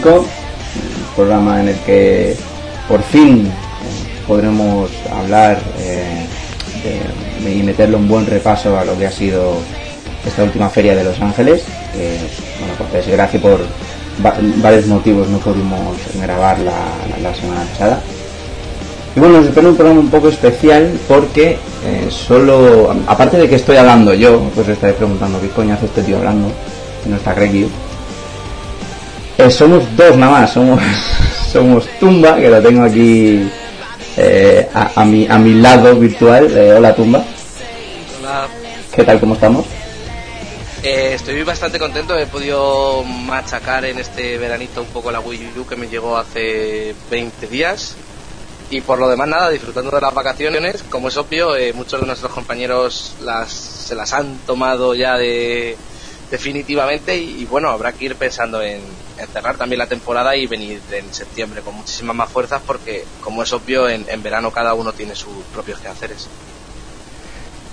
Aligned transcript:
85, 0.00 0.18
un 0.18 1.14
programa 1.16 1.60
en 1.60 1.68
el 1.68 1.76
que 1.80 2.34
por 2.88 3.02
fin 3.02 3.46
eh, 3.46 3.50
podremos 4.26 4.90
hablar 5.10 5.58
eh, 5.80 6.26
y 7.44 7.62
meterle 7.62 7.96
un 7.96 8.08
buen 8.08 8.26
repaso 8.26 8.78
a 8.78 8.84
lo 8.84 8.96
que 8.98 9.06
ha 9.06 9.10
sido 9.12 9.54
esta 10.26 10.44
última 10.44 10.68
feria 10.68 10.94
de 10.94 11.04
Los 11.04 11.20
Ángeles, 11.20 11.64
bueno, 11.92 12.74
por 12.78 12.90
desgracia 12.92 13.40
por 13.40 13.60
va- 14.24 14.36
varios 14.62 14.86
motivos 14.86 15.28
no 15.28 15.38
pudimos 15.38 15.96
grabar 16.20 16.58
la, 16.60 17.34
semana 17.34 17.62
pasada. 17.72 18.00
Y 19.14 19.20
bueno, 19.20 19.38
nos 19.38 19.46
espera 19.46 19.68
un 19.68 19.76
programa 19.76 20.00
un 20.00 20.08
poco 20.10 20.28
especial 20.28 20.92
porque 21.06 21.58
eh, 21.84 22.06
solo, 22.08 22.94
aparte 23.06 23.36
de 23.36 23.48
que 23.48 23.56
estoy 23.56 23.76
hablando 23.76 24.14
yo, 24.14 24.40
pues 24.54 24.68
estaréis 24.68 24.96
preguntando 24.96 25.40
qué 25.40 25.48
coño 25.48 25.74
hace 25.74 25.86
este 25.86 26.02
tío 26.02 26.16
hablando, 26.18 26.48
no 27.06 27.16
está 27.16 27.34
Greg. 27.34 27.66
Eh, 29.42 29.50
somos 29.50 29.82
dos 29.96 30.16
nada 30.16 30.30
más, 30.32 30.52
somos, 30.52 30.80
somos 31.52 31.84
Tumba, 31.98 32.36
que 32.36 32.48
lo 32.48 32.62
tengo 32.62 32.84
aquí 32.84 33.50
eh, 34.16 34.68
a, 34.72 35.00
a 35.00 35.04
mi, 35.04 35.26
a 35.28 35.36
mi 35.36 35.54
lado 35.54 35.96
virtual. 35.96 36.48
Eh, 36.56 36.74
hola 36.74 36.94
Tumba, 36.94 37.24
Hola. 38.20 38.46
¿qué 38.94 39.02
tal, 39.02 39.18
cómo 39.18 39.34
estamos? 39.34 39.66
Eh, 40.84 41.14
estoy 41.14 41.42
bastante 41.42 41.80
contento, 41.80 42.16
he 42.16 42.26
podido 42.26 43.02
machacar 43.02 43.84
en 43.84 43.98
este 43.98 44.38
veranito 44.38 44.80
un 44.80 44.88
poco 44.88 45.10
la 45.10 45.18
Wii 45.18 45.54
U 45.58 45.66
que 45.66 45.74
me 45.74 45.88
llegó 45.88 46.16
hace 46.16 46.94
20 47.10 47.48
días 47.48 47.96
y 48.70 48.80
por 48.80 49.00
lo 49.00 49.08
demás 49.08 49.26
nada, 49.26 49.50
disfrutando 49.50 49.90
de 49.90 50.00
las 50.02 50.14
vacaciones, 50.14 50.84
como 50.88 51.08
es 51.08 51.16
obvio, 51.16 51.56
eh, 51.56 51.72
muchos 51.72 52.00
de 52.00 52.06
nuestros 52.06 52.30
compañeros 52.30 53.16
las, 53.24 53.50
se 53.52 53.96
las 53.96 54.12
han 54.12 54.38
tomado 54.46 54.94
ya 54.94 55.16
de 55.18 55.76
definitivamente 56.32 57.14
y, 57.14 57.42
y 57.42 57.44
bueno, 57.44 57.68
habrá 57.68 57.92
que 57.92 58.06
ir 58.06 58.16
pensando 58.16 58.62
en, 58.62 58.80
en 59.18 59.28
cerrar 59.32 59.58
también 59.58 59.78
la 59.78 59.86
temporada 59.86 60.34
y 60.34 60.46
venir 60.46 60.80
en 60.90 61.12
septiembre 61.12 61.60
con 61.60 61.74
muchísimas 61.74 62.16
más 62.16 62.30
fuerzas 62.30 62.62
porque 62.66 63.04
como 63.20 63.42
es 63.42 63.52
obvio 63.52 63.86
en, 63.86 64.06
en 64.08 64.22
verano 64.22 64.50
cada 64.50 64.72
uno 64.72 64.94
tiene 64.94 65.14
sus 65.14 65.44
propios 65.52 65.78
quehaceres. 65.78 66.26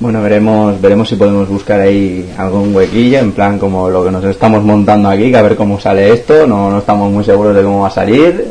Bueno, 0.02 0.22
veremos, 0.22 0.80
veremos 0.80 1.08
si 1.08 1.16
podemos 1.16 1.48
buscar 1.48 1.80
ahí 1.80 2.34
algún 2.38 2.76
huequillo, 2.76 3.20
en 3.20 3.32
plan 3.32 3.58
como 3.60 3.90
lo 3.90 4.04
que 4.04 4.12
nos 4.12 4.24
estamos 4.26 4.62
montando 4.64 5.10
aquí, 5.10 5.32
que 5.32 5.38
a 5.38 5.42
ver 5.42 5.56
cómo 5.56 5.80
sale 5.80 6.12
esto, 6.14 6.46
no, 6.46 6.70
no 6.70 6.80
estamos 6.80 7.12
muy 7.12 7.24
seguros 7.24 7.56
de 7.56 7.64
cómo 7.64 7.82
va 7.82 7.88
a 7.88 7.92
salir, 7.92 8.46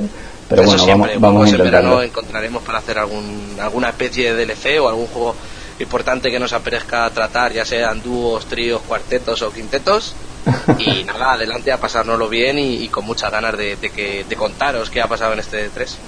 pero 0.49 0.63
Eso 0.63 0.71
bueno, 0.71 0.85
siempre, 0.85 1.19
vamos, 1.19 1.23
vamos 1.23 1.41
a 1.41 1.45
pues 1.45 1.53
en 1.53 1.59
verano 1.65 1.89
intentarlo. 1.89 2.03
encontraremos 2.03 2.63
para 2.63 2.79
hacer 2.79 2.99
algún, 2.99 3.57
alguna 3.61 3.89
especie 3.91 4.35
de 4.35 4.45
DLC 4.47 4.81
o 4.81 4.89
algún 4.89 5.07
juego 5.07 5.35
importante 5.81 6.31
que 6.31 6.39
nos 6.39 6.53
aparezca 6.53 7.09
tratar, 7.11 7.53
ya 7.53 7.65
sean 7.65 8.03
dúos, 8.03 8.47
tríos, 8.47 8.81
cuartetos 8.87 9.43
o 9.43 9.51
quintetos. 9.53 10.15
Y 10.79 11.05
nada, 11.05 11.33
adelante 11.33 11.71
a 11.73 11.77
pasárnoslo 11.79 12.29
bien 12.29 12.59
y, 12.59 12.77
y 12.77 12.89
con 12.89 13.05
muchas 13.05 13.31
ganas 13.31 13.57
de, 13.57 13.77
de 13.77 13.91
que, 13.91 14.25
de 14.29 14.37
contaros 14.37 14.89
qué 14.91 15.01
ha 15.03 15.07
pasado 15.07 15.33
en 15.35 15.41
este 15.41 15.69
3. 15.69 15.99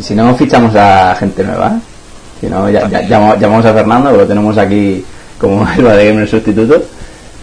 Y 0.00 0.02
si 0.02 0.14
no, 0.14 0.34
fichamos 0.36 0.74
a 0.74 1.14
gente 1.16 1.44
nueva. 1.44 1.78
Si 2.40 2.46
no, 2.46 2.68
ya, 2.70 2.88
ya- 2.88 3.02
llamamos 3.36 3.64
a 3.66 3.72
Fernando, 3.74 4.10
lo 4.12 4.26
tenemos 4.26 4.56
aquí 4.58 5.04
como 5.40 5.68
el 5.76 5.84
de 5.84 6.06
Gamer 6.08 6.28
sustituto. 6.28 6.82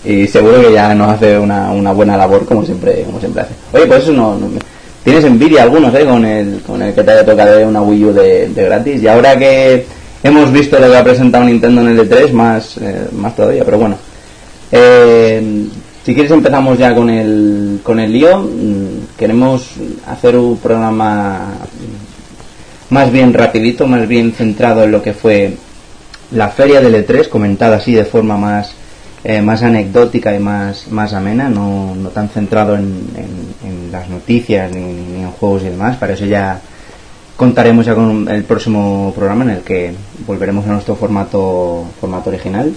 Y 0.04 0.28
seguro 0.28 0.62
que 0.62 0.72
ya 0.74 0.94
nos 0.94 1.10
hace 1.14 1.38
una, 1.38 1.72
una 1.72 1.92
buena 1.92 2.16
labor, 2.18 2.46
como 2.46 2.64
siempre 2.66 3.04
como 3.04 3.20
siempre 3.20 3.42
hace. 3.44 3.54
Oye, 3.74 3.86
pues 3.88 4.04
eso 4.04 4.12
no, 4.14 4.36
no- 4.38 4.50
Tienes 5.04 5.24
envidia 5.24 5.64
algunos, 5.64 5.94
¿eh? 5.94 6.04
Con 6.06 6.26
el, 6.26 6.62
con 6.66 6.82
el 6.82 6.94
que 6.94 7.04
te 7.04 7.12
haya 7.12 7.26
tocado 7.26 7.68
una 7.68 7.82
Wii 7.82 8.06
U 8.06 8.14
de, 8.14 8.50
de 8.50 8.64
gratis. 8.66 9.02
Y 9.04 9.08
ahora 9.08 9.38
que 9.38 9.86
hemos 10.24 10.52
visto 10.52 10.80
lo 10.80 10.90
que 10.90 10.98
ha 10.98 11.04
presentado 11.04 11.44
Nintendo 11.46 11.82
en 11.82 11.88
el 11.90 12.10
E3, 12.10 12.32
más, 12.32 12.78
eh, 12.78 13.08
más 13.14 13.36
todavía, 13.36 13.64
pero 13.66 13.78
bueno. 13.80 13.98
Eh, 14.72 15.68
si 16.04 16.14
quieres 16.14 16.32
empezamos 16.32 16.78
ya 16.78 16.94
con 16.94 17.10
el, 17.10 17.80
con 17.84 18.00
el 18.00 18.12
lío. 18.12 18.40
Mm, 18.40 18.86
Queremos 19.18 19.72
hacer 20.08 20.36
un 20.36 20.58
programa 20.58 21.54
más 22.90 23.12
bien 23.12 23.34
rapidito, 23.34 23.88
más 23.88 24.08
bien 24.08 24.34
centrado 24.34 24.84
en 24.84 24.92
lo 24.92 25.02
que 25.02 25.14
fue 25.14 25.56
la 26.32 26.50
feria 26.50 26.82
del 26.82 26.96
E3, 26.96 27.30
comentada 27.30 27.78
así 27.78 27.94
de 27.94 28.04
forma 28.06 28.38
más, 28.38 28.74
eh, 29.24 29.42
más 29.42 29.64
anecdótica 29.64 30.36
y 30.36 30.40
más, 30.40 30.88
más 30.92 31.14
amena, 31.14 31.50
no, 31.50 31.96
no 31.96 32.10
tan 32.10 32.30
centrado 32.30 32.76
en, 32.76 32.84
en- 33.16 33.92
las 33.92 34.10
noticias 34.10 34.70
ni, 34.74 34.82
ni 34.82 35.22
en 35.22 35.32
juegos 35.32 35.62
y 35.64 35.70
demás. 35.70 35.96
Para 35.98 36.14
eso 36.14 36.26
ya 36.26 36.60
contaremos 37.36 37.86
ya 37.86 37.96
con 37.96 38.28
el 38.30 38.44
próximo 38.44 39.12
programa 39.16 39.44
en 39.44 39.50
el 39.52 39.60
que 39.62 39.94
volveremos 40.26 40.66
a 40.66 40.70
nuestro 40.74 40.96
formato, 40.96 41.86
formato 42.00 42.30
original. 42.30 42.74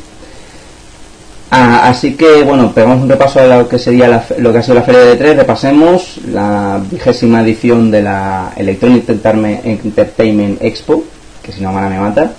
Ah, 1.51 1.89
así 1.89 2.15
que 2.15 2.43
bueno, 2.43 2.73
pegamos 2.75 3.01
un 3.01 3.09
repaso 3.09 3.41
a 3.41 3.47
lo 3.47 3.69
que 3.69 3.79
sería 3.79 4.07
la 4.07 4.23
lo 4.39 4.53
que 4.53 4.59
ha 4.59 4.63
sido 4.63 4.75
la 4.75 4.83
feria 4.83 5.01
de 5.01 5.17
3, 5.17 5.37
repasemos 5.37 6.19
la 6.31 6.79
vigésima 6.91 7.41
edición 7.41 7.91
de 7.91 8.03
la 8.03 8.53
Electronic 8.55 9.07
Entertainment- 9.09 9.61
Entertainment 9.65 10.63
Expo, 10.63 11.05
que 11.43 11.53
si 11.53 11.63
no 11.63 11.73
mala 11.73 11.89
me 11.89 11.99
mata, 11.99 12.33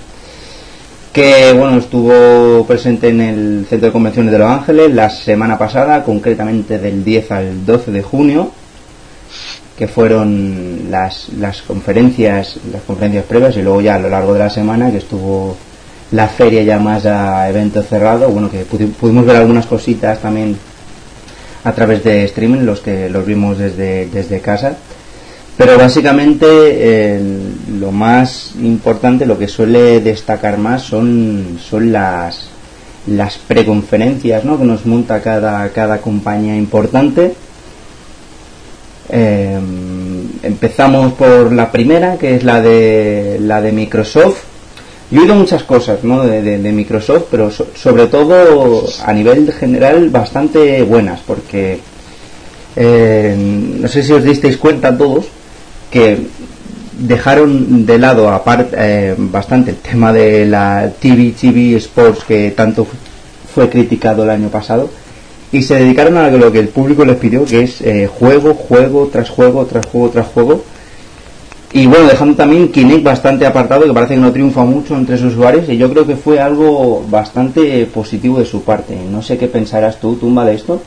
que 1.12 1.54
bueno 1.54 1.80
estuvo 1.80 2.68
presente 2.68 3.08
en 3.10 3.22
el 3.22 3.66
Centro 3.68 3.88
de 3.88 3.94
Convenciones 3.94 4.32
de 4.32 4.38
Los 4.38 4.52
Ángeles 4.52 4.94
la 4.94 5.10
semana 5.10 5.58
pasada, 5.58 6.04
concretamente 6.04 6.78
del 6.78 7.04
10 7.04 7.32
al 7.32 7.66
12 7.66 7.90
de 7.90 8.04
junio, 8.04 8.52
que 9.80 9.88
fueron 9.88 10.92
las, 10.92 11.30
las 11.40 11.62
conferencias, 11.62 12.58
las 12.72 12.82
conferencias 12.84 13.24
previas 13.24 13.56
y 13.56 13.62
luego 13.62 13.80
ya 13.80 13.96
a 13.96 14.00
lo 14.00 14.10
largo 14.10 14.34
de 14.34 14.40
la 14.40 14.50
semana 14.50 14.92
que 14.92 14.98
estuvo 14.98 15.56
la 16.12 16.28
feria 16.28 16.62
ya 16.64 16.78
más 16.80 17.06
a 17.06 17.48
evento 17.50 17.82
cerrado, 17.82 18.30
bueno 18.30 18.52
que 18.52 18.66
pudi- 18.68 18.92
pudimos 18.92 19.26
ver 19.26 19.38
algunas 19.38 19.66
cositas 19.66 20.20
también 20.20 20.58
a 21.64 21.72
través 21.72 22.04
de 22.04 22.26
streaming, 22.26 22.66
los 22.66 22.82
que 22.82 23.10
los 23.10 23.26
vimos 23.26 23.58
desde, 23.58 24.08
desde 24.08 24.42
casa. 24.42 24.76
Pero 25.58 25.78
básicamente 25.78 27.20
lo 27.80 27.92
más 27.92 28.54
importante, 28.62 29.26
lo 29.26 29.38
que 29.38 29.48
suele 29.48 30.02
destacar 30.02 30.58
más 30.58 30.84
son, 30.84 31.58
son 31.70 31.92
las, 31.92 32.50
las 33.08 33.38
preconferencias 33.38 34.44
¿no? 34.46 34.58
que 34.58 34.64
nos 34.66 34.86
monta 34.86 35.22
cada, 35.22 35.70
cada 35.70 36.00
compañía 36.00 36.56
importante. 36.56 37.34
Eh, 39.10 39.60
empezamos 40.44 41.14
por 41.14 41.52
la 41.52 41.72
primera, 41.72 42.18
que 42.18 42.36
es 42.36 42.44
la 42.44 42.62
de, 42.62 43.38
la 43.42 43.62
de 43.62 43.72
Microsoft. 43.72 44.44
Yo 45.12 45.20
he 45.20 45.24
oído 45.24 45.36
muchas 45.36 45.64
cosas 45.64 46.04
¿no? 46.04 46.24
de, 46.24 46.42
de- 46.60 46.72
Microsoft, 46.72 47.24
pero 47.32 47.50
so- 47.50 47.68
sobre 47.76 48.06
todo 48.08 48.86
a 49.04 49.12
nivel 49.14 49.52
general 49.52 50.10
bastante 50.12 50.84
buenas, 50.84 51.22
porque 51.26 51.80
eh, 52.76 53.36
no 53.82 53.88
sé 53.88 54.04
si 54.04 54.14
os 54.14 54.24
disteis 54.24 54.58
cuenta 54.58 54.96
todos 54.96 55.26
que 55.90 56.28
dejaron 57.00 57.86
de 57.86 57.98
lado 57.98 58.30
aparte 58.30 58.76
eh, 58.78 59.16
bastante 59.18 59.72
el 59.72 59.78
tema 59.78 60.14
de 60.14 60.46
la 60.46 60.92
TV 61.00 61.32
TV 61.40 61.76
Sports 61.78 62.24
que 62.26 62.52
tanto 62.52 62.86
fu- 62.86 62.98
fue 63.56 63.70
criticado 63.70 64.24
el 64.24 64.30
año 64.30 64.50
pasado 64.50 64.90
y 65.52 65.64
se 65.64 65.76
dedicaron 65.76 66.18
a 66.18 66.30
lo 66.30 66.52
que 66.52 66.60
el 66.60 66.70
público 66.70 67.06
les 67.06 67.18
pidió 67.18 67.46
que 67.46 67.64
es 67.64 67.82
eh, 67.82 68.08
juego 68.08 68.54
juego 68.54 69.10
tras 69.12 69.30
juego 69.30 69.66
tras 69.66 69.86
juego 69.86 70.10
tras 70.10 70.28
juego 70.28 70.64
y 71.72 71.88
bueno 71.88 72.08
dejando 72.08 72.36
también 72.36 72.72
Kinect 72.72 73.04
bastante 73.04 73.46
apartado 73.46 73.86
que 73.86 73.94
parece 73.94 74.16
que 74.16 74.20
no 74.20 74.32
triunfa 74.32 74.64
mucho 74.64 74.96
entre 74.96 75.18
sus 75.18 75.34
usuarios 75.34 75.68
y 75.70 75.78
yo 75.78 75.90
creo 75.90 76.06
que 76.06 76.16
fue 76.16 76.40
algo 76.40 77.04
bastante 77.08 77.86
positivo 77.88 78.40
de 78.40 78.46
su 78.46 78.64
parte 78.64 78.96
no 78.96 79.22
sé 79.22 79.38
qué 79.38 79.48
pensarás 79.48 80.00
tú 80.00 80.16
Tumba 80.16 80.46
de 80.46 80.56
esto 80.56 80.82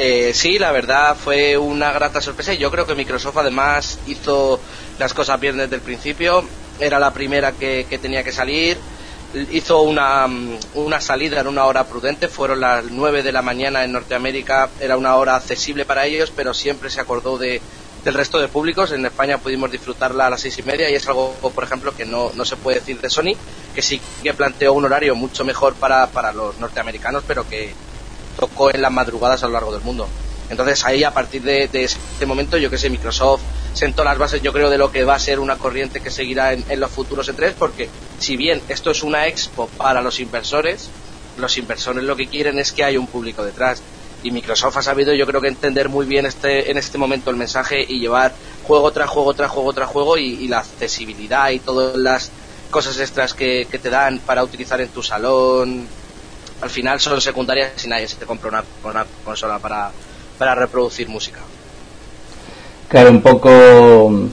Eh, 0.00 0.30
sí, 0.32 0.60
la 0.60 0.70
verdad 0.70 1.16
fue 1.16 1.58
una 1.58 1.90
grata 1.90 2.20
sorpresa 2.20 2.54
y 2.54 2.58
yo 2.58 2.70
creo 2.70 2.86
que 2.86 2.94
Microsoft 2.94 3.36
además 3.36 3.98
hizo 4.06 4.60
las 4.96 5.12
cosas 5.12 5.40
bien 5.40 5.56
desde 5.56 5.74
el 5.74 5.82
principio. 5.82 6.44
Era 6.78 7.00
la 7.00 7.12
primera 7.12 7.50
que, 7.50 7.84
que 7.90 7.98
tenía 7.98 8.22
que 8.22 8.30
salir. 8.30 8.78
Hizo 9.50 9.82
una, 9.82 10.26
mm, 10.26 10.58
una 10.74 11.00
salida 11.00 11.40
en 11.40 11.46
una 11.46 11.66
hora 11.66 11.84
prudente, 11.84 12.28
fueron 12.28 12.60
las 12.60 12.84
9 12.84 13.22
de 13.22 13.32
la 13.32 13.42
mañana 13.42 13.84
en 13.84 13.92
Norteamérica, 13.92 14.70
era 14.80 14.96
una 14.96 15.16
hora 15.16 15.36
accesible 15.36 15.84
para 15.84 16.06
ellos, 16.06 16.32
pero 16.34 16.54
siempre 16.54 16.88
se 16.88 17.00
acordó 17.00 17.36
de, 17.36 17.60
del 18.04 18.14
resto 18.14 18.38
de 18.38 18.48
públicos. 18.48 18.92
En 18.92 19.04
España 19.04 19.38
pudimos 19.38 19.70
disfrutarla 19.70 20.26
a 20.26 20.30
las 20.30 20.40
seis 20.40 20.58
y 20.58 20.62
media 20.62 20.88
y 20.90 20.94
es 20.94 21.06
algo, 21.06 21.34
por 21.54 21.64
ejemplo, 21.64 21.94
que 21.94 22.06
no, 22.06 22.30
no 22.34 22.44
se 22.44 22.56
puede 22.56 22.80
decir 22.80 23.00
de 23.00 23.10
Sony, 23.10 23.36
que 23.74 23.82
sí 23.82 24.00
que 24.22 24.32
planteó 24.32 24.72
un 24.72 24.86
horario 24.86 25.14
mucho 25.14 25.44
mejor 25.44 25.74
para, 25.74 26.06
para 26.06 26.32
los 26.32 26.58
norteamericanos, 26.58 27.22
pero 27.26 27.46
que, 27.46 27.74
tocó 28.38 28.70
en 28.70 28.80
las 28.80 28.92
madrugadas 28.92 29.42
a 29.42 29.46
lo 29.46 29.54
largo 29.54 29.72
del 29.72 29.82
mundo. 29.82 30.08
Entonces 30.50 30.84
ahí 30.84 31.04
a 31.04 31.12
partir 31.12 31.42
de, 31.42 31.68
este 31.72 32.26
momento 32.26 32.56
yo 32.56 32.70
que 32.70 32.78
sé, 32.78 32.88
Microsoft 32.90 33.42
sentó 33.74 34.02
las 34.02 34.18
bases 34.18 34.42
yo 34.42 34.52
creo 34.52 34.70
de 34.70 34.78
lo 34.78 34.90
que 34.90 35.04
va 35.04 35.14
a 35.14 35.18
ser 35.18 35.40
una 35.40 35.56
corriente 35.56 36.00
que 36.00 36.10
seguirá 36.10 36.52
en, 36.52 36.80
los 36.80 36.90
futuros 36.90 37.28
E3 37.28 37.52
porque 37.58 37.88
si 38.18 38.36
bien 38.36 38.62
esto 38.68 38.90
es 38.90 39.02
una 39.02 39.26
expo 39.26 39.68
para 39.76 40.00
los 40.00 40.20
inversores, 40.20 40.88
los 41.36 41.58
inversores 41.58 42.02
lo 42.02 42.16
que 42.16 42.26
quieren 42.26 42.58
es 42.58 42.72
que 42.72 42.84
haya 42.84 42.98
un 42.98 43.06
público 43.06 43.44
detrás. 43.44 43.82
Y 44.22 44.32
Microsoft 44.32 44.78
ha 44.78 44.82
sabido 44.82 45.14
yo 45.14 45.26
creo 45.26 45.40
que 45.40 45.46
entender 45.46 45.88
muy 45.88 46.04
bien 46.04 46.26
este 46.26 46.72
en 46.72 46.76
este 46.76 46.98
momento 46.98 47.30
el 47.30 47.36
mensaje 47.36 47.84
y 47.86 48.00
llevar 48.00 48.34
juego 48.66 48.90
tras 48.90 49.08
juego 49.08 49.32
tras 49.32 49.50
juego 49.50 49.72
tras 49.72 49.88
juego 49.88 50.18
y, 50.18 50.48
la 50.48 50.58
accesibilidad 50.58 51.50
y 51.50 51.60
todas 51.60 51.96
las 51.96 52.32
cosas 52.70 52.98
extras 52.98 53.32
que, 53.32 53.68
te 53.70 53.90
dan 53.90 54.18
para 54.18 54.42
utilizar 54.42 54.80
en 54.80 54.88
tu 54.88 55.02
salón. 55.02 55.86
Al 56.60 56.70
final 56.70 56.98
son 56.98 57.20
secundarias 57.20 57.84
y 57.84 57.88
nadie 57.88 58.08
se 58.08 58.16
te 58.16 58.26
compra 58.26 58.64
una 58.82 59.06
consola 59.24 59.60
para, 59.60 59.92
para 60.38 60.54
reproducir 60.54 61.08
música. 61.08 61.40
Claro, 62.88 63.10
un 63.10 63.20
poco 63.20 64.30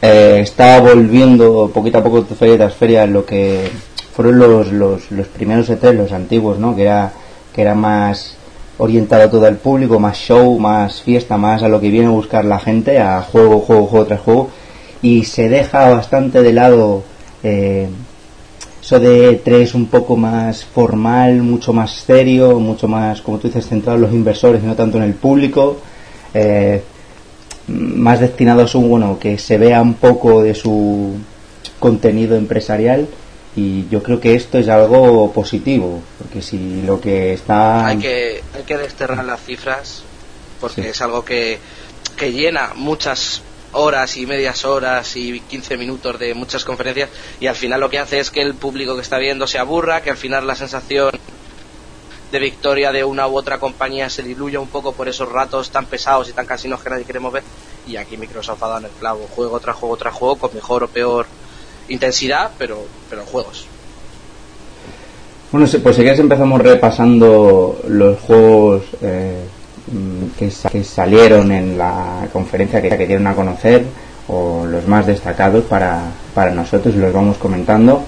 eh, 0.00 0.40
está 0.40 0.80
volviendo 0.80 1.70
poquito 1.72 1.98
a 1.98 2.02
poco 2.04 2.24
feria 2.24 2.56
tras 2.56 2.74
feria 2.74 3.06
lo 3.06 3.24
que 3.24 3.70
fueron 4.14 4.38
los, 4.38 4.70
los, 4.70 5.10
los 5.10 5.26
primeros 5.28 5.68
ET, 5.70 5.82
los 5.92 6.12
antiguos, 6.12 6.58
¿no? 6.58 6.76
Que 6.76 6.82
era, 6.82 7.12
que 7.52 7.62
era 7.62 7.74
más 7.74 8.36
orientado 8.78 9.24
a 9.24 9.30
todo 9.30 9.46
el 9.46 9.56
público, 9.56 9.98
más 9.98 10.16
show, 10.16 10.58
más 10.58 11.02
fiesta, 11.02 11.36
más 11.36 11.62
a 11.62 11.68
lo 11.68 11.80
que 11.80 11.90
viene 11.90 12.06
a 12.06 12.10
buscar 12.10 12.44
la 12.44 12.60
gente, 12.60 13.00
a 13.00 13.22
juego, 13.22 13.60
juego, 13.60 13.86
juego 13.86 14.06
tras 14.06 14.20
juego, 14.20 14.50
y 15.02 15.24
se 15.24 15.48
deja 15.48 15.90
bastante 15.90 16.42
de 16.42 16.52
lado 16.52 17.02
eh, 17.42 17.88
eso 18.84 19.00
de 19.00 19.42
E3 19.42 19.74
un 19.74 19.86
poco 19.86 20.14
más 20.14 20.62
formal, 20.62 21.40
mucho 21.42 21.72
más 21.72 21.90
serio, 21.90 22.60
mucho 22.60 22.86
más, 22.86 23.22
como 23.22 23.38
tú 23.38 23.48
dices, 23.48 23.66
centrado 23.66 23.96
en 23.96 24.02
los 24.02 24.12
inversores 24.12 24.62
y 24.62 24.66
no 24.66 24.74
tanto 24.74 24.98
en 24.98 25.04
el 25.04 25.14
público. 25.14 25.78
Eh, 26.34 26.82
más 27.66 28.20
destinados 28.20 28.74
a 28.74 28.78
un 28.78 28.90
bueno 28.90 29.18
que 29.18 29.38
se 29.38 29.56
vea 29.56 29.80
un 29.80 29.94
poco 29.94 30.42
de 30.42 30.54
su 30.54 31.14
contenido 31.78 32.36
empresarial 32.36 33.08
y 33.56 33.88
yo 33.88 34.02
creo 34.02 34.20
que 34.20 34.34
esto 34.34 34.58
es 34.58 34.68
algo 34.68 35.32
positivo 35.32 36.02
porque 36.18 36.42
si 36.42 36.82
lo 36.82 37.00
que 37.00 37.32
está 37.32 37.86
hay 37.86 37.98
que 37.98 38.42
hay 38.54 38.62
que 38.64 38.76
desterrar 38.76 39.24
las 39.24 39.40
cifras 39.40 40.02
porque 40.60 40.90
es 40.90 41.00
algo 41.00 41.24
que, 41.24 41.58
que 42.18 42.32
llena 42.32 42.72
muchas 42.74 43.40
horas 43.74 44.16
y 44.16 44.26
medias 44.26 44.64
horas 44.64 45.16
y 45.16 45.40
15 45.40 45.76
minutos 45.76 46.18
de 46.18 46.34
muchas 46.34 46.64
conferencias 46.64 47.10
y 47.40 47.46
al 47.46 47.56
final 47.56 47.80
lo 47.80 47.90
que 47.90 47.98
hace 47.98 48.18
es 48.18 48.30
que 48.30 48.42
el 48.42 48.54
público 48.54 48.94
que 48.94 49.02
está 49.02 49.18
viendo 49.18 49.46
se 49.46 49.58
aburra, 49.58 50.02
que 50.02 50.10
al 50.10 50.16
final 50.16 50.46
la 50.46 50.56
sensación 50.56 51.10
de 52.34 52.38
victoria 52.40 52.90
de 52.90 53.04
una 53.04 53.28
u 53.28 53.36
otra 53.36 53.58
compañía 53.58 54.10
se 54.10 54.22
diluya 54.22 54.58
un 54.58 54.66
poco 54.66 54.92
por 54.92 55.08
esos 55.08 55.30
ratos 55.30 55.70
tan 55.70 55.86
pesados 55.86 56.28
y 56.28 56.32
tan 56.32 56.46
casinos 56.46 56.82
que 56.82 56.90
nadie 56.90 57.04
queremos 57.04 57.32
ver. 57.32 57.44
Y 57.86 57.96
aquí 57.96 58.16
Microsoft 58.16 58.62
ha 58.62 58.66
dado 58.66 58.80
en 58.80 58.86
el 58.86 58.90
clavo 58.90 59.28
juego 59.30 59.60
tras 59.60 59.76
juego 59.76 59.96
tras 59.96 60.14
juego 60.14 60.36
con 60.36 60.54
mejor 60.54 60.82
o 60.84 60.88
peor 60.88 61.26
intensidad 61.88 62.50
pero 62.58 62.82
pero 63.08 63.24
juegos. 63.24 63.66
Bueno 65.52 65.68
pues 65.82 65.96
si 65.96 66.02
quieres 66.02 66.18
empezamos 66.18 66.60
repasando 66.60 67.80
los 67.86 68.18
juegos 68.18 68.82
eh, 69.00 69.44
que, 70.38 70.50
que, 70.70 70.84
salieron 70.84 71.52
en 71.52 71.76
la 71.76 72.26
conferencia 72.32 72.80
que, 72.80 72.88
que 72.88 73.06
dieron 73.06 73.26
a 73.26 73.34
conocer 73.34 73.84
o 74.28 74.64
los 74.66 74.86
más 74.88 75.06
destacados 75.06 75.64
para, 75.64 76.00
para 76.34 76.50
nosotros 76.50 76.94
y 76.94 76.98
los 76.98 77.12
vamos 77.12 77.36
comentando. 77.36 78.02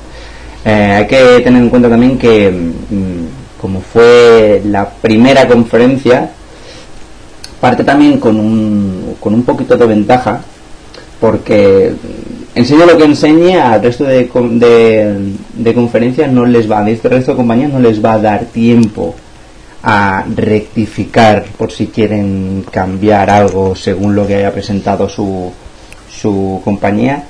Eh, 0.65 0.71
hay 0.71 1.07
que 1.07 1.41
tener 1.45 1.63
en 1.63 1.69
cuenta 1.69 1.89
también 1.89 2.19
que 2.19 2.51
mm, 2.51 3.61
como 3.61 3.81
fue 3.81 4.63
la 4.65 4.89
primera 4.89 5.47
conferencia 5.47 6.31
parte 7.61 7.85
también 7.85 8.19
con 8.19 8.39
un, 8.39 9.17
con 9.21 9.35
un 9.35 9.43
poquito 9.45 9.77
de 9.77 9.87
ventaja 9.87 10.41
porque 11.21 11.95
enseña 12.55 12.85
lo 12.85 12.99
que 12.99 13.05
enseñe 13.05 13.55
al 13.57 13.83
resto 13.83 14.05
de, 14.05 14.25
de, 14.25 15.33
de 15.55 15.75
conferencias 15.75 16.31
no 16.31 16.45
les 16.45 16.71
va, 16.71 16.83
de 16.83 16.93
este 16.93 17.09
resto 17.09 17.31
de 17.33 17.37
compañías 17.37 17.73
no 17.73 17.79
les 17.79 18.05
va 18.05 18.15
a 18.15 18.19
dar 18.19 18.45
tiempo 18.47 19.15
a 19.89 20.25
rectificar 20.35 21.45
por 21.57 21.71
si 21.71 21.87
quieren 21.87 22.65
cambiar 22.73 23.31
algo 23.31 23.77
según 23.77 24.17
lo 24.17 24.27
que 24.27 24.35
haya 24.35 24.53
presentado 24.53 25.09
su, 25.09 25.53
su 26.11 26.61
compañía 26.65 27.23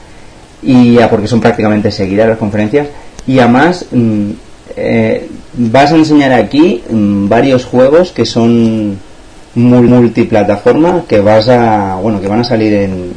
y 0.62 0.94
ya 0.94 1.10
porque 1.10 1.28
son 1.28 1.42
prácticamente 1.42 1.90
seguidas 1.90 2.30
las 2.30 2.38
conferencias 2.38 2.88
y 3.26 3.40
además 3.40 3.84
mm, 3.92 4.30
eh, 4.74 5.28
vas 5.52 5.92
a 5.92 5.96
enseñar 5.96 6.32
aquí 6.32 6.82
mm, 6.88 7.28
varios 7.28 7.66
juegos 7.66 8.10
que 8.12 8.24
son 8.24 8.98
multiplataforma 9.54 11.04
que 11.06 11.20
vas 11.20 11.50
a 11.50 11.96
bueno 11.96 12.22
que 12.22 12.28
van 12.28 12.40
a 12.40 12.44
salir 12.44 12.72
en, 12.72 13.12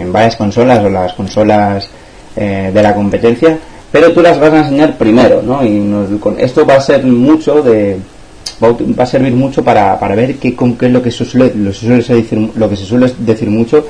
en, 0.00 0.12
varias 0.12 0.34
consolas 0.34 0.84
o 0.84 0.88
las 0.88 1.12
consolas 1.14 1.88
eh, 2.36 2.72
de 2.74 2.82
la 2.82 2.92
competencia 2.92 3.56
pero 3.92 4.12
tú 4.12 4.20
las 4.20 4.38
vas 4.40 4.52
a 4.52 4.58
enseñar 4.58 4.98
primero 4.98 5.42
¿no? 5.42 5.64
y 5.64 6.18
con, 6.18 6.40
esto 6.40 6.66
va 6.66 6.74
a 6.74 6.80
ser 6.80 7.04
mucho 7.04 7.62
de 7.62 7.98
va, 8.62 8.76
va 8.98 9.04
a 9.04 9.06
servir 9.06 9.32
mucho 9.32 9.62
para, 9.62 9.98
para 9.98 10.14
ver 10.14 10.36
qué, 10.36 10.54
con 10.54 10.76
qué 10.76 10.86
es 10.86 10.92
lo 10.92 11.02
que 11.02 11.10
se 11.10 11.24
suele, 11.24 11.52
lo, 11.54 11.70
decir, 11.70 12.50
que 12.68 12.76
se 12.76 12.84
suele 12.84 13.12
decir 13.18 13.50
mucho 13.50 13.86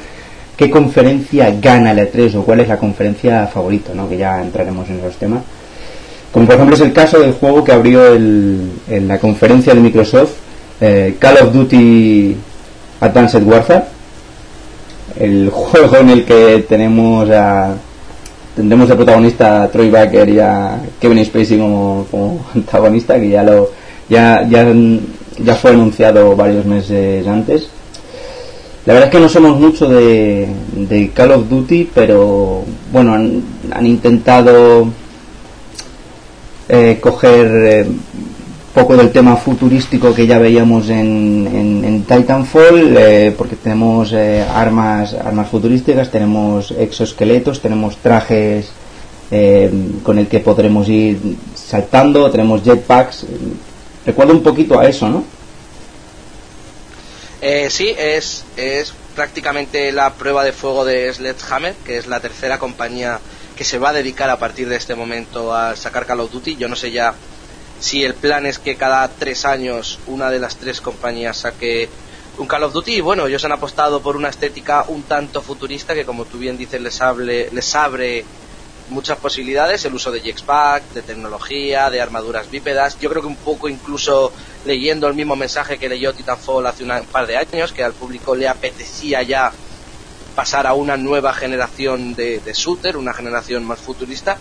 qué 0.56 0.70
conferencia 0.70 1.55
gana 1.61 1.93
el 1.93 1.99
E3 1.99 2.37
o 2.37 2.44
cuál 2.44 2.61
es 2.61 2.69
la 2.69 2.78
conferencia 2.78 3.46
favorita 3.46 3.93
¿no? 3.94 4.08
que 4.08 4.16
ya 4.16 4.40
entraremos 4.40 4.88
en 4.88 4.99
esos 4.99 5.16
temas 5.16 5.43
como 6.32 6.46
por 6.46 6.55
ejemplo 6.55 6.75
es 6.75 6.82
el 6.82 6.93
caso 6.93 7.20
del 7.20 7.32
juego 7.32 7.64
que 7.64 7.72
abrió 7.72 8.12
el, 8.12 8.70
en 8.88 9.08
la 9.08 9.19
conferencia 9.19 9.75
de 9.75 9.81
Microsoft 9.81 10.32
eh, 10.81 11.17
Call 11.19 11.38
of 11.38 11.52
Duty 11.52 12.37
Advanced 13.00 13.43
Warfare, 13.44 13.84
el 15.19 15.50
juego 15.52 15.96
en 15.99 16.10
el 16.10 16.25
que 16.25 16.64
tenemos 16.69 17.31
a 17.31 17.75
tendremos 18.56 18.89
de 18.89 18.94
protagonista 18.94 19.65
a 19.65 19.69
Troy 19.69 19.91
Baker 19.91 20.29
y 20.29 20.39
a 20.39 20.79
Kevin 21.00 21.24
Spacey 21.24 21.58
como, 21.58 22.06
como 22.10 22.46
antagonista 22.55 23.19
que 23.19 23.29
ya 23.29 23.43
lo 23.43 23.70
ya, 24.08 24.46
ya, 24.49 24.67
ya 25.39 25.55
fue 25.55 25.70
anunciado 25.70 26.37
varios 26.37 26.65
meses 26.65 27.27
antes 27.27 27.69
la 28.87 28.93
verdad 28.93 29.08
es 29.08 29.13
que 29.15 29.20
no 29.20 29.29
somos 29.29 29.58
mucho 29.58 29.89
de, 29.89 30.49
de 30.75 31.11
Call 31.11 31.32
of 31.32 31.49
Duty 31.49 31.91
pero 31.94 32.63
bueno 32.93 33.15
han, 33.15 33.43
han 33.70 33.87
intentado 33.87 34.89
eh, 36.69 36.99
coger 37.01 37.46
eh, 37.67 37.87
poco 38.75 38.96
del 38.96 39.13
tema 39.13 39.37
futurístico 39.37 40.13
que 40.13 40.27
ya 40.27 40.39
veíamos 40.39 40.91
en, 40.91 41.84
en, 41.84 42.03
Titanfall, 42.03 42.96
eh, 42.99 43.34
porque 43.39 43.55
tenemos 43.55 44.13
eh, 44.13 44.44
armas, 44.53 45.15
armas 45.15 45.49
futurísticas, 45.49 46.11
tenemos 46.11 46.73
exoesqueletos, 46.73 47.61
tenemos 47.61 47.96
trajes 47.99 48.70
eh, 49.31 49.70
con 50.03 50.19
el 50.19 50.27
que 50.27 50.41
podremos 50.41 50.89
ir 50.89 51.19
saltando, 51.55 52.29
tenemos 52.31 52.63
jetpacks. 52.65 53.25
Recuerda 54.06 54.32
un 54.32 54.43
poquito 54.43 54.79
a 54.79 54.87
eso, 54.87 55.08
¿no? 55.08 55.25
Eh, 57.41 57.69
sí, 57.70 57.94
es, 57.99 58.44
es 58.56 58.93
prácticamente 59.15 59.93
la 59.93 60.15
prueba 60.15 60.44
de 60.44 60.53
fuego 60.53 60.84
de 60.84 61.13
Sledgehammer, 61.13 61.75
que 61.84 61.99
es 61.99 62.06
la 62.06 62.20
tercera 62.20 62.58
compañía 62.58 63.20
que 63.56 63.65
se 63.65 63.79
va 63.79 63.91
a 63.91 63.93
dedicar 63.93 64.31
a 64.31 64.39
partir 64.39 64.69
de 64.69 64.77
este 64.77 64.94
momento 64.94 65.55
a 65.55 65.77
sacar 65.77 66.06
Call 66.06 66.20
of 66.20 66.32
Duty. 66.32 66.56
Yo 66.56 66.69
no 66.69 66.77
sé 66.77 66.91
ya 66.91 67.15
si 67.81 68.05
el 68.05 68.15
plan 68.15 68.46
es 68.46 68.58
que 68.58 68.77
cada 68.77 69.06
tres 69.08 69.44
años 69.44 69.99
una 70.06 70.31
de 70.31 70.39
las 70.39 70.56
tres 70.56 70.81
compañías 70.81 71.37
saque 71.39 71.89
un 72.39 72.46
Call 72.46 72.65
of 72.65 72.73
Duty 72.73 72.94
y 72.94 73.01
bueno, 73.01 73.27
ellos 73.27 73.44
han 73.44 73.53
apostado 73.53 74.01
por 74.01 74.17
una 74.17 74.29
estética 74.29 74.84
un 74.89 75.03
tanto 75.03 75.41
futurista 75.41 75.94
que 75.94 76.05
como 76.05 76.25
tú 76.25 76.39
bien 76.39 76.56
dices 76.56 76.81
les, 76.81 77.01
hable, 77.01 77.49
les 77.53 77.75
abre 77.75 78.25
muchas 78.88 79.19
posibilidades, 79.19 79.84
el 79.84 79.94
uso 79.94 80.10
de 80.10 80.20
jetpack, 80.20 80.91
de 80.93 81.03
tecnología, 81.03 81.91
de 81.91 82.00
armaduras 82.00 82.50
bípedas. 82.50 82.98
Yo 83.00 83.10
creo 83.10 83.22
que 83.22 83.29
un 83.29 83.36
poco 83.36 83.69
incluso 83.69 84.32
leyendo 84.64 85.08
el 85.08 85.14
mismo 85.14 85.36
mensaje 85.36 85.79
que 85.79 85.88
leyó 85.88 86.12
Titanfall 86.12 86.67
hace 86.67 86.84
un 86.84 87.05
par 87.10 87.26
de 87.26 87.36
años, 87.36 87.72
que 87.72 87.82
al 87.82 87.93
público 87.93 88.34
le 88.34 88.48
apetecía 88.48 89.22
ya 89.22 89.53
pasar 90.34 90.67
a 90.67 90.74
una 90.74 90.96
nueva 90.96 91.32
generación 91.32 92.14
de, 92.14 92.41
de 92.41 92.53
shooter, 92.53 92.96
una 92.96 93.12
generación 93.14 93.64
más 93.64 93.79
futurista 93.79 94.36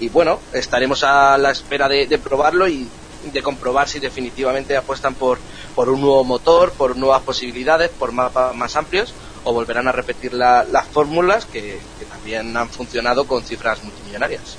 y 0.00 0.08
bueno, 0.08 0.40
estaremos 0.52 1.04
a 1.04 1.38
la 1.38 1.50
espera 1.50 1.88
de, 1.88 2.18
probarlo 2.18 2.66
y 2.68 2.88
de 3.32 3.42
comprobar 3.42 3.88
si 3.88 4.00
definitivamente 4.00 4.76
apuestan 4.76 5.14
por, 5.14 5.38
por 5.74 5.88
un 5.88 6.00
nuevo 6.00 6.24
motor, 6.24 6.72
por 6.72 6.96
nuevas 6.96 7.22
posibilidades, 7.22 7.90
por 7.90 8.12
mapas 8.12 8.54
más 8.54 8.76
amplios 8.76 9.14
o 9.44 9.52
volverán 9.52 9.88
a 9.88 9.92
repetir 9.92 10.34
la, 10.34 10.64
las 10.64 10.86
fórmulas 10.88 11.46
que 11.46 11.78
también 12.24 12.56
han 12.56 12.70
funcionado 12.70 13.26
con 13.26 13.42
cifras 13.42 13.84
multimillonarias. 13.84 14.56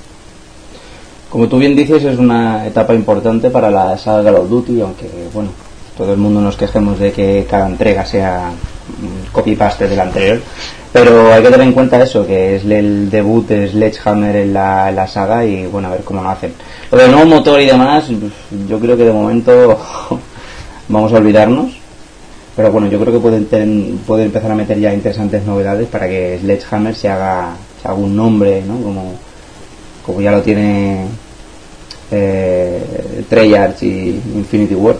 Como 1.31 1.47
tú 1.47 1.57
bien 1.57 1.75
dices, 1.75 2.03
es 2.03 2.19
una 2.19 2.67
etapa 2.67 2.93
importante 2.93 3.49
para 3.49 3.71
la 3.71 3.97
saga 3.97 4.23
Call 4.23 4.35
of 4.35 4.49
Duty, 4.49 4.81
aunque 4.81 5.09
bueno, 5.33 5.49
todo 5.97 6.13
el 6.13 6.19
mundo 6.19 6.41
nos 6.41 6.55
quejemos 6.55 6.99
de 6.99 7.11
que 7.11 7.47
cada 7.49 7.65
entrega 7.65 8.05
sea 8.05 8.51
copy-paste 9.31 9.87
del 9.87 9.99
anterior. 9.99 10.41
Pero 10.93 11.33
hay 11.33 11.41
que 11.41 11.49
tener 11.49 11.65
en 11.65 11.73
cuenta 11.73 12.03
eso, 12.03 12.25
que 12.27 12.57
es 12.57 12.65
el 12.65 13.09
debut 13.09 13.47
de 13.47 13.67
Sledgehammer 13.67 14.35
en 14.35 14.53
la, 14.53 14.91
la 14.91 15.07
saga 15.07 15.43
y 15.43 15.65
bueno, 15.65 15.87
a 15.87 15.91
ver 15.91 16.01
cómo 16.01 16.21
lo 16.21 16.29
hacen. 16.29 16.53
Lo 16.91 16.99
del 16.99 17.11
nuevo 17.11 17.25
motor 17.25 17.59
y 17.59 17.65
demás, 17.65 18.05
pues, 18.07 18.31
yo 18.69 18.79
creo 18.79 18.95
que 18.95 19.05
de 19.05 19.11
momento 19.11 19.79
vamos 20.87 21.11
a 21.11 21.17
olvidarnos. 21.17 21.84
Pero 22.55 22.71
bueno, 22.71 22.87
yo 22.87 22.99
creo 22.99 23.13
que 23.13 23.19
pueden, 23.19 23.45
ten, 23.47 23.99
pueden 24.07 24.27
empezar 24.27 24.51
a 24.51 24.55
meter 24.55 24.79
ya 24.79 24.93
interesantes 24.93 25.43
novedades 25.43 25.87
para 25.87 26.07
que 26.07 26.39
Sledgehammer 26.39 26.95
se 26.95 27.09
haga, 27.09 27.55
se 27.81 27.87
haga 27.87 27.97
un 27.97 28.15
nombre, 28.15 28.61
¿no? 28.61 28.81
Como, 28.81 29.15
como 30.05 30.21
ya 30.21 30.31
lo 30.31 30.41
tiene 30.41 31.07
eh, 32.11 33.25
Treyarch 33.27 33.83
y 33.83 34.21
Infinity 34.35 34.75
War. 34.75 34.95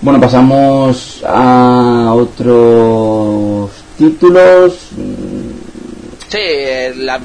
Bueno, 0.00 0.20
pasamos 0.20 1.22
a 1.26 2.12
otros 2.14 3.70
títulos. 3.96 4.90
Sí, 6.28 6.38
eh, 6.38 6.92
la, 6.96 7.20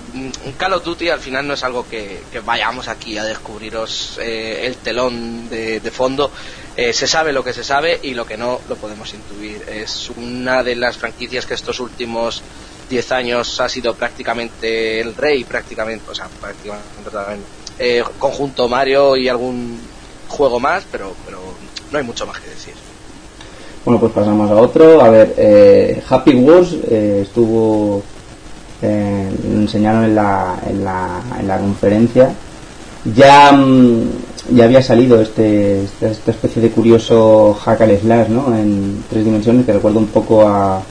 Call 0.58 0.74
of 0.74 0.84
Duty 0.84 1.10
al 1.10 1.20
final 1.20 1.48
no 1.48 1.56
es 1.56 1.64
algo 1.64 1.86
que, 1.88 2.22
vayamos 2.46 2.88
aquí 2.88 3.18
a 3.18 3.24
descubriros 3.24 4.18
eh, 4.22 4.62
el 4.66 4.78
telón 4.78 5.50
de, 5.50 5.92
fondo. 5.92 6.32
Eh, 6.82 6.94
se 6.94 7.06
sabe 7.06 7.32
lo 7.32 7.44
que 7.44 7.54
se 7.54 7.64
sabe 7.64 8.00
y 8.02 8.16
lo 8.16 8.26
que 8.26 8.38
no 8.38 8.60
lo 8.68 8.76
podemos 8.76 9.14
intuir. 9.14 9.62
Es 9.70 10.10
una 10.18 10.64
de 10.64 10.76
las 10.76 10.98
franquicias 10.98 11.46
que 11.46 11.54
estos 11.54 11.80
últimos 11.80 12.42
10 12.90 13.12
años 13.12 13.60
ha 13.60 13.70
sido 13.70 13.94
prácticamente 13.94 15.00
el 15.00 15.16
rey, 15.16 15.44
prácticamente, 15.44 16.10
o 16.10 16.16
sea, 16.16 16.28
prácticamente 16.40 16.84
conjunto 18.18 18.68
Mario 18.68 19.16
y 19.16 19.28
algún 19.28 19.80
juego 20.28 20.60
más, 20.60 20.84
pero, 20.92 21.14
pero 21.24 21.40
no 21.92 21.98
hay 21.98 22.04
mucho 22.04 22.26
más 22.26 22.40
que 22.40 22.50
decir. 22.50 22.74
Bueno, 23.86 24.00
pues 24.00 24.12
pasamos 24.12 24.50
a 24.50 24.56
otro. 24.56 25.02
A 25.02 25.10
ver, 25.10 26.04
Happy 26.10 26.34
Wars 26.34 26.74
estuvo 26.74 28.04
eh, 28.82 29.30
enseñaron 29.44 30.06
en 30.06 30.16
la, 30.16 30.60
en 30.68 30.84
la, 30.84 31.22
en 31.40 31.48
la 31.48 31.58
conferencia. 31.60 32.34
Ya, 33.06 33.52
mm, 33.52 34.10
ya 34.50 34.66
había 34.66 34.82
salido 34.82 35.22
este, 35.22 35.84
esta, 35.84 36.32
especie 36.32 36.62
de 36.62 36.72
curioso 36.72 37.54
hack 37.54 37.80
slash 38.02 38.30
¿no? 38.30 38.56
en 38.56 39.04
tres 39.10 39.24
dimensiones 39.24 39.66
que 39.66 39.74
recuerda 39.74 40.00
un 40.00 40.08
poco 40.08 40.48
a, 40.48 40.82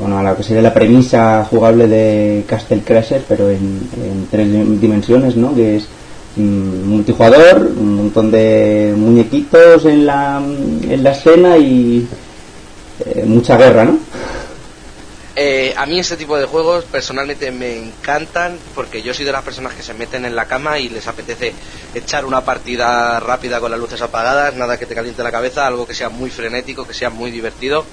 bueno, 0.00 0.18
a 0.18 0.22
lo 0.22 0.36
que 0.36 0.42
sería 0.42 0.62
la 0.62 0.72
premisa 0.72 1.46
jugable 1.50 1.86
de 1.86 2.44
Castle 2.46 2.82
Crasher, 2.84 3.22
pero 3.28 3.50
en, 3.50 3.88
tres 4.30 4.80
dimensiones, 4.80 5.36
¿no? 5.36 5.54
que 5.54 5.76
es 5.76 5.88
mm, 6.36 6.88
multijugador, 6.88 7.70
un 7.78 7.96
montón 7.96 8.30
de 8.30 8.94
muñequitos 8.96 9.84
en 9.84 10.06
la, 10.06 10.40
en 10.88 11.02
la 11.02 11.10
escena 11.10 11.58
y 11.58 12.06
eh, 13.04 13.24
mucha 13.26 13.56
guerra, 13.56 13.84
¿no? 13.84 13.98
Eh, 15.40 15.72
a 15.76 15.86
mí 15.86 16.00
este 16.00 16.16
tipo 16.16 16.36
de 16.36 16.46
juegos 16.46 16.84
personalmente 16.86 17.52
me 17.52 17.78
encantan 17.78 18.58
porque 18.74 19.02
yo 19.02 19.14
soy 19.14 19.24
de 19.24 19.30
las 19.30 19.44
personas 19.44 19.72
que 19.72 19.84
se 19.84 19.94
meten 19.94 20.24
en 20.24 20.34
la 20.34 20.46
cama 20.46 20.80
y 20.80 20.88
les 20.88 21.06
apetece 21.06 21.52
echar 21.94 22.24
una 22.24 22.44
partida 22.44 23.20
rápida 23.20 23.60
con 23.60 23.70
las 23.70 23.78
luces 23.78 24.02
apagadas, 24.02 24.56
nada 24.56 24.76
que 24.76 24.86
te 24.86 24.96
caliente 24.96 25.22
la 25.22 25.30
cabeza, 25.30 25.64
algo 25.64 25.86
que 25.86 25.94
sea 25.94 26.08
muy 26.08 26.30
frenético, 26.30 26.84
que 26.84 26.92
sea 26.92 27.10
muy 27.10 27.30
divertido, 27.30 27.84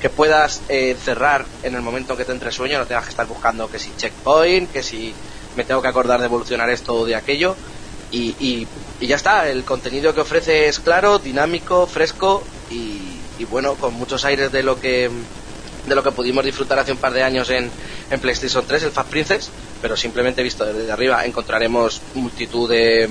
que 0.00 0.08
puedas 0.08 0.62
eh, 0.70 0.96
cerrar 0.98 1.44
en 1.62 1.74
el 1.74 1.82
momento 1.82 2.16
que 2.16 2.24
te 2.24 2.32
entre 2.32 2.50
sueño, 2.50 2.78
no 2.78 2.86
tengas 2.86 3.04
que 3.04 3.10
estar 3.10 3.26
buscando 3.26 3.70
que 3.70 3.78
si 3.78 3.94
checkpoint, 3.98 4.72
que 4.72 4.82
si 4.82 5.12
me 5.56 5.64
tengo 5.64 5.82
que 5.82 5.88
acordar 5.88 6.20
de 6.20 6.24
evolucionar 6.24 6.70
esto 6.70 6.94
o 6.94 7.04
de 7.04 7.16
aquello. 7.16 7.54
Y, 8.12 8.66
ya 8.98 9.16
está, 9.16 9.50
el 9.50 9.64
contenido 9.64 10.14
que 10.14 10.22
ofrece 10.22 10.68
es 10.68 10.78
claro, 10.78 11.18
dinámico, 11.18 11.86
fresco 11.86 12.42
y 12.70 13.44
bueno, 13.50 13.74
con 13.74 13.92
muchos 13.92 14.24
aires 14.24 14.50
de 14.52 14.62
lo 14.62 14.80
que 14.80 15.10
de 15.86 15.94
lo 15.94 16.02
que 16.02 16.12
pudimos 16.12 16.44
disfrutar 16.44 16.78
hace 16.78 16.92
un 16.92 16.98
par 16.98 17.12
de 17.12 17.22
años 17.22 17.50
en, 17.50 17.70
en 18.10 18.20
PlayStation 18.20 18.64
3, 18.66 18.84
el 18.84 18.90
Fast 18.90 19.10
Princess, 19.10 19.50
pero 19.82 19.96
simplemente 19.96 20.42
visto 20.42 20.64
desde 20.64 20.90
arriba 20.90 21.24
encontraremos 21.24 22.00
multitud 22.14 22.70
de, 22.70 23.08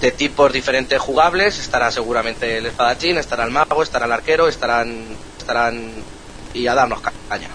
de 0.00 0.10
tipos 0.10 0.52
diferentes 0.52 0.98
jugables. 0.98 1.58
Estará 1.58 1.90
seguramente 1.90 2.58
el 2.58 2.66
espadachín, 2.66 3.18
estará 3.18 3.44
el 3.44 3.50
mago, 3.50 3.82
estará 3.82 4.06
el 4.06 4.12
arquero, 4.12 4.48
estarán, 4.48 5.04
estarán 5.38 5.90
y 6.52 6.66
a 6.66 6.74
darnos 6.74 7.00
caña. 7.00 7.48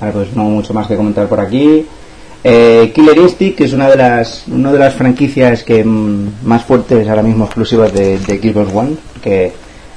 Vale, 0.00 0.12
pues 0.12 0.32
no 0.34 0.44
mucho 0.44 0.74
más 0.74 0.86
que 0.86 0.96
comentar 0.96 1.28
por 1.28 1.40
aquí. 1.40 1.86
Eh, 2.42 2.92
Killer 2.94 3.16
Instinct, 3.16 3.60
es 3.62 3.72
una 3.72 3.88
de 3.88 3.96
las 3.96 4.44
una 4.48 4.70
de 4.70 4.78
las 4.78 4.94
franquicias 4.94 5.62
que 5.62 5.82
mm, 5.82 6.44
más 6.44 6.64
fuertes 6.64 7.08
ahora 7.08 7.22
mismo 7.22 7.46
exclusivas 7.46 7.92
de, 7.92 8.18
de 8.18 8.38
Xbox 8.38 8.74
One, 8.74 8.96
que 9.22 9.52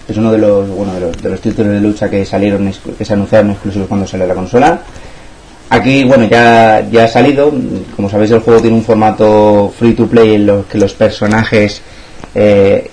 es 0.07 0.17
uno 0.17 0.31
de 0.31 0.37
los, 0.37 0.69
bueno, 0.69 0.93
de 0.93 1.01
los, 1.01 1.21
de 1.21 1.29
los 1.29 1.41
títulos 1.41 1.73
de 1.73 1.81
lucha 1.81 2.09
que 2.09 2.23
salieron, 2.25 2.71
que 2.97 3.05
se 3.05 3.13
anunciaron 3.13 3.51
exclusivos 3.51 3.87
cuando 3.87 4.07
salió 4.07 4.25
la 4.25 4.35
consola. 4.35 4.79
Aquí, 5.69 6.05
bueno, 6.05 6.25
ya, 6.25 6.87
ya 6.89 7.05
ha 7.05 7.07
salido. 7.07 7.51
Como 7.95 8.09
sabéis, 8.09 8.31
el 8.31 8.39
juego 8.39 8.61
tiene 8.61 8.77
un 8.77 8.83
formato 8.83 9.73
free 9.77 9.93
to 9.93 10.07
play 10.07 10.35
en 10.35 10.45
los 10.45 10.65
que 10.65 10.77
los 10.77 10.93
personajes. 10.93 11.81
Eh, 12.33 12.89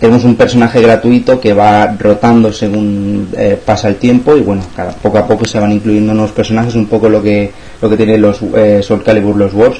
tenemos 0.00 0.24
un 0.24 0.34
personaje 0.34 0.80
gratuito 0.80 1.38
que 1.38 1.52
va 1.52 1.86
rotando 1.98 2.52
según 2.52 3.28
eh, 3.36 3.58
pasa 3.64 3.88
el 3.88 3.96
tiempo 3.96 4.36
y 4.36 4.40
bueno, 4.40 4.62
poco 5.00 5.18
a 5.18 5.26
poco 5.26 5.44
se 5.44 5.60
van 5.60 5.70
incluyendo 5.72 6.12
nuevos 6.12 6.32
personajes, 6.32 6.74
un 6.74 6.86
poco 6.86 7.08
lo 7.08 7.22
que 7.22 7.50
lo 7.80 7.88
que 7.88 7.96
tienen 7.96 8.20
los 8.20 8.40
eh, 8.56 8.80
Soul 8.82 9.04
Calibur, 9.04 9.36
los 9.36 9.54
Wars. 9.54 9.78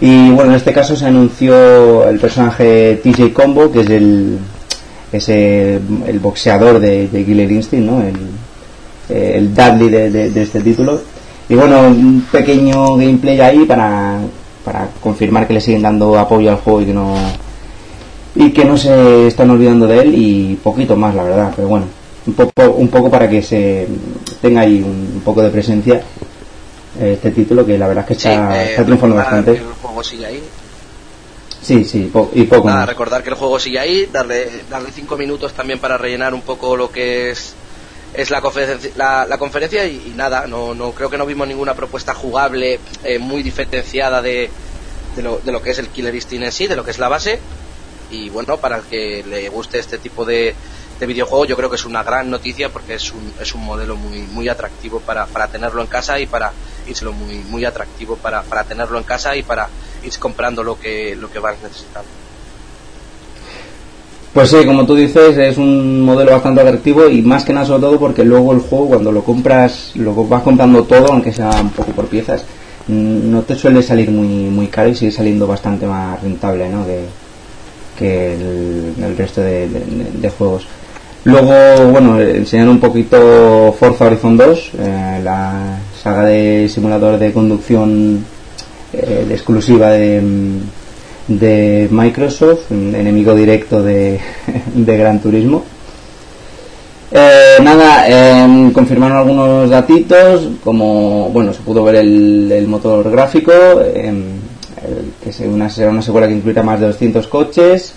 Y 0.00 0.30
bueno, 0.30 0.52
en 0.52 0.56
este 0.56 0.72
caso 0.72 0.94
se 0.94 1.06
anunció 1.06 2.08
el 2.08 2.18
personaje 2.20 3.00
TJ 3.02 3.32
Combo, 3.32 3.70
que 3.70 3.80
es 3.80 3.90
el, 3.90 4.38
es 5.12 5.28
el 5.28 6.18
boxeador 6.20 6.78
de, 6.78 7.08
de 7.08 7.24
Killer 7.24 7.50
Instinct, 7.50 7.86
¿no? 7.86 8.02
el, 8.02 8.16
el 9.08 9.54
Dudley 9.54 9.88
de, 9.88 10.42
este 10.42 10.60
título. 10.60 11.00
Y 11.48 11.54
bueno, 11.54 11.88
un 11.88 12.26
pequeño 12.30 12.96
gameplay 12.96 13.40
ahí 13.40 13.64
para, 13.64 14.20
para 14.64 14.88
confirmar 15.00 15.46
que 15.46 15.54
le 15.54 15.60
siguen 15.60 15.82
dando 15.82 16.18
apoyo 16.18 16.50
al 16.50 16.56
juego 16.56 16.82
y 16.82 16.86
que 16.86 16.94
no 16.94 17.14
y 18.34 18.50
que 18.52 18.64
no 18.64 18.76
se 18.76 19.26
están 19.26 19.50
olvidando 19.50 19.86
de 19.86 20.00
él 20.00 20.14
y 20.14 20.54
poquito 20.62 20.94
más 20.94 21.14
la 21.14 21.24
verdad 21.24 21.52
pero 21.56 21.66
bueno 21.66 21.86
un 22.26 22.34
poco 22.34 22.70
un 22.76 22.88
poco 22.88 23.10
para 23.10 23.28
que 23.28 23.42
se 23.42 23.88
tenga 24.40 24.60
ahí 24.60 24.82
un, 24.82 25.22
poco 25.24 25.42
de 25.42 25.50
presencia 25.50 26.00
este 27.00 27.30
título 27.30 27.64
que 27.64 27.78
la 27.78 27.88
verdad 27.88 28.04
es 28.04 28.08
que 28.08 28.12
está, 28.12 28.62
eh, 28.62 28.70
está 28.70 28.84
triunfando 28.84 29.16
bastante 29.16 29.52
el 29.52 29.62
juego 29.82 30.04
sigue 30.04 30.26
ahí 30.26 30.42
Sí, 31.68 31.84
sí, 31.84 32.10
y 32.32 32.44
poco 32.44 32.66
Nada, 32.66 32.86
recordar 32.86 33.22
que 33.22 33.28
el 33.28 33.34
juego 33.34 33.58
sigue 33.58 33.78
ahí, 33.78 34.08
darle, 34.10 34.48
darle 34.70 34.90
cinco 34.90 35.18
minutos 35.18 35.52
también 35.52 35.78
para 35.78 35.98
rellenar 35.98 36.32
un 36.32 36.40
poco 36.40 36.74
lo 36.78 36.90
que 36.90 37.30
es 37.30 37.52
es 38.14 38.30
la 38.30 38.40
conferencia, 38.40 38.90
la, 38.96 39.36
conferencia 39.38 39.84
y, 39.84 40.14
nada, 40.16 40.46
no, 40.46 40.74
no 40.74 40.92
creo 40.92 41.10
que 41.10 41.18
no 41.18 41.26
vimos 41.26 41.46
ninguna 41.46 41.74
propuesta 41.74 42.14
jugable 42.14 42.80
eh, 43.04 43.18
muy 43.18 43.42
diferenciada 43.42 44.22
de, 44.22 44.48
de, 45.14 45.22
lo, 45.22 45.40
de 45.40 45.52
lo 45.52 45.60
que 45.60 45.72
es 45.72 45.78
el 45.78 45.88
Killer 45.88 46.14
Instinct 46.14 46.46
en 46.46 46.52
sí, 46.52 46.66
de 46.68 46.74
lo 46.74 46.84
que 46.86 46.90
es 46.90 46.98
la 46.98 47.08
base. 47.08 47.38
Y 48.10 48.30
bueno, 48.30 48.56
para 48.56 48.78
el 48.78 48.84
que 48.84 49.22
le 49.28 49.50
guste 49.50 49.78
este 49.78 49.98
tipo 49.98 50.24
de, 50.24 50.54
de 50.98 51.06
videojuego, 51.06 51.44
yo 51.44 51.54
creo 51.54 51.68
que 51.68 51.76
es 51.76 51.84
una 51.84 52.02
gran 52.02 52.30
noticia 52.30 52.70
porque 52.70 52.94
es 52.94 53.12
un, 53.12 53.34
es 53.38 53.54
un 53.54 53.62
modelo 53.62 53.94
muy, 53.94 54.20
muy 54.20 54.48
atractivo 54.48 55.00
para, 55.00 55.26
para 55.26 55.48
tenerlo 55.48 55.82
en 55.82 55.86
casa 55.88 56.18
y 56.18 56.24
para 56.24 56.52
írselo 56.86 57.12
muy, 57.12 57.34
muy 57.34 57.66
atractivo 57.66 58.16
para, 58.16 58.42
para 58.42 58.64
tenerlo 58.64 58.96
en 58.96 59.04
casa 59.04 59.36
y 59.36 59.42
para 59.42 59.68
ir 60.04 60.18
comprando 60.18 60.62
lo 60.62 60.78
que, 60.78 61.16
lo 61.16 61.30
que 61.30 61.38
vas 61.38 61.56
necesitando. 61.62 62.08
Pues 64.32 64.50
sí, 64.50 64.64
como 64.66 64.86
tú 64.86 64.94
dices, 64.94 65.36
es 65.36 65.58
un 65.58 66.02
modelo 66.02 66.32
bastante 66.32 66.60
atractivo 66.60 67.08
y 67.08 67.22
más 67.22 67.44
que 67.44 67.52
nada 67.52 67.66
sobre 67.66 67.80
todo 67.80 67.98
porque 67.98 68.24
luego 68.24 68.52
el 68.52 68.60
juego 68.60 68.88
cuando 68.88 69.10
lo 69.10 69.24
compras, 69.24 69.92
lo 69.94 70.14
vas 70.26 70.42
comprando 70.42 70.84
todo, 70.84 71.12
aunque 71.12 71.32
sea 71.32 71.50
un 71.60 71.70
poco 71.70 71.92
por 71.92 72.06
piezas, 72.06 72.44
mm, 72.86 73.30
no 73.30 73.42
te 73.42 73.54
suele 73.54 73.82
salir 73.82 74.10
muy 74.10 74.28
muy 74.28 74.68
caro 74.68 74.90
y 74.90 74.94
sigue 74.94 75.10
saliendo 75.10 75.46
bastante 75.46 75.86
más 75.86 76.22
rentable 76.22 76.68
¿no? 76.68 76.86
que, 76.86 77.00
que 77.98 78.34
el, 78.34 79.16
resto 79.16 79.40
de, 79.40 80.30
juegos. 80.36 80.66
Luego, 81.24 81.90
bueno, 81.90 82.20
enseñar 82.20 82.68
un 82.68 82.78
poquito 82.78 83.74
Forza 83.78 84.06
Horizon 84.06 84.36
2, 84.36 84.70
eh, 84.78 85.20
la 85.24 85.78
saga 86.00 86.24
de 86.26 86.68
simulador 86.68 87.18
de 87.18 87.32
conducción 87.32 88.24
eh, 88.92 89.26
exclusiva 89.30 89.90
de, 89.90 90.22
de 91.28 91.88
Microsoft, 91.90 92.70
enemigo 92.70 93.34
directo 93.34 93.82
de, 93.82 94.18
de 94.74 94.96
Gran 94.96 95.20
Turismo. 95.20 95.64
Eh, 97.10 97.56
nada, 97.62 98.04
eh, 98.06 98.70
confirmaron 98.72 99.16
algunos 99.16 99.70
datitos, 99.70 100.48
como, 100.62 101.30
bueno, 101.30 101.54
se 101.54 101.60
pudo 101.60 101.82
ver 101.82 101.96
el, 101.96 102.66
motor 102.68 103.10
gráfico, 103.10 103.52
em, 103.94 104.24
que 105.22 105.32
será 105.32 105.50
una, 105.50 105.70
una 105.90 106.02
secuela 106.02 106.28
que 106.28 106.34
incluirá 106.34 106.62
más 106.62 106.80
de 106.80 106.86
200 106.86 107.26
coches, 107.28 107.94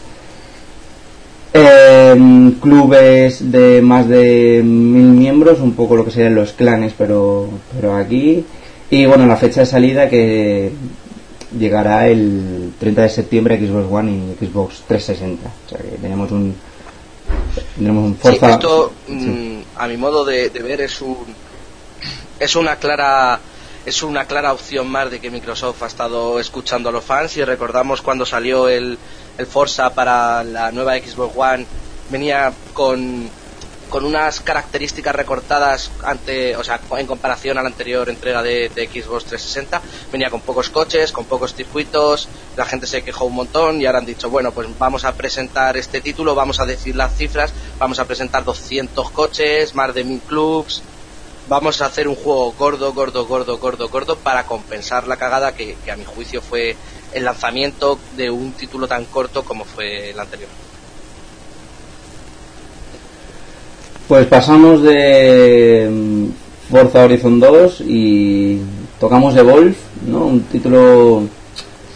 em, 1.54 2.52
clubes 2.54 3.52
de 3.52 3.82
más 3.82 4.08
de 4.08 4.62
mil 4.64 5.10
miembros, 5.12 5.60
un 5.60 5.74
poco 5.74 5.98
lo 5.98 6.06
que 6.06 6.12
serían 6.12 6.36
los 6.36 6.54
clanes, 6.54 6.94
pero, 6.98 7.50
pero 7.76 7.96
aquí, 7.96 8.46
y 8.92 9.06
bueno, 9.06 9.26
la 9.26 9.38
fecha 9.38 9.62
de 9.62 9.66
salida 9.66 10.10
que 10.10 10.72
llegará 11.58 12.10
el 12.10 12.74
30 12.78 13.04
de 13.04 13.10
septiembre 13.10 13.56
a 13.56 13.58
Xbox 13.58 13.90
One 13.90 14.12
y 14.12 14.46
Xbox 14.46 14.84
360. 14.86 15.48
O 15.48 15.70
sea 15.70 15.78
que 15.80 15.98
tenemos 15.98 16.30
un 16.32 16.54
tenemos 17.78 18.04
un 18.04 18.16
Forza. 18.18 18.52
esto, 18.52 18.92
mm, 19.08 19.60
a 19.78 19.88
mi 19.88 19.96
modo 19.96 20.26
de, 20.26 20.50
ver, 20.50 20.82
es 20.82 21.02
un 21.02 21.26
es 22.38 22.56
una 22.58 22.76
clara 22.76 23.40
es 23.86 24.04
una 24.04 24.26
clara 24.26 24.52
opción 24.52 24.90
más 24.90 25.10
de 25.10 25.22
que 25.22 25.32
Microsoft 25.32 25.82
ha 25.84 25.88
estado 25.88 26.38
escuchando 26.40 26.90
a 26.90 26.92
los 26.92 27.04
fans 27.04 27.38
y 27.38 27.46
recordamos 27.46 28.02
cuando 28.02 28.26
salió 28.26 28.68
el, 28.68 28.98
el 29.38 29.46
Forza 29.48 29.94
para 29.94 30.44
la 30.44 30.72
nueva 30.74 30.98
Xbox 30.98 31.34
One 31.38 31.66
venía 32.10 32.52
con 32.74 33.30
con 33.92 34.06
unas 34.06 34.40
características 34.40 35.14
recortadas 35.14 35.92
ante, 36.04 36.56
o 36.56 36.64
sea, 36.64 36.80
en 36.98 37.06
comparación 37.06 37.58
a 37.58 37.62
la 37.62 37.68
anterior 37.68 38.10
entrega 38.10 38.42
de, 38.42 38.70
Xbox 38.70 39.26
360. 39.26 39.82
Venía 40.14 40.30
con 40.30 40.40
pocos 40.40 40.70
coches, 40.70 41.12
con 41.12 41.26
pocos 41.26 41.54
circuitos, 41.54 42.30
la 42.56 42.66
gente 42.66 42.88
se 42.88 43.04
quejó 43.04 43.26
un 43.26 43.36
montón 43.36 43.82
y 43.82 43.86
ahora 43.86 44.00
han 44.00 44.06
dicho, 44.06 44.30
bueno, 44.30 44.54
pues 44.54 44.68
vamos 44.80 45.04
a 45.04 45.14
presentar 45.14 45.76
este 45.76 46.00
título, 46.00 46.34
vamos 46.34 46.62
a 46.62 46.66
decir 46.66 46.96
las 46.96 47.16
cifras, 47.18 47.52
vamos 47.78 48.00
a 48.00 48.06
presentar 48.06 48.46
200 48.46 49.12
coches, 49.12 49.76
más 49.76 49.94
de 49.94 50.06
1000 50.06 50.22
clubs, 50.22 50.82
vamos 51.50 51.82
a 51.82 51.88
hacer 51.88 52.08
un 52.08 52.16
juego 52.16 52.54
gordo, 52.54 52.94
gordo, 52.94 53.26
gordo, 53.26 53.58
gordo, 53.58 53.90
gordo 53.90 54.16
para 54.16 54.46
compensar 54.46 55.06
la 55.06 55.18
cagada 55.18 55.54
que, 55.54 55.76
que 55.84 55.92
a 55.92 55.98
mi 55.98 56.06
juicio 56.06 56.42
fue 56.42 56.78
el 57.14 57.26
lanzamiento 57.26 58.00
de 58.16 58.30
un 58.30 58.54
título 58.54 58.88
tan 58.88 59.04
corto 59.04 59.44
como 59.44 59.66
fue 59.66 60.12
el 60.12 60.20
anterior. 60.20 60.50
Pues 64.12 64.28
pasamos 64.28 64.84
de 64.84 65.90
mm, 65.90 66.70
Forza 66.70 67.06
Horizon 67.06 67.40
2 67.40 67.82
y 67.88 68.60
tocamos 69.00 69.42
Wolf, 69.42 69.78
¿no? 70.06 70.26
Un 70.26 70.42
título 70.42 71.24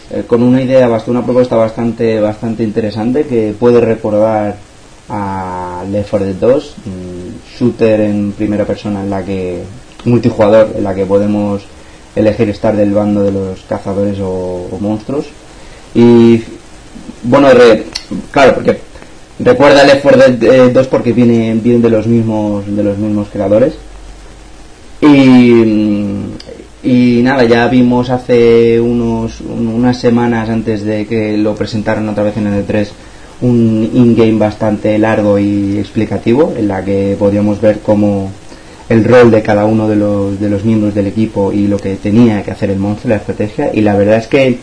eh, 0.10 0.24
con 0.26 0.42
una 0.42 0.62
idea, 0.62 0.88
una 1.08 1.26
propuesta 1.26 1.58
bastante, 1.58 2.22
bastante 2.22 2.64
interesante 2.64 3.26
que 3.26 3.54
puede 3.60 3.82
recordar 3.82 4.56
a 5.10 5.84
Left 5.92 6.10
4 6.10 6.28
Dead 6.28 6.36
2, 6.36 6.76
shooter 7.60 8.00
en 8.00 8.32
primera 8.32 8.64
persona 8.64 9.02
en 9.02 9.10
la 9.10 9.22
que 9.22 9.64
multijugador 10.06 10.70
en 10.74 10.86
la 10.86 10.96
que 10.96 11.06
podemos 11.06 11.64
elegir 12.16 12.48
estar 12.48 12.78
del 12.78 12.94
bando 12.94 13.24
de 13.24 13.34
los 13.34 13.60
cazadores 13.68 14.20
o, 14.22 14.70
monstruos 14.80 15.26
y 15.94 16.42
bueno 17.24 17.50
claro 18.32 18.56
porque 18.56 18.95
recuerda 19.40 19.84
Left 19.84 20.02
4 20.02 20.22
Dead 20.38 20.72
2 20.72 20.88
porque 20.88 21.14
viene 21.14 21.54
vienen 21.56 21.82
de 21.82 21.90
los 21.90 22.08
mismos 22.08 22.64
de 22.68 22.84
los 22.84 22.98
mismos 22.98 23.28
creadores. 23.32 23.74
Y 25.02 25.64
y 26.84 27.22
nada 27.24 27.44
ya 27.46 27.68
vimos 27.68 28.10
hace 28.10 28.80
unos 28.80 29.42
unas 29.42 30.00
semanas 30.00 30.50
antes 30.50 30.84
de 30.84 31.06
que 31.08 31.38
lo 31.38 31.56
presentaran 31.56 32.08
otra 32.08 32.24
vez 32.24 32.38
en 32.38 32.48
el 32.48 32.66
E3 32.66 32.88
un 33.42 33.90
in-game 33.94 34.38
bastante 34.38 34.98
largo 34.98 35.38
y 35.40 35.78
explicativo 35.78 36.54
en 36.58 36.68
la 36.68 36.84
que 36.86 37.16
podíamos 37.18 37.60
ver 37.60 37.80
cómo 37.80 38.32
el 38.88 39.04
rol 39.04 39.32
de 39.32 39.42
cada 39.42 39.66
uno 39.66 39.88
de 39.88 39.96
los, 39.96 40.40
de 40.40 40.50
los 40.50 40.64
miembros 40.64 40.94
del 40.94 41.08
equipo 41.08 41.52
y 41.52 41.68
lo 41.68 41.78
que 41.78 41.96
tenía 41.96 42.44
que 42.44 42.52
hacer 42.52 42.70
el 42.70 42.78
monstruo, 42.78 43.10
la 43.10 43.18
estrategia. 43.18 43.72
Y 43.74 43.82
la 43.82 43.96
verdad 43.96 44.18
es 44.18 44.28
que 44.28 44.58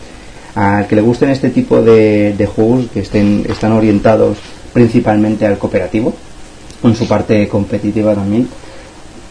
al 0.55 0.87
que 0.87 0.95
le 0.95 1.01
gusten 1.01 1.29
este 1.29 1.49
tipo 1.49 1.81
de, 1.81 2.33
de 2.33 2.45
juegos 2.45 2.85
que 2.93 3.01
estén, 3.01 3.45
están 3.49 3.73
orientados 3.73 4.37
principalmente 4.73 5.45
al 5.45 5.57
cooperativo 5.57 6.13
con 6.81 6.95
su 6.95 7.07
parte 7.07 7.47
competitiva 7.47 8.13
también 8.13 8.49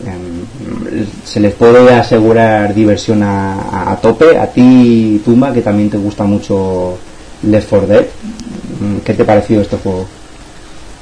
em, 0.07 1.05
se 1.25 1.41
les 1.41 1.53
puede 1.55 1.93
asegurar 1.95 2.75
diversión 2.75 3.23
a, 3.23 3.93
a, 3.93 3.97
tope 3.97 4.39
a 4.39 4.47
ti 4.47 5.21
Tumba 5.25 5.53
que 5.53 5.61
también 5.61 5.91
te 5.91 5.99
gusta 5.99 6.25
mucho 6.25 6.97
Left 7.43 7.69
4 7.69 7.87
Dead 7.87 8.07
Mm, 8.83 8.99
¿Qué 8.99 9.15
te 9.15 9.23
ha 9.23 9.27
parecido 9.27 9.63
este 9.63 9.77
juego? 9.77 10.07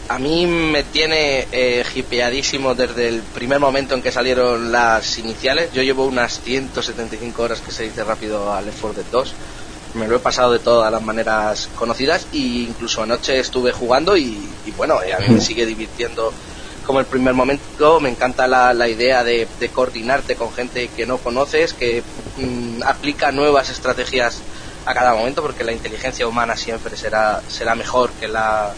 A 0.09 0.19
mí 0.19 0.47
me 0.47 0.83
tiene 0.83 1.47
eh, 1.51 1.85
hipeadísimo 1.95 2.75
desde 2.75 3.09
el 3.09 3.23
primer 3.23 3.59
momento 3.59 3.95
en 3.95 4.03
que 4.03 4.13
salieron 4.13 4.71
las 4.71 5.19
iniciales. 5.19 5.73
Yo 5.73 5.83
llevo 5.83 6.05
unas 6.05 6.41
175 6.43 7.43
horas 7.43 7.61
que 7.61 7.71
se 7.71 7.85
dice 7.85 8.05
rápido 8.05 8.53
a 8.53 8.61
Left 8.61 8.81
4 8.81 9.03
Dead 9.03 9.11
2. 9.11 9.35
Me 9.95 10.07
lo 10.07 10.17
he 10.17 10.21
pasado 10.21 10.53
de 10.53 10.59
todas 10.61 10.91
las 10.93 11.03
maneras 11.03 11.69
conocidas 11.77 12.27
e 12.33 12.39
incluso 12.69 13.03
anoche 13.03 13.39
estuve 13.39 13.73
jugando 13.73 14.17
y, 14.17 14.49
bueno, 14.77 15.03
eh, 15.03 15.13
a 15.13 15.19
mí 15.19 15.27
me 15.29 15.41
sigue 15.41 15.67
divirtiendo 15.67 16.33
como 16.87 17.01
el 17.01 17.07
primer 17.07 17.35
momento. 17.35 18.01
Me 18.01 18.09
encanta 18.09 18.47
la, 18.47 18.73
la 18.73 18.89
idea 18.89 19.25
de, 19.25 19.49
de, 19.59 19.69
coordinarte 19.69 20.37
con 20.37 20.53
gente 20.53 20.89
que 20.89 21.07
no 21.07 21.19
conoces, 21.19 21.75
que 21.75 22.03
mm, 22.37 22.83
aplica 22.85 23.33
nuevas 23.33 23.71
estrategias 23.71 24.43
a 24.87 24.95
cada 24.95 25.15
momento 25.15 25.43
porque 25.43 25.65
la 25.65 25.73
inteligencia 25.73 26.27
humana 26.27 26.57
siempre 26.57 26.97
será 26.97 27.43
será 27.49 27.75
mejor 27.75 28.11
que 28.13 28.29
la 28.29 28.73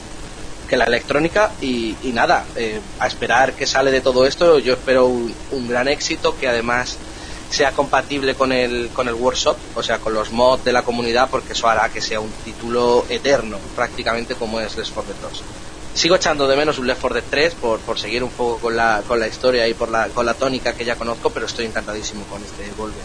que 0.69 0.77
la 0.77 0.85
electrónica 0.85 1.53
y, 1.61 1.97
nada 2.13 2.45
eh, 2.57 2.81
a 2.99 3.07
esperar 3.07 3.53
que 3.53 3.67
sale 3.67 3.91
de 3.91 4.01
todo 4.01 4.27
esto 4.27 4.59
yo 4.59 4.75
espero 4.75 5.07
un, 5.07 5.69
gran 5.69 5.89
éxito 5.89 6.37
que 6.39 6.49
además 6.49 6.97
sea 7.53 7.73
compatible 7.73 8.35
con 8.35 8.53
el 8.53 8.89
con 8.93 9.09
el 9.09 9.15
workshop 9.15 9.57
o 9.75 9.83
sea 9.83 9.99
con 9.99 10.15
los 10.15 10.33
mods 10.33 10.65
de 10.65 10.73
la 10.73 10.83
comunidad 10.83 11.29
porque 11.31 11.53
eso 11.53 11.69
hará 11.69 11.89
que 11.91 12.01
sea 12.01 12.21
un 12.21 12.31
título 12.45 13.05
eterno 13.09 13.59
prácticamente 13.77 14.35
como 14.35 14.59
es 14.61 14.77
Left 14.77 14.93
4 14.95 15.15
Dead 15.15 15.31
2 15.31 15.43
sigo 15.95 16.17
echando 16.17 16.49
de 16.49 16.57
menos 16.57 16.79
un 16.79 16.87
Left 16.87 17.01
4 17.01 17.15
Dead 17.21 17.25
3 17.29 17.55
por, 17.55 17.79
por 17.81 17.99
seguir 17.99 18.25
un 18.25 18.31
poco 18.31 18.59
con 18.59 18.77
la, 18.77 19.03
con 19.07 19.21
la 19.21 19.29
historia 19.29 19.69
y 19.69 19.75
por 19.75 19.91
la, 19.91 20.09
con 20.09 20.25
la 20.25 20.35
tónica 20.35 20.73
que 20.73 20.85
ya 20.85 20.97
conozco 20.97 21.31
pero 21.31 21.47
estoy 21.47 21.67
encantadísimo 21.67 22.25
con 22.25 22.43
este 22.43 22.65
Volver. 22.77 23.03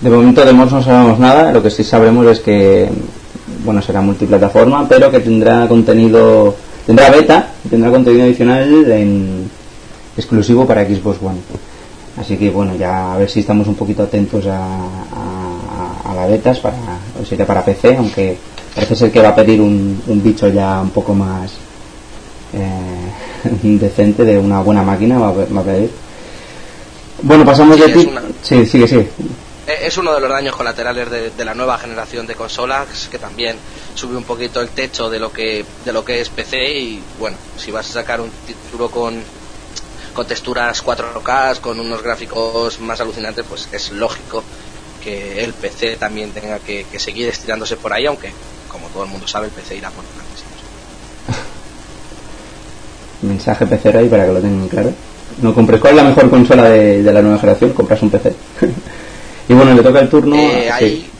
De 0.00 0.10
momento 0.10 0.44
de 0.44 0.52
mods 0.52 0.72
no 0.72 0.82
sabemos 0.82 1.18
nada, 1.20 1.52
lo 1.52 1.62
que 1.62 1.70
sí 1.70 1.84
sabremos 1.84 2.26
es 2.26 2.40
que 2.40 2.90
bueno 3.64 3.80
será 3.80 4.00
multiplataforma, 4.00 4.88
pero 4.88 5.10
que 5.10 5.20
tendrá 5.20 5.68
contenido, 5.68 6.56
tendrá 6.84 7.10
beta, 7.10 7.52
tendrá 7.70 7.90
contenido 7.90 8.24
adicional 8.24 8.90
en 8.90 9.50
exclusivo 10.16 10.66
para 10.66 10.84
Xbox 10.84 11.18
One. 11.22 11.38
Así 12.16 12.36
que 12.36 12.50
bueno, 12.50 12.74
ya 12.76 13.14
a 13.14 13.16
ver 13.16 13.30
si 13.30 13.40
estamos 13.40 13.66
un 13.66 13.74
poquito 13.74 14.02
atentos 14.02 14.46
a, 14.46 14.58
a, 14.58 16.10
a 16.10 16.14
la 16.14 16.26
betas 16.26 16.58
para, 16.60 16.76
o 17.20 17.24
sería 17.24 17.46
para 17.46 17.64
PC, 17.64 17.96
aunque 17.96 18.36
parece 18.74 18.96
ser 18.96 19.12
que 19.12 19.20
va 19.20 19.30
a 19.30 19.34
pedir 19.34 19.60
un, 19.60 20.02
un 20.06 20.22
bicho 20.22 20.48
ya 20.48 20.80
un 20.80 20.90
poco 20.90 21.14
más 21.14 21.52
eh, 22.52 23.58
decente 23.62 24.24
de 24.24 24.38
una 24.38 24.60
buena 24.60 24.82
máquina, 24.82 25.18
va 25.18 25.28
a, 25.28 25.32
va 25.32 25.60
a 25.60 25.64
pedir. 25.64 25.90
Bueno, 27.22 27.44
pasamos 27.44 27.78
de 27.78 27.88
ti. 27.88 28.10
Sí, 28.42 28.66
sigue, 28.66 28.88
sigue. 28.88 29.08
Eh, 29.66 29.86
es 29.86 29.96
uno 29.96 30.12
de 30.12 30.20
los 30.20 30.28
daños 30.28 30.56
colaterales 30.56 31.08
de, 31.36 31.44
la 31.44 31.54
nueva 31.54 31.78
generación 31.78 32.26
de 32.26 32.34
consolas 32.34 33.08
que 33.10 33.18
también 33.18 33.56
sube 33.94 34.16
un 34.16 34.24
poquito 34.24 34.60
el 34.60 34.70
techo 34.70 35.08
de 35.08 35.20
lo 35.20 35.32
que 35.32 35.64
de 35.84 35.92
lo 35.92 36.04
que 36.04 36.20
es 36.20 36.28
PC 36.30 36.78
y 36.78 37.02
bueno 37.20 37.36
si 37.56 37.70
vas 37.70 37.88
a 37.90 37.92
sacar 37.92 38.20
un 38.20 38.30
título 38.44 38.90
con 38.90 39.22
con 40.12 40.26
texturas 40.26 40.84
4K 40.84 41.60
con 41.60 41.80
unos 41.80 42.02
gráficos 42.02 42.80
más 42.80 43.00
alucinantes 43.00 43.44
pues 43.48 43.68
es 43.72 43.92
lógico 43.92 44.42
que 45.02 45.42
el 45.42 45.52
PC 45.52 45.96
también 45.96 46.30
tenga 46.30 46.58
que, 46.58 46.86
seguir 46.98 47.28
estirándose 47.28 47.76
por 47.76 47.92
ahí 47.92 48.06
aunque 48.06 48.32
como 48.70 48.88
todo 48.88 49.04
el 49.04 49.10
mundo 49.10 49.26
sabe 49.26 49.46
el 49.46 49.52
PC 49.52 49.76
irá 49.76 49.90
por 49.90 50.04
delante 50.04 50.32
mensaje 53.22 53.66
PC 53.66 53.96
ahí 53.96 54.08
para 54.08 54.26
que 54.26 54.32
lo 54.32 54.40
tengan 54.40 54.68
claro 54.68 54.92
no 55.40 55.54
compres 55.54 55.80
cuál 55.80 55.96
es 55.96 56.02
la 56.02 56.08
mejor 56.08 56.30
consola 56.30 56.68
de, 56.68 57.02
de 57.02 57.12
la 57.12 57.22
nueva 57.22 57.38
generación 57.38 57.72
compras 57.72 58.02
un 58.02 58.10
PC 58.10 58.34
Y 59.48 59.54
bueno, 59.54 59.74
le 59.74 59.82
toca 59.82 60.00
el 60.00 60.08
turno. 60.08 60.36
Eh, 60.36 60.70
sí. 60.78 61.10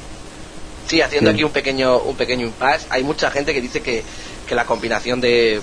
sí. 0.87 1.01
haciendo 1.01 1.31
aquí 1.31 1.45
un 1.45 1.51
pequeño 1.51 1.99
un 1.99 2.17
pequeño 2.17 2.47
impasse. 2.47 2.87
Hay 2.91 3.03
mucha 3.03 3.31
gente 3.31 3.53
que 3.53 3.61
dice 3.61 3.81
que, 3.81 4.03
que 4.47 4.55
la 4.55 4.65
combinación 4.65 5.21
de, 5.21 5.61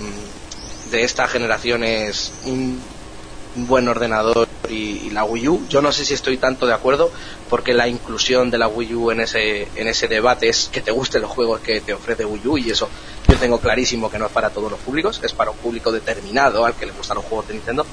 de 0.92 1.04
esta 1.04 1.28
generación 1.28 1.84
es 1.84 2.32
un, 2.46 2.80
buen 3.56 3.88
ordenador 3.88 4.48
y, 4.70 5.10
la 5.10 5.24
Wii 5.24 5.48
U. 5.48 5.68
Yo 5.68 5.82
no 5.82 5.92
sé 5.92 6.06
si 6.06 6.14
estoy 6.14 6.38
tanto 6.38 6.68
de 6.68 6.74
acuerdo 6.74 7.12
porque 7.50 7.74
la 7.74 7.88
inclusión 7.88 8.52
de 8.52 8.58
la 8.58 8.68
Wii 8.68 8.94
U 8.96 9.12
en 9.12 9.22
ese, 9.22 9.68
en 9.76 9.88
ese 9.88 10.08
debate 10.08 10.50
es 10.50 10.70
que 10.72 10.82
te 10.82 10.92
gusten 10.92 11.22
los 11.22 11.32
juegos 11.32 11.60
que 11.62 11.82
te 11.82 11.94
ofrece 11.94 12.26
Wii 12.26 12.48
U 12.48 12.58
y 12.58 12.70
eso 12.70 12.90
yo 13.28 13.36
tengo 13.38 13.60
clarísimo 13.60 14.10
que 14.10 14.20
no 14.20 14.28
es 14.28 14.32
para 14.32 14.52
todos 14.52 14.72
los 14.72 14.80
públicos, 14.80 15.20
es 15.24 15.34
para 15.34 15.52
un 15.52 15.58
público 15.58 15.92
determinado 15.92 16.66
al 16.66 16.76
que 16.76 16.86
le 16.86 16.92
gustan 16.92 17.16
los 17.16 17.26
juegos 17.26 17.48
de 17.48 17.56
Nintendo 17.56 17.86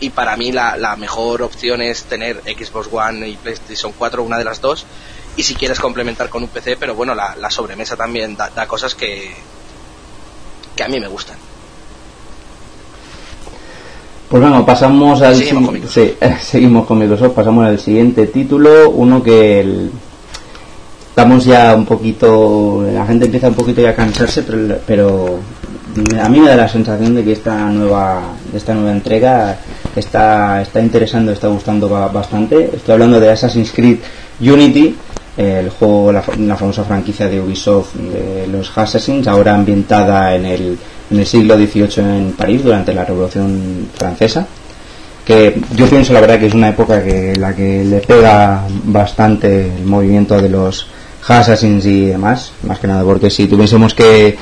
y 0.00 0.10
para 0.10 0.36
mí 0.36 0.50
la, 0.50 0.76
la, 0.76 0.96
mejor 0.96 1.42
opción 1.42 1.82
es 1.82 2.04
tener 2.04 2.42
Xbox 2.42 2.88
One 2.90 3.28
y 3.28 3.36
PlayStation 3.36 3.92
4, 3.92 4.22
una 4.22 4.38
de 4.38 4.44
las 4.44 4.60
dos, 4.60 4.86
y 5.36 5.42
si 5.42 5.54
quieres 5.54 5.78
complementar 5.78 6.30
con 6.30 6.42
un 6.42 6.48
PC, 6.48 6.76
pero 6.76 6.94
bueno, 6.94 7.14
la, 7.14 7.36
la 7.36 7.50
sobremesa 7.50 7.96
también 7.96 8.34
da, 8.34 8.48
da, 8.50 8.66
cosas 8.66 8.94
que, 8.94 9.34
que 10.74 10.82
a 10.82 10.88
mí 10.88 10.98
me 10.98 11.08
gustan. 11.08 11.36
Pues 14.30 14.40
bueno, 14.40 14.64
pasamos 14.64 15.20
al 15.22 15.34
seguimos 15.34 15.70
con, 15.70 15.88
sí, 15.88 16.14
seguimos 16.40 16.86
con 16.86 17.00
Microsoft, 17.00 17.32
pasamos 17.32 17.66
al 17.66 17.80
siguiente 17.80 18.28
título, 18.28 18.88
uno 18.90 19.20
que 19.20 19.58
el, 19.58 19.90
estamos 21.08 21.44
ya 21.44 21.74
un 21.74 21.84
poquito, 21.84 22.86
la 22.94 23.04
gente 23.06 23.24
empieza 23.24 23.48
un 23.48 23.54
poquito 23.54 23.80
ya 23.80 23.90
a 23.90 23.96
cansarse, 23.96 24.44
pero, 24.44 24.78
pero 24.86 25.40
a 26.22 26.28
mí 26.28 26.38
me 26.38 26.48
da 26.48 26.54
la 26.54 26.68
sensación 26.68 27.16
de 27.16 27.24
que 27.24 27.32
esta 27.32 27.56
nueva 27.70 28.22
esta 28.54 28.72
nueva 28.72 28.92
entrega 28.92 29.58
está 29.96 30.62
está 30.62 30.80
interesando 30.80 31.32
está 31.32 31.48
gustando 31.48 31.88
bastante. 31.88 32.70
Estoy 32.72 32.92
hablando 32.92 33.18
de 33.18 33.30
Assassin's 33.30 33.72
Creed 33.72 33.98
Unity 34.40 34.94
el 35.36 35.70
juego 35.70 36.12
la, 36.12 36.22
la 36.38 36.56
famosa 36.56 36.84
franquicia 36.84 37.28
de 37.28 37.40
Ubisoft 37.40 37.94
de 37.96 38.46
los 38.46 38.78
Assassins 38.78 39.26
ahora 39.26 39.56
ambientada 39.56 40.36
en 40.36 40.46
el, 40.46 40.78
en 41.10 41.18
el 41.18 41.26
siglo 41.26 41.56
XVIII 41.56 41.98
en 41.98 42.32
París 42.32 42.62
durante 42.62 42.94
la 42.94 43.04
Revolución 43.04 43.88
Francesa 43.96 44.46
que 45.24 45.60
yo 45.74 45.86
pienso 45.86 46.12
la 46.12 46.20
verdad 46.20 46.38
que 46.38 46.46
es 46.46 46.54
una 46.54 46.70
época 46.70 47.02
que 47.04 47.34
la 47.36 47.54
que 47.54 47.84
le 47.84 47.98
pega 48.00 48.64
bastante 48.84 49.66
el 49.76 49.84
movimiento 49.84 50.40
de 50.40 50.48
los 50.48 50.86
Assassins 51.28 51.84
y 51.86 52.06
demás 52.06 52.52
más 52.62 52.78
que 52.78 52.86
nada 52.86 53.04
porque 53.04 53.30
si 53.30 53.46
tuviésemos 53.46 53.94
que 53.94 54.36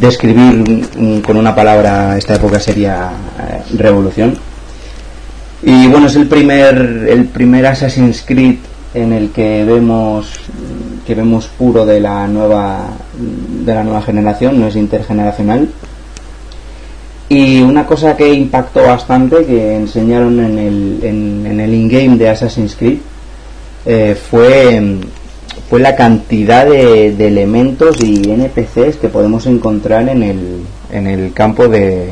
describir 0.00 1.22
con 1.24 1.36
una 1.36 1.54
palabra 1.54 2.16
esta 2.16 2.36
época 2.36 2.60
sería 2.60 3.10
eh, 3.40 3.62
revolución. 3.76 4.36
Y 5.62 5.86
bueno, 5.86 6.08
es 6.08 6.16
el 6.16 6.26
primer, 6.26 7.06
el 7.08 7.26
primer 7.26 7.66
Assassin's 7.66 8.22
Creed 8.26 8.56
en 8.94 9.12
el 9.12 9.30
que 9.30 9.64
vemos 9.64 10.40
que 11.06 11.14
vemos 11.14 11.46
puro 11.46 11.86
de 11.86 12.00
la 12.00 12.26
nueva 12.28 12.88
de 13.18 13.74
la 13.74 13.84
nueva 13.84 14.02
generación, 14.02 14.60
no 14.60 14.68
es 14.68 14.76
intergeneracional. 14.76 15.68
Y 17.28 17.62
una 17.62 17.86
cosa 17.86 18.16
que 18.16 18.32
impactó 18.32 18.82
bastante, 18.82 19.44
que 19.46 19.76
enseñaron 19.76 20.38
en 20.40 20.58
el, 20.58 20.98
en, 21.46 21.60
el 21.60 21.72
in-game 21.74 22.16
de 22.18 22.28
Assassin's 22.28 22.76
Creed, 22.76 22.98
eh, 23.86 24.14
fue, 24.14 24.98
fue 25.70 25.80
la 25.80 25.96
cantidad 25.96 26.66
de, 26.66 27.08
elementos 27.08 28.02
y 28.02 28.30
NPCs 28.30 28.96
que 28.96 29.08
podemos 29.08 29.46
encontrar 29.46 30.08
en 30.08 30.22
el, 30.22 30.62
en 30.90 31.06
el 31.06 31.32
campo 31.32 31.68
de, 31.68 32.10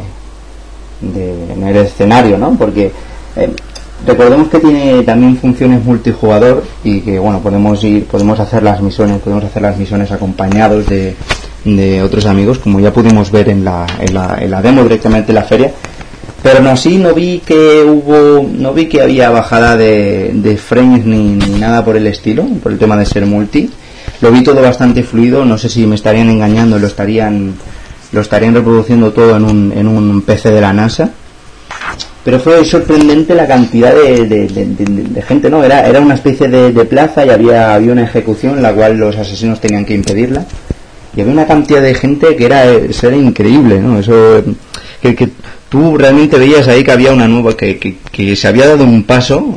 de 1.00 1.52
en 1.52 1.62
el 1.64 1.76
escenario, 1.76 2.38
¿no? 2.38 2.54
Porque 2.54 2.90
eh, 3.36 3.50
recordemos 4.10 4.48
que 4.48 4.58
tiene 4.58 5.02
también 5.02 5.36
funciones 5.36 5.84
multijugador 5.84 6.64
y 6.82 7.00
que 7.00 7.18
bueno 7.18 7.40
podemos 7.40 7.82
ir 7.84 8.04
podemos 8.06 8.38
hacer 8.40 8.62
las 8.62 8.80
misiones 8.80 9.20
podemos 9.20 9.44
hacer 9.44 9.62
las 9.62 9.76
misiones 9.78 10.10
acompañados 10.10 10.86
de, 10.86 11.14
de 11.64 12.02
otros 12.02 12.26
amigos 12.26 12.58
como 12.58 12.80
ya 12.80 12.92
pudimos 12.92 13.30
ver 13.30 13.48
en 13.48 13.64
la, 13.64 13.86
en 14.00 14.14
la, 14.14 14.38
en 14.40 14.50
la 14.50 14.62
demo 14.62 14.82
directamente 14.82 15.30
en 15.30 15.36
la 15.36 15.44
feria. 15.44 15.72
Pero 16.42 16.58
aún 16.58 16.68
así 16.68 16.96
no 16.96 17.12
vi 17.12 17.40
que 17.44 17.84
hubo 17.84 18.48
no 18.50 18.72
vi 18.72 18.86
que 18.86 19.02
había 19.02 19.28
bajada 19.30 19.76
de, 19.76 20.58
frames 20.62 21.04
ni, 21.04 21.36
nada 21.58 21.84
por 21.84 21.96
el 21.96 22.06
estilo 22.06 22.44
por 22.62 22.72
el 22.72 22.78
tema 22.78 22.96
de 22.96 23.06
ser 23.06 23.26
multi. 23.26 23.70
Lo 24.22 24.32
vi 24.32 24.42
todo 24.42 24.60
bastante 24.60 25.02
fluido 25.02 25.44
no 25.44 25.56
sé 25.56 25.68
si 25.68 25.86
me 25.86 25.94
estarían 25.94 26.30
engañando 26.30 26.78
lo 26.78 26.86
estarían 26.86 27.54
lo 28.12 28.20
estarían 28.22 28.54
reproduciendo 28.54 29.12
todo 29.12 29.36
en 29.36 29.44
un, 29.44 29.72
en 29.72 29.86
un 29.86 30.22
PC 30.22 30.50
de 30.50 30.60
la 30.60 30.72
NASA 30.72 31.10
pero 32.24 32.38
fue 32.38 32.64
sorprendente 32.64 33.34
la 33.34 33.46
cantidad 33.46 33.94
de, 33.94 34.26
de, 34.26 35.22
gente, 35.22 35.48
¿no? 35.48 35.64
Era, 35.64 35.86
era 35.86 36.00
una 36.00 36.14
especie 36.14 36.48
de, 36.48 36.84
plaza 36.84 37.24
y 37.24 37.30
había, 37.30 37.74
había 37.74 37.92
una 37.92 38.04
ejecución 38.04 38.56
en 38.56 38.62
la 38.62 38.74
cual 38.74 38.98
los 38.98 39.16
asesinos 39.16 39.60
tenían 39.60 39.84
que 39.84 39.94
impedirla. 39.94 40.44
Y 41.16 41.22
había 41.22 41.32
una 41.32 41.46
cantidad 41.46 41.82
de 41.82 41.94
gente 41.94 42.36
que 42.36 42.44
era, 42.44 42.64
era 42.64 43.16
increíble, 43.16 43.80
¿no? 43.80 43.98
Eso, 43.98 44.42
que, 45.00 45.14
que 45.14 45.30
tú 45.68 45.96
realmente 45.96 46.38
veías 46.38 46.68
ahí 46.68 46.84
que 46.84 46.92
había 46.92 47.12
una 47.12 47.26
nueva, 47.26 47.56
que, 47.56 47.78
que, 47.78 48.36
se 48.36 48.48
había 48.48 48.66
dado 48.66 48.84
un 48.84 49.04
paso 49.04 49.56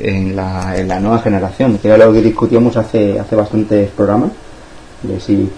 en 0.00 0.36
la, 0.36 0.74
en 0.76 0.86
la 0.86 1.00
nueva 1.00 1.18
generación, 1.18 1.78
que 1.78 1.88
era 1.88 1.96
lo 1.96 2.12
que 2.12 2.22
discutíamos 2.22 2.76
hace, 2.76 3.18
hace 3.18 3.34
bastantes 3.34 3.90
programas, 3.90 4.30
de 5.02 5.20
si, 5.20 5.50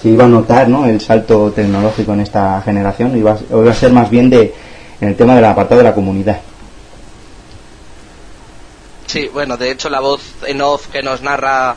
si 0.00 0.10
iba 0.10 0.24
a 0.24 0.28
notar, 0.28 0.68
¿no? 0.68 0.86
El 0.86 1.00
salto 1.00 1.50
tecnológico 1.50 2.12
en 2.12 2.20
esta 2.20 2.62
generación, 2.62 3.16
iba, 3.18 3.36
iba 3.50 3.70
a 3.70 3.74
ser 3.74 3.92
más 3.92 4.08
bien 4.10 4.30
de 4.30 4.54
en 5.00 5.08
el 5.08 5.16
tema 5.16 5.34
del 5.34 5.44
apartado 5.44 5.78
de 5.78 5.84
la 5.84 5.94
comunidad. 5.94 6.40
Sí, 9.06 9.28
bueno, 9.32 9.56
de 9.56 9.70
hecho 9.70 9.90
la 9.90 10.00
voz 10.00 10.22
en 10.46 10.60
off 10.60 10.88
que 10.88 11.02
nos 11.02 11.22
narra 11.22 11.76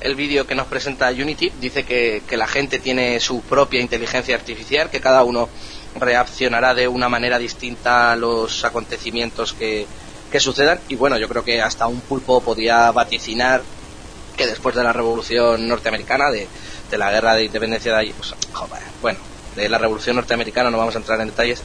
el 0.00 0.14
vídeo 0.14 0.46
que 0.46 0.54
nos 0.54 0.66
presenta 0.66 1.10
Unity 1.10 1.52
dice 1.60 1.84
que, 1.84 2.22
la 2.36 2.46
gente 2.46 2.78
tiene 2.78 3.18
su 3.20 3.40
propia 3.42 3.80
inteligencia 3.80 4.36
artificial, 4.36 4.90
que 4.90 5.00
cada 5.00 5.24
uno 5.24 5.48
reaccionará 5.98 6.74
de 6.74 6.86
una 6.86 7.08
manera 7.08 7.38
distinta 7.38 8.12
a 8.12 8.16
los 8.16 8.64
acontecimientos 8.64 9.52
que, 9.52 9.86
sucedan. 10.38 10.78
Y 10.88 10.94
bueno, 10.94 11.18
yo 11.18 11.28
creo 11.28 11.42
que 11.42 11.60
hasta 11.60 11.86
un 11.88 12.00
pulpo 12.00 12.40
podía 12.40 12.92
vaticinar 12.92 13.62
que 14.36 14.46
después 14.46 14.74
de 14.76 14.84
la 14.84 14.92
revolución 14.92 15.66
norteamericana, 15.66 16.30
de, 16.30 16.46
la 16.96 17.10
guerra 17.10 17.34
de 17.34 17.44
independencia 17.44 17.92
de 17.92 17.98
allí, 17.98 18.14
pues, 18.16 18.34
bueno, 19.02 19.18
de 19.56 19.68
la 19.68 19.78
revolución 19.78 20.16
norteamericana 20.16 20.70
no 20.70 20.78
vamos 20.78 20.94
a 20.94 20.98
entrar 20.98 21.20
en 21.20 21.28
detalles, 21.28 21.62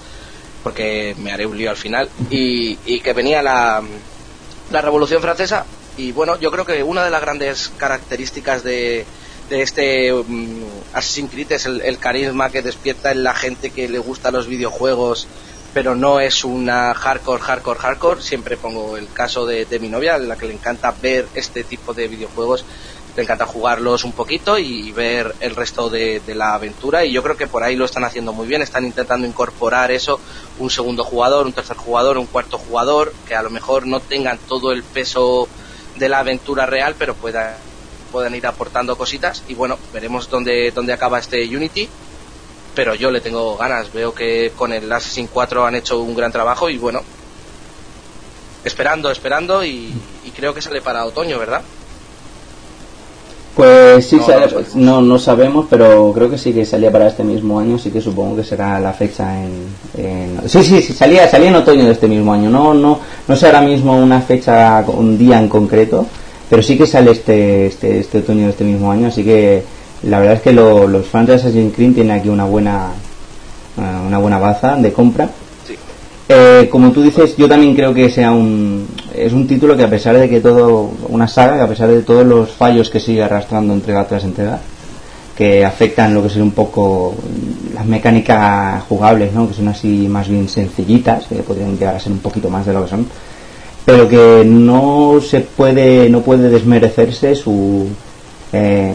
porque 0.63 1.15
me 1.19 1.31
haré 1.31 1.45
un 1.45 1.57
lío 1.57 1.69
al 1.69 1.77
final, 1.77 2.09
y, 2.29 2.99
que 3.01 3.13
venía 3.13 3.41
la, 3.41 3.81
la 4.71 4.81
Revolución 4.81 5.21
Francesa. 5.21 5.65
Y 5.97 6.11
bueno, 6.11 6.39
yo 6.39 6.49
creo 6.49 6.65
que 6.65 6.81
una 6.81 7.03
de 7.03 7.11
las 7.11 7.21
grandes 7.21 7.71
características 7.77 8.63
de, 8.63 9.05
de 9.49 9.61
este 9.61 10.13
um, 10.13 10.63
Assassin's 10.93 11.31
Creed 11.31 11.51
es 11.51 11.65
el, 11.65 11.97
carisma 11.99 12.49
que 12.49 12.61
despierta 12.61 13.11
en 13.11 13.23
la 13.23 13.35
gente 13.35 13.69
que 13.69 13.87
le 13.87 13.99
gusta 13.99 14.31
los 14.31 14.47
videojuegos, 14.47 15.27
pero 15.73 15.95
no 15.95 16.19
es 16.19 16.43
una 16.43 16.93
hardcore, 16.93 17.41
hardcore, 17.41 17.79
hardcore. 17.79 18.21
Siempre 18.21 18.57
pongo 18.57 18.97
el 18.97 19.11
caso 19.11 19.45
de, 19.45 19.65
de 19.65 19.79
mi 19.79 19.89
novia, 19.89 20.17
la 20.17 20.35
que 20.35 20.47
le 20.47 20.53
encanta 20.53 20.95
ver 21.01 21.27
este 21.35 21.63
tipo 21.63 21.93
de 21.93 22.07
videojuegos 22.07 22.65
te 23.15 23.21
encanta 23.21 23.45
jugarlos 23.45 24.03
un 24.03 24.11
poquito 24.11 24.57
y 24.57 24.91
ver 24.91 25.35
el 25.39 25.55
resto 25.55 25.89
de, 25.89 26.21
la 26.27 26.55
aventura 26.55 27.05
y 27.05 27.11
yo 27.11 27.21
creo 27.21 27.37
que 27.37 27.47
por 27.47 27.63
ahí 27.63 27.75
lo 27.75 27.85
están 27.85 28.03
haciendo 28.03 28.33
muy 28.33 28.47
bien, 28.47 28.61
están 28.61 28.85
intentando 28.85 29.27
incorporar 29.27 29.91
eso, 29.91 30.19
un 30.57 30.71
segundo 30.71 31.03
jugador, 31.03 31.45
un 31.45 31.53
tercer 31.53 31.77
jugador, 31.77 32.17
un 32.17 32.25
cuarto 32.25 32.57
jugador, 32.57 33.13
que 33.27 33.35
a 33.35 33.43
lo 33.43 33.51
mejor 33.51 33.85
no 33.85 33.99
tengan 33.99 34.39
todo 34.47 34.71
el 34.71 34.83
peso 34.83 35.47
de 35.97 36.09
la 36.09 36.19
aventura 36.19 36.65
real, 36.65 36.95
pero 36.97 37.13
puedan, 37.13 37.53
puedan 38.11 38.33
ir 38.33 38.47
aportando 38.47 38.97
cositas. 38.97 39.43
Y 39.47 39.53
bueno, 39.53 39.77
veremos 39.93 40.27
dónde, 40.29 40.71
dónde 40.71 40.93
acaba 40.93 41.19
este 41.19 41.45
Unity, 41.55 41.87
pero 42.73 42.95
yo 42.95 43.11
le 43.11 43.21
tengo 43.21 43.55
ganas, 43.57 43.93
veo 43.93 44.15
que 44.15 44.53
con 44.55 44.73
el 44.73 44.91
Assassin 44.91 45.27
4 45.27 45.67
han 45.67 45.75
hecho 45.75 45.99
un 45.99 46.15
gran 46.15 46.31
trabajo 46.31 46.67
y 46.67 46.79
bueno, 46.79 47.03
esperando, 48.63 49.11
esperando 49.11 49.63
y 49.63 49.93
creo 50.35 50.55
que 50.55 50.63
sale 50.63 50.81
para 50.81 51.05
otoño, 51.05 51.37
¿verdad? 51.37 51.61
Pues 53.55 54.07
sí, 54.07 54.17
no, 54.75 55.01
no, 55.01 55.19
sabemos, 55.19 55.67
pero 55.69 56.11
creo 56.11 56.27
que 56.27 56.39
sí 56.39 56.51
que 56.53 56.65
salía 56.65 56.91
para 56.91 57.07
este 57.07 57.23
mismo 57.23 57.59
año, 57.59 57.77
sí 57.77 57.91
que 57.91 58.01
supongo 58.01 58.37
que 58.37 58.43
será 58.43 58.79
la 58.79 58.93
fecha 58.93 59.31
en... 59.43 60.39
Sí, 60.47 60.63
sí, 60.63 60.81
sí, 60.81 60.93
salía, 60.93 61.29
salía 61.29 61.49
en 61.49 61.55
otoño 61.57 61.85
de 61.85 61.91
este 61.91 62.07
mismo 62.07 62.33
año, 62.33 62.49
no, 62.49 62.73
no, 62.73 62.99
no 63.27 63.35
sé 63.35 63.45
ahora 63.45 63.61
mismo 63.61 63.95
una 63.95 64.21
fecha, 64.21 64.83
un 64.87 65.19
día 65.19 65.37
en 65.37 65.49
concreto, 65.49 66.07
pero 66.49 66.63
sí 66.63 66.79
que 66.79 66.87
sale 66.87 67.11
este, 67.11 67.67
este, 67.67 67.99
este 67.99 68.19
otoño 68.19 68.45
de 68.45 68.49
este 68.49 68.63
mismo 68.63 68.91
año, 68.91 69.09
así 69.09 69.23
que 69.23 69.63
la 70.01 70.19
verdad 70.19 70.37
es 70.37 70.41
que 70.41 70.51
los 70.51 71.05
fans 71.05 71.27
de 71.27 71.35
Assassin's 71.35 71.75
Creed 71.75 71.93
tienen 71.93 72.17
aquí 72.17 72.29
una 72.29 72.45
buena, 72.45 72.87
eh, 73.77 74.07
una 74.07 74.17
buena 74.17 74.39
baza 74.39 74.77
de 74.77 74.91
compra 74.91 75.29
eh, 76.35 76.67
como 76.69 76.91
tú 76.91 77.03
dices, 77.03 77.37
yo 77.37 77.47
también 77.47 77.75
creo 77.75 77.93
que 77.93 78.09
sea 78.09 78.31
un, 78.31 78.87
es 79.15 79.33
un 79.33 79.47
título 79.47 79.77
que 79.77 79.83
a 79.83 79.89
pesar 79.89 80.17
de 80.17 80.27
que 80.27 80.41
todo, 80.41 80.89
una 81.09 81.27
saga 81.27 81.57
que 81.57 81.61
a 81.61 81.67
pesar 81.67 81.89
de 81.89 82.01
todos 82.01 82.25
los 82.25 82.51
fallos 82.51 82.89
que 82.89 82.99
sigue 82.99 83.21
arrastrando 83.21 83.73
entrega 83.73 84.07
tras 84.07 84.23
entrega, 84.23 84.59
que 85.37 85.63
afectan 85.63 86.13
lo 86.13 86.23
que 86.23 86.29
son 86.29 86.43
un 86.43 86.51
poco 86.51 87.13
las 87.73 87.85
mecánicas 87.85 88.83
jugables, 88.83 89.31
¿no? 89.33 89.47
que 89.47 89.53
son 89.53 89.67
así 89.67 90.07
más 90.09 90.27
bien 90.27 90.49
sencillitas, 90.49 91.27
que 91.27 91.35
podrían 91.35 91.77
llegar 91.77 91.95
a 91.95 91.99
ser 91.99 92.11
un 92.11 92.19
poquito 92.19 92.49
más 92.49 92.65
de 92.65 92.73
lo 92.73 92.83
que 92.83 92.89
son, 92.89 93.07
pero 93.85 94.09
que 94.09 94.43
no 94.45 95.19
se 95.21 95.41
puede, 95.41 96.09
no 96.09 96.21
puede 96.21 96.49
desmerecerse 96.49 97.35
su, 97.35 97.87
eh, 98.53 98.93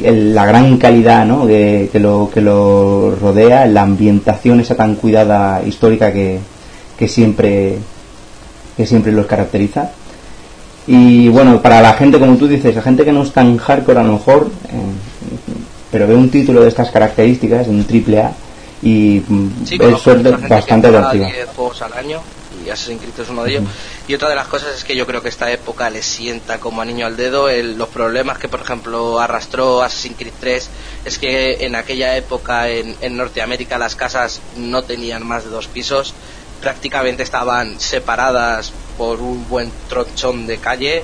la 0.00 0.46
gran 0.46 0.78
calidad 0.78 1.26
¿no? 1.26 1.46
que, 1.46 1.90
lo, 1.94 2.30
que 2.32 2.40
lo 2.40 3.14
rodea, 3.20 3.66
la 3.66 3.82
ambientación 3.82 4.60
esa 4.60 4.74
tan 4.74 4.94
cuidada 4.96 5.62
histórica 5.66 6.12
que, 6.12 6.40
siempre 7.06 7.78
que 8.76 8.86
siempre 8.86 9.12
los 9.12 9.26
caracteriza. 9.26 9.90
Y 10.86 11.28
bueno, 11.28 11.60
para 11.60 11.82
la 11.82 11.92
gente, 11.92 12.18
como 12.18 12.36
tú 12.36 12.48
dices, 12.48 12.74
la 12.74 12.82
gente 12.82 13.04
que 13.04 13.12
no 13.12 13.22
es 13.22 13.32
tan 13.32 13.58
hardcore 13.58 14.00
a 14.00 14.04
lo 14.04 14.14
mejor, 14.14 14.50
eh, 14.70 14.76
pero 15.90 16.06
ve 16.06 16.14
un 16.14 16.30
título 16.30 16.62
de 16.62 16.68
estas 16.68 16.90
características, 16.90 17.68
un 17.68 17.84
triple 17.84 18.22
A, 18.22 18.32
y 18.80 19.22
mm, 19.28 19.48
es 19.70 20.48
bastante 20.48 20.88
atractiva. 20.88 21.28
Y 22.64 22.70
Assassin's 22.70 23.00
Creed 23.00 23.18
es 23.18 23.28
uno 23.28 23.44
de 23.44 23.50
ellos. 23.50 23.64
Y 24.06 24.14
otra 24.14 24.28
de 24.28 24.34
las 24.34 24.48
cosas 24.48 24.74
es 24.74 24.84
que 24.84 24.96
yo 24.96 25.06
creo 25.06 25.22
que 25.22 25.28
esta 25.28 25.50
época 25.50 25.90
le 25.90 26.02
sienta 26.02 26.58
como 26.58 26.84
niño 26.84 27.06
al 27.06 27.16
dedo. 27.16 27.48
los 27.50 27.88
problemas 27.88 28.38
que, 28.38 28.48
por 28.48 28.60
ejemplo, 28.60 29.20
arrastró 29.20 29.82
Assassin's 29.82 30.16
Creed 30.16 30.32
3 30.40 30.70
es 31.04 31.18
que 31.18 31.64
en 31.64 31.74
aquella 31.74 32.16
época 32.16 32.68
en, 32.68 33.16
Norteamérica 33.16 33.78
las 33.78 33.96
casas 33.96 34.40
no 34.56 34.82
tenían 34.82 35.26
más 35.26 35.44
de 35.44 35.50
dos 35.50 35.66
pisos, 35.66 36.14
prácticamente 36.60 37.22
estaban 37.22 37.80
separadas 37.80 38.72
por 38.96 39.20
un 39.20 39.48
buen 39.48 39.70
tronchón 39.88 40.46
de 40.46 40.58
calle 40.58 41.02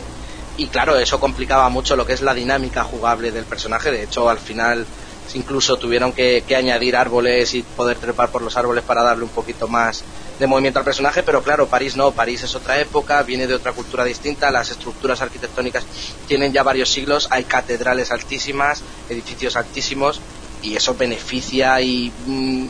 y 0.56 0.68
claro, 0.68 0.96
eso 0.98 1.18
complicaba 1.18 1.68
mucho 1.68 1.96
lo 1.96 2.06
que 2.06 2.12
es 2.12 2.22
la 2.22 2.34
dinámica 2.34 2.84
jugable 2.84 3.32
del 3.32 3.44
personaje. 3.44 3.90
De 3.90 4.04
hecho, 4.04 4.28
al 4.28 4.38
final 4.38 4.86
incluso 5.34 5.76
tuvieron 5.76 6.12
que, 6.12 6.44
que, 6.46 6.56
añadir 6.56 6.96
árboles 6.96 7.54
y 7.54 7.62
poder 7.62 7.96
trepar 7.98 8.30
por 8.30 8.42
los 8.42 8.56
árboles 8.56 8.84
para 8.84 9.02
darle 9.02 9.24
un 9.24 9.30
poquito 9.30 9.66
más 9.68 10.04
de 10.38 10.46
movimiento 10.46 10.78
al 10.80 10.84
personaje, 10.84 11.22
pero 11.22 11.42
claro, 11.42 11.66
París 11.66 11.96
no, 11.96 12.12
París 12.12 12.42
es 12.42 12.54
otra 12.54 12.78
época, 12.80 13.22
viene 13.22 13.46
de 13.46 13.54
otra 13.54 13.72
cultura 13.72 14.04
distinta, 14.04 14.50
las 14.50 14.70
estructuras 14.70 15.22
arquitectónicas 15.22 15.84
tienen 16.26 16.52
ya 16.52 16.62
varios 16.62 16.90
siglos, 16.90 17.28
hay 17.30 17.44
catedrales 17.44 18.10
altísimas, 18.10 18.82
edificios 19.08 19.56
altísimos, 19.56 20.20
y 20.62 20.76
eso 20.76 20.94
beneficia 20.94 21.80
y 21.82 22.10
mm, 22.26 22.66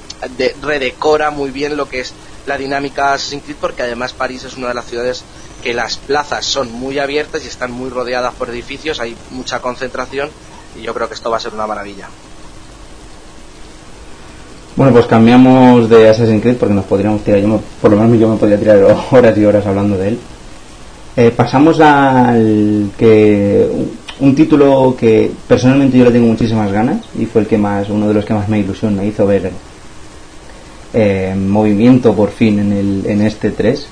redecora 0.63 1.31
muy 1.31 1.51
bien 1.51 1.77
lo 1.77 1.89
que 1.89 2.01
es 2.01 2.13
la 2.45 2.59
dinámica 2.59 3.15
Assassin's 3.15 3.45
Creed, 3.45 3.57
porque 3.61 3.83
además 3.83 4.13
París 4.13 4.45
es 4.45 4.57
una 4.57 4.69
de 4.69 4.75
las 4.75 4.87
ciudades 4.87 5.23
que 5.63 5.73
las 5.73 5.97
plazas 5.97 6.45
son 6.45 6.71
muy 6.73 6.99
abiertas 6.99 7.45
y 7.45 7.49
están 7.49 7.71
muy 7.71 7.89
rodeadas 7.89 8.35
por 8.35 8.51
edificios, 8.51 9.01
hay 9.01 9.17
mucha 9.31 9.61
concentración, 9.61 10.31
y 10.77 10.83
yo 10.83 10.93
creo 10.93 11.09
que 11.09 11.15
esto 11.15 11.31
va 11.31 11.39
a 11.39 11.41
ser 11.41 11.55
una 11.55 11.67
maravilla. 11.67 12.09
Bueno, 14.77 14.93
pues 14.93 15.07
cambiamos 15.07 15.89
de 15.89 16.09
Assassin's 16.09 16.43
Creed 16.43 16.57
porque 16.57 16.75
nos 16.75 16.85
podríamos 16.87 17.23
tirar, 17.23 17.41
yo 17.41 17.61
por 17.81 17.93
lo 17.93 17.97
menos 17.97 18.19
yo 18.19 18.29
me 18.29 18.37
podría 18.37 18.59
tirar 18.59 18.79
horas 19.13 19.39
y 19.39 19.45
horas 19.45 19.65
hablando 19.67 19.97
de 19.97 20.09
él. 20.09 20.19
Eh, 21.17 21.31
pasamos 21.31 21.79
al 21.79 22.91
que 22.99 23.69
un 24.19 24.35
título 24.35 24.97
que 24.99 25.31
personalmente 25.47 25.97
yo 25.97 26.05
le 26.05 26.11
tengo 26.11 26.27
muchísimas 26.27 26.73
ganas 26.73 27.05
y 27.17 27.25
fue 27.27 27.43
el 27.43 27.47
que 27.47 27.57
más 27.57 27.89
uno 27.89 28.09
de 28.09 28.15
los 28.15 28.25
que 28.25 28.35
más 28.35 28.49
me 28.49 28.59
ilusión 28.59 28.97
me 28.97 29.07
hizo 29.07 29.25
ver 29.27 29.53
eh, 30.93 31.37
movimiento 31.37 32.13
por 32.13 32.31
fin 32.31 32.59
en, 32.59 32.73
el, 32.73 33.07
en 33.07 33.23
este 33.23 33.53
3. 33.53 33.87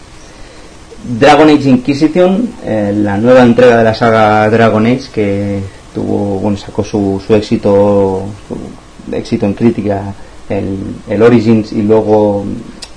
Dragon 1.20 1.48
Age 1.48 1.68
Inquisition, 1.68 2.48
eh, 2.64 2.92
la 2.96 3.18
nueva 3.18 3.42
entrega 3.42 3.78
de 3.78 3.84
la 3.84 3.94
saga 3.94 4.50
Dragon 4.50 4.84
Age 4.84 5.10
que 5.12 5.60
tuvo, 5.94 6.40
bueno, 6.40 6.56
sacó 6.56 6.82
su, 6.82 7.22
su 7.24 7.34
éxito, 7.36 8.24
su 8.48 9.14
éxito 9.14 9.46
en 9.46 9.54
crítica, 9.54 10.14
el, 10.58 11.22
Origins 11.22 11.72
y 11.72 11.82
luego, 11.82 12.44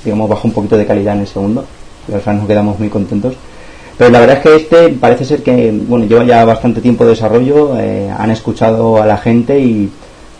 digamos, 0.03 0.29
bajó 0.29 0.47
un 0.47 0.53
poquito 0.53 0.77
de 0.77 0.85
calidad 0.85 1.15
en 1.15 1.21
el 1.21 1.27
segundo. 1.27 1.65
Los 2.07 2.21
fans 2.21 2.39
nos 2.39 2.47
quedamos 2.47 2.79
muy 2.79 2.89
contentos. 2.89 3.35
Pero 3.97 4.09
la 4.09 4.19
verdad 4.19 4.37
es 4.37 4.43
que 4.43 4.55
este 4.55 4.89
parece 4.89 5.25
ser 5.25 5.43
que, 5.43 5.71
bueno, 5.71 6.05
lleva 6.05 6.23
ya 6.25 6.43
bastante 6.43 6.81
tiempo 6.81 7.05
de 7.05 7.11
desarrollo, 7.11 7.79
eh, 7.79 8.09
han 8.09 8.29
escuchado 8.29 9.01
a 9.01 9.05
la 9.05 9.17
gente 9.17 9.59
y 9.59 9.89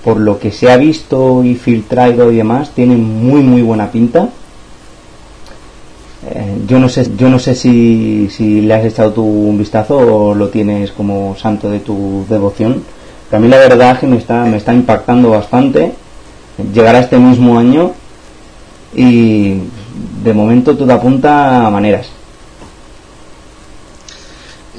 por 0.04 0.18
lo 0.18 0.40
que 0.40 0.52
se 0.52 0.72
ha 0.72 0.78
visto 0.78 1.44
y 1.44 1.56
filtrado 1.56 2.32
y 2.32 2.38
demás, 2.38 2.72
tiene 2.76 2.96
muy 2.96 3.42
muy 3.42 3.62
buena 3.62 3.92
pinta. 3.92 4.30
Eh, 6.28 6.58
yo 6.68 6.80
no 6.80 6.90
sé, 6.90 7.12
yo 7.16 7.30
no 7.30 7.40
sé 7.40 7.56
si, 7.56 8.30
si 8.30 8.62
le 8.62 8.74
has 8.74 8.86
echado 8.86 9.14
tú 9.14 9.24
un 9.24 9.58
vistazo 9.58 9.98
o 9.98 10.36
lo 10.36 10.50
tienes 10.50 10.92
como 10.92 11.36
santo 11.38 11.70
de 11.70 11.80
tu 11.80 12.26
devoción. 12.30 12.84
Pero 13.30 13.38
a 13.38 13.42
mí 13.42 13.48
la 13.48 13.58
verdad 13.58 13.92
es 13.94 14.00
que 14.00 14.08
me 14.08 14.18
está, 14.18 14.44
me 14.46 14.58
está 14.58 14.74
impactando 14.74 15.30
bastante. 15.30 15.94
Llegará 16.58 17.00
este 17.00 17.18
mismo 17.18 17.58
año 17.60 17.94
y 18.94 19.56
de 20.24 20.34
momento 20.34 20.76
todo 20.76 20.94
apunta 20.94 21.68
a 21.68 21.70
maneras. 21.70 22.08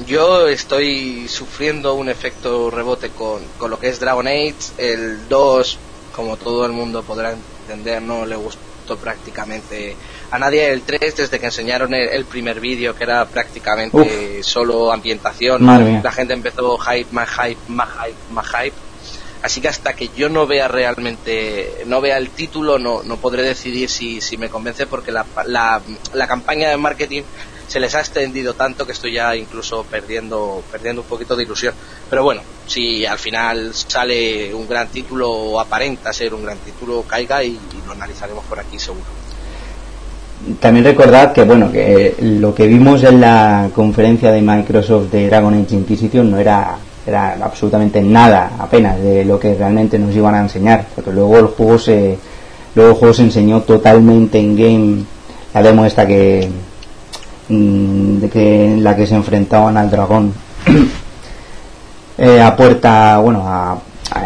Yo 0.05 0.47
estoy 0.47 1.27
sufriendo 1.27 1.95
un 1.95 2.09
efecto 2.09 2.69
rebote 2.69 3.09
con, 3.09 3.41
con 3.57 3.69
lo 3.69 3.79
que 3.79 3.89
es 3.89 3.99
Dragon 3.99 4.27
Age. 4.27 4.55
El 4.77 5.27
2, 5.27 5.77
como 6.15 6.37
todo 6.37 6.65
el 6.65 6.71
mundo 6.71 7.03
podrá 7.03 7.35
entender, 7.61 8.01
no 8.01 8.25
le 8.25 8.35
gustó 8.35 8.95
prácticamente 8.95 9.95
a 10.31 10.39
nadie. 10.39 10.71
El 10.71 10.81
3, 10.81 11.15
desde 11.15 11.39
que 11.39 11.47
enseñaron 11.47 11.93
el, 11.93 12.09
el 12.09 12.25
primer 12.25 12.59
vídeo, 12.59 12.95
que 12.95 13.03
era 13.03 13.25
prácticamente 13.25 14.41
solo 14.43 14.91
ambientación, 14.91 15.65
la 15.65 16.11
gente 16.11 16.33
empezó 16.33 16.77
hype, 16.77 17.11
más 17.11 17.29
hype, 17.29 17.59
más 17.67 17.89
hype, 17.89 18.17
más 18.31 18.47
hype. 18.47 18.86
Así 19.43 19.61
que 19.61 19.67
hasta 19.67 19.93
que 19.93 20.09
yo 20.15 20.29
no 20.29 20.47
vea 20.47 20.67
realmente, 20.67 21.83
no 21.85 22.01
vea 22.01 22.17
el 22.17 22.29
título, 22.29 22.79
no, 22.79 23.03
no 23.03 23.17
podré 23.17 23.43
decidir 23.43 23.89
si, 23.89 24.19
si 24.19 24.37
me 24.37 24.49
convence 24.49 24.87
porque 24.87 25.11
la, 25.11 25.25
la, 25.45 25.81
la 26.13 26.27
campaña 26.27 26.69
de 26.69 26.77
marketing 26.77 27.23
se 27.67 27.79
les 27.79 27.93
ha 27.95 27.99
extendido 27.99 28.53
tanto 28.53 28.85
que 28.85 28.93
estoy 28.93 29.13
ya 29.13 29.35
incluso 29.35 29.83
perdiendo, 29.83 30.63
perdiendo 30.71 31.01
un 31.01 31.07
poquito 31.07 31.35
de 31.35 31.43
ilusión. 31.43 31.73
Pero 32.09 32.23
bueno, 32.23 32.41
si 32.65 33.05
al 33.05 33.17
final 33.17 33.73
sale 33.73 34.53
un 34.53 34.67
gran 34.67 34.87
título 34.87 35.29
o 35.29 35.59
aparenta 35.59 36.13
ser 36.13 36.33
un 36.33 36.43
gran 36.43 36.57
título, 36.59 37.03
caiga 37.03 37.43
y, 37.43 37.59
lo 37.85 37.91
analizaremos 37.91 38.43
por 38.45 38.59
aquí 38.59 38.79
seguro. 38.79 39.05
También 40.59 40.85
recordad 40.85 41.33
que 41.33 41.43
bueno 41.43 41.71
que 41.71 42.15
lo 42.21 42.53
que 42.53 42.67
vimos 42.67 43.03
en 43.03 43.21
la 43.21 43.69
conferencia 43.73 44.31
de 44.31 44.41
Microsoft 44.41 45.11
de 45.11 45.27
Dragon 45.27 45.53
Age 45.53 45.75
Inquisition 45.75 46.29
no 46.29 46.37
era 46.37 46.77
era 47.07 47.37
absolutamente 47.41 48.01
nada 48.01 48.51
apenas 48.59 48.99
de 49.01 49.23
lo 49.23 49.39
que 49.39 49.55
realmente 49.55 49.97
nos 49.97 50.13
iban 50.13 50.35
a 50.35 50.41
enseñar 50.41 50.85
porque 50.93 51.11
luego 51.11 51.39
el 51.39 51.45
juego 51.47 51.79
se 51.79 52.17
luego 52.75 52.91
el 52.91 52.97
juego 52.97 53.13
se 53.13 53.23
enseñó 53.23 53.61
totalmente 53.61 54.39
en 54.39 54.55
game. 54.55 55.03
La 55.53 55.63
demo 55.63 55.85
esta 55.85 56.05
que 56.05 56.47
mm, 57.49 58.17
en 58.33 58.83
la 58.83 58.95
que 58.95 59.07
se 59.07 59.15
enfrentaban 59.15 59.77
al 59.77 59.89
dragón 59.89 60.33
eh, 62.17 62.41
a 62.41 62.55
puerta 62.55 63.17
bueno 63.19 63.43
a, 63.45 63.77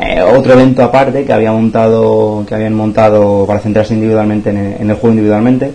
eh, 0.01 0.21
otro 0.21 0.53
evento 0.53 0.83
aparte 0.83 1.23
que 1.23 1.33
había 1.33 1.51
montado 1.51 2.43
que 2.47 2.55
habían 2.55 2.73
montado 2.73 3.45
para 3.45 3.59
centrarse 3.59 3.93
individualmente 3.93 4.49
en 4.49 4.57
el, 4.57 4.81
en 4.81 4.89
el 4.89 4.95
juego 4.95 5.09
individualmente 5.09 5.73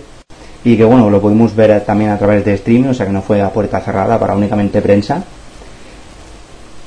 y 0.63 0.75
que 0.75 0.83
bueno 0.83 1.09
lo 1.09 1.21
pudimos 1.21 1.55
ver 1.55 1.81
también 1.85 2.11
a 2.11 2.17
través 2.17 2.43
de 2.43 2.53
streaming 2.55 2.89
o 2.89 2.93
sea 2.93 3.05
que 3.05 3.13
no 3.13 3.21
fue 3.21 3.41
a 3.41 3.49
puerta 3.49 3.79
cerrada 3.79 4.19
para 4.19 4.35
únicamente 4.35 4.81
prensa 4.81 5.23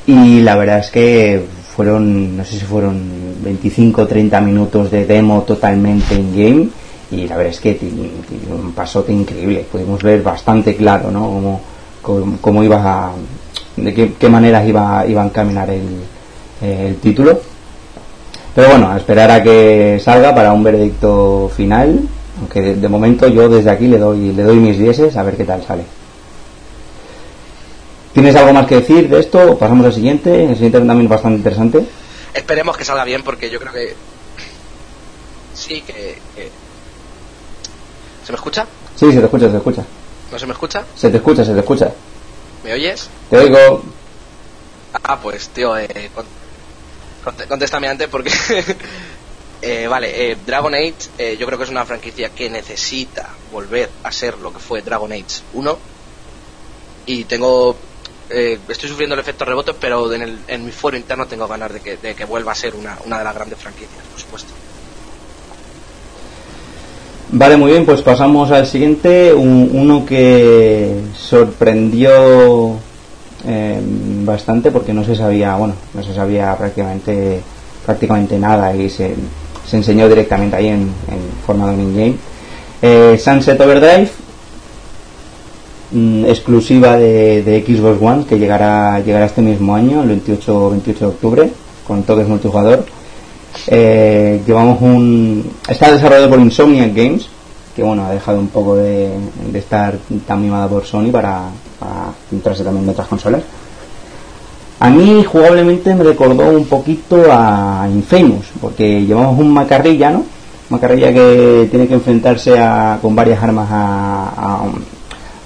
y 0.07 0.41
la 0.41 0.57
verdad 0.57 0.79
es 0.79 0.91
que 0.91 1.45
fueron 1.77 2.37
no 2.37 2.45
sé 2.45 2.59
si 2.59 2.65
fueron 2.65 3.01
25 3.43 4.03
o 4.03 4.07
30 4.07 4.41
minutos 4.41 4.91
de 4.91 5.07
demo 5.07 5.43
totalmente 5.43 6.15
in 6.15 6.33
game 6.33 6.69
y 7.11 7.27
la 7.27 7.37
verdad 7.37 7.53
es 7.53 7.61
que 7.61 7.79
un 8.51 8.73
pasote 8.73 9.13
increíble. 9.13 9.67
Pudimos 9.71 10.03
ver 10.03 10.23
bastante 10.23 10.77
claro 10.77 11.11
¿no? 11.11 11.21
cómo, 11.21 11.61
cómo, 12.03 12.39
cómo 12.41 12.63
iba 12.63 13.09
a, 13.09 13.13
de 13.77 13.95
qué, 13.95 14.13
qué 14.19 14.29
maneras 14.29 14.67
iba, 14.69 15.05
iba 15.07 15.23
a 15.23 15.27
encaminar 15.27 15.71
el, 15.71 16.03
el 16.61 16.97
título. 16.97 17.41
Pero 18.55 18.69
bueno 18.69 18.91
a 18.91 18.97
esperar 18.97 19.31
a 19.31 19.43
que 19.43 20.01
salga 20.03 20.35
para 20.35 20.53
un 20.53 20.63
veredicto 20.63 21.51
final 21.57 22.01
aunque 22.39 22.63
de, 22.63 22.75
de, 22.77 22.89
momento 22.89 23.29
yo 23.29 23.49
desde 23.49 23.71
aquí 23.71 23.87
le 23.87 23.99
doy 23.99 24.33
le 24.33 24.43
doy 24.43 24.57
mis 24.57 24.79
dieces 24.79 25.17
a 25.17 25.23
ver 25.23 25.37
qué 25.37 25.45
tal 25.45 25.63
sale 25.63 25.83
¿Tienes 28.12 28.35
algo 28.35 28.53
más 28.53 28.66
que 28.66 28.77
decir 28.77 29.09
de 29.09 29.20
esto? 29.20 29.57
Pasamos 29.57 29.87
al 29.87 29.92
siguiente. 29.92 30.44
El 30.44 30.55
siguiente 30.55 30.79
también 30.79 31.03
es 31.03 31.09
bastante 31.09 31.38
interesante. 31.38 31.87
Esperemos 32.35 32.77
que 32.77 32.85
salga 32.85 33.05
bien 33.05 33.23
porque 33.23 33.51
yo 33.51 33.61
creo 33.61 33.73
que. 33.73 33.94
Sí, 35.55 35.83
que. 35.83 36.18
que... 36.35 36.51
¿Se 38.25 38.33
me 38.33 38.37
escucha? 38.37 38.66
Sí, 38.96 39.12
se 39.12 39.18
te 39.18 39.25
escucha, 39.25 39.46
se 39.46 39.53
te 39.53 39.57
escucha. 39.59 39.85
¿No 40.33 40.38
se 40.38 40.46
me 40.46 40.53
escucha? 40.53 40.85
Se 40.94 41.11
te 41.11 41.16
escucha, 41.18 41.44
se 41.44 41.53
te 41.53 41.61
escucha. 41.61 41.92
¿Me 42.64 42.73
oyes? 42.73 43.09
Te 43.31 43.38
oigo. 43.38 43.83
Ah, 45.05 45.18
pues, 45.20 45.49
tío, 45.51 45.77
eh, 45.79 46.11
contéstame 47.49 47.88
antes 47.88 48.09
porque. 48.09 48.31
eh, 49.62 49.87
vale, 49.87 50.33
eh, 50.33 50.37
Dragon 50.44 50.75
Age, 50.75 50.94
eh, 51.18 51.37
yo 51.38 51.46
creo 51.46 51.59
que 51.59 51.64
es 51.64 51.70
una 51.70 51.85
franquicia 51.85 52.31
que 52.31 52.51
necesita 52.51 53.31
volver 53.53 53.90
a 54.03 54.12
ser 54.12 54.38
lo 54.38 54.53
que 54.53 54.59
fue 54.59 54.83
Dragon 54.83 55.12
Age 55.12 55.42
1. 55.55 55.79
Y 57.07 57.25
tengo 57.25 57.77
eh, 58.31 58.59
estoy 58.69 58.88
sufriendo 58.88 59.14
el 59.14 59.21
efecto 59.21 59.45
rebote, 59.45 59.73
pero 59.75 60.12
en, 60.12 60.23
el, 60.23 60.38
en, 60.47 60.64
mi 60.64 60.73
foro 60.73 60.97
interno 60.97 61.27
tengo 61.27 61.47
ganas 61.49 61.73
de 61.73 61.81
que, 61.81 61.97
de 61.97 62.14
que 62.14 62.25
vuelva 62.25 62.53
a 62.53 62.55
ser 62.55 62.75
una, 62.75 62.97
de 62.97 63.25
las 63.25 63.35
grandes 63.35 63.59
franquicias, 63.59 64.05
por 64.11 64.21
supuesto. 64.21 64.53
Vale, 67.33 67.57
muy 67.57 67.71
bien, 67.71 67.87
pues 67.87 68.03
pasamos 68.03 68.51
al 68.51 68.66
siguiente, 68.66 69.33
un, 69.33 69.71
uno 69.73 70.05
que 70.05 70.95
sorprendió 71.16 72.77
eh, 73.47 73.81
bastante 74.25 74.71
porque 74.71 74.93
no 74.93 75.05
se 75.05 75.14
sabía, 75.14 75.57
bueno, 75.57 75.75
no 75.95 76.03
se 76.03 76.12
sabía 76.12 76.57
prácticamente 76.57 77.40
prácticamente 77.85 78.38
nada 78.38 78.75
y 78.75 78.90
se, 78.90 79.14
se 79.66 79.77
enseñó 79.77 80.09
directamente 80.09 80.57
ahí 80.57 80.69
en, 80.69 80.93
forma 81.47 81.69
de 81.69 81.75
un 81.75 81.81
in-game. 81.81 82.16
Eh, 82.83 83.19
Sunset 83.19 83.61
Overdrive, 83.61 84.11
Mm, 85.92 86.24
exclusiva 86.26 86.96
de, 86.96 87.64
Xbox 87.66 88.00
One 88.00 88.24
que 88.24 88.38
llegará 88.38 89.00
llegará 89.00 89.26
este 89.26 89.42
mismo 89.42 89.74
año 89.74 90.03
el 90.03 90.09
28 90.09 90.70
28 90.70 91.00
de 91.00 91.07
octubre 91.07 91.50
con 91.85 92.05
toques 92.05 92.29
multijugador. 92.29 92.85
Eh, 93.66 94.40
llevamos 94.46 94.81
un 94.81 95.50
está 95.68 95.90
desarrollado 95.90 96.31
por 96.31 96.38
Insomniac 96.38 96.94
Games 96.94 97.26
que 97.74 97.83
bueno 97.83 98.07
ha 98.07 98.12
dejado 98.12 98.38
un 98.38 98.48
poco 98.48 98.76
de, 98.76 99.11
de 99.50 99.59
estar 99.59 99.98
tan 100.29 100.40
mimada 100.40 100.68
por 100.68 100.85
Sony 100.85 101.11
para, 101.11 101.48
para 101.81 102.12
centrarse 102.29 102.62
también 102.62 102.85
en 102.85 102.90
otras 102.90 103.09
consolas. 103.09 103.42
A 104.79 104.90
mí 104.90 105.24
jugablemente 105.24 105.92
me 105.94 106.05
recordó 106.05 106.50
un 106.50 106.66
poquito 106.66 107.24
a 107.33 107.88
Infamous 107.92 108.46
porque 108.61 109.05
llevamos 109.05 109.37
un 109.40 109.53
macarrilla 109.53 110.11
no 110.11 110.24
macarrilla 110.68 111.12
que 111.12 111.66
tiene 111.68 111.88
que 111.88 111.94
enfrentarse 111.94 112.57
a, 112.57 112.98
con 113.03 113.16
varias 113.16 113.42
armas 113.42 113.68
a, 113.72 114.29
a 114.37 114.62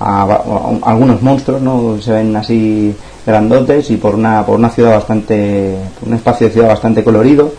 a, 0.04 0.22
a, 0.22 0.90
algunos 0.90 1.22
monstruos, 1.22 1.62
¿no? 1.62 1.98
Se 2.00 2.12
ven 2.12 2.36
así 2.36 2.94
grandotes 3.26 3.90
y 3.90 3.96
por 3.96 4.14
una, 4.14 4.44
por 4.44 4.58
una 4.58 4.68
ciudad 4.68 4.92
bastante, 4.92 5.76
por 5.98 6.08
un 6.08 6.14
espacio 6.14 6.46
de 6.46 6.52
ciudad 6.52 6.68
bastante 6.68 7.02
colorido. 7.02 7.52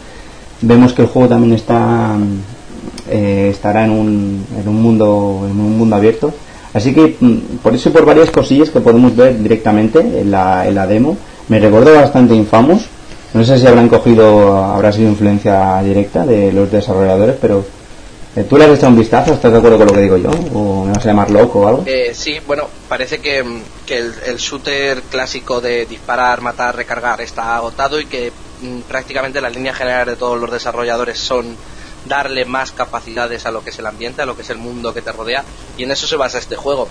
Vemos 0.61 0.93
que 0.93 1.01
el 1.01 1.07
juego 1.07 1.27
también 1.29 1.53
está, 1.53 2.15
eh, 3.09 3.49
estará 3.51 3.85
en 3.85 3.91
un, 3.91 4.45
en 4.59 4.67
un 4.67 4.81
mundo, 4.81 5.47
en 5.49 5.59
un 5.59 5.77
mundo 5.77 5.95
abierto. 5.95 6.33
Así 6.73 6.93
que 6.93 7.15
mm, 7.19 7.57
por 7.63 7.73
eso 7.73 7.91
por 7.91 8.05
varias 8.05 8.29
cosillas 8.29 8.69
que 8.69 8.81
podemos 8.81 9.15
ver 9.15 9.41
directamente 9.41 9.99
en 9.99 10.29
la, 10.29 10.67
en 10.67 10.75
la 10.75 10.85
demo. 10.85 11.17
Me 11.47 11.59
recordó 11.59 11.93
bastante 11.95 12.35
Infamous. 12.35 12.87
No 13.33 13.43
sé 13.43 13.59
si 13.59 13.67
habrán 13.67 13.89
cogido, 13.89 14.55
habrá 14.55 14.91
sido 14.91 15.09
influencia 15.09 15.81
directa 15.83 16.25
de 16.25 16.53
los 16.53 16.71
desarrolladores, 16.71 17.35
pero 17.41 17.65
¿Tú 18.43 18.57
le 18.57 18.65
has 18.65 18.71
echado 18.71 18.89
un 18.89 18.99
vistazo? 18.99 19.33
¿Estás 19.33 19.49
de 19.49 19.59
acuerdo 19.59 19.77
con 19.77 19.87
lo 19.87 19.93
que 19.93 20.01
digo 20.01 20.17
yo? 20.17 20.29
¿O 20.53 20.83
me 20.83 20.91
vas 20.91 21.05
a 21.05 21.07
llamar 21.07 21.31
loco 21.31 21.61
o 21.61 21.67
algo? 21.69 21.83
Eh, 21.85 22.11
sí, 22.13 22.37
bueno, 22.45 22.67
parece 22.89 23.19
que, 23.19 23.61
que 23.85 23.97
el, 23.97 24.35
shooter 24.37 25.03
clásico 25.03 25.61
de 25.61 25.85
disparar, 25.85 26.41
matar, 26.41 26.75
recargar 26.75 27.21
está 27.21 27.55
agotado 27.55 27.97
y 27.97 28.07
que 28.07 28.33
m, 28.61 28.83
prácticamente 28.89 29.39
la 29.39 29.49
línea 29.49 29.73
general 29.73 30.07
de 30.07 30.17
todos 30.17 30.37
los 30.37 30.51
desarrolladores 30.51 31.17
son 31.17 31.55
darle 32.03 32.43
más 32.43 32.73
capacidades 32.73 33.45
a 33.45 33.51
lo 33.51 33.63
que 33.63 33.69
es 33.69 33.79
el 33.79 33.85
ambiente, 33.85 34.21
a 34.21 34.25
lo 34.25 34.35
que 34.35 34.41
es 34.41 34.49
el 34.49 34.57
mundo 34.57 34.93
que 34.93 35.01
te 35.01 35.13
rodea 35.13 35.45
y 35.77 35.83
en 35.83 35.91
eso 35.91 36.05
se 36.05 36.17
basa 36.17 36.37
este 36.37 36.57
juego. 36.57 36.89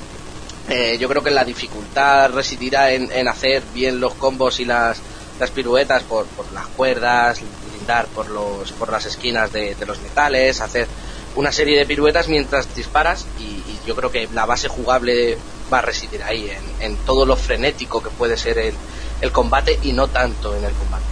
Eh, 0.71 0.97
yo 0.99 1.11
creo 1.11 1.23
que 1.23 1.31
la 1.31 1.45
dificultad 1.45 2.31
residirá 2.33 2.91
en, 2.91 3.13
en, 3.13 3.29
hacer 3.29 3.63
bien 3.75 4.01
los 4.01 4.15
combos 4.15 4.61
y 4.61 4.65
las, 4.65 4.99
las 5.39 5.51
piruetas 5.51 6.05
por, 6.05 6.25
por 6.25 6.51
las 6.53 6.69
cuerdas, 6.69 7.43
lindar 7.77 8.07
por, 8.07 8.31
los, 8.31 8.73
por 8.73 8.91
las 8.91 9.05
esquinas 9.05 9.53
de 9.53 9.77
los 9.87 10.01
metales, 10.01 10.63
hacer 10.63 10.89
una 11.37 11.53
serie 11.53 11.79
de 11.79 11.87
piruetas 11.87 12.29
mientras 12.29 12.75
disparas 12.75 13.27
y, 13.39 13.63
yo 13.87 13.95
creo 13.95 14.11
que 14.11 14.27
la 14.33 14.47
base 14.47 14.67
jugable 14.67 15.37
va 15.71 15.81
a 15.81 15.83
residir 15.83 16.23
ahí, 16.23 16.49
en, 16.49 16.93
en 16.93 16.97
todo 17.05 17.27
lo 17.27 17.37
frenético 17.37 18.03
que 18.03 18.09
puede 18.09 18.35
ser 18.39 18.57
el, 18.57 18.73
el 19.21 19.31
combate 19.31 19.79
y 19.83 19.93
no 19.93 20.09
tanto 20.09 20.57
en 20.57 20.65
el 20.65 20.73
combate. 20.73 21.05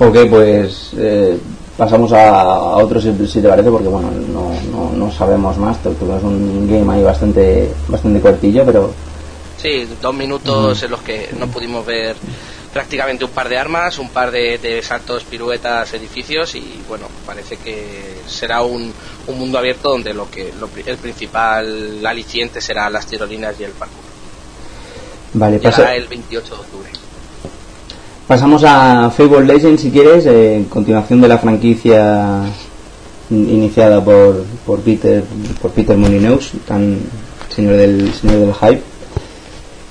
Ok, 0.00 0.30
pues 0.30 0.92
eh, 0.96 1.36
pasamos 1.76 2.12
a, 2.12 2.76
otro 2.76 3.00
si, 3.00 3.10
te 3.40 3.48
parece, 3.48 3.68
porque 3.68 3.88
bueno, 3.88 4.10
no, 4.32 4.52
no, 4.70 4.92
no 4.92 5.12
sabemos 5.12 5.56
más. 5.58 5.82
Tuvimos 5.82 6.22
un 6.22 6.68
game 6.70 6.92
ahí 6.92 7.02
bastante, 7.02 7.72
bastante 7.88 8.20
cortillo, 8.20 8.64
pero. 8.64 8.92
Sí, 9.56 9.88
dos 10.00 10.14
minutos 10.14 10.80
en 10.84 10.90
los 10.92 11.00
que 11.00 11.30
no 11.36 11.48
pudimos 11.48 11.84
ver 11.84 12.14
prácticamente 12.72 13.24
un 13.24 13.30
par 13.30 13.48
de 13.48 13.58
armas, 13.58 13.98
un 13.98 14.10
par 14.10 14.30
de, 14.30 14.80
saltos, 14.82 15.24
piruetas, 15.24 15.92
edificios 15.94 16.54
y 16.54 16.80
bueno, 16.88 17.06
parece 17.26 17.56
que 17.56 18.18
será 18.26 18.62
un, 18.62 18.92
un 19.26 19.38
mundo 19.38 19.58
abierto 19.58 19.90
donde 19.90 20.12
lo 20.14 20.30
que 20.30 20.52
el 20.86 20.96
principal 20.98 22.04
aliciente 22.04 22.60
será 22.60 22.90
las 22.90 23.06
tirolinas 23.06 23.58
y 23.60 23.64
el 23.64 23.72
parkour. 23.72 24.08
Vale, 25.34 25.58
pasa... 25.58 25.94
el 25.94 26.06
28 26.06 26.54
de 26.54 26.60
octubre. 26.60 26.90
Pasamos 28.26 28.62
a 28.64 29.10
Fable 29.10 29.44
Legends 29.46 29.80
si 29.80 29.90
quieres, 29.90 30.26
en 30.26 30.64
continuación 30.64 31.20
de 31.20 31.28
la 31.28 31.38
franquicia 31.38 32.42
iniciada 33.30 34.02
por, 34.02 34.44
por 34.66 34.80
Peter 34.80 35.22
por 35.60 35.70
Peter 35.72 35.96
Molyneux, 35.96 36.52
tan 36.66 36.98
señor 37.48 37.76
del 37.76 38.12
señor 38.12 38.38
del 38.40 38.54
hype. 38.54 38.82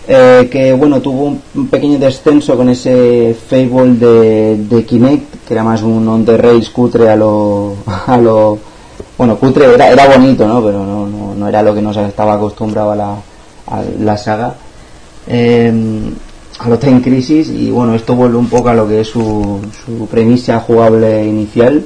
Eh, 0.09 0.47
que 0.49 0.71
bueno 0.71 1.01
tuvo 1.01 1.35
un, 1.53 1.67
pequeño 1.67 1.99
descenso 1.99 2.55
con 2.55 2.69
ese 2.69 3.35
Fable 3.49 3.95
de, 3.95 4.55
de, 4.55 4.85
Kinect 4.85 5.45
que 5.45 5.53
era 5.53 5.65
más 5.65 5.81
un 5.81 6.07
on 6.07 6.23
the 6.23 6.37
rails 6.37 6.69
cutre 6.69 7.09
a 7.09 7.17
lo 7.17 7.75
a 8.07 8.17
lo 8.17 8.57
bueno 9.17 9.35
cutre 9.35 9.65
era, 9.73 9.89
era 9.91 10.07
bonito 10.07 10.47
no 10.47 10.63
pero 10.63 10.85
no, 10.85 11.07
no, 11.07 11.35
no 11.35 11.47
era 11.49 11.61
lo 11.61 11.75
que 11.75 11.81
nos 11.81 11.97
estaba 11.97 12.35
acostumbrado 12.35 12.91
a 12.91 12.95
la, 12.95 13.15
a 13.67 13.83
la 13.99 14.15
saga. 14.15 14.55
Eh, 15.27 15.73
a 16.59 16.69
lo 16.69 16.79
en 16.81 17.01
crisis 17.01 17.49
y 17.49 17.69
bueno 17.69 17.93
esto 17.93 18.15
vuelve 18.15 18.37
un 18.37 18.47
poco 18.47 18.69
a 18.69 18.73
lo 18.73 18.87
que 18.87 19.01
es 19.01 19.09
su, 19.09 19.59
su 19.85 20.07
premisa 20.07 20.59
jugable 20.61 21.25
inicial 21.25 21.83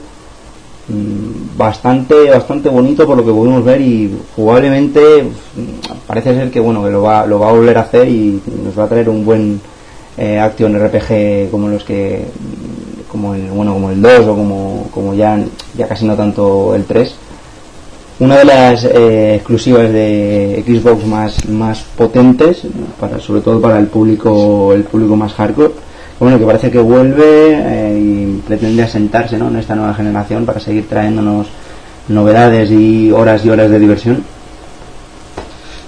bastante 1.57 2.29
bastante 2.29 2.69
bonito 2.69 3.05
por 3.05 3.17
lo 3.17 3.25
que 3.25 3.31
podemos 3.31 3.63
ver 3.63 3.81
y 3.81 4.17
jugablemente 4.35 5.23
mm, 5.23 6.07
parece 6.07 6.35
ser 6.35 6.51
que 6.51 6.59
bueno 6.59 6.83
que 6.83 6.91
lo 6.91 7.01
va 7.01 7.25
lo 7.25 7.39
va 7.39 7.49
a 7.49 7.53
volver 7.53 7.77
a 7.77 7.81
hacer 7.81 8.07
y 8.07 8.41
nos 8.63 8.77
va 8.77 8.85
a 8.85 8.89
traer 8.89 9.09
un 9.09 9.25
buen 9.25 9.61
eh, 10.17 10.39
action 10.39 10.77
RPG 10.77 11.49
como 11.51 11.67
los 11.67 11.83
que 11.83 12.25
como 13.09 13.35
el 13.35 13.49
bueno 13.49 13.73
como 13.73 13.91
el 13.91 14.01
2 14.01 14.27
o 14.27 14.35
como, 14.35 14.87
como 14.93 15.13
ya 15.13 15.39
ya 15.77 15.87
casi 15.87 16.05
no 16.05 16.15
tanto 16.15 16.75
el 16.75 16.85
3 16.85 17.15
una 18.21 18.37
de 18.37 18.45
las 18.45 18.85
eh, 18.85 19.33
exclusivas 19.37 19.91
de 19.91 20.63
Xbox 20.63 21.07
más, 21.07 21.49
más 21.49 21.81
potentes, 21.97 22.61
para, 22.99 23.19
sobre 23.19 23.41
todo 23.41 23.59
para 23.59 23.79
el 23.79 23.87
público, 23.87 24.73
el 24.73 24.83
público 24.83 25.15
más 25.15 25.33
hardcore. 25.33 25.71
Bueno, 26.21 26.37
que 26.37 26.45
parece 26.45 26.69
que 26.69 26.77
vuelve 26.77 27.49
eh, 27.49 27.99
y 27.99 28.41
pretende 28.45 28.83
asentarse 28.83 29.39
¿no? 29.39 29.47
en 29.47 29.55
esta 29.55 29.73
nueva 29.73 29.95
generación 29.95 30.45
para 30.45 30.59
seguir 30.59 30.87
trayéndonos 30.87 31.47
novedades 32.09 32.69
y 32.69 33.09
horas 33.11 33.43
y 33.43 33.49
horas 33.49 33.71
de 33.71 33.79
diversión. 33.79 34.23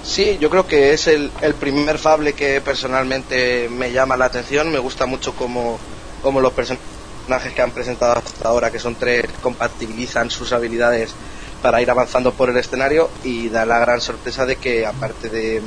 Sí, 0.02 0.36
yo 0.40 0.50
creo 0.50 0.66
que 0.66 0.92
es 0.92 1.06
el, 1.06 1.30
el 1.40 1.54
primer 1.54 1.98
Fable 1.98 2.32
que 2.32 2.60
personalmente 2.60 3.68
me 3.68 3.92
llama 3.92 4.16
la 4.16 4.24
atención. 4.24 4.72
Me 4.72 4.80
gusta 4.80 5.06
mucho 5.06 5.36
como, 5.36 5.78
como 6.20 6.40
los 6.40 6.52
personajes 6.52 7.52
que 7.54 7.62
han 7.62 7.70
presentado 7.70 8.14
hasta 8.14 8.48
ahora, 8.48 8.72
que 8.72 8.80
son 8.80 8.96
tres, 8.96 9.26
compatibilizan 9.40 10.30
sus 10.30 10.52
habilidades 10.52 11.14
para 11.62 11.80
ir 11.80 11.88
avanzando 11.88 12.32
por 12.32 12.50
el 12.50 12.56
escenario 12.56 13.08
y 13.22 13.50
da 13.50 13.64
la 13.64 13.78
gran 13.78 14.00
sorpresa 14.00 14.44
de 14.44 14.56
que 14.56 14.84
aparte 14.84 15.28
de, 15.28 15.62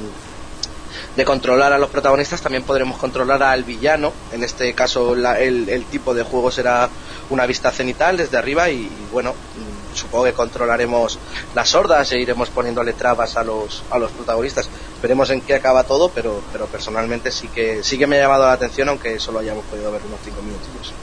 de 1.18 1.26
controlar 1.26 1.74
a 1.74 1.80
los 1.80 1.90
protagonistas 1.90 2.42
también 2.42 2.64
podremos 2.64 2.98
controlar 2.98 3.42
al 3.42 3.64
villano. 3.64 4.14
En 4.32 4.44
este 4.44 4.74
caso 4.74 5.16
el, 5.16 5.86
tipo 5.90 6.14
de 6.14 6.22
juego 6.22 6.52
será 6.52 6.90
una 7.32 7.48
vista 7.48 7.72
cenital 7.72 8.18
desde 8.18 8.38
arriba 8.38 8.70
y, 8.70 8.88
bueno 9.12 9.32
mm, 9.34 9.96
supongo 9.96 10.26
que 10.26 10.34
controlaremos 10.34 11.18
las 11.56 11.74
hordas 11.74 12.12
e 12.12 12.20
iremos 12.20 12.52
poniéndole 12.52 12.94
trabas 12.94 13.36
a 13.36 13.44
los 13.44 13.84
a 13.90 13.98
los 13.98 14.12
protagonistas. 14.12 14.70
Veremos 15.02 15.32
en 15.32 15.42
qué 15.42 15.56
acaba 15.56 15.84
todo 15.84 16.10
pero 16.10 16.44
pero 16.52 16.68
personalmente 16.68 17.32
sí 17.32 17.48
que 17.48 17.84
sí 17.84 17.98
que 17.98 18.06
me 18.06 18.18
ha 18.18 18.22
llamado 18.22 18.46
la 18.46 18.54
atención 18.54 18.88
aunque 18.90 19.20
solo 19.20 19.40
hayamos 19.40 19.66
podido 19.66 19.92
ver 19.92 20.02
unos 20.06 20.20
5 20.24 20.42
minutos 20.44 20.94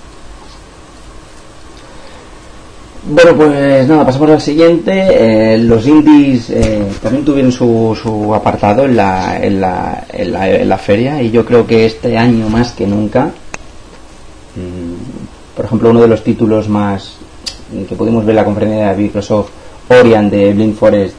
bueno, 3.07 3.37
pues 3.37 3.87
nada, 3.87 4.07
pasamos 4.07 4.31
al 4.31 4.41
siguiente. 4.41 4.93
Eh, 4.95 5.59
los 5.59 5.87
indies 5.87 6.49
eh, 6.51 6.83
también 7.03 7.25
tuvieron 7.25 7.53
su, 7.53 7.99
su 8.01 8.35
apartado 8.35 8.85
en 8.87 8.97
la, 8.97 9.39
en, 9.43 9.61
la, 9.61 10.07
en, 10.11 10.69
la, 10.69 10.79
feria 10.79 11.21
y 11.21 11.31
yo 11.31 11.45
creo 11.45 11.67
que 11.67 11.85
este 11.85 12.17
año 12.17 12.49
más 12.49 12.73
que 12.73 12.87
nunca, 12.87 13.27
mm, 14.57 15.55
por 15.55 15.67
ejemplo, 15.67 15.91
uno 15.91 16.01
de 16.01 16.09
los 16.09 16.25
títulos 16.25 16.69
más 16.69 17.17
que 17.89 17.95
pudimos 17.95 18.25
ver 18.25 18.31
en 18.31 18.37
la 18.37 18.45
conferencia 18.45 18.91
de 18.95 19.03
Microsoft, 19.03 19.51
Orion 19.89 20.31
de 20.31 20.53
Blind 20.55 20.75
Forest, 20.75 21.15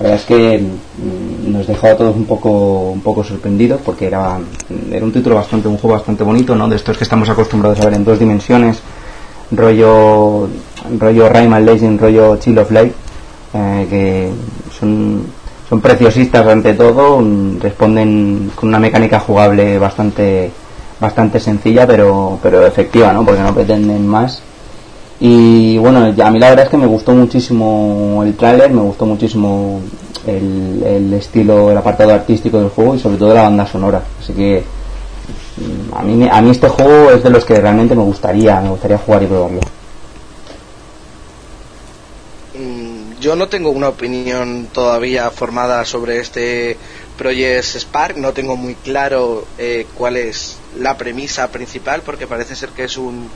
la 0.00 0.02
verdad 0.04 0.20
es 0.20 0.26
que 0.26 0.58
mm, 0.58 1.52
nos 1.52 1.66
dejó 1.68 1.86
a 1.88 1.96
todos 1.96 2.16
un 2.16 2.24
poco 2.24 2.90
un 2.90 3.00
poco 3.00 3.22
sorprendidos 3.22 3.80
porque 3.84 4.06
era, 4.06 4.38
era 4.90 5.04
un 5.04 5.12
título 5.12 5.36
bastante, 5.36 5.68
un 5.68 5.78
juego 5.78 5.96
bastante 5.96 6.24
bonito, 6.24 6.56
¿no? 6.56 6.68
De 6.68 6.74
estos 6.74 6.98
que 6.98 7.04
estamos 7.04 7.28
acostumbrados 7.28 7.80
a 7.80 7.84
ver 7.84 7.94
en 7.94 8.04
dos 8.04 8.18
dimensiones 8.18 8.80
rollo 9.50 10.48
rollo 10.98 11.28
Rayman 11.28 11.64
Legend, 11.64 12.00
rollo 12.00 12.36
Chill 12.36 12.58
of 12.58 12.70
Life, 12.70 12.92
eh, 13.54 13.86
que 13.88 14.30
son, 14.78 15.22
son 15.68 15.80
preciosistas 15.80 16.46
ante 16.46 16.74
todo, 16.74 17.22
responden 17.60 18.50
con 18.54 18.68
una 18.68 18.78
mecánica 18.78 19.20
jugable 19.20 19.78
bastante 19.78 20.50
bastante 21.00 21.38
sencilla 21.38 21.86
pero 21.86 22.38
pero 22.42 22.66
efectiva, 22.66 23.12
¿no? 23.12 23.24
Porque 23.24 23.42
no 23.42 23.54
pretenden 23.54 24.06
más. 24.06 24.42
Y 25.20 25.78
bueno, 25.78 25.98
a 26.00 26.30
mí 26.30 26.38
la 26.38 26.50
verdad 26.50 26.66
es 26.66 26.70
que 26.70 26.76
me 26.76 26.86
gustó 26.86 27.12
muchísimo 27.12 28.22
el 28.24 28.36
tráiler, 28.36 28.70
me 28.70 28.82
gustó 28.82 29.04
muchísimo 29.04 29.80
el, 30.26 30.82
el 30.84 31.12
estilo, 31.14 31.72
el 31.72 31.76
apartado 31.76 32.14
artístico 32.14 32.60
del 32.60 32.68
juego 32.68 32.94
y 32.94 33.00
sobre 33.00 33.16
todo 33.16 33.34
la 33.34 33.42
banda 33.42 33.66
sonora. 33.66 34.02
Así 34.20 34.32
que 34.32 34.62
a 35.94 36.02
mí, 36.02 36.28
a 36.30 36.40
mí 36.40 36.50
este 36.50 36.68
juego 36.68 37.10
es 37.10 37.22
de 37.22 37.30
los 37.30 37.44
que 37.44 37.60
realmente 37.60 37.94
me 37.94 38.02
gustaría, 38.02 38.60
me 38.60 38.70
gustaría 38.70 38.98
jugar 38.98 39.22
y 39.22 39.26
probarlo. 39.26 39.60
Mm, 42.54 43.18
yo 43.20 43.36
no 43.36 43.48
tengo 43.48 43.70
una 43.70 43.88
opinión 43.88 44.68
todavía 44.72 45.30
formada 45.30 45.84
sobre 45.84 46.18
este 46.18 46.76
Project 47.16 47.64
Spark, 47.76 48.16
no 48.16 48.32
tengo 48.32 48.56
muy 48.56 48.74
claro 48.74 49.46
eh, 49.58 49.86
cuál 49.94 50.16
es 50.16 50.56
la 50.78 50.96
premisa 50.96 51.48
principal, 51.48 52.02
porque 52.02 52.26
parece 52.26 52.54
ser 52.54 52.70
que 52.70 52.84
es 52.84 52.96
un, 52.96 53.28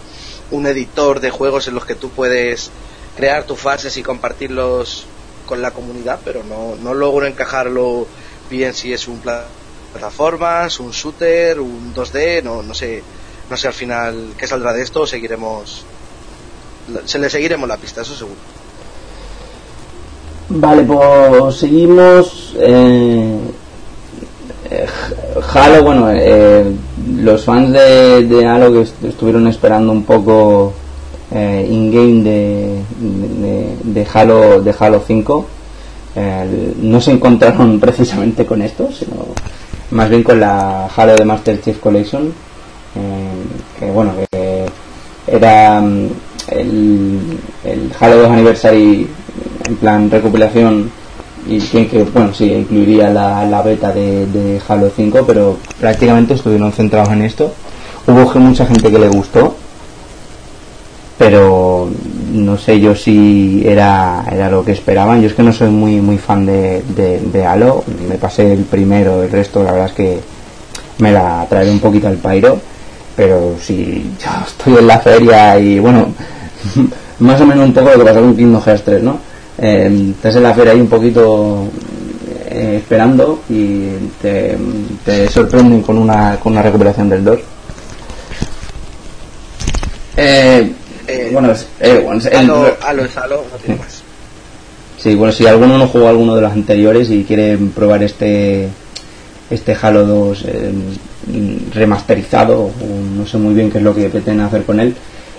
un 0.51 0.67
editor 0.67 1.21
de 1.21 1.31
juegos 1.31 1.69
en 1.69 1.75
los 1.75 1.85
que 1.85 1.95
tú 1.95 2.11
puedes 2.11 2.71
crear 3.17 3.45
tus 3.45 3.59
fases 3.59 3.97
y 3.97 4.03
compartirlos 4.03 5.07
con 5.47 5.61
la 5.61 5.73
comunidad, 5.73 6.21
pero 6.25 6.43
no, 6.45 6.77
no 6.77 6.95
logro 6.95 7.27
encajarlo 7.27 8.07
bien 8.49 8.75
si 8.75 8.93
es 8.93 9.09
un 9.09 9.19
plan 9.19 9.43
plataformas, 9.93 10.81
un 10.81 10.91
shooter, 10.91 11.61
un 11.61 11.95
2D, 11.95 12.43
no, 12.43 12.63
no 12.63 12.75
sé, 12.75 13.03
no 13.49 13.57
sé 13.57 13.69
al 13.69 13.75
final 13.75 14.35
qué 14.37 14.47
saldrá 14.47 14.73
de 14.73 14.83
esto, 14.83 15.07
seguiremos, 15.07 15.85
se 17.05 17.19
le 17.19 17.31
seguiremos 17.31 17.69
la 17.69 17.77
pista, 17.77 18.03
eso 18.03 18.15
seguro. 18.15 18.41
Vale, 20.55 20.83
pues 20.83 21.57
seguimos. 21.57 22.55
Eh, 22.59 23.39
eh 24.71 24.87
Halo, 25.55 25.83
bueno, 25.83 26.11
eh, 26.13 26.65
los 27.21 27.45
fans 27.45 27.73
de, 27.73 28.47
Halo 28.47 28.73
que 28.73 29.09
estuvieron 29.09 29.47
esperando 29.49 29.93
un 29.93 30.05
poco 30.05 30.75
eh, 31.31 31.67
in-game 31.71 32.23
de, 32.23 32.83
de, 33.83 34.07
Halo, 34.13 34.61
de 34.61 34.75
Halo 34.79 35.03
5, 35.07 35.47
no 36.83 37.01
se 37.01 37.13
encontraron 37.13 37.81
precisamente 37.81 38.45
con 38.45 38.61
esto, 38.61 38.91
sino 38.93 39.27
más 39.93 40.09
bien 40.09 40.23
con 40.23 40.41
la 40.41 40.87
Halo 40.87 41.15
de 41.15 41.25
Master 41.25 41.61
Chief 41.61 41.79
Collection, 41.79 42.33
eh, 42.97 43.79
que 43.79 43.91
bueno, 43.91 44.13
que 44.17 44.67
era 45.27 45.81
mm, 45.81 46.09
el, 46.49 47.93
Halo 48.01 48.17
2 48.23 48.31
Anniversary 48.31 49.07
en 49.67 49.77
plan 49.77 50.11
recopilación 50.11 50.91
y 51.47 51.59
que, 51.61 52.05
bueno, 52.05 52.33
sí, 52.33 52.53
incluiría 52.53 53.11
la, 53.11 53.45
la 53.45 53.63
beta 53.63 53.93
de, 53.93 54.61
Halo 54.67 54.91
5, 54.95 55.25
pero 55.27 55.59
prácticamente 55.81 56.35
estuvieron 56.35 56.73
centrados 56.73 57.11
en 57.11 57.23
esto. 57.23 57.53
Hubo 58.07 58.33
mucha 58.41 58.67
gente 58.67 58.91
que 58.91 58.99
le 58.99 59.09
gustó, 59.09 59.57
pero 61.19 61.89
no 62.33 62.57
sé 62.57 62.81
yo 62.81 62.95
si 62.95 63.63
era, 63.65 64.25
era 64.31 64.51
lo 64.51 64.65
que 64.65 64.73
esperaban. 64.73 65.21
Yo 65.21 65.29
es 65.29 65.35
que 65.35 65.43
no 65.43 65.53
soy 65.53 65.69
muy 65.69 66.01
muy 66.01 66.19
fan 66.19 66.47
de, 66.47 66.83
de, 66.87 67.47
Halo. 67.47 67.85
Me 68.09 68.17
pasé 68.17 68.53
el 68.53 68.65
primero, 68.65 69.23
el 69.23 69.31
resto 69.31 69.63
la 69.63 69.73
verdad 69.73 69.89
es 69.89 69.93
que 69.93 70.21
me 70.99 71.13
la 71.13 71.47
traeré 71.49 71.71
un 71.71 71.81
poquito 71.81 72.09
al 72.09 72.17
pairo. 72.17 72.59
Pero 73.15 73.57
si 73.61 74.15
yo 74.19 74.31
estoy 74.47 74.79
en 74.79 74.87
la 74.87 74.99
feria 74.99 75.59
y 75.59 75.79
bueno, 75.79 76.09
más 77.21 77.41
o 77.41 77.47
menos 77.47 77.67
un 77.67 77.75
poco 77.75 77.91
lo 77.91 77.99
que 77.99 78.05
pasó 78.05 78.21
con 78.21 78.37
Kingdom 78.37 78.63
Hearts 78.63 78.85
3, 78.85 79.03
¿no? 79.03 79.19
Eh, 79.59 80.13
estás 80.17 80.37
en 80.37 80.43
la 80.43 80.55
feria 80.55 80.73
ahí 80.73 80.81
un 80.81 80.89
poquito 80.89 81.67
eh, 82.51 82.77
esperando 82.79 83.41
y 83.49 83.89
te, 84.21 84.57
te, 85.05 85.29
sorprenden 85.29 85.83
con 85.83 85.99
una, 85.99 86.39
con 86.41 86.53
una 86.53 86.63
recuperación 86.63 87.09
del 87.09 87.25
2. 87.25 87.39
Eh, 90.17 90.73
eh, 91.13 91.31
bueno, 91.33 91.53
eh, 91.81 92.01
bueno 92.05 92.23
el, 92.25 92.37
Halo, 92.37 92.77
Halo, 92.81 93.09
Halo, 93.15 93.45
no 93.51 93.59
tiene 93.59 93.81
más. 93.81 94.03
Sí, 94.99 95.15
bueno, 95.17 95.33
si 95.33 95.47
alguno 95.47 95.79
no 95.79 95.89
jugó 95.89 96.09
alguno 96.09 96.37
de 96.37 96.43
los 96.43 96.53
anteriores 96.53 97.11
y 97.11 97.25
quiere 97.25 97.59
probar 97.75 98.03
este 98.03 98.69
este 99.51 99.77
Halo 99.81 100.07
2 100.07 100.45
eh, 100.47 100.73
remasterizado, 101.75 102.71
no 103.17 103.27
sé 103.27 103.37
muy 103.37 103.55
bien 103.55 103.71
qué 103.71 103.79
es 103.79 103.85
lo 103.85 103.95
que 103.95 104.09
pretenden 104.09 104.47
hacer 104.47 104.65
con 104.65 104.81
él, 104.81 104.95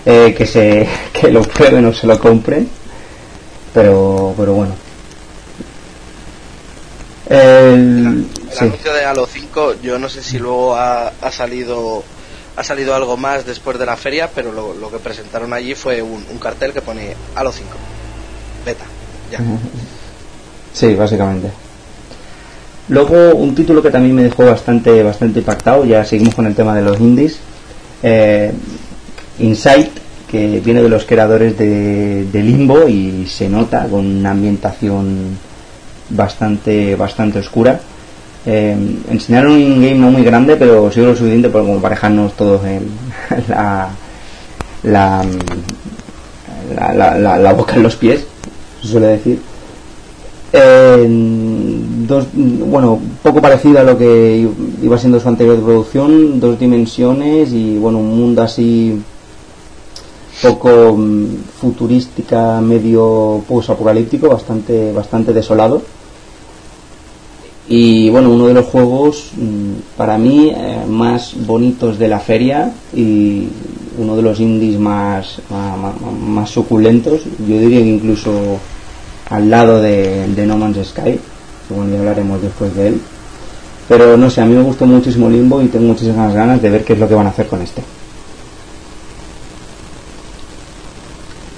eh, 0.06 0.36
que 0.38 0.46
se 0.46 0.88
que 1.14 1.32
lo 1.32 1.42
prueben 1.44 1.86
o 1.86 1.94
se 1.94 2.08
lo 2.08 2.20
compren, 2.20 2.68
pero 3.74 4.34
pero 4.38 4.54
bueno. 4.54 4.76
El, 7.30 7.40
el 7.40 8.52
sí. 8.52 8.66
anuncio 8.66 8.94
de 8.94 9.06
Halo 9.06 9.26
5, 9.26 9.76
yo 9.82 9.98
no 9.98 10.10
sé 10.10 10.22
si 10.22 10.38
luego 10.40 10.76
ha, 10.76 11.08
ha 11.08 11.32
salido 11.32 12.04
ha 12.56 12.64
salido 12.64 12.96
algo 12.96 13.18
más 13.18 13.46
después 13.46 13.80
de 13.80 13.86
la 13.86 13.98
feria, 13.98 14.30
pero 14.34 14.52
lo, 14.52 14.92
que 14.92 15.00
presentaron 15.00 15.54
allí 15.54 15.76
fue 15.76 16.02
un, 16.02 16.24
un, 16.30 16.38
cartel 16.38 16.72
que 16.72 16.82
pone 16.82 17.16
Halo 17.36 17.52
5, 17.52 17.70
beta, 18.66 18.86
ya. 19.32 19.40
Sí, 20.74 20.94
básicamente. 20.96 21.50
Luego, 22.90 23.36
un 23.36 23.56
título 23.56 23.82
que 23.82 23.90
también 23.90 24.16
me 24.16 24.24
dejó 24.24 24.46
bastante, 24.46 25.02
bastante 25.04 25.40
impactado, 25.40 25.86
ya 25.86 26.04
seguimos 26.04 26.36
con 26.36 26.46
el 26.46 26.56
tema 26.56 26.76
de 26.76 26.82
los 26.82 27.00
indies, 27.00 27.38
eh, 28.02 28.52
Insight, 29.40 29.90
que 30.30 30.60
viene 30.60 30.82
de 30.82 30.90
los 30.90 31.06
creadores 31.06 31.58
de, 31.58 32.26
de, 32.26 32.44
Limbo 32.44 32.88
y 32.88 33.28
se 33.28 33.48
nota 33.48 33.88
con 33.88 34.06
una 34.06 34.32
ambientación 34.32 35.38
bastante, 36.10 36.96
bastante 36.96 37.40
oscura. 37.40 37.80
Eh, 38.46 38.76
enseñaron 39.10 39.54
un 39.54 39.82
game 39.82 39.96
no 39.96 40.12
muy 40.12 40.24
grande, 40.24 40.56
pero 40.58 40.92
sí 40.92 41.00
lo 41.00 41.16
suficiente 41.16 41.50
como 41.50 41.80
para 41.80 41.96
dejarnos 41.96 42.34
todos 42.34 42.64
en 42.66 42.88
la, 43.48 43.90
la, 44.84 45.24
la, 46.76 47.18
la, 47.18 47.38
la 47.38 47.54
boca 47.54 47.76
en 47.76 47.84
los 47.84 47.96
pies, 47.96 48.26
se 48.82 48.88
suele 48.88 49.08
decir. 49.08 49.40
Eh, 50.56 51.08
dos, 51.10 52.28
bueno, 52.34 53.00
poco 53.24 53.42
parecido 53.42 53.80
a 53.80 53.84
lo 53.84 53.98
que 53.98 54.48
iba 54.84 54.98
siendo 54.98 55.20
su 55.20 55.28
anterior 55.28 55.60
producción, 55.60 56.40
dos 56.40 56.60
dimensiones 56.60 57.52
y 57.54 57.78
bueno, 57.78 58.00
un 58.00 58.16
mundo 58.16 58.44
así 58.44 59.02
poco 60.44 60.96
mm, 60.98 61.26
futurística, 61.60 62.60
medio 62.62 63.42
post-apocalíptico, 63.48 64.28
bastante, 64.28 64.92
bastante 64.92 65.34
desolado. 65.34 65.82
Y 67.68 68.10
bueno, 68.10 68.30
uno 68.30 68.48
de 68.48 68.54
los 68.54 68.66
juegos 68.66 69.32
mm, 69.38 69.98
para 69.98 70.18
mí 70.18 70.52
eh, 70.56 70.84
más 70.88 71.34
bonitos 71.46 71.98
de 71.98 72.08
la 72.08 72.20
feria 72.20 72.74
y 72.94 73.48
uno 73.98 74.16
de 74.16 74.22
los 74.22 74.40
indies 74.40 74.78
más, 74.78 75.40
más, 75.50 75.94
más 76.20 76.50
suculentos, 76.50 77.22
yo 77.48 77.60
diría 77.60 77.80
que 77.80 77.88
incluso 77.88 78.60
al 79.30 79.50
lado 79.50 79.82
de, 79.82 80.28
de 80.28 80.46
No 80.46 80.58
Man's 80.58 80.88
Sky, 80.88 81.20
bueno, 81.70 81.94
ya 81.94 82.00
hablaremos 82.00 82.42
después 82.42 82.76
de 82.76 82.90
él. 82.90 83.02
Pero 83.88 84.18
no 84.18 84.30
sé, 84.30 84.42
a 84.42 84.46
mí 84.46 84.56
me 84.56 84.64
gustó 84.64 84.86
muchísimo 84.86 85.30
Limbo 85.30 85.62
y 85.62 85.68
tengo 85.68 85.86
muchísimas 85.86 86.34
ganas 86.34 86.62
de 86.62 86.70
ver 86.70 86.84
qué 86.84 86.94
es 86.94 87.00
lo 87.00 87.08
que 87.08 87.16
van 87.16 87.28
a 87.28 87.30
hacer 87.30 87.48
con 87.48 87.62
este. 87.62 87.84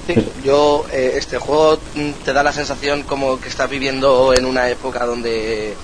Sí, 0.07 0.13
yo, 0.43 0.85
eh, 0.91 1.13
este 1.15 1.37
juego 1.37 1.79
te 2.23 2.33
da 2.33 2.43
la 2.43 2.53
sensación 2.53 3.03
como 3.03 3.39
que 3.39 3.49
estás 3.49 3.69
viviendo 3.69 4.33
en 4.33 4.45
una 4.45 4.69
época 4.69 5.05
donde 5.05 5.75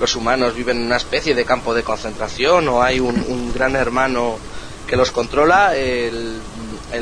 los 0.00 0.14
humanos 0.16 0.54
viven 0.54 0.78
en 0.78 0.86
una 0.86 0.96
especie 0.96 1.34
de 1.34 1.44
campo 1.44 1.74
de 1.74 1.82
concentración 1.82 2.68
o 2.68 2.82
hay 2.82 3.00
un, 3.00 3.16
un 3.28 3.52
gran 3.52 3.76
hermano 3.76 4.36
que 4.86 4.96
los 4.96 5.10
controla. 5.10 5.76
El, 5.76 6.40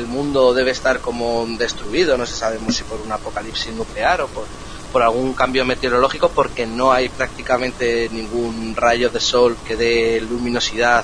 mundo 0.07 0.53
debe 0.53 0.71
estar 0.71 0.99
como 0.99 1.45
destruido, 1.57 2.17
no 2.17 2.25
se 2.25 2.35
sabemos 2.35 2.75
si 2.75 2.83
por 2.83 2.99
un 3.01 3.11
apocalipsis 3.11 3.73
nuclear 3.73 4.21
o 4.21 4.27
por, 4.27 4.45
por 4.91 5.01
algún 5.01 5.33
cambio 5.33 5.65
meteorológico, 5.65 6.29
porque 6.29 6.65
no 6.65 6.91
hay 6.91 7.09
prácticamente 7.09 8.09
ningún 8.11 8.75
rayo 8.75 9.09
de 9.09 9.19
sol 9.19 9.57
que 9.65 9.75
dé 9.75 10.21
luminosidad 10.21 11.03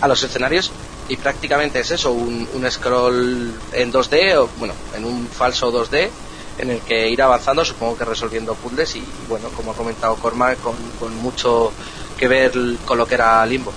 a 0.00 0.08
los 0.08 0.22
escenarios 0.22 0.70
y 1.08 1.16
prácticamente 1.16 1.80
es 1.80 1.90
eso, 1.90 2.12
un, 2.12 2.46
un 2.52 2.70
scroll 2.70 3.52
en 3.72 3.92
2D 3.92 4.36
o 4.36 4.48
bueno, 4.58 4.74
en 4.94 5.04
un 5.04 5.26
falso 5.26 5.72
2D 5.72 6.10
en 6.58 6.70
el 6.70 6.80
que 6.80 7.08
ir 7.08 7.22
avanzando, 7.22 7.64
supongo 7.64 7.96
que 7.96 8.04
resolviendo 8.04 8.54
puzzles 8.54 8.96
y 8.96 9.04
bueno, 9.28 9.48
como 9.56 9.72
ha 9.72 9.74
comentado 9.74 10.16
Cormac, 10.16 10.60
con, 10.60 10.74
con 10.98 11.16
mucho 11.16 11.72
que 12.18 12.28
ver 12.28 12.52
con 12.84 12.98
lo 12.98 13.06
que 13.06 13.14
era 13.14 13.46
Limbo. 13.46 13.72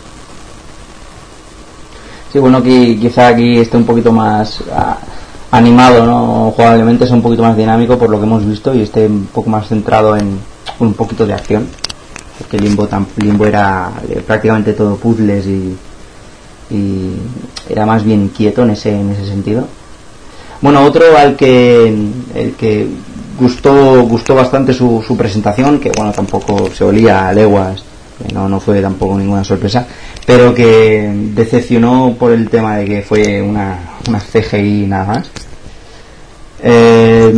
Sí, 2.32 2.39
bueno, 2.39 2.59
aquí, 2.59 2.97
quizá 2.97 3.27
aquí 3.27 3.57
esté 3.57 3.77
un 3.77 3.86
poquito 3.86 4.11
más 4.11 4.61
uh, 4.61 4.95
animado, 5.51 6.05
¿no? 6.05 6.51
Jugablemente 6.51 7.03
es 7.03 7.11
un 7.11 7.21
poquito 7.21 7.43
más 7.43 7.57
dinámico 7.57 7.97
por 7.97 8.09
lo 8.09 8.17
que 8.19 8.25
hemos 8.25 8.45
visto 8.45 8.73
y 8.73 8.82
esté 8.82 9.05
un 9.05 9.27
poco 9.27 9.49
más 9.49 9.67
centrado 9.67 10.15
en 10.15 10.39
un 10.79 10.93
poquito 10.93 11.25
de 11.25 11.34
acción. 11.34 11.67
Porque 12.38 12.57
Limbo, 12.57 12.88
tan, 12.88 13.05
Limbo 13.17 13.45
era 13.45 13.91
eh, 14.09 14.23
prácticamente 14.25 14.73
todo 14.73 14.95
puzzles 14.95 15.45
y, 15.45 15.77
y, 16.69 17.15
era 17.69 17.86
más 17.86 18.03
bien 18.03 18.29
quieto 18.29 18.63
en 18.63 18.71
ese, 18.71 18.97
en 18.97 19.11
ese 19.11 19.27
sentido. 19.27 19.67
Bueno, 20.62 20.86
otro 20.86 21.18
al 21.18 21.36
que, 21.36 21.88
el 22.36 22.53
que 22.53 22.88
gustó, 23.39 24.03
gustó 24.03 24.36
bastante 24.36 24.74
su, 24.74 25.03
su 25.05 25.18
presentación, 25.18 25.80
que 25.80 25.91
bueno, 25.95 26.12
tampoco 26.12 26.70
se 26.72 26.84
olía 26.84 27.28
a 27.28 27.34
leguas, 27.34 27.84
no, 28.34 28.47
no 28.47 28.59
fue 28.59 28.82
tampoco 28.82 29.18
ninguna 29.18 29.43
sorpresa, 29.43 29.88
pero 30.26 30.53
que 30.53 31.12
decepcionó 31.34 32.16
por 32.18 32.32
el 32.32 32.49
tema 32.49 32.78
de 32.78 32.86
que 32.86 33.01
fue 33.01 33.41
una, 33.41 33.80
una 34.07 34.20
CGI 34.20 34.86
nada 34.88 35.05
más. 35.05 35.32
Eh, 36.64 37.32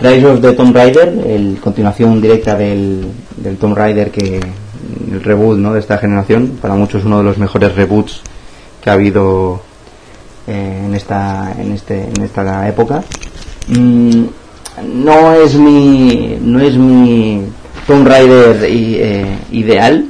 Rise 0.00 0.26
of 0.26 0.56
Tomb 0.56 0.74
Raider, 0.74 1.08
el 1.28 1.58
continuación 1.60 2.20
directa 2.20 2.56
del, 2.56 3.06
del 3.36 3.56
Tomb 3.56 3.76
Raider 3.76 4.10
que 4.10 4.40
el 5.12 5.22
reboot 5.22 5.58
¿no? 5.58 5.74
de 5.74 5.80
esta 5.80 5.98
generación, 5.98 6.58
para 6.60 6.74
muchos 6.74 7.04
uno 7.04 7.18
de 7.18 7.24
los 7.24 7.38
mejores 7.38 7.76
reboots 7.76 8.20
que 8.82 8.90
ha 8.90 8.94
habido 8.94 9.62
eh, 10.48 10.82
en 10.86 10.94
esta 10.94 11.52
en 11.58 11.72
este 11.72 12.04
en 12.04 12.22
esta 12.22 12.68
época. 12.68 13.02
Mm, 13.68 14.24
no 14.94 15.32
es 15.34 15.54
mi 15.56 16.38
no 16.40 16.60
es 16.60 16.74
mi 16.76 17.42
Tomb 17.86 18.06
Raider 18.06 18.70
y, 18.70 18.96
eh, 18.96 19.38
ideal, 19.52 20.06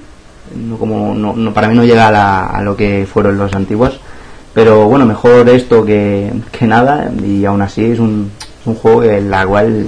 no, 0.55 0.77
como 0.79 1.15
no, 1.15 1.55
para 1.55 1.69
mí 1.69 1.75
no 1.75 1.85
llega 1.85 2.09
a, 2.09 2.13
la, 2.13 2.47
a, 2.47 2.63
lo 2.63 2.77
que 2.77 3.07
fueron 3.11 3.39
los 3.39 3.55
antiguos 3.55 4.01
pero 4.53 4.89
bueno 4.89 5.07
mejor 5.07 5.49
esto 5.49 5.85
que, 5.85 6.33
que 6.51 6.67
nada 6.67 7.11
y 7.25 7.45
aún 7.45 7.63
así 7.63 7.85
es 7.85 8.01
un, 8.01 8.31
un 8.65 8.75
juego 8.75 9.05
en 9.05 9.31
la 9.31 9.47
cual 9.47 9.87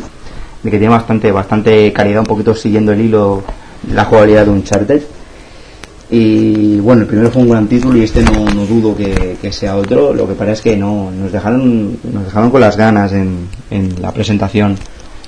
que 0.63 0.71
tiene 0.71 0.89
bastante 0.89 1.33
bastante 1.33 1.93
calidad 1.93 2.21
un 2.21 2.27
poquito 2.27 2.55
siguiendo 2.55 2.93
el 2.93 3.01
hilo 3.01 3.43
la 3.93 4.05
jugabilidad 4.05 4.45
de 4.45 4.51
Uncharted 4.51 5.03
y 6.11 6.79
bueno 6.81 7.03
el 7.03 7.07
primero 7.07 7.31
fue 7.31 7.43
un 7.43 7.51
gran 7.51 7.69
título 7.69 7.97
y 7.97 8.03
este 8.03 8.23
no, 8.23 8.45
no 8.47 8.67
dudo 8.67 8.97
que, 8.97 9.37
que, 9.41 9.53
sea 9.53 9.77
otro 9.77 10.13
lo 10.13 10.27
que 10.27 10.35
pasa 10.35 10.53
es 10.53 10.61
que 10.61 10.77
no 10.77 11.11
nos 11.11 11.31
dejaron 11.31 11.99
nos 12.13 12.25
dejaron 12.25 12.51
con 12.51 12.61
las 12.61 12.77
ganas 12.77 13.13
en, 13.13 13.49
en 13.71 14.03
la 14.03 14.13
presentación 14.13 14.77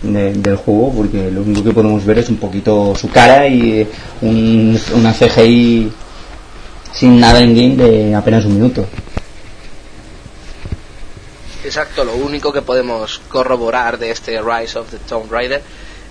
de, 0.02 0.32
del 0.32 0.56
juego 0.56 0.92
porque 0.92 1.30
lo 1.30 1.42
único 1.42 1.62
que 1.62 1.72
podemos 1.72 2.04
ver 2.04 2.18
es 2.18 2.28
un 2.28 2.36
poquito 2.36 2.94
su 2.96 3.08
cara 3.10 3.46
y 3.46 3.86
un, 4.22 4.78
una 4.94 5.12
CGI 5.12 5.92
sin 6.92 7.20
nada 7.20 7.40
en 7.40 7.54
game 7.54 7.76
de 7.76 8.14
apenas 8.14 8.44
un 8.44 8.54
minuto. 8.54 8.86
Exacto, 11.64 12.04
lo 12.04 12.14
único 12.16 12.52
que 12.52 12.60
podemos 12.60 13.20
corroborar 13.28 13.98
de 13.98 14.10
este 14.10 14.40
Rise 14.42 14.78
of 14.78 14.90
the 14.90 14.98
Tomb 14.98 15.30
Raider 15.30 15.62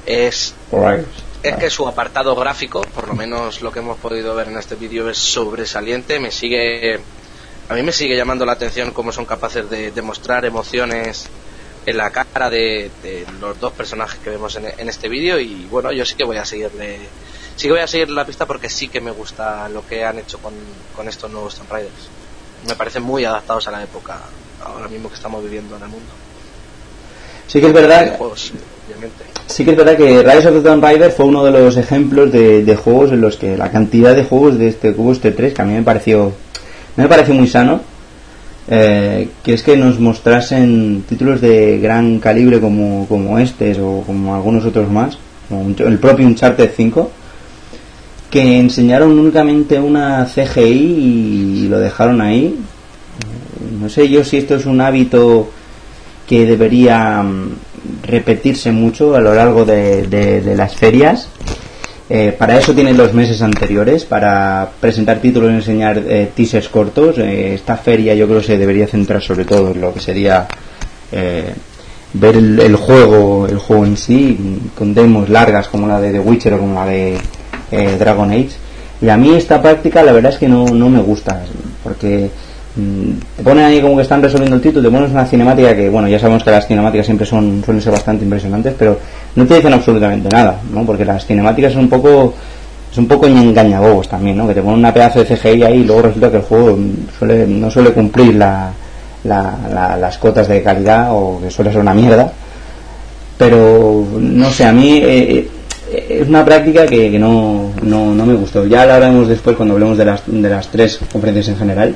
es, 0.06 0.56
right. 0.72 1.06
Es 1.44 1.56
que 1.56 1.70
su 1.70 1.88
apartado 1.88 2.36
gráfico, 2.36 2.82
por 2.82 3.08
lo 3.08 3.14
menos 3.14 3.62
lo 3.62 3.72
que 3.72 3.80
hemos 3.80 3.98
podido 3.98 4.36
ver 4.36 4.48
en 4.48 4.58
este 4.58 4.76
vídeo, 4.76 5.10
es 5.10 5.18
sobresaliente. 5.18 6.20
Me 6.20 6.32
sigue, 6.32 7.00
a 7.70 7.74
mí 7.74 7.84
me 7.84 7.92
sigue 7.92 8.16
llamando 8.16 8.46
la 8.46 8.54
atención 8.54 8.92
cómo 8.92 9.12
son 9.12 9.26
capaces 9.26 9.70
de 9.70 9.92
demostrar 9.92 10.46
emociones 10.46 11.28
en 11.86 11.98
la 11.98 12.12
cara 12.12 12.50
de, 12.50 12.92
de, 13.02 13.26
los 13.39 13.60
dos 13.60 13.74
personajes 13.74 14.20
que 14.20 14.30
vemos 14.30 14.56
en, 14.56 14.68
en 14.78 14.89
este 14.89 15.10
vídeo. 15.10 15.39
Y 15.39 15.68
bueno 15.70 15.92
yo 15.92 16.06
sí 16.06 16.16
que 16.16 16.24
voy 16.24 16.38
a 16.38 16.46
seguirle 16.46 17.00
sí 17.56 17.68
que 17.68 17.74
voy 17.74 17.82
a 17.82 17.88
seguir 17.88 18.10
la 18.10 18.26
pista 18.26 18.46
porque 18.46 18.70
sí 18.70 18.88
que 18.88 19.02
me 19.02 19.12
gusta 19.12 19.68
lo 19.70 19.86
que 19.86 20.04
han 20.04 20.20
hecho 20.20 20.39
con, 20.39 20.54
con 20.96 21.08
estos 21.08 21.30
nuevos 21.32 21.56
Tomb 21.56 21.72
Raiders. 21.72 22.10
Me 22.68 22.76
parecen 22.76 23.04
muy 23.04 23.26
adaptados 23.26 23.68
a 23.68 23.72
la 23.72 23.84
época 23.84 24.20
ahora 24.64 24.88
mismo 24.88 25.10
que 25.10 25.16
estamos 25.16 25.44
viviendo 25.44 25.76
en 25.76 25.84
el 25.84 25.89
mundo. 25.89 26.12
Sí 27.48 27.60
que 27.60 27.68
es 27.68 27.74
verdad 27.74 28.18
juegos, 28.18 28.54
sí 29.48 29.66
que 29.66 29.72
es 29.72 29.78
verdad 29.78 29.98
que 29.98 30.24
Rise 30.24 30.48
of 30.48 30.56
the 30.56 30.62
Tomb 30.62 30.84
Raider 30.84 31.12
fue 31.12 31.26
uno 31.26 31.44
de 31.44 31.52
los 31.52 31.78
ejemplos 31.78 32.32
de, 32.32 32.76
juegos 32.76 33.12
en 33.12 33.22
los 33.22 33.38
que 33.38 33.58
la 33.58 33.72
cantidad 33.72 34.16
de 34.16 34.24
juegos 34.24 34.58
de 34.58 34.68
este 34.68 34.94
cubo 34.94 35.12
este 35.12 35.32
3 35.32 35.54
que 35.54 35.62
a 35.62 35.66
mí 35.66 35.74
me 35.74 35.84
pareció 35.84 36.34
me 36.96 37.08
pareció 37.08 37.34
muy 37.34 37.48
sano 37.48 37.82
eh, 38.68 39.30
que 39.44 39.54
es 39.54 39.64
que 39.64 39.76
nos 39.76 40.00
mostrasen 40.00 41.04
títulos 41.08 41.42
de 41.42 41.80
gran 41.80 42.20
calibre 42.20 42.60
como, 42.60 43.06
como 43.08 43.40
este 43.40 43.80
o 43.82 44.02
como 44.06 44.36
algunos 44.36 44.64
otros 44.64 44.90
más, 44.90 45.18
como 45.50 45.74
el 45.78 46.00
propio 46.00 46.28
Uncharted 46.28 46.72
5, 46.74 47.12
que 48.30 48.60
enseñaron 48.60 49.20
únicamente 49.20 49.80
una 49.80 50.26
CGI 50.26 51.64
y 51.64 51.68
lo 51.68 51.80
dejaron 51.80 52.22
ahí. 52.22 52.58
No 53.80 53.90
sé 53.90 54.08
yo 54.08 54.24
si 54.24 54.38
esto 54.38 54.56
es 54.56 54.66
un 54.66 54.80
hábito 54.80 55.50
que 56.28 56.46
debería 56.46 57.24
mm, 57.24 57.56
repetirse 58.04 58.72
mucho 58.72 59.16
a 59.16 59.22
lo 59.22 59.34
largo 59.34 59.66
de 59.66 60.54
las 60.56 60.76
ferias 60.76 61.28
eh, 62.14 62.36
para 62.38 62.58
eso 62.58 62.74
tienen 62.74 62.98
los 62.98 63.14
meses 63.14 63.42
anteriores, 63.42 64.04
para 64.04 64.70
presentar 64.82 65.20
títulos 65.20 65.50
y 65.50 65.54
enseñar 65.54 65.98
eh, 65.98 66.30
teasers 66.36 66.68
cortos. 66.68 67.18
Eh, 67.20 67.54
esta 67.54 67.78
feria 67.78 68.14
yo 68.14 68.28
creo 68.28 68.42
que 68.42 68.48
se 68.48 68.58
debería 68.58 68.86
centrar 68.86 69.22
sobre 69.22 69.46
todo 69.46 69.72
en 69.72 69.80
lo 69.80 69.94
que 69.94 70.02
sería 70.02 70.46
ver 71.10 72.36
el, 72.36 72.76
juego, 72.76 73.48
el 73.48 73.58
juego 73.58 73.86
en 73.86 73.96
sí, 73.96 74.38
con 74.78 74.94
demos 74.94 75.30
largas 75.30 75.70
como 75.70 75.88
la 75.88 76.02
de 76.02 76.12
The 76.12 76.20
Witcher 76.20 76.56
o 76.56 76.60
como 76.60 76.76
la 76.76 76.86
de 76.86 77.18
Dragon 77.98 78.30
Age. 78.30 78.52
Y 79.02 79.08
a 79.08 79.16
mí 79.16 79.34
esta 79.34 79.62
práctica 79.62 80.04
la 80.04 80.12
verdad 80.12 80.34
es 80.34 80.38
que 80.38 80.50
no, 80.50 80.66
no 80.66 80.90
me 80.90 81.02
gusta, 81.02 81.44
porque 81.82 82.30
te 82.74 83.44
ponen 83.44 83.66
ahí 83.66 83.82
como 83.82 83.98
que 83.98 84.04
están 84.04 84.22
resolviendo 84.22 84.56
el 84.56 84.62
título, 84.62 84.88
te 84.88 84.96
pones 84.96 85.12
una 85.12 85.26
cinemática 85.26 85.76
que, 85.76 85.90
bueno, 85.90 86.08
ya 86.08 86.20
sabemos 86.20 86.44
que 86.44 86.52
las 86.52 86.68
cinemáticas 86.68 87.06
siempre 87.06 87.26
son 87.26 87.62
suelen 87.66 87.82
ser 87.82 87.92
bastante 87.92 88.24
impresionantes, 88.24 88.74
pero 88.78 88.98
no 89.36 89.46
te 89.46 89.56
dicen 89.56 89.74
absolutamente 89.74 90.30
nada, 90.30 90.58
¿no? 90.74 90.86
Porque 90.86 91.04
las 91.04 91.26
cinemáticas 91.26 91.74
son 91.74 91.84
un 91.84 91.90
poco 91.90 92.34
es 92.92 92.98
un 92.98 93.08
poco 93.08 93.26
engañabobos 93.26 94.08
también, 94.08 94.38
¿no? 94.38 94.48
Que 94.48 94.54
te 94.54 94.62
ponen 94.62 94.80
una 94.80 94.94
pedazo 94.94 95.24
de 95.24 95.26
CGI 95.26 95.64
ahí 95.64 95.78
y 95.80 95.84
luego 95.84 96.04
resulta 96.04 96.30
que 96.30 96.38
el 96.38 96.44
juego 96.44 96.78
suele, 97.18 97.48
no 97.48 97.72
suele 97.72 97.92
cumplir 97.92 98.36
la, 98.36 98.72
las 99.24 100.18
cotas 100.18 100.48
de 100.48 100.62
calidad 100.62 101.08
o 101.12 101.40
que 101.42 101.50
suele 101.50 101.72
ser 101.72 101.82
una 101.82 101.94
mierda. 101.94 102.32
Pero, 103.38 104.06
no 104.20 104.52
sé, 104.52 104.66
a 104.66 104.74
mí 104.74 104.98
eh, 104.98 105.48
eh, 105.90 106.18
es 106.22 106.28
una 106.28 106.44
práctica 106.44 106.86
que, 106.86 107.18
no, 107.18 107.72
no, 107.82 108.14
no, 108.14 108.26
me 108.26 108.34
gustó. 108.34 108.66
Ya 108.66 108.86
lo 108.86 108.94
haremos 108.94 109.28
después 109.28 109.56
cuando 109.56 109.74
hablemos 109.76 109.98
de 109.98 110.06
las, 110.06 110.24
de 110.28 110.50
las 110.50 110.68
tres 110.68 111.00
conferencias 111.12 111.48
en 111.48 111.58
general 111.58 111.96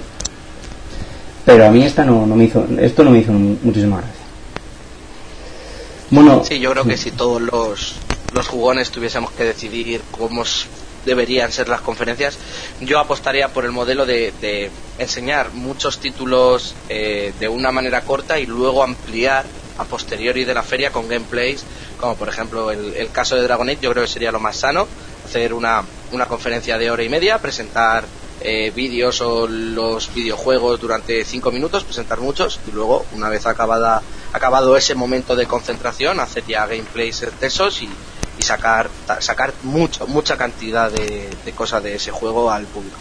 pero 1.46 1.66
a 1.66 1.70
mí 1.70 1.84
esta 1.84 2.04
no, 2.04 2.26
no 2.26 2.36
me 2.36 2.46
hizo, 2.46 2.66
esto 2.80 3.04
no 3.04 3.12
me 3.12 3.20
hizo 3.20 3.32
muchísima 3.32 3.98
gracia. 3.98 4.26
Bueno, 6.10 6.44
sí, 6.44 6.60
yo 6.60 6.72
creo 6.72 6.86
que 6.86 6.98
si 6.98 7.12
todos 7.12 7.42
los, 7.42 7.96
los 8.34 8.48
jugones 8.48 8.92
tuviésemos 8.92 9.32
que 9.32 9.44
decidir 9.44 10.02
cómo 10.12 10.44
deberían 11.06 11.52
ser 11.52 11.70
las 11.70 11.82
conferencias, 11.82 12.38
yo 12.82 13.00
apostaría 13.00 13.50
por 13.50 13.66
el 13.66 13.72
modelo 13.72 14.06
de, 14.06 14.34
de 14.42 14.72
enseñar 14.98 15.54
muchos 15.54 16.00
títulos 16.00 16.76
eh, 16.90 17.34
de 17.40 17.48
una 17.48 17.72
manera 17.72 18.02
corta 18.02 18.40
y 18.40 18.46
luego 18.46 18.84
ampliar 18.84 19.46
a 19.78 19.84
posteriori 19.84 20.46
de 20.46 20.54
la 20.54 20.64
feria 20.64 20.92
con 20.92 21.08
gameplays, 21.08 21.64
como 22.00 22.16
por 22.16 22.30
ejemplo 22.30 22.72
el, 22.72 22.96
el 22.96 23.12
caso 23.12 23.36
de 23.36 23.44
Dragon 23.44 23.68
yo 23.82 23.92
creo 23.92 24.04
que 24.04 24.10
sería 24.10 24.32
lo 24.32 24.40
más 24.40 24.58
sano, 24.58 24.88
hacer 25.26 25.54
una, 25.54 25.84
una 26.12 26.26
conferencia 26.28 26.78
de 26.78 26.90
hora 26.90 27.04
y 27.04 27.10
media, 27.10 27.40
presentar 27.40 28.06
eh, 28.42 28.72
vídeos 28.76 29.22
o 29.22 29.48
los 29.48 30.14
videojuegos 30.14 30.80
durante 30.80 31.24
cinco 31.24 31.52
minutos, 31.52 31.84
presentar 31.84 32.20
muchos 32.20 32.60
y 32.68 32.72
luego, 32.72 33.06
una 33.14 33.30
vez 33.30 33.46
acabada, 33.46 34.02
acabado 34.34 34.76
ese 34.76 34.96
momento 34.96 35.36
de 35.36 35.46
concentración, 35.46 36.20
hacer 36.20 36.44
ya 36.46 36.68
gameplays 36.68 37.24
extensos 37.24 37.82
y, 37.82 37.90
y 38.38 38.42
sacar, 38.44 38.90
sacar 39.20 39.54
mucho, 39.64 40.08
mucha 40.08 40.38
cantidad 40.38 40.92
de, 40.92 41.30
cosas 41.54 41.84
de 41.84 41.96
ese 41.96 42.12
juego 42.12 42.52
al 42.52 42.66
público. 42.66 42.98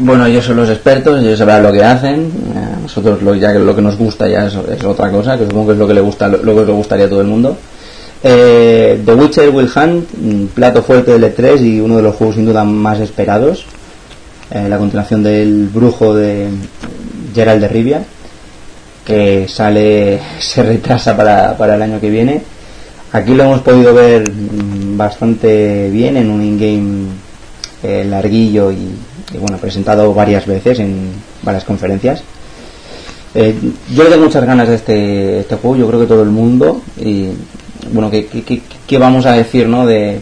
Bueno, 0.00 0.26
ellos 0.26 0.44
son 0.44 0.56
los 0.56 0.70
expertos, 0.70 1.20
ellos 1.20 1.38
sabrán 1.38 1.62
lo 1.62 1.72
que 1.72 1.84
hacen. 1.84 2.32
Eh, 2.54 2.76
nosotros 2.82 3.22
lo, 3.22 3.34
ya 3.34 3.52
lo 3.52 3.76
que 3.76 3.82
nos 3.82 3.96
gusta 3.96 4.26
ya 4.28 4.46
es, 4.46 4.54
es, 4.54 4.82
otra 4.82 5.10
cosa, 5.10 5.36
que 5.36 5.44
supongo 5.44 5.68
que 5.68 5.72
es 5.74 5.78
lo 5.78 5.86
que 5.86 5.94
le 5.94 6.00
gusta, 6.00 6.28
lo 6.28 6.54
que 6.54 6.64
le 6.64 6.72
gustaría 6.72 7.06
a 7.06 7.08
todo 7.08 7.20
el 7.20 7.26
mundo. 7.26 7.56
Eh, 8.22 9.00
The 9.04 9.14
Witcher 9.14 9.48
Will 9.50 9.70
Hunt, 9.74 10.50
plato 10.54 10.82
fuerte 10.82 11.18
del 11.18 11.34
E3 11.34 11.60
y 11.62 11.80
uno 11.80 11.96
de 11.96 12.02
los 12.02 12.14
juegos 12.16 12.36
sin 12.36 12.46
duda 12.46 12.64
más 12.64 13.00
esperados. 13.00 13.64
Eh, 14.50 14.68
la 14.68 14.78
continuación 14.78 15.22
del 15.22 15.68
Brujo 15.68 16.14
de 16.14 16.48
Gerald 17.34 17.62
de 17.62 17.68
Rivia, 17.68 18.02
que 19.04 19.46
sale, 19.48 20.20
se 20.38 20.62
retrasa 20.62 21.16
para, 21.16 21.56
para 21.56 21.76
el 21.76 21.82
año 21.82 22.00
que 22.00 22.10
viene. 22.10 22.42
Aquí 23.12 23.34
lo 23.34 23.44
hemos 23.44 23.62
podido 23.62 23.94
ver 23.94 24.30
mm, 24.30 24.96
bastante 24.96 25.88
bien 25.90 26.16
en 26.16 26.30
un 26.30 26.42
in-game 26.42 27.06
eh, 27.82 28.04
larguillo 28.04 28.70
y, 28.70 28.90
bueno, 29.38 29.56
presentado 29.56 30.12
varias 30.12 30.46
veces 30.46 30.78
en 30.80 31.10
varias 31.42 31.64
conferencias. 31.64 32.22
Eh, 33.34 33.54
yo 33.94 34.04
le 34.04 34.10
tengo 34.10 34.24
muchas 34.24 34.44
ganas 34.44 34.68
de 34.68 34.74
este, 34.74 35.40
este 35.40 35.56
juego, 35.56 35.76
yo 35.76 35.86
creo 35.86 36.00
que 36.00 36.06
todo 36.06 36.22
el 36.22 36.30
mundo, 36.30 36.82
y 36.98 37.28
bueno, 37.92 38.10
¿qué, 38.10 38.98
vamos 38.98 39.26
a 39.26 39.32
decir, 39.32 39.68
no? 39.68 39.86
De, 39.86 40.20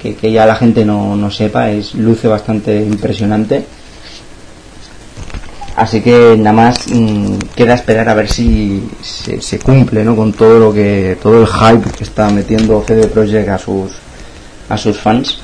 que, 0.00 0.32
ya 0.32 0.46
la 0.46 0.56
gente 0.56 0.84
no, 0.84 1.16
no 1.16 1.30
sepa, 1.30 1.70
es 1.70 1.94
luce 1.94 2.28
bastante 2.28 2.76
impresionante. 2.76 3.64
Así 5.76 6.00
que 6.02 6.36
nada 6.36 6.52
más 6.52 6.88
mm, 6.88 7.38
queda 7.54 7.74
esperar 7.74 8.08
a 8.08 8.14
ver 8.14 8.28
si 8.28 8.86
se, 9.00 9.58
cumple, 9.58 10.04
¿no? 10.04 10.14
Con 10.14 10.32
todo 10.32 10.58
lo 10.58 10.74
que, 10.74 11.16
todo 11.22 11.40
el 11.40 11.46
hype 11.46 11.90
que 11.96 12.04
está 12.04 12.28
metiendo 12.28 12.84
CD 12.86 13.06
Projekt 13.06 13.48
a 13.48 13.58
sus, 13.58 13.92
a 14.68 14.76
sus 14.76 14.98
fans. 14.98 15.38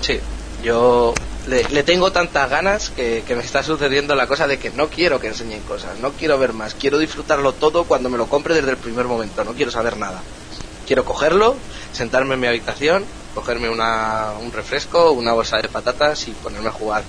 Sí, 0.00 0.18
yo 0.62 1.14
le, 1.50 1.82
tengo 1.82 2.12
tantas 2.12 2.48
ganas 2.48 2.90
que, 2.90 3.24
me 3.28 3.42
está 3.42 3.62
sucediendo 3.62 4.14
la 4.14 4.26
cosa 4.26 4.46
de 4.46 4.58
que 4.58 4.70
no 4.70 4.88
quiero 4.88 5.20
que 5.20 5.26
enseñen 5.26 5.60
cosas, 5.62 5.98
no 5.98 6.12
quiero 6.12 6.38
ver 6.38 6.52
más, 6.52 6.74
quiero 6.74 6.98
disfrutarlo 6.98 7.52
todo 7.52 7.84
cuando 7.84 8.08
me 8.08 8.16
lo 8.16 8.26
compre 8.26 8.54
desde 8.54 8.70
el 8.70 8.76
primer 8.76 9.06
momento, 9.06 9.44
no 9.44 9.52
quiero 9.52 9.70
saber 9.70 9.96
nada. 9.96 10.22
Quiero 10.86 11.04
cogerlo, 11.04 11.56
sentarme 11.92 12.34
en 12.34 12.40
mi 12.40 12.46
habitación, 12.46 13.04
cogerme 13.34 13.68
una, 13.68 14.32
un 14.40 14.52
refresco, 14.52 15.12
una 15.12 15.32
bolsa 15.32 15.58
de 15.58 15.68
patatas 15.68 16.26
y 16.28 16.32
ponerme 16.32 16.68
a 16.68 16.72
jugar 16.72 17.02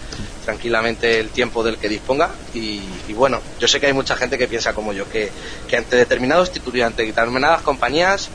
tranquilamente 0.45 1.19
el 1.19 1.29
tiempo 1.29 1.63
del 1.63 1.77
que 1.77 1.89
disponga. 1.89 2.29
Y, 2.53 2.81
bueno, 3.13 3.39
yo 3.59 3.67
sé 3.67 3.79
que 3.79 3.87
hay 3.87 3.93
mucha 3.93 4.15
gente 4.15 4.37
que 4.37 4.47
piensa 4.47 4.73
como 4.73 4.93
yo, 4.93 5.05
que, 5.09 5.31
ante 5.75 5.95
determinados 5.95 6.51
títulos 6.51 6.77
y 6.77 6.81
ante 6.81 7.05
determinadas 7.05 7.61
compañías, 7.61 8.29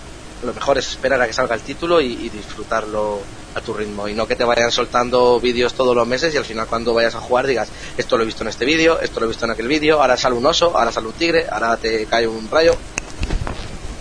lo 0.44 0.52
mejor 0.52 0.78
es 0.78 0.88
esperar 0.88 1.20
a 1.22 1.26
que 1.26 1.32
salga 1.32 1.54
el 1.54 1.62
título 1.62 2.00
y 2.00 2.28
disfrutarlo 2.28 3.20
a 3.56 3.60
tu 3.62 3.72
ritmo 3.72 4.06
y 4.06 4.14
no 4.14 4.26
que 4.26 4.36
te 4.36 4.44
vayan 4.44 4.70
soltando 4.70 5.40
vídeos 5.40 5.72
todos 5.72 5.96
los 5.96 6.06
meses 6.06 6.32
y 6.34 6.36
al 6.36 6.44
final 6.44 6.66
cuando 6.66 6.92
vayas 6.92 7.14
a 7.14 7.20
jugar 7.20 7.46
digas 7.46 7.68
esto 7.96 8.16
lo 8.18 8.22
he 8.22 8.26
visto 8.26 8.44
en 8.44 8.48
este 8.48 8.66
vídeo, 8.66 9.00
esto 9.00 9.18
lo 9.18 9.26
he 9.26 9.28
visto 9.30 9.46
en 9.46 9.52
aquel 9.52 9.66
vídeo, 9.66 10.00
ahora 10.00 10.16
sale 10.16 10.36
un 10.36 10.44
oso, 10.44 10.76
ahora 10.76 10.92
sale 10.92 11.06
un 11.06 11.14
tigre, 11.14 11.46
ahora 11.50 11.76
te 11.76 12.04
cae 12.04 12.28
un 12.28 12.48
rayo. 12.50 12.74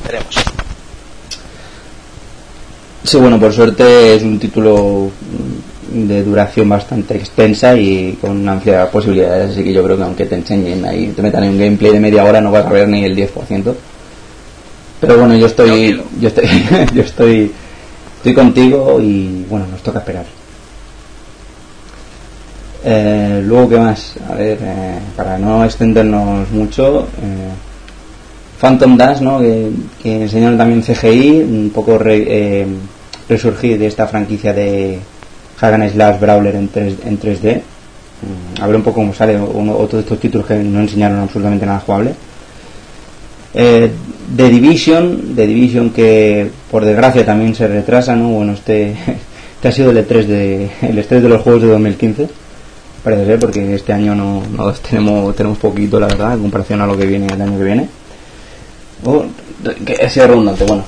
Veremos. 0.05 0.35
Sí, 3.03 3.17
bueno, 3.17 3.39
por 3.39 3.53
suerte 3.53 4.15
es 4.15 4.23
un 4.23 4.39
título 4.39 5.09
de 5.89 6.23
duración 6.23 6.67
bastante 6.67 7.15
extensa 7.15 7.77
y 7.77 8.17
con 8.19 8.31
una 8.31 8.53
amplia 8.53 8.91
posibilidades, 8.91 9.51
así 9.51 9.63
que 9.63 9.71
yo 9.71 9.83
creo 9.83 9.95
que 9.95 10.03
aunque 10.03 10.25
te 10.25 10.35
enseñen 10.35 10.83
ahí, 10.83 11.13
te 11.15 11.21
metan 11.21 11.45
en 11.45 11.51
un 11.51 11.59
gameplay 11.59 11.93
de 11.93 11.99
media 11.99 12.25
hora 12.25 12.41
no 12.41 12.51
vas 12.51 12.65
a 12.65 12.69
ver 12.69 12.89
ni 12.89 13.05
el 13.05 13.15
10%. 13.15 13.73
Pero 14.99 15.17
bueno, 15.17 15.35
yo 15.37 15.45
estoy 15.45 16.03
yo 16.19 16.27
estoy 16.27 16.47
yo 16.93 17.01
estoy 17.01 17.53
estoy 18.25 18.33
contigo 18.33 18.99
y 18.99 19.45
bueno, 19.47 19.67
nos 19.67 19.83
toca 19.83 19.99
esperar. 19.99 20.25
Eh, 22.83 23.43
luego, 23.45 23.69
¿qué 23.69 23.77
más? 23.77 24.15
A 24.27 24.33
ver, 24.33 24.57
eh, 24.59 24.99
para 25.15 25.37
no 25.37 25.63
extendernos 25.63 26.49
mucho, 26.49 27.01
eh, 27.21 27.51
Phantom 28.59 28.97
Dash, 28.97 29.21
¿no? 29.21 29.39
Que, 29.39 29.71
enseñaron 30.03 30.57
también 30.57 30.81
CGI, 30.81 31.43
un 31.43 31.71
poco 31.71 31.99
resurgir 31.99 33.77
de 33.77 33.85
esta 33.85 34.07
franquicia 34.07 34.53
de 34.53 34.99
Hagan 35.61 35.87
Slash 35.87 36.19
Brawler 36.19 36.55
en, 36.55 36.69
3, 36.69 36.95
en 37.05 37.19
3D. 37.19 37.57
Mm, 37.57 38.63
a 38.63 38.65
ver 38.65 38.75
un 38.75 38.81
poco 38.81 39.01
cómo 39.01 39.13
sale 39.13 39.39
uno, 39.39 39.77
otro 39.77 39.99
de 39.99 40.03
estos 40.03 40.19
títulos 40.19 40.47
que 40.47 40.55
no 40.55 40.79
enseñaron 40.79 41.19
absolutamente 41.19 41.67
nada 41.67 41.79
jugable. 41.79 42.15
The 44.33 44.49
Division, 44.49 45.35
The 45.35 45.45
Division 45.45 45.91
que 45.91 46.49
por 46.71 46.83
desgracia 46.83 47.25
también 47.25 47.53
se 47.53 47.67
retrasa, 47.67 48.15
¿no? 48.15 48.29
Bueno, 48.29 48.53
este, 48.53 48.91
este 49.55 49.67
ha 49.67 49.71
sido 49.71 49.91
el 49.91 49.97
E3 49.97 50.25
de, 50.25 50.63
el 50.81 50.97
E3 50.97 51.21
de 51.21 51.29
los 51.29 51.41
juegos 51.41 51.61
de 51.61 51.67
2015, 51.69 52.27
parece 53.03 53.25
ser, 53.25 53.39
porque 53.39 53.75
este 53.75 53.93
año 53.93 54.15
no, 54.15 54.41
no 54.55 54.71
tenemos, 54.73 55.35
tenemos 55.35 55.57
poquito, 55.59 55.99
la 55.99 56.07
verdad, 56.07 56.33
en 56.33 56.41
comparación 56.41 56.81
a 56.81 56.87
lo 56.87 56.97
que 56.97 57.05
viene 57.05 57.27
el 57.27 57.41
año 57.41 57.57
que 57.57 57.63
viene. 57.63 57.89
Oh, 59.03 59.23
que 59.85 60.09
sido 60.09 60.27
redundante, 60.27 60.65
bueno. 60.65 60.83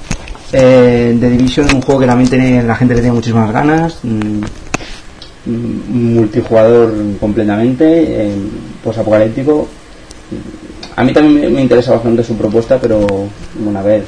Eh, 0.52 1.16
The 1.20 1.30
Division 1.30 1.68
es 1.68 1.74
un 1.74 1.82
juego 1.82 2.02
que 2.02 2.08
también 2.08 2.66
la 2.66 2.76
gente 2.76 2.96
le 2.96 3.02
tiene 3.02 3.16
muchísimas 3.16 3.52
ganas, 3.52 4.00
mm, 4.02 4.42
mm, 5.46 6.16
multijugador 6.16 6.94
completamente, 7.20 7.86
eh, 7.86 8.36
posapocalíptico 8.84 9.68
a 10.98 11.04
mí 11.04 11.14
también 11.14 11.54
me, 11.54 11.62
interesa 11.62 11.92
bastante 11.92 12.24
su 12.24 12.36
propuesta, 12.36 12.80
pero 12.80 13.06
bueno, 13.54 13.78
a 13.78 13.84
ver, 13.84 14.04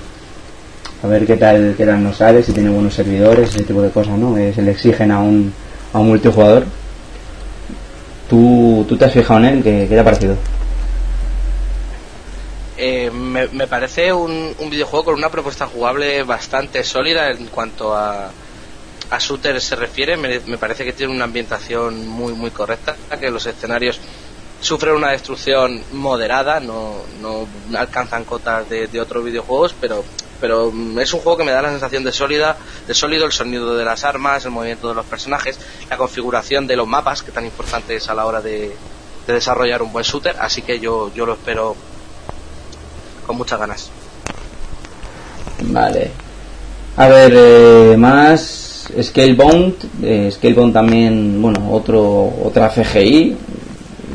a 1.04 1.08
ver 1.08 1.24
qué 1.28 1.38
tal, 1.38 1.76
qué 1.78 1.86
tal 1.86 2.02
nos 2.04 2.18
sale, 2.18 2.42
si 2.42 2.52
tiene 2.52 2.72
buenos 2.72 2.96
servidores, 2.96 3.50
ese 3.50 3.64
tipo 3.64 3.80
de 3.80 3.92
cosas, 3.92 4.18
¿no? 4.18 4.36
se 4.36 4.62
le 4.64 4.72
exigen 4.72 5.12
a 5.12 5.20
un, 5.20 5.54
a 5.94 6.00
un 6.00 6.08
multijugador. 6.08 6.66
¿Tú, 8.28 8.86
¿Tú 8.90 8.98
te 8.98 9.06
has 9.06 9.14
fijado 9.14 9.40
en 9.40 9.46
él? 9.46 9.64
¿Qué, 9.64 9.86
qué 9.88 9.94
te 9.94 10.00
ha 10.00 10.04
parecido? 10.04 10.36
Eh, 12.76 13.12
me, 13.12 13.48
me, 13.50 13.68
parece 13.68 14.12
un, 14.12 14.56
un, 14.58 14.70
videojuego 14.72 15.06
con 15.06 15.14
una 15.14 15.30
propuesta 15.30 15.68
jugable 15.68 16.24
bastante 16.24 16.84
sólida 16.84 17.30
en 17.30 17.46
cuanto 17.48 17.96
a, 17.96 18.32
a 19.12 19.20
shooter 19.20 19.62
se 19.62 19.76
refiere. 19.76 20.18
Me, 20.18 20.40
me, 20.40 20.58
parece 20.58 20.86
que 20.86 20.94
tiene 20.94 21.14
una 21.14 21.26
ambientación 21.26 22.08
muy 22.08 22.34
muy 22.34 22.50
correcta, 22.50 22.96
que 23.20 23.30
los 23.30 23.46
escenarios 23.46 24.00
sufren 24.62 24.95
una 24.95 25.12
destrucción 25.12 25.82
moderada, 25.93 26.60
no, 26.60 26.95
no 27.22 27.47
alcanzan 27.78 28.26
cotas 28.26 28.70
de, 28.70 28.88
de 28.88 29.01
otros 29.01 29.24
videojuegos, 29.24 29.76
pero 29.80 30.03
pero 30.39 30.72
es 30.99 31.14
un 31.14 31.20
juego 31.20 31.38
que 31.38 31.43
me 31.43 31.51
da 31.51 31.62
la 31.62 31.70
sensación 31.70 32.03
de 32.03 32.14
sólida, 32.14 32.55
de 32.88 32.93
sólido 32.93 33.26
el 33.26 33.32
sonido 33.32 33.76
de 33.76 33.84
las 33.84 34.05
armas, 34.05 34.45
el 34.45 34.51
movimiento 34.51 34.88
de 34.88 34.95
los 34.95 35.05
personajes, 35.05 35.60
la 35.89 35.97
configuración 35.97 36.66
de 36.66 36.78
los 36.78 36.88
mapas, 36.88 37.24
que 37.24 37.32
tan 37.32 37.43
importante 37.43 37.97
es 37.97 38.10
a 38.10 38.14
la 38.14 38.26
hora 38.26 38.41
de, 38.41 38.74
de 39.28 39.34
desarrollar 39.34 39.82
un 39.82 39.91
buen 39.91 40.05
shooter, 40.05 40.36
así 40.39 40.62
que 40.62 40.80
yo, 40.80 41.12
yo 41.14 41.26
lo 41.26 41.34
espero 41.34 41.76
con 43.28 43.38
muchas 43.38 43.60
ganas. 43.60 43.91
Vale. 45.62 46.12
A 46.95 47.07
ver, 47.07 47.34
eh, 47.36 47.95
más 47.97 48.89
Scalebound, 49.01 49.76
eh, 50.03 50.30
Scalebound 50.32 50.74
también, 50.74 51.41
bueno, 51.41 51.72
otro 51.72 52.34
otra 52.43 52.70
CGI. 52.70 53.38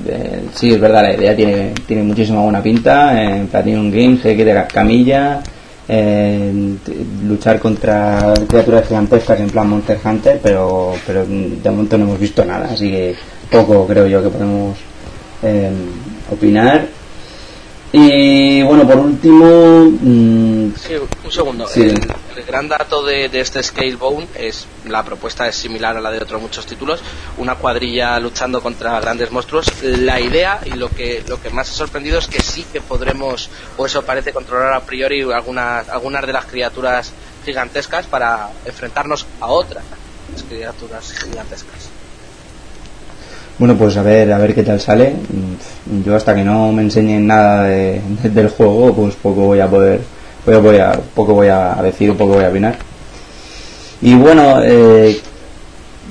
Eh, 0.06 0.44
sí, 0.54 0.72
es 0.72 0.80
verdad, 0.80 1.02
la 1.02 1.14
idea 1.14 1.36
tiene, 1.36 1.72
tiene 1.86 2.02
muchísima 2.02 2.40
buena 2.40 2.62
pinta. 2.62 3.22
En 3.22 3.46
Platinum 3.48 3.90
Games 3.90 4.20
se 4.20 4.36
queda 4.36 4.66
camilla. 4.66 5.42
Eh, 5.86 6.76
luchar 7.24 7.58
contra 7.58 8.32
criaturas 8.48 8.88
gigantescas 8.88 9.38
en 9.38 9.50
plan 9.50 9.68
Monster 9.68 9.98
Hunter, 10.02 10.40
pero, 10.42 10.94
pero 11.06 11.26
de 11.26 11.70
momento 11.70 11.98
no 11.98 12.04
hemos 12.04 12.18
visto 12.18 12.42
nada, 12.42 12.70
así 12.72 12.90
que 12.90 13.14
poco 13.50 13.86
creo 13.86 14.06
yo 14.06 14.22
que 14.22 14.30
podemos 14.30 14.78
eh, 15.42 15.70
opinar. 16.32 16.86
Y 17.96 18.60
bueno, 18.64 18.84
por 18.88 18.96
último. 18.96 19.84
Mmm, 19.84 20.74
sí, 20.74 20.94
un 21.24 21.30
segundo. 21.30 21.68
Sí. 21.68 21.82
El, 21.82 22.12
el, 22.36 22.44
gran 22.44 22.68
dato 22.68 23.04
de, 23.04 23.28
de, 23.28 23.38
este 23.38 23.62
Scalebone 23.62 24.26
es 24.34 24.66
la 24.86 25.04
propuesta 25.04 25.46
es 25.46 25.54
similar 25.54 25.96
a 25.96 26.00
la 26.00 26.10
de 26.10 26.18
otros 26.18 26.42
muchos 26.42 26.66
títulos. 26.66 27.00
Una 27.38 27.54
cuadrilla 27.54 28.18
luchando 28.18 28.60
contra 28.60 28.98
grandes 28.98 29.30
monstruos. 29.30 29.68
La 29.80 30.18
idea 30.20 30.58
y 30.64 30.70
lo 30.70 30.88
que, 30.88 31.22
lo 31.28 31.40
que 31.40 31.50
más 31.50 31.70
ha 31.70 31.74
sorprendido 31.74 32.18
es 32.18 32.26
que 32.26 32.42
sí 32.42 32.66
que 32.72 32.80
podremos, 32.80 33.48
o 33.76 33.86
eso 33.86 34.02
parece, 34.02 34.32
controlar 34.32 34.72
a 34.72 34.80
priori 34.80 35.22
algunas, 35.32 35.88
algunas 35.88 36.26
de 36.26 36.32
las 36.32 36.46
criaturas 36.46 37.12
gigantescas 37.44 38.06
para 38.06 38.50
enfrentarnos 38.64 39.24
a 39.40 39.46
otras 39.46 39.84
criaturas 40.48 41.12
gigantescas. 41.12 41.93
Bueno, 43.58 43.76
pues 43.76 43.96
a 43.96 44.02
ver, 44.02 44.32
a 44.32 44.38
ver 44.38 44.54
qué 44.54 44.64
tal 44.64 44.80
sale. 44.80 45.14
Yo 46.04 46.16
hasta 46.16 46.34
que 46.34 46.42
no 46.42 46.72
me 46.72 46.82
enseñen 46.82 47.26
nada 47.26 47.64
de, 47.64 48.00
de, 48.22 48.30
del 48.30 48.48
juego, 48.48 48.92
pues 48.92 49.14
poco 49.14 49.42
voy 49.42 49.60
a 49.60 49.68
poder, 49.68 50.00
voy 50.44 50.54
a, 50.54 50.58
voy 50.58 50.76
a, 50.78 50.92
poco 51.14 51.34
voy 51.34 51.48
a 51.48 51.74
decir 51.82 52.12
poco 52.16 52.34
voy 52.34 52.44
a 52.44 52.48
opinar. 52.48 52.76
Y 54.02 54.14
bueno, 54.14 54.58
eh, 54.62 55.20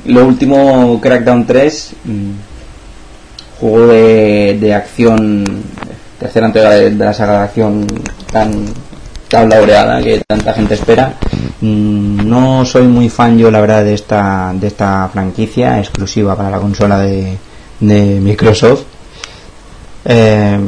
lo 0.05 0.25
último, 0.25 0.99
Crackdown 1.01 1.45
3, 1.45 1.91
juego 3.59 3.87
de, 3.87 4.57
de 4.59 4.73
acción, 4.73 5.43
tercera 6.19 6.47
entrega 6.47 6.69
de, 6.71 6.91
de, 6.91 7.05
la 7.05 7.13
saga 7.13 7.39
de 7.39 7.43
acción 7.43 7.85
tan, 8.31 8.65
tan 9.27 9.49
laureada 9.49 10.01
que 10.01 10.21
tanta 10.25 10.53
gente 10.53 10.75
espera. 10.75 11.13
No 11.61 12.65
soy 12.65 12.87
muy 12.87 13.09
fan 13.09 13.37
yo 13.37 13.49
la 13.51 13.61
verdad 13.61 13.83
de 13.83 13.93
esta 13.93 14.53
de 14.53 14.67
esta 14.67 15.09
franquicia 15.11 15.79
exclusiva 15.79 16.35
para 16.35 16.49
la 16.49 16.59
consola 16.59 16.99
de, 16.99 17.37
de 17.79 18.19
Microsoft. 18.19 18.83
Eh, 20.05 20.59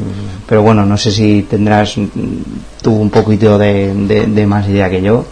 pero 0.47 0.61
bueno, 0.61 0.85
no 0.85 0.97
sé 0.97 1.11
si 1.11 1.43
tendrás 1.43 1.95
tú 2.81 2.93
un 2.93 3.09
poquito 3.09 3.57
de, 3.57 4.45
más 4.47 4.67
idea 4.67 4.89
que 4.89 5.01
yo. 5.01 5.25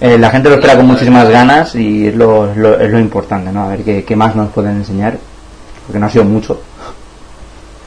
Eh, 0.00 0.16
la 0.16 0.30
gente 0.30 0.48
lo 0.48 0.54
espera 0.54 0.76
con 0.76 0.86
muchísimas 0.86 1.28
ganas 1.28 1.74
y 1.74 2.06
es 2.06 2.14
lo, 2.14 2.54
lo, 2.54 2.80
es 2.80 2.90
lo 2.90 2.98
importante, 2.98 3.52
¿no? 3.52 3.64
A 3.64 3.68
ver 3.68 3.84
qué, 3.84 4.04
qué, 4.04 4.16
más 4.16 4.34
nos 4.34 4.50
pueden 4.50 4.76
enseñar, 4.76 5.18
porque 5.86 5.98
no 5.98 6.06
ha 6.06 6.10
sido 6.10 6.24
mucho. 6.24 6.62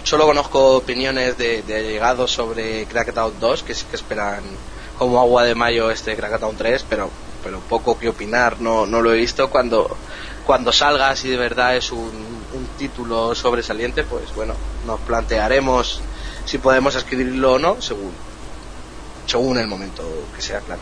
Solo 0.04 0.26
conozco 0.26 0.78
opiniones 0.78 1.38
de, 1.38 1.64
de 1.64 2.28
sobre 2.28 2.86
Crackdown 2.86 3.34
2 3.40 3.64
que 3.64 3.74
sí 3.74 3.86
que 3.90 3.96
esperan 3.96 4.44
como 5.04 5.20
agua 5.20 5.44
de 5.44 5.54
mayo 5.54 5.92
este 5.92 6.16
Crackdown 6.16 6.56
3, 6.56 6.86
pero 6.90 7.10
pero 7.44 7.60
poco 7.60 8.00
que 8.00 8.08
opinar, 8.08 8.62
no, 8.62 8.86
no 8.86 9.02
lo 9.02 9.12
he 9.12 9.18
visto 9.18 9.50
cuando 9.50 9.98
cuando 10.46 10.72
salga 10.72 11.14
si 11.16 11.30
de 11.30 11.36
verdad 11.36 11.76
es 11.76 11.92
un, 11.92 12.00
un 12.00 12.68
título 12.78 13.36
sobresaliente, 13.36 14.04
pues 14.04 14.34
bueno, 14.34 14.54
nos 14.88 15.02
plantearemos 15.02 16.02
si 16.46 16.58
podemos 16.58 16.96
escribirlo 16.96 17.54
o 17.54 17.60
no, 17.60 17.82
según 17.82 18.12
según 19.26 19.58
el 19.58 19.68
momento 19.68 20.04
que 20.34 20.42
sea 20.42 20.60
claro. 20.60 20.82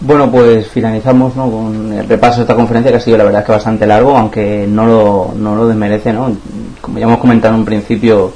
Bueno, 0.00 0.30
pues 0.30 0.68
finalizamos 0.68 1.34
¿no? 1.34 1.50
con 1.50 1.92
el 1.92 2.06
repaso 2.06 2.36
de 2.36 2.42
esta 2.42 2.54
conferencia 2.54 2.92
que 2.92 2.98
ha 2.98 3.00
sido 3.00 3.16
la 3.16 3.24
verdad 3.24 3.44
que 3.44 3.52
bastante 3.52 3.86
largo, 3.86 4.16
aunque 4.16 4.66
no 4.68 4.86
lo, 4.86 5.32
no 5.34 5.56
lo 5.56 5.66
desmerece, 5.66 6.12
¿no? 6.12 6.36
Como 6.80 6.98
ya 6.98 7.06
hemos 7.06 7.18
comentado 7.18 7.54
en 7.54 7.60
un 7.60 7.66
principio, 7.66 8.32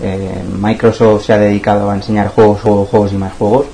eh, 0.00 0.42
Microsoft 0.58 1.26
se 1.26 1.32
ha 1.32 1.38
dedicado 1.38 1.90
a 1.90 1.94
enseñar 1.94 2.28
juegos, 2.28 2.60
juegos, 2.60 2.88
juegos 2.88 3.12
y 3.12 3.16
más 3.16 3.32
juegos. 3.34 3.66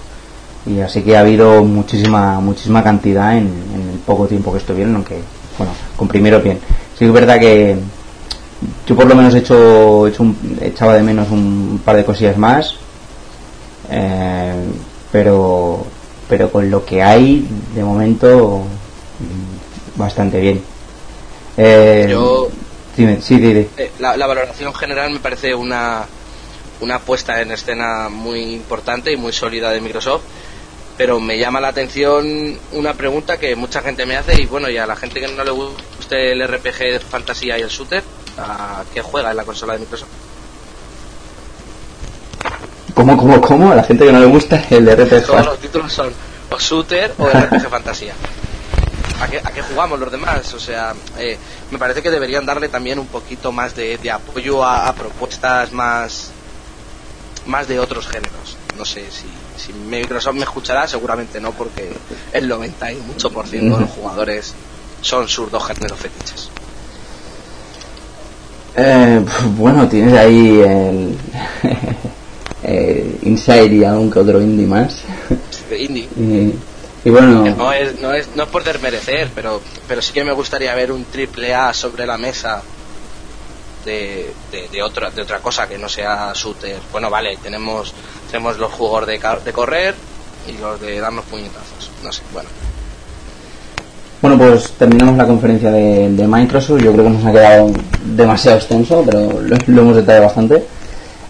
Y 0.67 0.81
así 0.81 1.03
que 1.03 1.17
ha 1.17 1.21
habido 1.21 1.63
muchísima 1.63 2.41
muchísima 2.41 2.83
cantidad 2.83 3.37
en, 3.37 3.53
en 3.75 3.91
el 3.93 3.99
poco 4.07 4.27
tiempo 4.27 4.51
que 4.51 4.59
estuvieron 4.59 4.95
aunque 4.95 5.21
bueno 5.59 5.73
comprimieron 5.97 6.43
bien. 6.43 6.59
Sí 6.99 7.05
es 7.05 7.13
verdad 7.13 7.39
que 7.39 7.77
yo 8.87 8.97
por 8.97 9.07
lo 9.07 9.15
menos 9.15 9.35
he 9.35 9.39
hecho, 9.39 10.07
he 10.07 10.11
hecho 10.11 10.23
un, 10.23 10.59
echaba 10.61 10.95
de 10.95 11.03
menos 11.03 11.31
un 11.31 11.81
par 11.85 11.97
de 11.97 12.05
cosillas 12.05 12.37
más. 12.37 12.77
Eh, 13.91 14.65
pero 15.13 15.85
pero 16.29 16.51
con 16.51 16.71
lo 16.71 16.85
que 16.85 17.03
hay 17.03 17.47
de 17.75 17.85
momento 17.85 18.63
bastante 19.97 20.41
bien. 20.41 20.63
Eh, 21.57 22.17
dime, 22.97 23.21
sí, 23.21 23.39
dime. 23.39 23.69
Eh, 23.77 23.93
la, 23.99 24.17
la 24.17 24.27
valoración 24.27 24.75
general 24.75 25.11
me 25.11 25.21
parece 25.21 25.55
una 25.55 26.07
una 26.81 26.99
puesta 26.99 27.41
en 27.41 27.53
escena 27.53 28.09
muy 28.09 28.41
importante 28.53 29.13
y 29.13 29.17
muy 29.17 29.33
sólida 29.33 29.71
de 29.71 29.81
Microsoft 29.81 30.23
pero 30.97 31.21
me 31.21 31.39
llama 31.39 31.61
la 31.61 31.69
atención 31.69 32.59
una 32.73 32.95
pregunta 32.95 33.37
que 33.37 33.57
mucha 33.57 33.81
gente 33.83 34.07
me 34.07 34.17
hace 34.17 34.41
y 34.41 34.47
bueno, 34.47 34.69
y 34.69 34.77
a 34.79 34.87
la 34.87 34.97
gente 34.97 35.21
que 35.21 35.29
no 35.29 35.45
le 35.45 35.51
guste 35.51 36.33
el 36.33 36.47
RPG 36.47 36.79
de 36.79 37.01
fantasía 37.01 37.59
y 37.59 37.63
el 37.63 37.69
shooter, 37.69 38.03
¿a 38.39 38.85
qué 38.93 39.03
juega 39.03 39.31
en 39.31 39.37
la 39.37 39.45
consola 39.45 39.73
de 39.75 39.81
Microsoft? 39.81 40.09
¿Cómo, 42.95 43.17
cómo, 43.17 43.41
cómo? 43.41 43.73
A 43.73 43.75
la 43.75 43.83
gente 43.83 44.07
que 44.07 44.13
no 44.13 44.21
le 44.21 44.27
gusta 44.27 44.63
el 44.71 44.89
RPG 44.89 45.27
Todos 45.27 45.47
los 45.47 45.59
títulos 45.59 45.93
son 45.93 46.13
o 46.51 46.59
shooter 46.59 47.13
o 47.19 47.29
RPG 47.29 47.69
fantasía. 47.69 48.15
¿A 49.21 49.29
qué, 49.29 49.39
¿A 49.39 49.51
qué, 49.51 49.63
jugamos 49.63 49.99
los 49.99 50.13
demás? 50.13 50.53
O 50.55 50.61
sea, 50.61 50.95
eh, 51.19 51.37
me 51.71 51.79
parece 51.79 52.03
que 52.03 52.11
deberían 52.11 52.47
darle 52.47 52.69
también 52.69 52.99
un 52.99 53.07
poquito 53.07 53.53
más 53.53 53.75
de, 53.75 53.99
de 53.99 54.11
apoyo 54.11 54.65
a, 54.65 54.89
a 54.89 54.95
propuestas 54.95 55.73
más 55.73 56.31
más 57.47 57.69
de 57.69 57.79
otros 57.79 58.07
géneros. 58.07 58.57
No 58.77 58.85
sé 58.85 59.05
si 59.11 59.27
si 59.57 59.73
Microsoft 59.73 60.35
me 60.35 60.43
escuchará, 60.43 60.87
seguramente 60.87 61.41
no, 61.41 61.53
porque 61.53 61.93
el 62.33 62.49
90 62.49 62.93
y 62.93 62.97
mucho 62.97 63.31
por 63.31 63.47
ciento 63.47 63.77
de 63.77 63.83
los 63.83 63.91
jugadores 63.91 64.55
son 65.01 65.29
sus 65.29 65.51
dos 65.51 65.65
géneros 65.65 65.99
fetiches. 65.99 66.49
Eh, 68.77 69.25
bueno, 69.57 69.89
tienes 69.89 70.15
ahí 70.15 70.61
el, 70.61 71.17
el 72.65 73.19
Inside 73.23 73.75
y 73.75 73.85
algún 73.85 74.11
que 74.11 74.19
otro 74.19 74.41
indie 74.41 74.67
más. 74.67 75.03
indie. 75.71 76.09
Y, 77.05 77.11
bueno. 77.11 77.45
No 77.57 77.73
es, 77.73 78.01
no, 78.01 78.13
es, 78.13 78.29
no 78.35 78.45
es 78.45 78.49
por 78.49 78.65
desmerecer, 78.65 79.31
pero, 79.35 79.61
pero 79.87 80.01
sí 80.01 80.13
que 80.13 80.25
me 80.25 80.33
gustaría 80.33 80.75
ver 80.75 80.91
un 80.93 81.05
triple 81.05 81.55
A 81.55 81.73
sobre 81.75 82.07
la 82.07 82.17
mesa 82.17 82.63
de, 83.85 84.33
de, 84.51 84.69
de, 84.69 84.83
otra, 84.83 85.11
de 85.11 85.23
otra 85.23 85.39
cosa 85.41 85.69
que 85.69 85.79
no 85.79 85.89
sea 85.89 86.33
shooter. 86.35 86.79
Bueno, 86.91 87.11
vale, 87.11 87.37
tenemos, 87.43 87.93
tenemos 88.31 88.59
los 88.59 88.73
juegos 88.73 89.07
de, 89.07 89.21
de 89.45 89.53
correr 89.53 89.95
y 90.49 90.59
los 90.61 90.81
de 90.81 91.01
darnos 91.01 91.25
puñetazos. 91.27 91.91
No 92.03 92.13
sé, 92.13 92.23
bueno. 92.33 92.49
Bueno, 94.23 94.39
pues 94.39 94.73
terminamos 94.73 95.19
la 95.19 95.27
conferencia 95.27 95.71
de, 95.71 96.09
de, 96.11 96.27
Microsoft. 96.27 96.81
Yo 96.83 96.93
creo 96.93 97.05
que 97.05 97.11
nos 97.11 97.25
ha 97.27 97.33
quedado 97.33 97.71
demasiado 98.05 98.57
extenso, 98.57 99.03
pero 99.05 99.41
lo, 99.41 99.57
lo 99.67 99.83
hemos 99.83 99.97
detallado 99.97 100.25
bastante. 100.25 100.65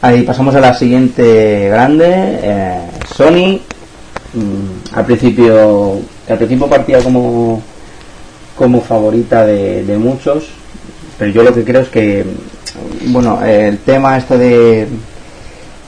Ahí 0.01 0.23
pasamos 0.23 0.55
a 0.55 0.61
la 0.61 0.75
siguiente 0.75 1.69
grande, 1.71 2.07
eh, 2.07 2.91
Sony. 3.17 3.59
Al 4.95 5.07
principio, 5.07 5.99
al 6.29 6.39
principio 6.39 6.69
partía 6.69 7.01
como 7.01 7.63
como 8.57 8.81
favorita 8.81 9.45
de, 9.45 9.85
de 9.85 9.99
muchos, 9.99 10.45
pero 11.19 11.33
yo 11.33 11.43
lo 11.43 11.53
que 11.53 11.65
creo 11.65 11.81
es 11.81 11.89
que 11.89 12.25
bueno 13.07 13.45
el 13.45 13.79
tema 13.79 14.17
este 14.17 14.39
de 14.39 14.89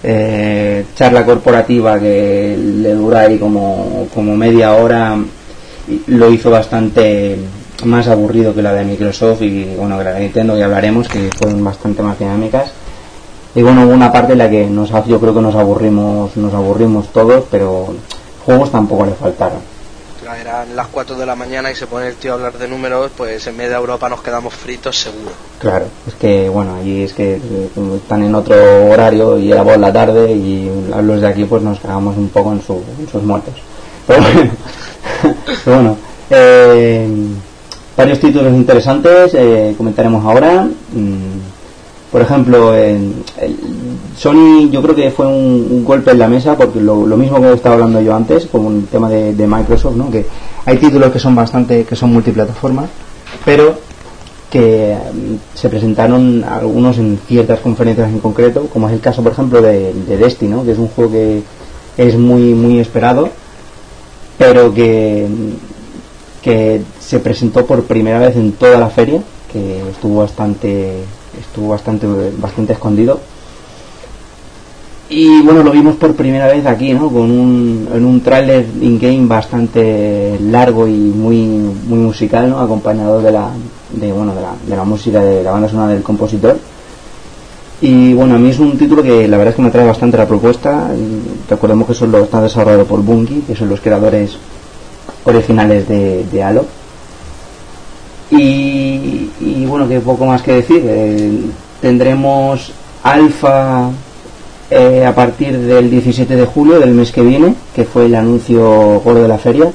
eh, 0.02 0.84
charla 0.94 1.24
corporativa 1.24 1.98
que 1.98 2.56
le 2.56 2.94
dura 2.94 3.20
ahí 3.20 3.38
como, 3.38 4.06
como 4.14 4.36
media 4.36 4.74
hora 4.74 5.16
lo 6.06 6.30
hizo 6.30 6.50
bastante 6.50 7.36
más 7.84 8.08
aburrido 8.08 8.54
que 8.54 8.62
la 8.62 8.72
de 8.72 8.84
Microsoft 8.84 9.42
y 9.42 9.74
bueno 9.76 9.98
que 9.98 10.04
la 10.04 10.12
de 10.12 10.20
Nintendo 10.20 10.56
ya 10.56 10.66
hablaremos 10.66 11.08
que 11.08 11.30
fueron 11.36 11.62
bastante 11.64 12.02
más 12.02 12.18
dinámicas. 12.18 12.72
Y 13.54 13.62
bueno 13.62 13.84
hubo 13.84 13.94
una 13.94 14.12
parte 14.12 14.32
en 14.32 14.38
la 14.38 14.50
que 14.50 14.66
nos 14.66 14.90
yo 15.06 15.18
creo 15.18 15.34
que 15.34 15.40
nos 15.40 15.54
aburrimos 15.54 16.36
nos 16.36 16.52
aburrimos 16.52 17.12
todos 17.12 17.44
pero 17.50 17.94
juegos 18.46 18.72
tampoco 18.72 19.04
le 19.04 19.12
faltaron 19.12 19.76
eran 20.34 20.74
las 20.74 20.88
4 20.88 21.16
de 21.16 21.26
la 21.26 21.36
mañana 21.36 21.70
y 21.70 21.74
se 21.74 21.86
pone 21.86 22.08
el 22.08 22.16
tío 22.16 22.32
a 22.32 22.34
hablar 22.34 22.58
de 22.58 22.66
números, 22.66 23.10
pues 23.16 23.46
en 23.46 23.56
media 23.56 23.76
Europa 23.76 24.08
nos 24.08 24.22
quedamos 24.22 24.54
fritos 24.54 24.98
seguro. 24.98 25.30
Claro, 25.60 25.86
es 26.06 26.14
que 26.14 26.48
bueno, 26.48 26.76
allí 26.76 27.02
es 27.02 27.12
que 27.12 27.36
eh, 27.36 27.70
están 27.96 28.22
en 28.24 28.34
otro 28.34 28.56
horario 28.90 29.38
y 29.38 29.52
era 29.52 29.62
por 29.62 29.78
la 29.78 29.92
tarde 29.92 30.32
y 30.32 30.70
los 31.02 31.20
de 31.20 31.26
aquí 31.26 31.44
pues 31.44 31.62
nos 31.62 31.78
quedamos 31.78 32.16
un 32.16 32.28
poco 32.28 32.52
en, 32.52 32.62
sus 32.62 33.22
muertos. 33.22 33.54
Pero 34.06 35.76
bueno, 35.76 35.96
eh, 36.30 37.08
varios 37.96 38.20
títulos 38.20 38.52
interesantes 38.52 39.34
eh, 39.34 39.74
comentaremos 39.76 40.24
ahora. 40.24 40.64
Mm, 40.92 41.55
por 42.16 42.22
ejemplo, 42.22 42.72
Sony 44.16 44.70
yo 44.70 44.80
creo 44.80 44.94
que 44.94 45.10
fue 45.10 45.26
un, 45.26 45.84
golpe 45.84 46.12
en 46.12 46.18
la 46.18 46.28
mesa 46.28 46.56
porque 46.56 46.80
lo, 46.80 47.04
mismo 47.14 47.38
que 47.42 47.52
estaba 47.52 47.74
hablando 47.74 48.00
yo 48.00 48.16
antes, 48.16 48.46
como 48.46 48.68
un 48.68 48.86
tema 48.86 49.10
de, 49.10 49.46
Microsoft, 49.46 49.96
¿no? 49.96 50.10
que 50.10 50.24
hay 50.64 50.78
títulos 50.78 51.12
que 51.12 51.18
son 51.18 51.34
bastante, 51.34 51.84
que 51.84 51.94
son 51.94 52.14
multiplataformas, 52.14 52.88
pero 53.44 53.74
que 54.50 54.96
mm, 54.96 55.58
se 55.58 55.68
presentaron 55.68 56.42
algunos 56.42 56.96
en 56.96 57.18
ciertas 57.28 57.60
conferencias 57.60 58.08
en 58.08 58.20
concreto, 58.20 58.66
como 58.72 58.88
es 58.88 58.94
el 58.94 59.00
caso, 59.00 59.22
por 59.22 59.32
ejemplo, 59.32 59.60
de, 59.60 59.92
Destiny, 59.92 60.64
que 60.64 60.72
es 60.72 60.78
un 60.78 60.88
juego 60.88 61.12
que 61.12 61.42
es 61.98 62.16
muy, 62.16 62.54
muy 62.54 62.78
esperado, 62.78 63.28
pero 64.38 64.72
que, 64.72 65.26
que 66.40 66.80
se 66.98 67.18
presentó 67.18 67.66
por 67.66 67.84
primera 67.84 68.20
vez 68.20 68.36
en 68.36 68.52
toda 68.52 68.78
la 68.78 68.88
feria, 68.88 69.20
que 69.52 69.90
estuvo 69.90 70.20
bastante 70.20 71.04
estuvo 71.40 71.68
bastante, 71.68 72.06
bastante 72.38 72.72
escondido. 72.72 73.20
Y 75.08 75.40
bueno, 75.42 75.62
lo 75.62 75.70
vimos 75.70 75.94
por 75.96 76.14
primera 76.14 76.48
vez 76.48 76.66
aquí, 76.66 76.92
¿no? 76.92 77.08
Con 77.08 77.30
un, 77.30 77.88
en 77.94 78.04
un 78.04 78.20
tráiler 78.22 78.66
in-game 78.80 79.26
bastante 79.26 80.36
largo 80.40 80.88
y 80.88 80.94
muy, 80.94 81.46
muy 81.46 81.98
musical, 81.98 82.50
¿no? 82.50 82.58
Acompañado 82.58 83.22
de 83.22 83.30
la, 83.30 83.50
de, 83.92 84.12
bueno, 84.12 84.34
de 84.34 84.40
la, 84.42 84.54
de 84.66 84.76
la 84.76 84.84
música 84.84 85.22
de 85.22 85.44
la 85.44 85.52
banda 85.52 85.68
sonora 85.68 85.92
del 85.92 86.02
compositor. 86.02 86.58
Y 87.80 88.14
bueno, 88.14 88.34
a 88.34 88.38
mí 88.38 88.50
es 88.50 88.58
un 88.58 88.76
título 88.76 89.02
que 89.02 89.28
la 89.28 89.36
verdad 89.36 89.50
es 89.50 89.56
que 89.56 89.62
me 89.62 89.68
atrae 89.68 89.86
bastante 89.86 90.16
la 90.16 90.26
propuesta. 90.26 90.90
Recordemos 91.48 91.86
que 91.86 91.92
eso 91.92 92.06
lo 92.08 92.24
está 92.24 92.42
desarrollado 92.42 92.84
por 92.84 93.00
Bungie, 93.02 93.42
que 93.46 93.54
son 93.54 93.68
los 93.68 93.80
creadores 93.80 94.36
originales 95.24 95.86
de, 95.88 96.24
de 96.24 96.42
Halo 96.42 96.64
y, 98.30 99.64
bueno, 99.66 99.88
que 99.88 100.00
poco 100.00 100.26
más 100.26 100.42
que 100.42 100.52
decir. 100.52 100.82
Eh, 100.84 101.40
tendremos 101.80 102.72
alfa 103.02 103.90
eh, 104.70 105.04
a 105.06 105.14
partir 105.14 105.56
del 105.58 105.90
17 105.90 106.34
de 106.34 106.46
julio 106.46 106.80
del 106.80 106.92
mes 106.92 107.12
que 107.12 107.22
viene, 107.22 107.54
que 107.74 107.84
fue 107.84 108.06
el 108.06 108.14
anuncio 108.14 109.00
gordo 109.04 109.22
de 109.22 109.28
la 109.28 109.38
feria. 109.38 109.70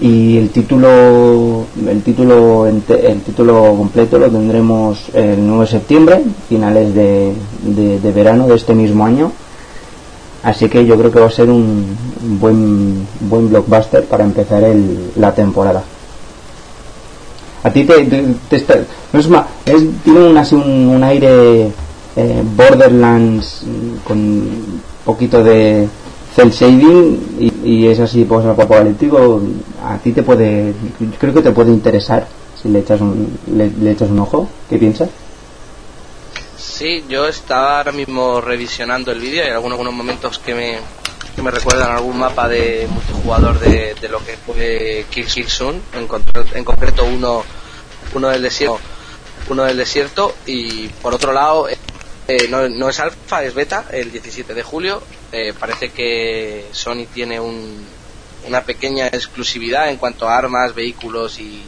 Y 0.00 0.36
el 0.36 0.50
título, 0.50 1.64
el 1.86 2.02
título, 2.02 2.66
el 2.66 3.20
título 3.22 3.74
completo 3.76 4.18
lo 4.18 4.28
tendremos 4.28 5.10
el 5.14 5.46
9 5.46 5.60
de 5.64 5.70
septiembre, 5.70 6.22
finales 6.48 6.92
de, 6.92 7.32
verano 8.12 8.48
de 8.48 8.56
este 8.56 8.74
mismo 8.74 9.04
año. 9.06 9.30
Así 10.42 10.68
que 10.68 10.84
yo 10.84 10.98
creo 10.98 11.12
que 11.12 11.20
va 11.20 11.26
a 11.26 11.30
ser 11.30 11.48
un 11.48 11.96
buen, 12.40 13.06
buen 13.20 13.48
blockbuster 13.48 14.04
para 14.06 14.24
empezar 14.24 14.64
la 15.14 15.32
temporada. 15.32 15.84
A 17.64 17.70
ti 17.70 17.84
te, 17.84 18.04
no 19.12 19.20
es 19.20 19.28
más, 19.28 19.46
es, 19.64 19.82
tiene 20.02 20.20
un, 20.20 20.36
así 20.36 20.54
un, 20.54 21.02
aire 21.04 21.70
eh, 22.16 22.42
Borderlands 22.56 23.62
con 24.04 24.18
un 24.18 24.82
poquito 25.04 25.44
de 25.44 25.88
cel 26.34 26.50
shading 26.50 27.62
y, 27.64 27.86
es 27.86 28.00
así 28.00 28.24
pues 28.24 28.44
apocalíptico. 28.46 29.40
A 29.84 29.96
ti 29.98 30.12
te 30.12 30.22
puede, 30.22 30.74
creo 31.18 31.34
que 31.34 31.42
te 31.42 31.52
puede 31.52 31.70
interesar 31.70 32.26
si 32.60 32.68
le 32.68 32.80
echas 32.80 33.00
un, 33.00 33.38
le, 33.54 33.90
echas 33.90 34.10
un 34.10 34.18
ojo. 34.18 34.48
¿Qué 34.68 34.78
piensas? 34.78 35.08
Sí, 36.56 37.04
yo 37.08 37.28
estaba 37.28 37.78
ahora 37.78 37.92
mismo 37.92 38.40
revisionando 38.40 39.12
el 39.12 39.20
vídeo 39.20 39.44
y 39.44 39.50
algunos, 39.50 39.78
algunos 39.78 39.94
momentos 39.94 40.38
que 40.40 40.54
me, 40.54 40.78
que 41.34 41.42
me 41.42 41.50
recuerdan 41.50 41.92
algún 41.92 42.18
mapa 42.18 42.48
de 42.48 42.86
multijugador 42.90 43.58
de, 43.58 43.94
de 43.94 44.08
lo 44.08 44.24
que 44.24 44.36
fue 44.36 45.06
Kill 45.10 45.48
Soon, 45.48 45.82
en, 45.94 46.08
en 46.54 46.64
concreto 46.64 47.04
uno, 47.04 47.44
uno 48.14 48.28
del 48.28 48.42
desierto, 48.42 48.78
uno 49.48 49.64
del 49.64 49.76
desierto 49.76 50.34
y 50.46 50.88
por 50.88 51.14
otro 51.14 51.32
lado 51.32 51.68
eh, 52.28 52.46
no, 52.48 52.68
no, 52.68 52.88
es 52.88 53.00
alfa, 53.00 53.42
es 53.42 53.54
beta, 53.54 53.86
el 53.90 54.12
17 54.12 54.54
de 54.54 54.62
julio. 54.62 55.02
Eh, 55.32 55.52
parece 55.58 55.90
que 55.90 56.66
Sony 56.72 57.06
tiene 57.12 57.40
un, 57.40 57.84
una 58.46 58.62
pequeña 58.62 59.08
exclusividad 59.08 59.90
en 59.90 59.96
cuanto 59.96 60.28
a 60.28 60.36
armas, 60.36 60.74
vehículos 60.74 61.38
y, 61.40 61.64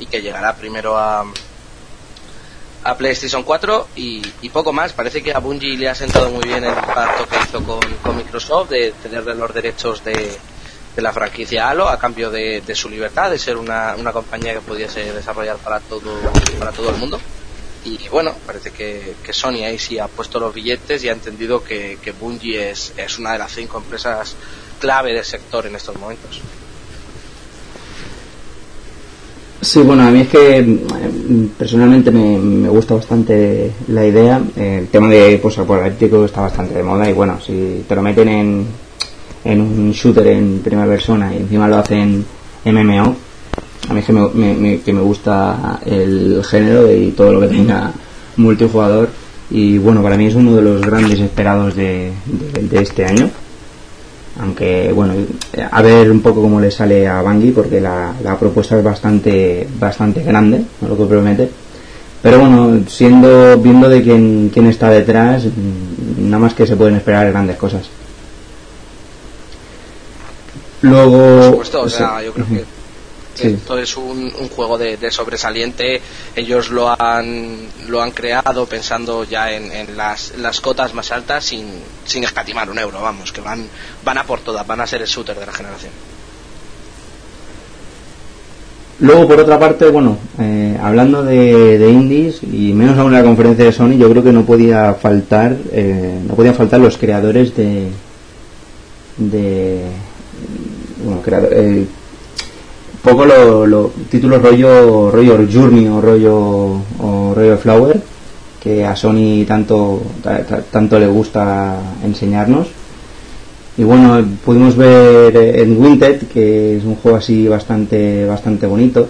y 0.00 0.06
que 0.06 0.22
llegará 0.22 0.56
primero 0.56 0.96
a, 0.96 1.24
a 2.88 2.96
PlayStation 2.96 3.42
4 3.42 3.88
y, 3.96 4.48
poco 4.48 4.72
más. 4.72 4.94
Parece 4.94 5.22
que 5.22 5.32
a 5.32 5.40
Bungie 5.40 5.76
le 5.76 5.88
ha 5.88 5.94
sentado 5.94 6.30
muy 6.30 6.44
bien 6.44 6.64
el 6.64 6.74
pacto 6.74 7.28
que 7.28 7.36
hizo 7.36 7.62
con, 7.62 8.16
Microsoft 8.16 8.70
de 8.70 8.92
tenerle 9.02 9.34
los 9.34 9.52
derechos 9.52 10.02
de, 10.02 10.38
la 10.96 11.12
franquicia 11.12 11.68
Halo 11.68 11.88
a 11.88 11.98
cambio 11.98 12.30
de, 12.30 12.62
su 12.74 12.88
libertad, 12.88 13.30
de 13.30 13.38
ser 13.38 13.56
una, 13.58 13.94
compañía 14.12 14.54
que 14.54 14.60
pudiese 14.60 15.12
desarrollar 15.12 15.58
para 15.58 15.80
todo, 15.80 16.10
para 16.58 16.72
todo 16.72 16.88
el 16.90 16.96
mundo. 16.96 17.20
Y 17.84 18.08
bueno, 18.08 18.34
parece 18.46 18.72
que, 18.72 19.14
Sony 19.32 19.64
ahí 19.66 19.78
sí 19.78 19.98
ha 19.98 20.08
puesto 20.08 20.40
los 20.40 20.54
billetes 20.54 21.04
y 21.04 21.10
ha 21.10 21.12
entendido 21.12 21.62
que, 21.62 21.98
que 22.02 22.12
Bungie 22.12 22.70
es, 22.70 22.94
es 22.96 23.18
una 23.18 23.32
de 23.32 23.38
las 23.38 23.52
cinco 23.52 23.78
empresas 23.78 24.34
clave 24.80 25.12
del 25.12 25.24
sector 25.26 25.66
en 25.66 25.76
estos 25.76 25.94
momentos. 25.96 26.40
Sí, 29.60 29.80
bueno, 29.80 30.04
a 30.04 30.10
mí 30.10 30.20
es 30.20 30.28
que 30.28 30.62
mm, 30.62 31.46
personalmente 31.58 32.12
me, 32.12 32.68
gusta 32.68 32.94
bastante 32.94 33.72
la 33.88 34.06
idea. 34.06 34.40
El 34.56 34.86
tema 34.86 35.08
de 35.08 35.38
posapocalíptico 35.38 36.24
está 36.24 36.42
bastante 36.42 36.74
de 36.74 36.82
moda 36.82 37.10
y 37.10 37.12
bueno, 37.12 37.40
si 37.40 37.84
te 37.88 37.96
lo 37.96 38.02
meten 38.02 38.28
en, 38.28 38.66
en 39.44 39.60
un 39.60 39.90
shooter 39.90 40.28
en 40.28 40.60
primera 40.60 40.86
persona 40.86 41.34
y 41.34 41.38
encima 41.38 41.66
lo 41.66 41.78
hacen 41.78 42.24
MMO, 42.64 43.16
a 43.88 43.94
mí 43.94 44.00
es 44.00 44.06
que 44.06 44.12
me, 44.12 44.80
que 44.80 44.92
me 44.92 45.00
gusta 45.00 45.80
el 45.84 46.42
género 46.44 46.92
y 46.92 47.10
todo 47.10 47.32
lo 47.32 47.40
que 47.40 47.48
tenga 47.48 47.92
multijugador 48.36 49.08
y 49.50 49.78
bueno, 49.78 50.02
para 50.02 50.16
mí 50.16 50.26
es 50.26 50.34
uno 50.34 50.54
de 50.54 50.62
los 50.62 50.82
grandes 50.82 51.18
esperados 51.18 51.74
de 51.74 52.12
este 52.70 53.06
año 53.06 53.28
aunque 54.38 54.92
bueno 54.92 55.14
a 55.70 55.82
ver 55.82 56.10
un 56.10 56.20
poco 56.20 56.42
cómo 56.42 56.60
le 56.60 56.70
sale 56.70 57.06
a 57.08 57.22
Bangui 57.22 57.50
porque 57.50 57.80
la, 57.80 58.14
propuesta 58.38 58.78
es 58.78 58.84
bastante 58.84 59.66
bastante 59.78 60.22
grande 60.22 60.62
lo 60.86 60.96
que 60.96 61.04
promete. 61.04 61.50
Pero 62.22 62.40
bueno 62.40 62.80
siendo 62.88 63.58
viendo 63.58 63.88
de 63.88 64.02
quién, 64.02 64.50
quién 64.52 64.66
está 64.66 64.90
detrás 64.90 65.44
mm, 65.44 66.24
nada 66.28 66.38
más 66.38 66.54
que 66.54 66.66
se 66.66 66.76
pueden 66.76 66.96
esperar 66.96 67.30
grandes 67.30 67.56
cosas. 67.56 67.88
Luego 70.82 71.38
Por 71.38 71.50
supuesto, 71.50 71.80
o 71.82 71.88
sea, 71.88 72.22
yo 72.22 72.32
creo 72.32 72.46
que 72.46 72.77
esto 73.40 73.78
es 73.78 73.96
un, 73.96 74.30
juego 74.54 74.78
de, 74.78 75.10
sobresaliente. 75.10 76.00
Ellos 76.34 76.70
lo 76.70 76.88
han, 77.00 77.68
lo 77.88 78.02
han 78.02 78.10
creado 78.10 78.66
pensando 78.66 79.24
ya 79.24 79.50
en, 79.52 79.96
las, 79.96 80.36
las, 80.38 80.60
cotas 80.60 80.94
más 80.94 81.10
altas 81.12 81.44
sin, 81.44 81.66
sin 82.04 82.24
escatimar 82.24 82.70
un 82.70 82.78
euro, 82.78 83.00
vamos, 83.00 83.32
que 83.32 83.40
van, 83.40 83.66
van 84.04 84.18
a 84.18 84.24
por 84.24 84.40
todas, 84.40 84.66
van 84.66 84.80
a 84.80 84.86
ser 84.86 85.02
el 85.02 85.08
shooter 85.08 85.38
de 85.38 85.46
la 85.46 85.52
generación. 85.52 85.92
Luego, 89.00 89.28
por 89.28 89.38
otra 89.38 89.60
parte, 89.60 89.88
bueno, 89.90 90.18
eh, 90.40 90.76
hablando 90.82 91.22
de, 91.22 91.78
de, 91.78 91.90
indies 91.90 92.40
y 92.42 92.72
menos 92.72 92.98
aún 92.98 93.14
en 93.14 93.20
la 93.20 93.24
conferencia 93.24 93.64
de 93.64 93.72
Sony, 93.72 93.96
yo 93.96 94.10
creo 94.10 94.24
que 94.24 94.32
no 94.32 94.44
podía 94.44 94.92
faltar, 94.94 95.56
eh, 95.70 96.18
no 96.26 96.34
podían 96.34 96.56
faltar 96.56 96.80
los 96.80 96.98
creadores 96.98 97.56
de, 97.56 97.86
de 99.18 99.82
bueno, 101.04 101.22
creador, 101.22 101.50
eh, 101.52 101.86
poco 103.02 103.24
los 103.24 103.92
títulos 104.10 104.42
rollo 104.42 105.10
rollo 105.10 105.38
Journey 105.50 105.86
o 105.88 106.00
rollo 106.00 106.82
o 107.00 107.32
rollo 107.34 107.58
Flower 107.58 108.00
que 108.60 108.84
a 108.84 108.96
Sony 108.96 109.44
tanto 109.46 110.02
tanto 110.70 110.98
le 110.98 111.06
gusta 111.06 111.76
enseñarnos. 112.04 112.66
Y 113.76 113.84
bueno 113.84 114.24
pudimos 114.44 114.76
ver 114.76 115.36
en 115.36 115.80
Winted 115.80 116.26
que 116.32 116.76
es 116.76 116.84
un 116.84 116.96
juego 116.96 117.18
así 117.18 117.46
bastante 117.46 118.26
bastante 118.26 118.66
bonito 118.66 119.08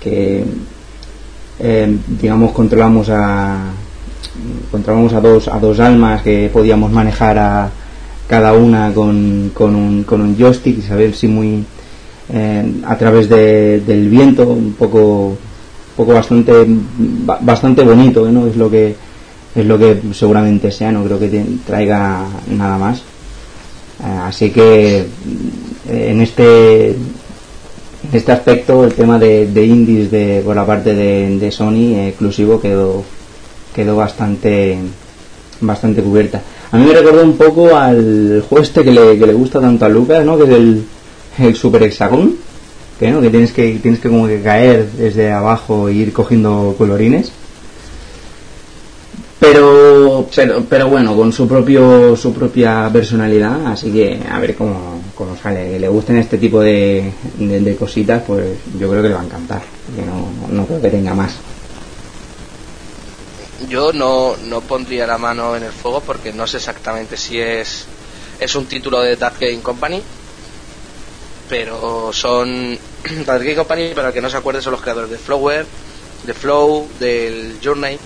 que 0.00 0.44
eh, 1.60 1.96
digamos 2.20 2.50
controlamos 2.50 3.08
a 3.10 3.58
controlamos 4.72 5.12
a 5.12 5.20
dos 5.20 5.48
a 5.48 5.60
dos 5.60 5.78
almas 5.78 6.22
que 6.22 6.50
podíamos 6.52 6.90
manejar 6.90 7.38
a 7.38 7.70
cada 8.28 8.52
una 8.54 8.92
con, 8.92 9.52
con 9.54 9.76
un, 9.76 10.02
con 10.02 10.20
un 10.20 10.36
joystick 10.36 10.78
y 10.78 10.82
saber 10.82 11.14
si 11.14 11.28
muy 11.28 11.64
a 12.28 12.98
través 12.98 13.28
del 13.28 14.08
viento, 14.08 14.48
un 14.48 14.72
poco, 14.72 15.36
poco 15.96 16.12
bastante, 16.12 16.52
bastante 17.40 17.82
bonito, 17.82 18.30
¿no? 18.30 18.46
Es 18.46 18.56
lo 18.56 18.70
que 18.70 18.96
es 19.56 19.64
lo 19.64 19.78
que 19.78 20.00
seguramente 20.12 20.70
sea, 20.70 20.92
no 20.92 21.02
creo 21.04 21.18
que 21.18 21.44
traiga 21.66 22.26
nada 22.50 22.76
más. 22.76 22.98
Eh, 22.98 24.18
así 24.24 24.50
que 24.50 25.06
en 25.88 26.20
este 26.20 26.90
en 26.90 28.12
este 28.12 28.32
aspecto 28.32 28.84
el 28.84 28.92
tema 28.92 29.18
de, 29.18 29.46
de 29.46 29.64
indies 29.64 30.10
de, 30.10 30.42
por 30.44 30.54
la 30.54 30.66
parte 30.66 30.94
de, 30.94 31.50
Sony 31.50 32.06
exclusivo 32.08 32.60
quedó 32.60 33.02
quedó 33.74 33.96
bastante 33.96 34.78
bastante 35.60 36.02
cubierta. 36.02 36.42
A 36.70 36.76
mí 36.76 36.84
me 36.84 36.92
recordó 36.92 37.22
un 37.22 37.38
poco 37.38 37.74
al 37.74 38.44
juego 38.46 38.62
este 38.62 38.84
que 38.84 38.92
le, 38.92 39.18
que 39.18 39.26
le 39.26 39.32
gusta 39.32 39.60
tanto 39.60 39.86
a 39.86 39.88
Lucas, 39.88 40.24
¿no? 40.24 40.36
que 40.36 40.44
es 40.44 40.50
el, 40.50 40.84
el 41.38 41.54
Super 41.56 41.82
Hexagon, 41.82 42.36
que, 42.98 43.10
¿no? 43.10 43.20
que 43.20 43.30
tienes 43.30 43.52
que 43.52 43.78
tienes 43.82 44.00
que 44.00 44.08
como 44.08 44.26
que 44.26 44.42
caer 44.42 44.90
desde 44.92 45.30
abajo 45.32 45.88
e 45.88 45.94
ir 45.94 46.12
cogiendo 46.12 46.74
colorines 46.78 47.32
pero, 49.38 50.26
pero, 50.34 50.64
pero 50.68 50.88
bueno, 50.88 51.14
con 51.14 51.32
su 51.32 51.46
propio 51.46 52.16
su 52.16 52.32
propia 52.32 52.88
personalidad, 52.90 53.66
así 53.66 53.92
que 53.92 54.20
a 54.30 54.38
ver 54.40 54.56
cómo, 54.56 55.02
cómo 55.14 55.36
sale. 55.36 55.72
Que 55.72 55.78
le 55.78 55.88
gusten 55.88 56.16
este 56.16 56.38
tipo 56.38 56.60
de, 56.60 57.12
de, 57.38 57.76
cositas, 57.76 58.22
pues 58.26 58.58
yo 58.78 58.88
creo 58.88 59.02
que 59.02 59.08
le 59.08 59.14
va 59.14 59.20
a 59.20 59.24
encantar. 59.24 59.62
Que 59.94 60.02
no, 60.02 60.28
no 60.50 60.66
creo 60.66 60.80
que 60.80 60.88
tenga 60.88 61.14
más. 61.14 61.36
Yo 63.68 63.92
no, 63.92 64.36
no 64.48 64.62
pondría 64.62 65.06
la 65.06 65.18
mano 65.18 65.54
en 65.54 65.64
el 65.64 65.72
fuego 65.72 66.00
porque 66.00 66.32
no 66.32 66.46
sé 66.46 66.56
exactamente 66.56 67.16
si 67.16 67.38
es, 67.38 67.86
es 68.40 68.54
un 68.54 68.66
título 68.66 69.00
de 69.00 69.16
Dark 69.16 69.36
Game 69.38 69.60
Company, 69.60 70.02
pero 71.48 72.12
son 72.12 72.78
Dark 73.26 73.42
Game 73.42 73.56
Company, 73.56 73.94
para 73.94 74.08
el 74.08 74.14
que 74.14 74.20
no 74.20 74.30
se 74.30 74.36
acuerde, 74.36 74.62
son 74.62 74.72
los 74.72 74.82
creadores 74.82 75.10
de 75.10 75.18
Flower, 75.18 75.66
de 76.24 76.34
Flow, 76.34 76.88
del 76.98 77.58
Journey 77.62 77.98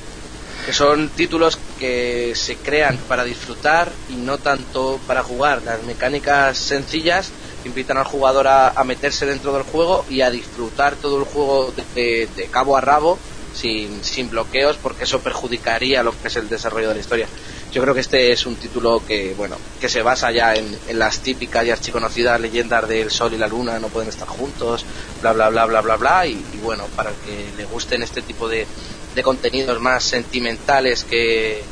que 0.64 0.72
son 0.72 1.08
títulos 1.10 1.58
que 1.78 2.32
se 2.34 2.56
crean 2.56 2.98
para 3.08 3.24
disfrutar 3.24 3.90
y 4.08 4.14
no 4.14 4.38
tanto 4.38 5.00
para 5.06 5.22
jugar. 5.22 5.62
Las 5.64 5.82
mecánicas 5.84 6.58
sencillas 6.58 7.30
invitan 7.64 7.96
al 7.96 8.04
jugador 8.04 8.46
a, 8.48 8.72
meterse 8.84 9.26
dentro 9.26 9.52
del 9.52 9.62
juego 9.62 10.04
y 10.08 10.20
a 10.20 10.30
disfrutar 10.30 10.96
todo 10.96 11.18
el 11.18 11.24
juego 11.24 11.72
de, 11.94 12.28
cabo 12.50 12.76
a 12.76 12.80
rabo 12.80 13.18
sin, 13.54 14.02
sin, 14.04 14.30
bloqueos 14.30 14.76
porque 14.76 15.04
eso 15.04 15.20
perjudicaría 15.20 16.02
lo 16.02 16.12
que 16.20 16.28
es 16.28 16.36
el 16.36 16.48
desarrollo 16.48 16.88
de 16.88 16.94
la 16.94 17.00
historia. 17.00 17.26
Yo 17.72 17.82
creo 17.82 17.94
que 17.94 18.00
este 18.00 18.32
es 18.32 18.46
un 18.46 18.56
título 18.56 19.02
que, 19.06 19.34
bueno, 19.36 19.56
que 19.80 19.88
se 19.88 20.02
basa 20.02 20.32
ya 20.32 20.54
en, 20.54 20.76
las 20.98 21.20
típicas 21.20 21.64
y 21.64 21.70
archiconocidas 21.70 22.40
leyendas 22.40 22.88
del 22.88 23.10
sol 23.10 23.32
y 23.32 23.38
la 23.38 23.46
luna 23.46 23.78
no 23.78 23.88
pueden 23.88 24.08
estar 24.08 24.26
juntos, 24.26 24.84
bla, 25.20 25.32
bla, 25.32 25.48
bla, 25.50 25.66
bla, 25.66 25.80
bla, 25.80 25.96
bla, 25.96 26.26
y, 26.26 26.32
y 26.32 26.58
bueno, 26.62 26.84
para 26.96 27.10
el 27.10 27.16
que 27.16 27.56
le 27.56 27.64
gusten 27.66 28.02
este 28.02 28.22
tipo 28.22 28.48
de, 28.48 28.66
de 29.14 29.22
contenidos 29.22 29.80
más 29.80 30.04
sentimentales 30.04 31.04
que, 31.04 31.62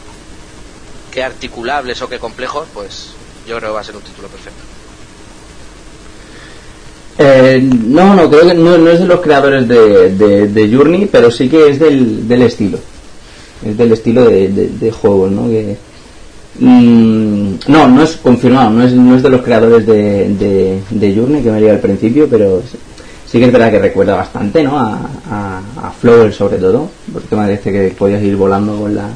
que 1.11 1.23
articulables 1.23 2.01
o 2.03 2.09
que 2.09 2.19
complejos, 2.19 2.69
pues 2.73 3.11
yo 3.47 3.57
creo 3.57 3.71
que 3.71 3.75
va 3.75 3.81
a 3.81 3.85
ser 3.85 3.97
un 3.97 4.03
título 4.03 4.29
perfecto. 4.29 4.63
Eh, 7.21 7.61
no, 7.61 8.15
no, 8.15 8.31
creo 8.31 8.47
que 8.47 8.55
no, 8.55 8.89
es 8.89 9.01
de 9.01 9.07
los 9.07 9.21
creadores 9.21 9.67
de, 9.67 10.11
de, 10.47 10.77
Journey, 10.77 11.07
pero 11.11 11.31
sí 11.33 11.49
que 11.49 11.71
es 11.71 11.79
del, 11.81 12.29
del 12.29 12.43
estilo. 12.43 12.79
Es 13.67 13.77
del 13.77 13.93
estilo 13.93 14.25
de, 14.25 14.49
de, 14.49 14.91
juego, 14.93 15.29
¿no? 15.29 15.49
Que, 15.49 15.77
mm, 16.59 17.55
no, 17.69 17.89
no 17.89 18.03
es 18.03 18.17
confirmado, 18.17 18.71
no 18.71 18.85
es, 18.85 18.93
no 18.93 19.17
es 19.17 19.23
de 19.23 19.31
los 19.31 19.43
creadores 19.43 19.87
de, 19.87 20.83
de, 20.91 21.15
Journey, 21.15 21.43
que 21.43 21.51
me 21.51 21.61
diga 21.61 21.73
al 21.73 21.81
principio, 21.81 22.29
pero 22.29 22.63
sí 23.27 23.39
que 23.39 23.47
es 23.47 23.53
verdad 23.53 23.71
que 23.71 23.79
recuerda 23.79 24.17
bastante 24.17 24.63
¿no? 24.63 24.79
a, 24.79 24.99
a, 25.31 25.91
Flower 26.01 26.33
sobre 26.33 26.59
todo, 26.59 26.91
porque 27.13 27.35
me 27.35 27.43
parece 27.43 27.73
que 27.73 27.95
podías 27.97 28.23
ir 28.23 28.37
volando 28.37 28.77
con 28.77 28.95
la 28.95 29.09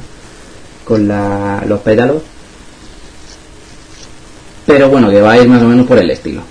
con 0.83 1.07
la, 1.07 1.63
los 1.67 1.79
pétalos. 1.79 2.21
Pero 4.65 4.89
bueno, 4.89 5.09
que 5.09 5.21
va 5.21 5.33
a 5.33 5.37
ir 5.37 5.47
más 5.47 5.61
o 5.61 5.67
menos 5.67 5.85
por 5.85 5.97
el 5.97 6.09
estilo. 6.09 6.41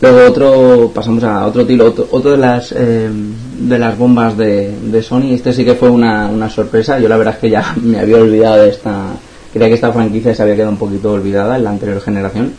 Luego 0.00 0.26
otro, 0.28 0.92
pasamos 0.94 1.24
a 1.24 1.46
otro 1.46 1.66
tiro, 1.66 1.94
otro, 2.10 2.32
de 2.32 2.36
las 2.36 2.72
eh, 2.72 3.08
de 3.10 3.78
las 3.78 3.96
bombas 3.96 4.36
de, 4.36 4.74
de, 4.78 5.02
Sony. 5.02 5.32
Este 5.32 5.52
sí 5.54 5.64
que 5.64 5.74
fue 5.74 5.88
una, 5.88 6.26
una 6.26 6.50
sorpresa. 6.50 6.98
Yo 6.98 7.08
la 7.08 7.16
verdad 7.16 7.34
es 7.34 7.40
que 7.40 7.50
ya 7.50 7.74
me 7.82 7.98
había 7.98 8.18
olvidado 8.18 8.62
de 8.62 8.70
esta, 8.70 9.12
creía 9.56 9.68
que 9.68 9.74
esta 9.74 9.92
franquicia 9.92 10.34
se 10.34 10.42
había 10.42 10.54
quedado 10.54 10.72
un 10.72 10.78
poquito 10.78 11.12
olvidada 11.12 11.56
en 11.56 11.64
la 11.64 11.70
anterior 11.70 12.00
generación 12.00 12.52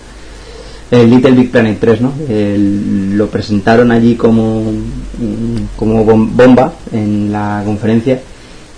el 0.92 1.10
Little 1.10 1.32
Big 1.32 1.52
Planet 1.52 1.78
3, 1.80 2.02
¿no? 2.02 2.14
lo 2.28 3.28
presentaron 3.28 3.92
allí 3.92 4.16
como, 4.16 4.64
como 5.76 6.04
bomba 6.04 6.74
en 6.94 7.32
la 7.32 7.62
conferencia 7.66 8.22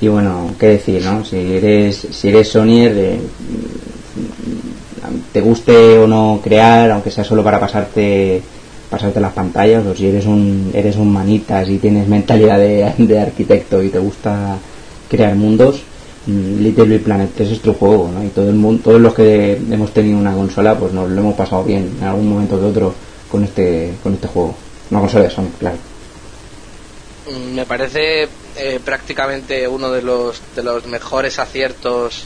y 0.02 0.08
bueno, 0.08 0.52
qué 0.58 0.68
decir, 0.68 1.04
¿no? 1.04 1.26
Si 1.26 1.36
eres, 1.36 2.08
si 2.10 2.30
eres 2.30 2.48
Sonyer, 2.48 2.94
eh, 2.96 3.20
te 5.34 5.42
guste 5.42 5.98
o 6.00 6.08
no 6.08 6.40
crear, 6.42 6.92
aunque 6.92 7.12
sea 7.12 7.24
solo 7.24 7.44
para 7.44 7.60
pasarte 7.60 8.42
pasarte 8.90 9.20
las 9.20 9.34
pantallas, 9.34 9.86
o 9.86 9.94
si 9.94 10.08
eres 10.08 10.26
un 10.26 10.72
eres 10.74 10.96
un 10.96 11.12
manitas 11.12 11.70
y 11.70 11.78
tienes 11.78 12.08
mentalidad 12.08 12.58
de, 12.58 12.92
de 12.98 13.20
arquitecto 13.20 13.84
y 13.84 13.90
te 13.90 14.00
gusta 14.00 14.58
crear 15.10 15.36
mundos, 15.36 15.82
Little 16.30 16.86
Big 16.86 17.04
Planet 17.04 17.32
3 17.36 17.52
es 17.52 17.62
tu 17.62 17.74
juego, 17.74 18.12
¿no? 18.14 18.24
Y 18.24 18.30
todo 18.30 18.50
el 18.50 18.56
mundo, 18.56 18.82
todos 18.84 19.02
los 19.02 19.14
que 19.14 19.54
hemos 19.54 19.92
tenido 19.94 20.18
una 20.18 20.34
consola, 20.34 20.78
pues 20.78 20.94
nos 20.94 21.10
lo 21.10 21.22
hemos 21.22 21.36
pasado 21.36 21.64
bien 21.64 21.98
en 22.00 22.08
algún 22.08 22.30
momento 22.30 22.60
que 22.60 22.66
otro 22.66 22.94
con 23.32 23.44
este 23.44 23.94
con 24.04 24.14
este 24.14 24.28
juego. 24.28 24.56
Una 24.92 25.02
consola 25.02 25.26
de 25.26 25.30
Sony, 25.30 25.50
claro. 25.60 25.78
Mm, 27.30 27.56
me 27.56 27.66
parece 27.66 28.28
eh, 28.58 28.80
prácticamente 28.84 29.68
uno 29.68 29.92
de 29.92 30.02
los 30.02 30.42
de 30.56 30.64
los 30.64 30.86
mejores 30.88 31.40
aciertos 31.40 32.26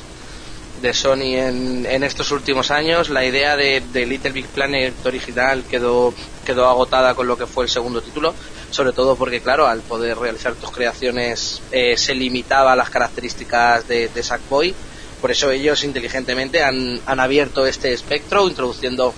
de 0.84 0.94
Sony 0.94 1.36
en, 1.36 1.88
en 1.88 2.04
estos 2.04 2.30
últimos 2.32 2.70
años. 2.70 3.10
La 3.10 3.26
idea 3.26 3.56
de, 3.56 3.82
Little 3.94 4.32
Big 4.32 4.46
Planet 4.48 4.94
original 5.06 5.64
quedó 5.64 6.14
quedó 6.46 6.68
agotada 6.68 7.16
con 7.16 7.26
lo 7.26 7.38
que 7.38 7.48
fue 7.48 7.64
el 7.64 7.70
segundo 7.70 8.02
título 8.02 8.36
sobre 8.70 8.92
todo 8.92 9.16
porque, 9.16 9.40
claro, 9.40 9.68
al 9.68 9.82
poder 9.82 10.18
realizar 10.18 10.56
tus 10.56 10.72
creaciones 10.72 11.62
eh, 11.72 11.96
se 11.96 12.16
limitaba 12.16 12.74
a 12.74 12.76
las 12.76 12.90
características 12.90 13.88
de, 13.88 14.10
de 14.10 14.24
Sackboy. 14.24 14.74
Por 15.22 15.30
eso 15.30 15.52
ellos 15.52 15.84
inteligentemente 15.84 16.64
han, 16.64 17.00
han 17.06 17.20
abierto 17.20 17.68
este 17.68 17.94
espectro, 17.94 18.48
introduciendo 18.48 19.14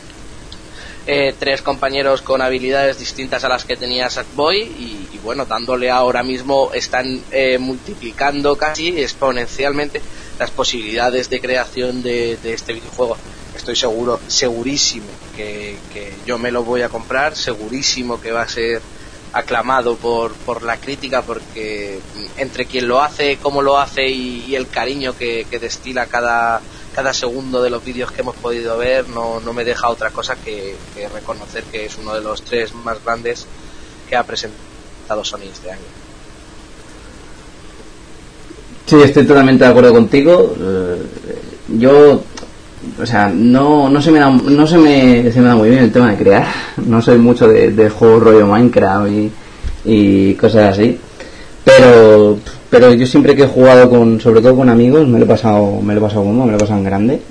eh, 1.08 1.34
tres 1.40 1.62
compañeros 1.62 2.22
con 2.22 2.42
habilidades 2.42 3.00
distintas 3.00 3.46
a 3.46 3.50
las 3.50 3.64
que 3.64 3.78
tenía 3.78 4.10
Sackboy 4.10 4.62
y, 4.62 5.08
y 5.14 5.20
bueno, 5.24 5.46
dándole 5.46 5.90
ahora 5.90 6.22
mismo, 6.22 6.72
están 6.74 7.22
eh, 7.32 7.58
multiplicando 7.58 8.58
casi 8.58 9.02
exponencialmente 9.02 10.02
las 10.40 10.52
posibilidades 10.52 11.30
de 11.30 11.40
creación 11.40 12.04
de, 12.04 12.38
de, 12.42 12.54
este 12.54 12.74
videojuego. 12.74 13.18
Estoy 13.56 13.76
seguro, 13.76 14.20
segurísimo 14.28 15.08
que, 15.36 15.78
que 15.94 16.14
yo 16.26 16.38
me 16.38 16.52
lo 16.52 16.64
voy 16.64 16.82
a 16.82 16.90
comprar, 16.90 17.36
segurísimo 17.36 18.20
que 18.20 18.32
va 18.32 18.42
a 18.42 18.50
ser 18.50 18.82
aclamado 19.36 19.98
por, 19.98 20.34
por 20.34 20.64
la 20.64 20.78
crítica 20.78 21.22
porque 21.22 22.00
entre 22.38 22.66
quien 22.66 22.88
lo 22.88 23.02
hace, 23.02 23.38
cómo 23.38 23.62
lo 23.62 23.78
hace 23.78 24.08
y, 24.08 24.56
el 24.56 24.70
cariño 24.70 25.14
que, 25.18 25.46
destila 25.60 26.06
cada, 26.06 26.62
cada 26.94 27.14
segundo 27.14 27.62
de 27.62 27.70
los 27.70 27.84
vídeos 27.84 28.14
que 28.14 28.22
hemos 28.22 28.38
podido 28.38 28.78
ver 28.78 29.10
no, 29.10 29.42
no 29.42 29.52
me 29.52 29.66
deja 29.66 29.90
otra 29.90 30.12
cosa 30.12 30.38
que, 30.38 30.78
reconocer 31.14 31.66
que 31.66 31.86
es 31.86 31.98
uno 31.98 32.16
de 32.16 32.22
los 32.22 32.44
tres 32.44 32.74
más 32.74 33.04
grandes 33.04 33.46
que 34.08 34.16
ha 34.16 34.24
presentado 34.24 35.26
Sony 35.26 35.50
este 35.52 35.70
año. 35.70 36.05
Sí, 38.86 38.96
estoy 39.04 39.26
totalmente 39.26 39.64
de 39.64 39.70
acuerdo 39.70 39.94
contigo. 39.94 40.56
Eh, 40.60 41.02
yo 41.80 42.22
o 43.02 43.06
sea, 43.06 43.30
no, 43.30 43.90
no, 43.90 44.02
se 44.02 44.12
me 44.12 44.20
da, 44.20 44.30
no 44.30 44.68
se 44.68 44.78
me, 44.78 45.32
se 45.32 45.42
me 45.42 45.48
da 45.48 45.56
muy 45.56 45.70
bien 45.70 45.84
el 45.84 45.92
tema 45.92 46.12
de 46.12 46.18
crear. 46.18 46.48
No 46.86 47.02
soy 47.02 47.18
mucho 47.18 47.48
de, 47.48 47.72
de 47.72 47.90
juegos 47.90 48.24
rollo 48.24 48.48
Minecraft 48.48 49.10
y, 49.86 50.34
cosas 50.36 50.74
así. 50.74 50.98
Pero, 51.64 52.38
pero 52.70 52.94
yo 52.94 53.06
siempre 53.06 53.36
que 53.36 53.44
he 53.44 53.48
jugado 53.48 53.90
con, 53.90 54.22
sobre 54.22 54.42
todo 54.42 54.56
con 54.56 54.70
amigos, 54.70 55.08
me 55.08 55.20
lo 55.20 55.26
he 55.26 55.28
pasado, 55.28 55.82
me 55.82 55.94
lo 55.94 56.00
he 56.00 56.04
pasado 56.04 56.24
como, 56.24 56.46
me 56.46 56.52
lo 56.52 56.58
he 56.58 56.60
pasado 56.60 56.80
en 56.80 56.86
grande 56.86 57.22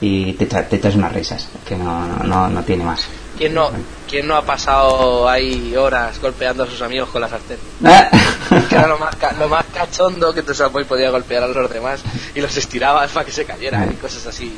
y 0.00 0.32
te, 0.34 0.46
te 0.46 0.76
echas 0.76 0.94
unas 0.94 1.12
risas, 1.12 1.48
que 1.68 1.76
no, 1.76 2.06
no, 2.24 2.48
no 2.48 2.62
tiene 2.62 2.84
más. 2.84 3.06
¿Quién 3.40 3.54
no, 3.54 3.70
¿Quién 4.06 4.26
no 4.26 4.36
ha 4.36 4.44
pasado 4.44 5.26
ahí 5.26 5.74
horas 5.74 6.20
golpeando 6.20 6.64
a 6.64 6.66
sus 6.66 6.82
amigos 6.82 7.08
con 7.08 7.22
la 7.22 7.28
sartén? 7.30 7.56
Que 8.68 8.74
era 8.74 8.86
lo 8.86 8.98
más, 8.98 9.16
lo 9.38 9.48
más 9.48 9.64
cachondo 9.72 10.34
que 10.34 10.42
tu 10.42 10.52
y 10.52 10.84
podía 10.84 11.08
golpear 11.08 11.44
a 11.44 11.46
los 11.46 11.70
demás 11.70 12.02
y 12.34 12.40
los 12.42 12.54
estiraba 12.54 13.06
para 13.06 13.24
que 13.24 13.32
se 13.32 13.46
cayeran 13.46 13.92
y 13.92 13.94
cosas 13.94 14.26
así. 14.26 14.52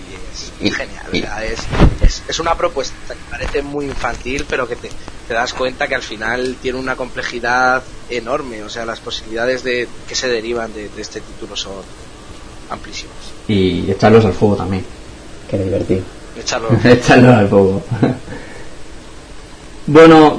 Es, 0.60 0.74
genial. 0.74 1.44
es, 2.02 2.22
es, 2.26 2.40
una 2.40 2.56
propuesta 2.56 3.14
que 3.14 3.20
parece 3.30 3.62
muy 3.62 3.84
infantil, 3.84 4.46
pero 4.48 4.66
que 4.66 4.74
te, 4.74 4.90
te 5.28 5.34
das 5.34 5.52
cuenta 5.52 5.86
que 5.86 5.94
al 5.94 6.02
final 6.02 6.56
tiene 6.60 6.80
una 6.80 6.96
complejidad 6.96 7.84
enorme. 8.10 8.64
O 8.64 8.68
sea, 8.68 8.84
las 8.84 8.98
posibilidades 8.98 9.62
de 9.62 9.86
que 10.08 10.16
se 10.16 10.26
derivan 10.26 10.74
de, 10.74 10.90
este 10.98 11.20
título 11.20 11.54
son 11.54 11.84
amplísimas. 12.68 13.14
Y 13.46 13.88
echarlos 13.92 14.24
al 14.24 14.32
fuego 14.32 14.56
también. 14.56 14.84
Que 15.48 15.56
divertido. 15.56 16.02
Echarlos 16.84 17.34
al 17.36 17.48
fuego. 17.48 17.84
Bueno, 19.86 20.38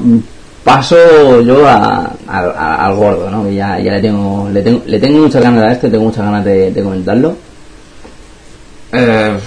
paso 0.63 1.41
yo 1.41 1.67
al 1.67 2.95
gordo, 2.95 3.29
¿no? 3.29 3.49
ya, 3.49 3.79
ya 3.79 3.93
le 3.93 4.01
tengo, 4.01 4.49
le 4.49 4.61
tengo, 4.61 4.81
le 4.85 4.99
tengo 4.99 5.19
muchas 5.19 5.41
ganas 5.43 5.63
a 5.63 5.71
este, 5.73 5.89
tengo 5.89 6.05
muchas 6.05 6.25
ganas 6.25 6.45
de, 6.45 6.81
comentarlo. 6.83 7.35
Eh, 8.91 9.37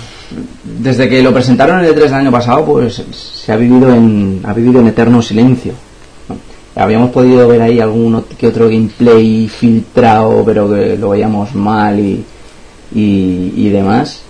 desde 0.80 1.08
que 1.08 1.22
lo 1.22 1.32
presentaron 1.32 1.80
en 1.80 1.86
el 1.86 1.94
3 1.94 2.10
del 2.10 2.20
año 2.20 2.32
pasado, 2.32 2.64
pues 2.64 3.02
se 3.12 3.52
ha 3.52 3.56
vivido 3.56 3.94
en, 3.94 4.40
ha 4.44 4.52
vivido 4.52 4.80
en 4.80 4.88
eterno 4.88 5.22
silencio. 5.22 5.72
Habíamos 6.74 7.10
podido 7.10 7.48
ver 7.48 7.62
ahí 7.62 7.80
algún 7.80 8.22
que 8.36 8.48
otro 8.48 8.68
gameplay 8.68 9.48
filtrado, 9.48 10.44
pero 10.44 10.68
que 10.70 10.98
lo 10.98 11.10
veíamos 11.10 11.54
mal 11.54 11.98
y, 11.98 12.22
y, 12.94 13.68
demás. 13.70 14.22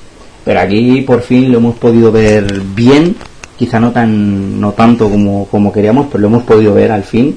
Pero 0.45 0.61
aquí 0.61 1.01
por 1.01 1.23
fin 1.23 1.51
lo 1.51 1.59
hemos 1.59 1.77
podido 1.77 2.13
ver 2.13 2.61
bien, 2.75 3.17
quizá 3.59 3.81
no 3.81 3.93
tan 3.93 4.61
no 4.61 4.73
tanto 4.73 5.09
como, 5.11 5.47
como 5.47 5.73
queríamos, 5.73 6.07
pero 6.07 6.21
lo 6.23 6.29
hemos 6.29 6.43
podido 6.45 6.75
ver 6.75 6.93
al 6.93 7.05
fin 7.05 7.37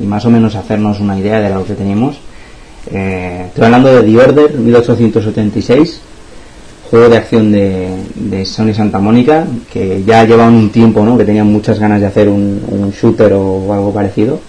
y 0.00 0.04
más 0.04 0.24
o 0.24 0.30
menos 0.30 0.54
hacernos 0.54 1.00
una 1.00 1.18
idea 1.18 1.40
de 1.40 1.50
lo 1.50 1.64
que 1.64 1.74
tenemos. 1.74 2.18
Eh, 2.90 3.44
estoy 3.48 3.64
hablando 3.64 3.88
de 3.88 4.02
The 4.02 4.18
Order 4.18 4.54
1876 4.54 6.00
juego 6.90 7.08
de 7.08 7.16
acción 7.18 7.52
de, 7.52 8.44
Sony 8.46 8.72
Santa 8.72 8.98
Mónica, 8.98 9.46
que 9.70 10.02
ya 10.04 10.24
llevan 10.24 10.54
un 10.54 10.70
tiempo, 10.70 11.04
¿no? 11.04 11.18
Que 11.18 11.24
tenían 11.24 11.46
muchas 11.46 11.78
ganas 11.78 12.00
de 12.00 12.06
hacer 12.06 12.28
un, 12.28 12.92
shooter 12.98 13.32
o 13.34 13.72
algo 13.72 13.92
parecido. 13.92 14.40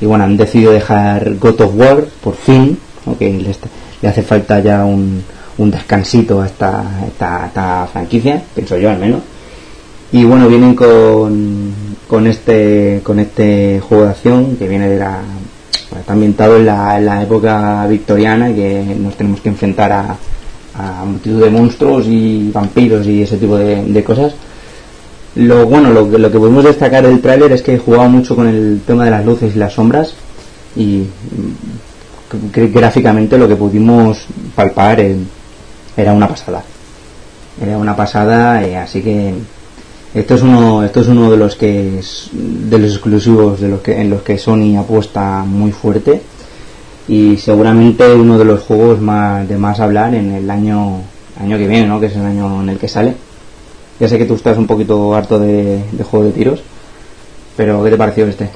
Y 0.00 0.06
bueno, 0.06 0.24
han 0.24 0.36
decidido 0.36 0.72
dejar 0.72 1.36
God 1.36 1.60
of 1.60 1.74
War, 1.76 2.04
por 2.22 2.34
fin, 2.34 2.78
aunque 3.06 3.54
le 4.02 4.08
hace 4.08 4.22
falta 4.22 4.60
ya 4.60 4.84
un, 4.84 5.22
un 5.58 5.70
descansito 5.70 6.40
a 6.40 6.46
esta, 6.46 6.84
esta, 7.06 7.88
franquicia, 7.92 8.42
pienso 8.54 8.76
yo 8.76 8.90
al 8.90 8.98
menos. 8.98 9.20
Y 10.12 10.24
bueno, 10.24 10.48
vienen 10.48 10.74
con, 10.74 11.72
con 12.06 12.26
este 12.26 13.00
con 13.04 13.18
este 13.18 13.80
juego 13.80 14.04
de 14.04 14.10
acción 14.10 14.56
que 14.56 14.66
viene 14.66 14.88
de 14.88 14.98
la 14.98 15.20
está 15.98 16.12
ambientado 16.12 16.56
en 16.56 16.66
la, 16.66 17.00
la 17.00 17.22
época 17.22 17.86
victoriana 17.86 18.54
que 18.54 18.96
nos 18.98 19.16
tenemos 19.16 19.40
que 19.40 19.48
enfrentar 19.48 19.92
a, 19.92 20.16
a 20.74 21.04
multitud 21.04 21.42
de 21.42 21.50
monstruos 21.50 22.06
y 22.06 22.50
vampiros 22.52 23.06
y 23.06 23.22
ese 23.22 23.36
tipo 23.36 23.56
de, 23.56 24.04
cosas. 24.04 24.34
Lo 25.34 25.66
bueno, 25.66 25.90
lo, 25.90 26.06
lo, 26.06 26.30
que 26.30 26.38
podemos 26.38 26.64
destacar 26.64 27.06
del 27.06 27.20
tráiler 27.20 27.52
es 27.52 27.62
que 27.62 27.78
jugaba 27.78 28.08
mucho 28.08 28.34
con 28.34 28.46
el 28.48 28.80
tema 28.86 29.04
de 29.04 29.10
las 29.10 29.24
luces 29.24 29.54
y 29.54 29.58
las 29.58 29.72
sombras 29.72 30.14
y 30.76 31.04
mm, 31.04 32.72
gráficamente 32.72 33.38
lo 33.38 33.48
que 33.48 33.56
pudimos 33.56 34.26
palpar 34.54 35.04
era 35.96 36.12
una 36.12 36.28
pasada. 36.28 36.62
Era 37.60 37.76
una 37.76 37.96
pasada, 37.96 38.64
eh, 38.64 38.76
así 38.76 39.02
que 39.02 39.34
esto 40.14 40.34
es 40.34 40.42
uno 40.42 40.84
esto 40.84 41.00
es 41.00 41.08
uno 41.08 41.30
de 41.30 41.36
los 41.36 41.56
que 41.56 42.00
de 42.32 42.78
los 42.78 42.92
exclusivos 42.92 43.60
de 43.60 43.68
los 43.68 43.80
que 43.80 44.00
en 44.00 44.10
los 44.10 44.22
que 44.22 44.38
Sony 44.38 44.76
apuesta 44.78 45.44
muy 45.44 45.72
fuerte 45.72 46.22
y 47.08 47.36
seguramente 47.38 48.12
uno 48.14 48.38
de 48.38 48.44
los 48.44 48.62
juegos 48.62 49.00
más 49.00 49.48
de 49.48 49.56
más 49.56 49.80
hablar 49.80 50.14
en 50.14 50.32
el 50.32 50.50
año 50.50 51.02
año 51.40 51.56
que 51.56 51.66
viene, 51.66 51.86
¿no? 51.86 52.00
Que 52.00 52.06
es 52.06 52.16
el 52.16 52.24
año 52.24 52.62
en 52.62 52.68
el 52.68 52.78
que 52.78 52.88
sale. 52.88 53.14
Ya 53.98 54.08
sé 54.08 54.18
que 54.18 54.26
tú 54.26 54.34
estás 54.34 54.58
un 54.58 54.66
poquito 54.66 55.14
harto 55.14 55.38
de, 55.38 55.82
de 55.90 56.04
juego 56.04 56.26
de 56.26 56.32
tiros, 56.32 56.60
pero 57.56 57.82
¿qué 57.82 57.90
te 57.90 57.96
pareció 57.96 58.26
este? 58.26 58.50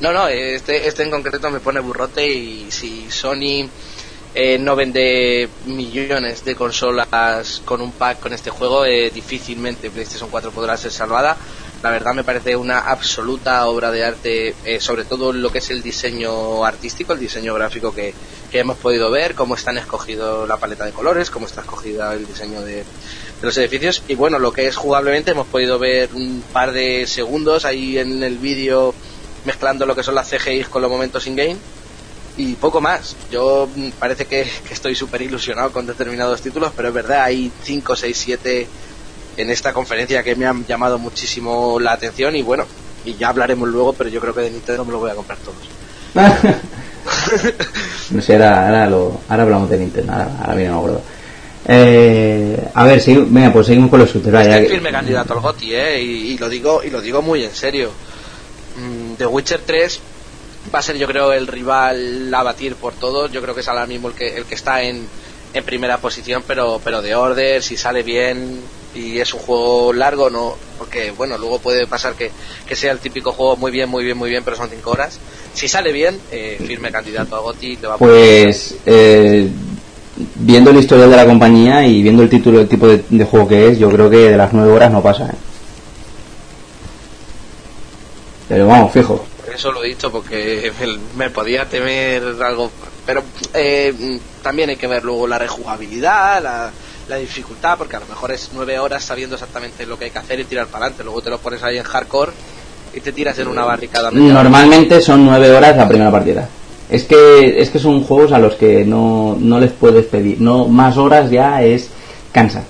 No, 0.00 0.12
no, 0.12 0.28
este, 0.28 0.86
este 0.86 1.02
en 1.02 1.10
concreto 1.10 1.50
me 1.50 1.60
pone 1.60 1.80
burrote 1.80 2.26
y 2.26 2.66
si 2.70 3.06
Sony 3.10 3.66
eh, 4.36 4.58
no 4.58 4.74
vende 4.74 5.48
millones 5.66 6.44
de 6.44 6.56
consolas 6.56 7.62
con 7.64 7.80
un 7.80 7.92
pack 7.92 8.18
con 8.18 8.32
este 8.32 8.50
juego, 8.50 8.84
eh, 8.84 9.10
difícilmente 9.10 9.90
PlayStation 9.90 10.28
4 10.28 10.50
podrá 10.50 10.76
ser 10.76 10.90
salvada. 10.90 11.36
La 11.84 11.90
verdad 11.90 12.14
me 12.14 12.24
parece 12.24 12.56
una 12.56 12.78
absoluta 12.78 13.64
obra 13.68 13.92
de 13.92 14.04
arte, 14.04 14.54
eh, 14.64 14.80
sobre 14.80 15.04
todo 15.04 15.32
lo 15.32 15.52
que 15.52 15.58
es 15.58 15.70
el 15.70 15.82
diseño 15.82 16.64
artístico, 16.64 17.12
el 17.12 17.20
diseño 17.20 17.54
gráfico 17.54 17.94
que, 17.94 18.12
hemos 18.52 18.78
podido 18.78 19.10
ver, 19.10 19.34
cómo 19.34 19.56
están 19.56 19.78
escogido 19.78 20.46
la 20.46 20.56
paleta 20.56 20.84
de 20.84 20.92
colores, 20.92 21.28
cómo 21.28 21.46
está 21.46 21.60
escogido 21.60 22.10
el 22.12 22.26
diseño 22.26 22.60
de, 22.62 22.84
los 23.42 23.56
edificios. 23.58 24.02
Y 24.08 24.14
bueno, 24.14 24.38
lo 24.38 24.52
que 24.52 24.66
es 24.66 24.76
jugablemente 24.76 25.32
hemos 25.32 25.46
podido 25.46 25.78
ver 25.78 26.08
un 26.14 26.42
par 26.52 26.72
de 26.72 27.06
segundos 27.06 27.64
ahí 27.64 27.98
en 27.98 28.22
el 28.22 28.38
vídeo 28.38 28.94
mezclando 29.44 29.86
lo 29.86 29.94
que 29.94 30.02
son 30.02 30.14
las 30.14 30.30
CGI 30.30 30.64
con 30.64 30.82
los 30.82 30.90
momentos 30.90 31.26
in-game 31.26 31.58
y 32.36 32.54
poco 32.54 32.80
más. 32.80 33.16
Yo 33.30 33.68
mm, 33.74 33.90
parece 33.98 34.26
que, 34.26 34.46
que 34.66 34.74
estoy 34.74 34.94
súper 34.94 35.22
ilusionado 35.22 35.72
con 35.72 35.86
determinados 35.86 36.40
títulos, 36.40 36.72
pero 36.76 36.88
es 36.88 36.94
verdad, 36.94 37.22
hay 37.22 37.50
5, 37.62 37.96
6, 37.96 38.16
7 38.16 38.68
en 39.36 39.50
esta 39.50 39.72
conferencia 39.72 40.22
que 40.22 40.36
me 40.36 40.46
han 40.46 40.64
llamado 40.66 40.98
muchísimo 40.98 41.78
la 41.80 41.92
atención 41.92 42.36
y 42.36 42.42
bueno, 42.42 42.66
y 43.04 43.14
ya 43.14 43.28
hablaremos 43.28 43.68
luego, 43.68 43.92
pero 43.92 44.08
yo 44.10 44.20
creo 44.20 44.34
que 44.34 44.42
de 44.42 44.50
Nintendo 44.50 44.84
me 44.84 44.92
lo 44.92 45.00
voy 45.00 45.10
a 45.10 45.14
comprar 45.14 45.38
todos. 45.38 45.56
no 48.10 48.22
sé, 48.22 48.34
ahora, 48.34 48.88
lo, 48.88 49.20
ahora 49.28 49.42
hablamos 49.42 49.70
de 49.70 49.78
Nintendo, 49.78 50.12
ahora, 50.12 50.30
ahora 50.40 50.54
bien 50.54 50.70
me 50.70 50.76
acuerdo. 50.76 51.02
Eh, 51.66 52.68
a 52.74 52.84
ver, 52.84 53.00
sí, 53.00 53.16
venga, 53.16 53.52
pues 53.52 53.66
seguimos 53.66 53.90
con 53.90 53.98
los 54.00 54.12
shooters. 54.12 54.46
Estoy 54.46 54.68
firme 54.68 54.92
candidato 54.92 55.32
al 55.32 55.40
GOTI, 55.40 55.74
eh, 55.74 56.02
y, 56.02 56.38
lo 56.38 56.48
digo 56.48 56.82
y 56.84 56.90
lo 56.90 57.00
digo 57.00 57.22
muy 57.22 57.42
en 57.44 57.54
serio. 57.54 57.90
Mm, 58.76 59.14
The 59.14 59.26
Witcher 59.26 59.60
3 59.64 60.00
va 60.72 60.78
a 60.78 60.82
ser, 60.82 60.96
yo 60.96 61.06
creo, 61.06 61.32
el 61.32 61.46
rival 61.46 62.32
a 62.32 62.42
batir 62.42 62.76
por 62.76 62.94
todos. 62.94 63.32
Yo 63.32 63.42
creo 63.42 63.54
que 63.54 63.60
es 63.62 63.68
ahora 63.68 63.86
mismo 63.86 64.08
el 64.08 64.14
que 64.14 64.36
el 64.36 64.44
que 64.44 64.54
está 64.54 64.82
en, 64.82 65.06
en 65.52 65.64
primera 65.64 65.98
posición, 65.98 66.42
pero 66.46 66.80
pero 66.82 67.02
de 67.02 67.14
Order, 67.14 67.62
si 67.62 67.76
sale 67.76 68.02
bien, 68.02 68.60
y 68.94 69.18
es 69.18 69.34
un 69.34 69.40
juego 69.40 69.92
largo, 69.92 70.30
no, 70.30 70.54
porque 70.78 71.10
bueno, 71.10 71.36
luego 71.36 71.58
puede 71.58 71.86
pasar 71.86 72.14
que, 72.14 72.30
sea 72.74 72.92
el 72.92 72.98
típico 72.98 73.32
juego 73.32 73.56
muy 73.56 73.70
bien, 73.70 73.88
muy 73.88 74.04
bien, 74.04 74.16
muy 74.16 74.30
bien, 74.30 74.42
pero 74.44 74.56
son 74.56 74.68
5 74.70 74.90
horas. 74.90 75.18
Si 75.52 75.68
sale 75.68 75.92
bien, 75.92 76.18
eh, 76.30 76.58
firme 76.64 76.90
candidato 76.90 77.36
a 77.36 77.40
GOTI, 77.40 77.76
te 77.76 77.86
va 77.86 77.94
a 77.94 77.98
Pues 77.98 78.76
eh, 78.86 79.48
viendo 80.36 80.72
la 80.72 80.80
historia 80.80 81.06
de 81.06 81.16
la 81.16 81.26
compañía 81.26 81.86
y 81.86 82.02
viendo 82.02 82.22
el 82.22 82.28
título, 82.28 82.60
el 82.60 82.68
tipo 82.68 82.86
de, 82.86 83.24
juego 83.24 83.48
que 83.48 83.68
es, 83.68 83.78
yo 83.78 83.90
creo 83.90 84.08
que 84.08 84.30
de 84.30 84.36
las 84.36 84.52
9 84.52 84.72
horas 84.72 84.92
no 84.92 85.02
pasa. 85.02 85.26
¿eh? 85.26 85.36
Pero 88.48 88.66
vamos, 88.66 88.92
fijo. 88.92 89.24
Eso 89.54 89.70
lo 89.72 89.84
he 89.84 89.88
dicho 89.88 90.10
porque 90.10 90.72
me 91.16 91.30
podía 91.30 91.68
temer 91.68 92.24
algo, 92.42 92.70
pero 93.06 93.22
también 94.42 94.70
hay 94.70 94.76
que 94.76 94.86
ver 94.86 95.04
luego 95.04 95.26
la 95.26 95.38
rejugabilidad, 95.38 96.42
la 96.42 96.72
la 97.08 97.16
dificultad, 97.16 97.76
porque 97.76 97.96
a 97.96 98.00
lo 98.00 98.06
mejor 98.06 98.32
es 98.32 98.50
nueve 98.54 98.78
horas 98.78 99.04
sabiendo 99.04 99.36
exactamente 99.36 99.86
lo 99.86 99.98
que 99.98 100.06
hay 100.06 100.10
que 100.10 100.18
hacer 100.18 100.40
y 100.40 100.44
tirar 100.44 100.66
para 100.66 100.86
adelante. 100.86 101.04
Luego 101.04 101.22
te 101.22 101.30
lo 101.30 101.38
pones 101.38 101.62
ahí 101.62 101.76
en 101.76 101.84
hardcore 101.84 102.32
y 102.94 103.00
te 103.00 103.12
tiras 103.12 103.38
en 103.38 103.48
una 103.48 103.64
barricada. 103.64 104.10
Normalmente 104.10 105.00
son 105.00 105.24
nueve 105.24 105.50
horas 105.50 105.76
la 105.76 105.88
primera 105.88 106.10
partida. 106.10 106.48
Es 106.88 107.04
que, 107.04 107.60
es 107.60 107.70
que 107.70 107.78
son 107.78 108.04
juegos 108.04 108.32
a 108.32 108.38
los 108.38 108.54
que 108.54 108.84
no, 108.84 109.36
no 109.38 109.58
les 109.58 109.72
puedes 109.72 110.06
pedir. 110.06 110.40
No, 110.40 110.68
más 110.68 110.96
horas 110.96 111.30
ya 111.30 111.62
es 111.62 111.90
cansa. 112.32 112.64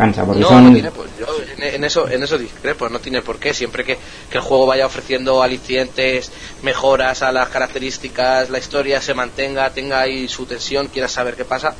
Cansa, 0.00 0.24
porque 0.24 0.42
son... 0.42 0.72
pues, 0.72 1.10
yo 1.18 1.26
en, 1.58 1.84
eso, 1.84 2.08
en 2.08 2.22
eso 2.22 2.38
discrepo, 2.38 2.88
no 2.88 3.00
tiene 3.00 3.22
por 3.22 3.38
qué. 3.38 3.52
Siempre 3.52 3.84
que, 3.84 3.98
que 4.30 4.38
el 4.38 4.42
juego 4.42 4.66
vaya 4.66 4.86
ofreciendo 4.86 5.42
alicientes, 5.42 6.32
mejoras 6.62 7.22
a 7.22 7.32
las 7.32 7.48
características, 7.48 8.50
la 8.50 8.58
historia 8.58 9.00
se 9.00 9.14
mantenga, 9.14 9.70
tenga 9.70 10.00
ahí 10.00 10.28
su 10.28 10.46
tensión, 10.46 10.88
quieras 10.88 11.12
saber 11.12 11.34
qué 11.34 11.44
pasa, 11.44 11.74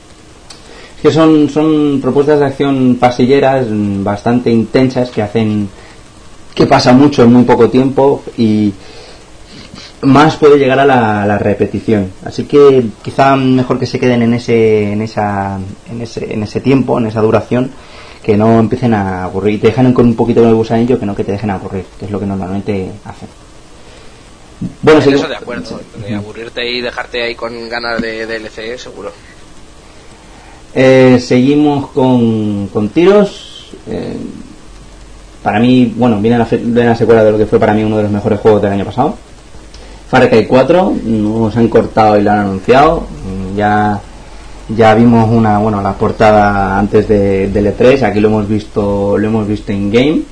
que 1.03 1.11
son, 1.11 1.49
son 1.49 2.01
propuestas 2.01 2.41
de 2.41 2.47
acción 2.47 2.97
pasilleras 3.01 3.67
bastante 3.71 4.51
intensas 4.51 5.11
que 5.11 5.23
hacen 5.23 5.69
que 6.55 6.67
pasa 6.67 6.93
mucho 6.93 7.23
en 7.23 7.33
muy 7.33 7.45
poco 7.45 7.71
tiempo 7.71 8.23
y 8.37 8.73
más 10.03 10.37
puede 10.37 10.59
llegar 10.59 10.79
a 10.79 10.85
la, 10.85 11.39
repetición 11.39 12.11
así 12.25 12.45
que 12.45 12.87
quizá 13.03 13.37
mejor 13.37 13.79
que 13.79 13.87
se 13.87 13.99
queden 13.99 14.23
en 14.23 14.35
ese 14.35 14.93
en 14.93 15.03
esa 15.03 15.59
en 15.91 16.01
ese, 16.03 16.33
en 16.33 16.43
ese 16.43 16.61
tiempo 16.61 16.99
en 16.99 17.07
esa 17.07 17.23
duración 17.23 17.71
que 18.23 18.37
no 18.37 18.59
empiecen 18.59 18.95
a 18.95 19.25
aburrir 19.25 19.55
y 19.55 19.59
te 19.59 19.69
dejan 19.69 19.93
con 19.93 20.07
un 20.07 20.17
poquito 20.17 20.43
de 20.43 20.53
gusanillo 20.53 20.99
que 20.99 21.07
no 21.07 21.15
que 21.15 21.25
te 21.25 21.33
dejen 21.33 21.51
aburrir 21.51 21.85
que 21.99 22.05
es 22.05 22.11
lo 22.11 22.21
que 22.21 22.27
normalmente 22.27 22.91
hacen 23.05 23.29
bueno, 24.83 25.01
sí, 25.01 25.11
eso 25.11 25.27
de 25.27 25.37
acuerdo. 25.37 25.81
aburrirte 26.17 26.71
y 26.71 26.81
dejarte 26.81 27.23
ahí 27.23 27.35
con 27.35 27.69
ganas 27.69 28.01
de 28.01 28.27
DLC, 28.27 28.79
seguro. 28.79 29.11
Eh, 30.75 31.19
seguimos 31.21 31.89
con, 31.91 32.69
con 32.69 32.91
tiros. 32.91 33.71
Eh, 33.87 34.17
para 35.43 35.59
mí, 35.59 35.93
bueno, 35.97 36.21
viene 36.21 36.39
la, 36.39 36.45
viene 36.45 36.91
la 36.91 36.97
secuela 36.97 37.25
de 37.25 37.33
lo 37.33 37.39
que 37.39 37.47
fue 37.47 37.59
para 37.59 37.73
mí 37.73 37.83
uno 37.83 37.97
de 37.97 38.03
los 38.03 38.13
mejores 38.13 38.41
juegos 38.41 38.61
del 38.61 38.73
año 38.73 38.85
pasado. 38.85 39.17
Far 40.11 40.29
Cry 40.29 40.47
4, 40.47 40.95
nos 41.05 41.57
han 41.57 41.69
cortado 41.69 42.19
y 42.19 42.23
lo 42.23 42.31
han 42.31 42.39
anunciado. 42.41 43.07
Ya, 43.57 44.01
ya 44.77 44.95
vimos 44.95 45.29
una, 45.31 45.59
bueno, 45.59 45.81
la 45.83 45.95
portada 45.95 46.79
antes 46.79 47.09
de, 47.09 47.49
del 47.49 47.67
E3, 47.77 48.03
aquí 48.03 48.21
lo 48.21 48.29
hemos 48.29 48.49
visto, 48.49 49.17
lo 49.19 49.27
hemos 49.27 49.47
visto 49.47 49.73
en 49.73 49.91
game. 49.91 50.23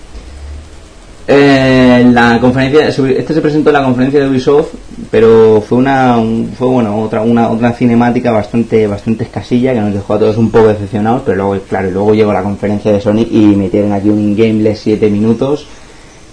Eh, 1.31 2.09
la 2.11 2.41
conferencia, 2.41 2.89
este 2.89 3.35
se 3.35 3.41
presentó 3.43 3.69
en 3.69 3.75
la 3.75 3.85
conferencia 3.85 4.21
de 4.21 4.31
Ubisoft, 4.31 4.69
pero 5.11 5.63
fue 5.67 5.77
una, 5.77 6.17
fue 6.57 6.69
bueno, 6.69 6.99
otra, 7.03 7.21
una, 7.21 7.51
otra 7.51 7.73
cinemática 7.73 8.31
bastante, 8.31 8.87
bastante 8.87 9.25
escasilla 9.25 9.75
que 9.75 9.81
nos 9.81 9.93
dejó 9.93 10.15
a 10.15 10.19
todos 10.19 10.39
un 10.39 10.51
poco 10.51 10.69
decepcionados, 10.69 11.23
pero 11.27 11.37
luego, 11.37 11.63
claro, 11.69 11.91
luego 11.91 12.15
llegó 12.15 12.33
la 12.33 12.43
conferencia 12.43 12.91
de 12.93 13.01
Sony 13.03 13.27
y 13.31 13.55
metieron 13.57 13.93
aquí 13.93 14.09
un 14.09 14.21
in-game 14.21 14.63
de 14.63 14.75
7 14.75 15.11
minutos 15.11 15.67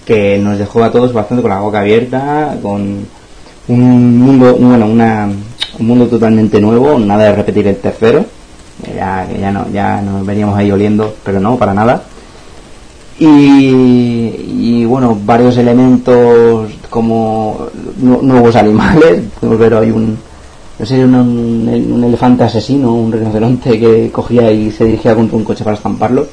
que 0.05 0.37
nos 0.37 0.57
dejó 0.57 0.83
a 0.83 0.91
todos 0.91 1.11
bastante 1.11 1.41
con 1.41 1.51
la 1.51 1.59
boca 1.59 1.81
abierta, 1.81 2.55
con 2.61 3.05
un 3.67 4.39
bueno, 4.39 4.85
una, 4.85 5.29
un 5.79 5.87
mundo 5.87 6.07
totalmente 6.07 6.59
nuevo, 6.59 6.97
nada 6.99 7.25
de 7.25 7.35
repetir 7.35 7.67
el 7.67 7.77
tercero, 7.77 8.25
ya, 8.95 9.27
ya, 9.39 9.51
no, 9.51 9.69
ya 9.71 10.01
nos 10.01 10.25
veníamos 10.25 10.57
ahí 10.57 10.71
oliendo, 10.71 11.15
pero 11.23 11.39
no, 11.39 11.57
para 11.57 11.73
nada. 11.73 12.03
Y, 13.17 14.83
bueno, 14.85 15.17
varios 15.25 15.55
elementos 15.57 16.69
como 16.89 17.67
nuevos 18.01 18.55
animales, 18.55 19.23
podemos 19.39 19.59
ver 19.59 19.73
hoy 19.73 19.91
un, 19.91 20.17
no 20.77 20.85
sé, 20.85 21.03
un, 21.03 21.15
un, 21.15 22.03
elefante 22.03 22.43
asesino, 22.43 22.93
un 22.93 23.11
rinoceronte 23.11 23.79
que 23.79 24.11
cogía 24.11 24.51
y 24.51 24.71
se 24.71 24.85
dirigía 24.85 25.15
contra 25.15 25.37
un 25.37 25.45
coche 25.45 25.63
para 25.63 25.77
estamparlo. 25.77 26.27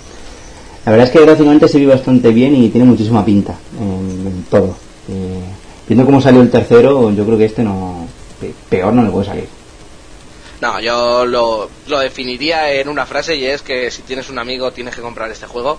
La 0.84 0.90
verdad 0.90 1.06
es 1.06 1.12
que 1.12 1.24
gráficamente 1.24 1.68
se 1.68 1.78
ve 1.78 1.86
bastante 1.86 2.30
bien 2.32 2.56
y 2.56 2.68
tiene 2.68 2.86
muchísima 2.86 3.24
pinta 3.24 3.54
en, 3.80 4.44
todo. 4.50 4.74
Eh, 5.08 5.40
viendo 5.86 6.04
cómo 6.04 6.20
salió 6.20 6.42
el 6.42 6.50
tercero, 6.50 7.12
yo 7.12 7.24
creo 7.24 7.38
que 7.38 7.44
este 7.44 7.62
no 7.62 8.01
peor 8.68 8.92
no 8.92 9.02
le 9.02 9.10
puede 9.10 9.26
salir. 9.26 9.48
No, 10.60 10.78
yo 10.78 11.26
lo, 11.26 11.68
lo 11.88 11.98
definiría 11.98 12.72
en 12.72 12.88
una 12.88 13.04
frase 13.04 13.34
y 13.34 13.44
es 13.44 13.62
que 13.62 13.90
si 13.90 14.02
tienes 14.02 14.30
un 14.30 14.38
amigo 14.38 14.70
tienes 14.70 14.94
que 14.94 15.00
comprar 15.00 15.30
este 15.30 15.46
juego. 15.46 15.78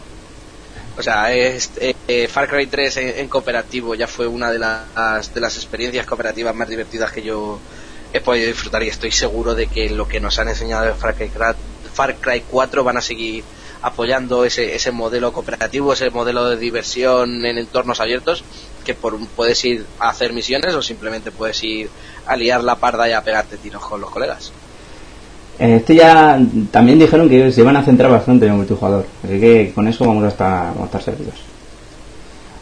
O 0.97 1.01
sea, 1.01 1.33
es, 1.33 1.71
eh, 1.77 1.95
eh, 2.07 2.27
Far 2.27 2.47
Cry 2.47 2.67
3 2.67 2.97
en, 2.97 3.27
cooperativo 3.27 3.95
ya 3.95 4.07
fue 4.07 4.27
una 4.27 4.51
de 4.51 4.59
las, 4.59 5.33
de 5.33 5.41
las 5.41 5.55
experiencias 5.55 6.05
cooperativas 6.05 6.53
más 6.53 6.69
divertidas 6.69 7.11
que 7.11 7.23
yo 7.23 7.59
he 8.11 8.19
podido 8.19 8.47
disfrutar 8.47 8.83
y 8.83 8.89
estoy 8.89 9.11
seguro 9.11 9.55
de 9.55 9.67
que 9.67 9.89
lo 9.89 10.07
que 10.07 10.19
nos 10.19 10.37
han 10.37 10.49
enseñado 10.49 10.87
en 10.87 10.95
Far 10.95 11.15
Cry, 11.15 11.31
Far 11.93 12.15
Cry 12.17 12.43
4 12.47 12.83
van 12.83 12.97
a 12.97 13.01
seguir 13.01 13.43
apoyando 13.81 14.45
ese, 14.45 14.75
ese 14.75 14.91
modelo 14.91 15.33
cooperativo, 15.33 15.93
ese 15.93 16.09
modelo 16.09 16.49
de 16.49 16.57
diversión 16.57 17.45
en 17.45 17.57
entornos 17.57 17.99
abiertos, 17.99 18.43
que 18.85 18.93
por 18.93 19.17
puedes 19.29 19.63
ir 19.65 19.85
a 19.99 20.09
hacer 20.09 20.31
misiones 20.31 20.75
o 20.75 20.81
simplemente 20.81 21.31
puedes 21.31 21.61
ir 21.63 21.89
a 22.25 22.35
liar 22.35 22.63
la 22.63 22.75
parda 22.75 23.09
y 23.09 23.13
a 23.13 23.21
pegarte 23.21 23.57
tiros 23.57 23.83
con 23.85 24.01
los 24.01 24.09
colegas. 24.09 24.51
En 25.59 25.71
este 25.71 25.95
ya 25.95 26.39
también 26.71 26.97
dijeron 26.97 27.29
que 27.29 27.51
se 27.51 27.61
iban 27.61 27.77
a 27.77 27.83
centrar 27.83 28.09
bastante 28.09 28.45
en 28.45 28.51
el 28.51 28.57
multijugador, 28.57 29.05
así 29.23 29.39
que 29.39 29.71
con 29.73 29.87
eso 29.87 30.05
vamos 30.05 30.23
a 30.23 30.29
estar, 30.29 30.67
vamos 30.67 30.81
a 30.81 30.85
estar 30.85 31.01
servidos. 31.03 31.35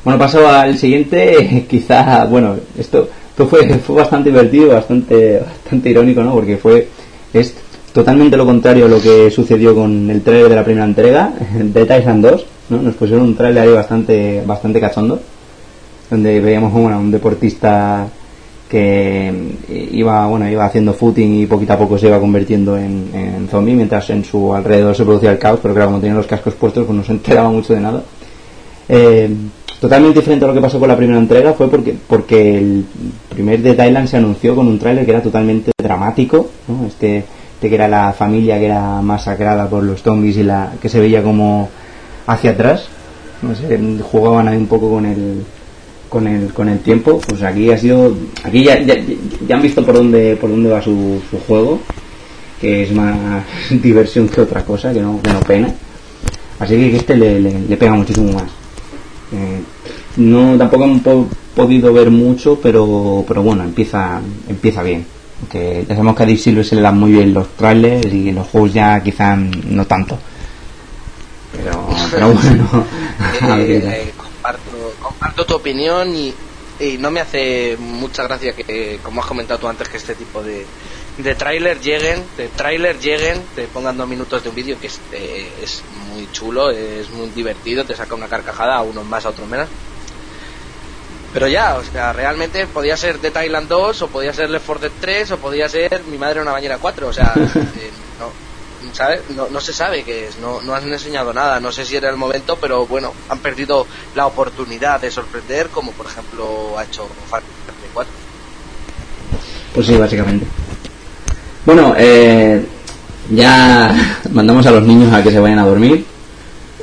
Bueno, 0.04 0.20
paso 0.20 0.48
al 0.48 0.78
siguiente, 0.78 1.66
quizá, 1.70 2.26
bueno, 2.26 2.56
esto, 2.78 3.08
fue, 3.50 3.80
fue 3.80 3.96
bastante 3.96 4.30
divertido, 4.30 4.70
bastante, 4.70 5.40
bastante 5.40 5.90
irónico, 5.90 6.22
¿no? 6.22 6.34
Porque 6.34 6.58
fue, 6.58 6.88
es 7.34 7.56
totalmente 7.94 8.36
lo 8.36 8.46
contrario 8.46 8.86
a 8.86 8.90
lo 8.90 9.02
que 9.02 9.32
sucedió 9.32 9.74
con 9.76 10.10
el 10.10 10.22
trailer 10.22 10.50
de 10.50 10.56
la 10.56 10.64
primera 10.64 10.86
entrega, 10.86 11.32
de 11.54 11.86
Tyson 11.86 12.22
2, 12.22 12.46
¿no? 12.70 12.82
Nos 12.82 12.96
pusieron 12.96 13.26
un 13.26 13.36
trailer 13.36 13.64
ahí 13.64 13.74
bastante, 13.74 14.44
bastante 14.46 14.80
cachondo, 14.80 15.22
donde 16.10 16.42
veíamos 16.42 16.74
a 16.74 16.98
un 16.98 17.12
deportista 17.12 18.08
que 18.72 19.28
eh, 19.68 19.90
iba 19.92 20.26
bueno 20.28 20.50
iba 20.50 20.64
haciendo 20.64 20.94
footing 20.94 21.42
y 21.42 21.46
poquito 21.46 21.74
a 21.74 21.78
poco 21.78 21.98
se 21.98 22.08
iba 22.08 22.22
convirtiendo 22.22 22.78
en, 22.78 23.50
zombie 23.52 23.76
mientras 23.76 24.10
en 24.12 24.24
su 24.24 24.56
alrededor 24.56 24.96
se 24.96 25.04
producía 25.04 25.30
el 25.30 25.38
caos 25.38 25.60
pero 25.62 25.74
claro 25.74 25.90
como 25.90 26.00
tenía 26.00 26.16
los 26.16 26.26
cascos 26.26 26.54
puestos 26.54 26.86
pues 26.86 26.98
no 26.98 27.04
se 27.04 27.12
enteraba 27.18 27.50
mucho 27.50 27.74
de 27.74 27.82
nada. 27.82 28.02
Eh, 28.88 29.30
totalmente 29.80 30.20
diferente 30.20 30.46
a 30.46 30.48
lo 30.48 30.54
que 30.54 30.62
pasó 30.62 30.80
con 30.80 30.88
la 30.88 30.96
primera 30.96 31.20
entrega 31.20 31.52
fue 31.52 31.70
porque 31.70 31.96
porque 32.08 32.60
el 32.60 32.86
primer 33.28 33.62
de 33.62 33.74
Thailand 33.74 34.08
se 34.08 34.18
anunció 34.18 34.56
con 34.56 34.68
un 34.68 34.80
tráiler 34.80 35.04
que 35.04 35.12
era 35.12 35.22
totalmente 35.22 35.72
dramático 35.78 36.50
este, 36.88 37.26
este, 37.56 37.68
que 37.68 37.76
era 37.76 37.90
la 37.90 38.14
familia 38.14 38.58
que 38.58 38.68
era 38.68 39.02
masacrada 39.02 39.68
por 39.68 39.84
los 39.84 40.02
zombies 40.02 40.38
y 40.38 40.44
la 40.44 40.72
que 40.82 40.88
se 40.88 41.00
veía 41.02 41.22
como 41.22 41.70
hacia 42.26 42.52
atrás. 42.52 42.86
No 43.42 43.54
sé 43.54 43.78
jugaban 44.02 44.48
ahí 44.48 44.56
un 44.56 44.68
poco 44.68 44.90
con 44.92 45.06
el 45.06 45.44
con 46.12 46.28
el, 46.28 46.52
con 46.52 46.68
el 46.68 46.80
tiempo, 46.80 47.22
pues 47.26 47.42
aquí 47.42 47.72
ha 47.72 47.78
sido, 47.78 48.14
aquí 48.44 48.66
ya, 48.66 48.78
ya, 48.82 49.56
han 49.56 49.62
visto 49.62 49.86
por 49.86 49.96
dónde, 49.96 50.36
por 50.36 50.50
dónde 50.50 50.70
va 50.70 50.82
su, 50.82 51.22
su 51.32 51.40
juego, 51.40 51.80
que 52.60 52.84
es 52.84 52.92
más 52.92 53.46
diversión 53.70 54.28
que 54.28 54.42
otra 54.42 54.66
cosa, 54.66 54.92
que 54.92 55.00
no, 55.00 55.22
que 55.22 55.32
no 55.32 55.40
pena. 55.40 55.74
Así 56.60 56.76
que 56.76 56.98
este 56.98 57.16
le, 57.16 57.40
le, 57.40 57.78
pega 57.78 57.94
muchísimo 57.94 58.34
más. 58.34 58.44
Eh, 59.32 59.62
no, 60.18 60.58
tampoco 60.58 60.84
hemos 60.84 61.28
podido 61.56 61.94
ver 61.94 62.12
mucho, 62.12 62.60
pero, 62.62 63.24
pero 63.26 63.42
bueno, 63.42 63.64
empieza, 63.64 64.20
empieza 64.50 64.84
bien. 64.84 65.06
Que 65.50 65.86
ya 65.88 65.96
sabemos 65.96 66.18
que 66.18 66.24
a 66.24 66.26
Deep 66.26 66.38
Silver 66.38 66.66
se 66.66 66.76
le 66.76 66.82
dan 66.82 67.00
muy 67.00 67.14
bien 67.14 67.34
los 67.34 67.48
trailers 67.56 68.14
y 68.14 68.34
los 68.34 68.48
juegos 68.48 68.74
ya 68.74 69.02
quizá 69.02 69.38
no 69.38 69.86
tanto. 69.86 70.20
Pero, 71.54 71.88
pero 72.12 72.34
bueno, 72.34 72.86
comparto 75.22 75.46
tu 75.46 75.54
opinión 75.54 76.16
y, 76.16 76.34
no 76.98 77.12
me 77.12 77.20
hace 77.20 77.78
mucha 77.78 78.24
gracia 78.24 78.54
que, 78.54 79.00
como 79.04 79.22
has 79.22 79.28
comentado 79.28 79.60
tú 79.60 79.68
antes, 79.68 79.88
que 79.88 79.98
este 79.98 80.16
tipo 80.16 80.42
de, 80.42 80.66
de 81.20 81.36
tráiler 81.36 81.80
lleguen, 81.80 82.26
de 82.36 82.48
tráiler 82.48 82.98
lleguen, 83.00 83.40
te 83.54 83.68
pongan 83.68 83.98
dos 83.98 84.08
minutos 84.08 84.42
de 84.42 84.50
un 84.50 84.56
vídeo 84.56 84.80
que 84.80 84.88
es, 84.88 85.00
eh, 85.12 85.48
es 85.62 85.84
muy 86.10 86.28
chulo, 86.32 86.72
es 86.72 87.08
muy 87.12 87.30
divertido, 87.30 87.86
te 87.86 87.96
saca 87.96 88.16
una 88.16 88.28
carcajada, 88.28 88.78
a 88.78 88.82
unos 88.82 89.06
más, 89.06 89.28
a 89.28 89.30
otros 89.30 89.48
menos. 89.48 89.68
Pero 91.32 91.48
ya, 91.48 91.76
o 91.76 91.84
sea, 91.84 92.14
realmente 92.14 92.66
podía 92.66 92.98
ser 92.98 93.20
de 93.20 93.30
Thailand 93.30 93.68
2, 93.68 94.02
o 94.02 94.08
podía 94.08 94.34
ser 94.34 94.50
Left 94.50 94.66
4 94.66 94.90
Dead 94.90 94.98
3, 95.00 95.32
o 95.32 95.38
podía 95.38 95.70
ser 95.70 96.02
Mi 96.06 96.18
madre 96.18 96.42
una 96.42 96.52
bañera 96.52 96.80
4, 96.80 97.08
o 97.08 97.14
sea, 97.14 97.32
eh, 97.36 97.92
no, 98.20 98.32
no, 99.52 99.62
se 99.62 99.74
sabe 99.74 100.04
qué 100.04 100.28
es, 100.28 100.40
no, 100.40 100.62
no 100.62 100.76
han 100.76 100.92
enseñado 100.92 101.34
nada, 101.34 101.60
no 101.60 101.72
sé 101.72 101.86
si 101.86 101.96
era 101.96 102.10
el 102.10 102.18
momento, 102.18 102.58
pero 102.60 102.86
bueno, 102.86 103.14
han 103.30 103.40
perdido 103.40 103.88
la 104.16 104.28
oportunidad 104.28 105.00
de 105.00 105.12
sorprender, 105.12 105.70
como 105.70 105.92
por 105.92 106.06
ejemplo 106.06 106.78
ha 106.78 106.84
hecho 106.84 107.08
4. 107.94 108.12
Pues 109.74 109.88
sí, 109.88 109.96
básicamente. 109.96 110.46
Bueno, 111.66 111.96
eh, 111.98 112.66
ya 113.30 113.94
mandamos 114.32 114.66
a 114.66 114.72
los 114.72 114.84
niños 114.84 115.14
a 115.14 115.24
que 115.24 115.32
se 115.32 115.40
vayan 115.40 115.60
a 115.60 115.66
dormir 115.66 116.06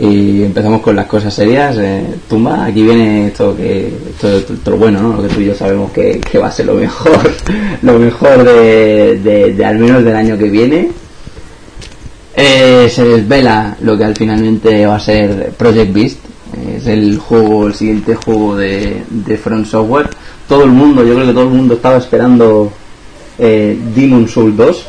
y 0.00 0.44
empezamos 0.44 0.80
con 0.80 0.96
las 0.96 1.06
cosas 1.06 1.34
serias. 1.34 1.76
Eh, 1.78 2.04
tumba, 2.28 2.64
aquí 2.64 2.82
viene 2.82 3.28
esto 3.28 3.56
que 3.56 3.92
esto, 4.10 4.70
lo 4.70 4.76
bueno, 4.76 5.02
¿no? 5.02 5.16
Lo 5.16 5.22
que 5.22 5.34
tú 5.34 5.40
y 5.40 5.46
yo 5.46 5.54
sabemos 5.54 5.92
que, 5.92 6.20
va 6.40 6.46
a 6.46 6.52
ser 6.52 6.66
lo 6.66 6.74
mejor, 6.74 7.34
lo 7.82 7.98
mejor 7.98 8.44
de 8.44 9.64
al 9.66 9.78
menos 9.78 10.04
del 10.04 10.16
año 10.16 10.38
que 10.38 10.48
viene. 10.48 10.90
Eh, 12.40 12.88
se 12.88 13.02
desvela 13.02 13.76
lo 13.80 13.98
que 13.98 14.04
al 14.04 14.14
finalmente 14.14 14.86
va 14.86 14.94
a 14.94 15.00
ser 15.00 15.50
Project 15.58 15.92
Beast. 15.92 16.18
Es 16.76 16.86
el 16.86 17.18
juego, 17.18 17.66
el 17.66 17.74
siguiente 17.74 18.14
juego 18.14 18.54
de, 18.54 19.02
de 19.10 19.36
Front 19.36 19.66
Software. 19.66 20.08
Todo 20.46 20.62
el 20.62 20.70
mundo, 20.70 21.04
yo 21.04 21.14
creo 21.14 21.26
que 21.26 21.32
todo 21.32 21.48
el 21.48 21.54
mundo 21.54 21.74
estaba 21.74 21.96
esperando 21.96 22.70
eh, 23.40 23.76
Demon 23.92 24.28
Soul 24.28 24.56
2. 24.56 24.86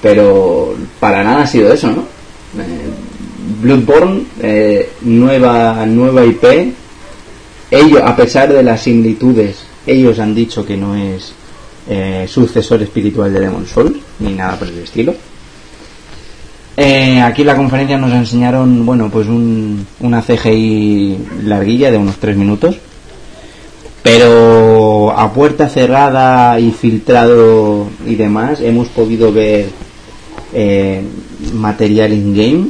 Pero 0.00 0.74
para 0.98 1.22
nada 1.22 1.42
ha 1.42 1.46
sido 1.46 1.70
eso, 1.70 1.88
¿no? 1.88 2.04
Eh, 2.58 2.88
Bloodborne, 3.60 4.24
nueva, 5.02 5.84
nueva 5.84 6.24
IP. 6.24 6.72
Ellos, 7.70 8.00
a 8.02 8.16
pesar 8.16 8.50
de 8.50 8.62
las 8.62 8.80
similitudes, 8.80 9.64
ellos 9.86 10.18
han 10.18 10.34
dicho 10.34 10.64
que 10.64 10.78
no 10.78 10.96
es 10.96 11.34
sucesor 12.30 12.82
espiritual 12.82 13.34
de 13.34 13.40
Demon 13.40 13.66
Souls, 13.66 13.98
ni 14.20 14.32
nada 14.32 14.58
por 14.58 14.68
el 14.68 14.78
estilo 14.78 15.14
eh, 16.82 17.20
aquí 17.20 17.42
en 17.42 17.48
la 17.48 17.56
conferencia 17.56 17.98
nos 17.98 18.10
enseñaron, 18.10 18.86
bueno, 18.86 19.10
pues 19.10 19.26
un, 19.28 19.86
una 20.00 20.22
CGI 20.22 21.18
larguilla 21.44 21.90
de 21.90 21.98
unos 21.98 22.16
tres 22.16 22.38
minutos, 22.38 22.78
pero 24.02 25.10
a 25.10 25.30
puerta 25.30 25.68
cerrada 25.68 26.58
y 26.58 26.70
filtrado 26.70 27.86
y 28.06 28.14
demás 28.14 28.62
hemos 28.62 28.88
podido 28.88 29.30
ver 29.30 29.66
eh, 30.54 31.02
material 31.52 32.14
in 32.14 32.34
game 32.34 32.68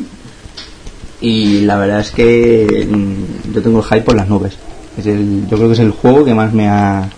y 1.20 1.60
la 1.60 1.78
verdad 1.78 2.00
es 2.00 2.10
que 2.10 2.88
mm, 2.90 3.52
yo 3.54 3.62
tengo 3.62 3.78
el 3.78 3.84
hype 3.84 4.02
por 4.02 4.16
las 4.16 4.28
nubes. 4.28 4.58
Yo 4.96 5.56
creo 5.56 5.68
que 5.68 5.74
es 5.74 5.78
el 5.78 5.92
juego 5.92 6.24
que 6.24 6.34
más 6.34 6.52
me 6.52 6.66
ha, 6.66 7.08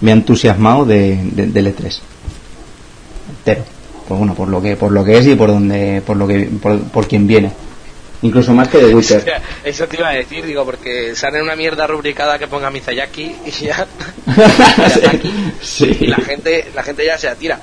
me 0.00 0.10
ha 0.10 0.14
entusiasmado 0.14 0.84
de, 0.84 1.16
de, 1.32 1.46
de 1.46 1.62
E3. 1.62 2.00
Entero 3.38 3.73
pues 4.06 4.18
bueno, 4.18 4.34
por 4.34 4.48
lo 4.48 4.60
que 4.60 4.76
por 4.76 4.92
lo 4.92 5.04
que 5.04 5.18
es 5.18 5.26
y 5.26 5.34
por 5.34 5.48
donde 5.48 6.02
por 6.04 6.16
lo 6.16 6.26
que 6.26 6.48
por, 6.60 7.06
quien 7.06 7.26
viene. 7.26 7.52
Incluso 8.22 8.54
más 8.54 8.68
que 8.68 8.78
de 8.78 8.94
Witcher. 8.94 9.42
Eso 9.64 9.86
te 9.86 9.96
iba 9.98 10.08
a 10.08 10.12
decir, 10.12 10.46
digo, 10.46 10.64
porque 10.64 11.14
sale 11.14 11.42
una 11.42 11.56
mierda 11.56 11.86
rubricada 11.86 12.38
que 12.38 12.46
ponga 12.46 12.70
Mizayaki 12.70 13.36
y 13.46 13.50
ya. 13.50 13.86
sí. 15.62 16.06
la 16.06 16.16
gente 16.16 16.70
la 16.74 16.82
gente 16.82 17.04
ya 17.04 17.18
se 17.18 17.28
atira. 17.28 17.60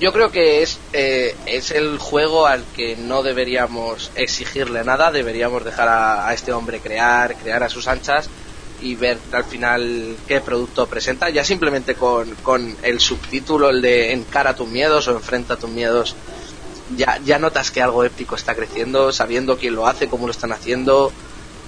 Yo 0.00 0.12
creo 0.12 0.30
que 0.30 0.62
es 0.62 0.78
eh, 0.92 1.34
es 1.46 1.70
el 1.70 1.98
juego 1.98 2.46
al 2.46 2.64
que 2.76 2.96
no 2.96 3.22
deberíamos 3.22 4.10
exigirle 4.16 4.84
nada, 4.84 5.10
deberíamos 5.10 5.64
dejar 5.64 5.88
a, 5.88 6.28
a 6.28 6.34
este 6.34 6.52
hombre 6.52 6.80
crear, 6.80 7.36
crear 7.36 7.62
a 7.62 7.68
sus 7.68 7.86
anchas 7.86 8.28
y 8.84 8.94
ver 8.96 9.18
al 9.32 9.44
final 9.44 10.16
qué 10.28 10.40
producto 10.40 10.86
presenta, 10.86 11.30
ya 11.30 11.42
simplemente 11.42 11.94
con, 11.94 12.30
con 12.42 12.76
el 12.82 13.00
subtítulo, 13.00 13.70
el 13.70 13.80
de 13.80 14.12
encara 14.12 14.54
tus 14.54 14.68
miedos 14.68 15.08
o 15.08 15.12
enfrenta 15.12 15.56
tus 15.56 15.70
miedos, 15.70 16.14
ya, 16.96 17.18
ya 17.24 17.38
notas 17.38 17.70
que 17.70 17.80
algo 17.80 18.04
épico 18.04 18.36
está 18.36 18.54
creciendo, 18.54 19.10
sabiendo 19.10 19.56
quién 19.56 19.74
lo 19.74 19.86
hace, 19.86 20.08
cómo 20.08 20.26
lo 20.26 20.32
están 20.32 20.52
haciendo. 20.52 21.10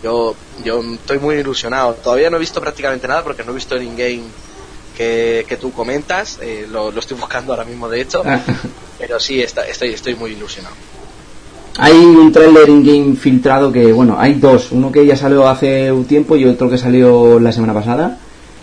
Yo, 0.03 0.37
yo 0.63 0.83
estoy 0.93 1.19
muy 1.19 1.37
ilusionado. 1.37 1.95
Todavía 1.95 2.29
no 2.29 2.37
he 2.37 2.41
visto 2.41 2.61
prácticamente 2.61 3.09
nada 3.09 3.25
porque 3.25 3.43
no 3.43 3.53
he 3.53 3.55
visto 3.55 3.75
el 3.75 3.83
in-game 3.83 4.25
que, 4.95 5.47
que, 5.49 5.57
tú 5.57 5.73
comentas. 5.73 6.39
Eh, 6.43 6.67
lo, 6.71 6.91
lo, 6.91 7.01
estoy 7.01 7.17
buscando 7.21 7.55
ahora 7.55 7.65
mismo, 7.65 7.89
de 7.89 8.03
hecho. 8.03 8.23
Ah. 8.27 8.41
pero 8.99 9.19
sí, 9.19 9.43
está, 9.43 9.67
estoy, 9.67 9.95
estoy 9.95 10.15
muy 10.15 10.33
ilusionado. 10.33 10.77
Hay 11.79 11.93
un 11.93 12.33
trailer 12.33 12.69
in-game 12.69 13.17
filtrado 13.17 13.71
que, 13.71 13.93
bueno, 13.93 14.17
hay 14.19 14.35
dos. 14.35 14.73
Uno 14.73 14.91
que 14.91 15.05
ya 15.05 15.17
salió 15.17 15.47
hace 15.49 15.93
un 15.93 16.05
tiempo 16.05 16.37
y 16.37 16.45
otro 16.47 16.71
que 16.71 16.79
salió 16.79 17.39
la 17.39 17.53
semana 17.53 17.75
pasada. 17.75 18.19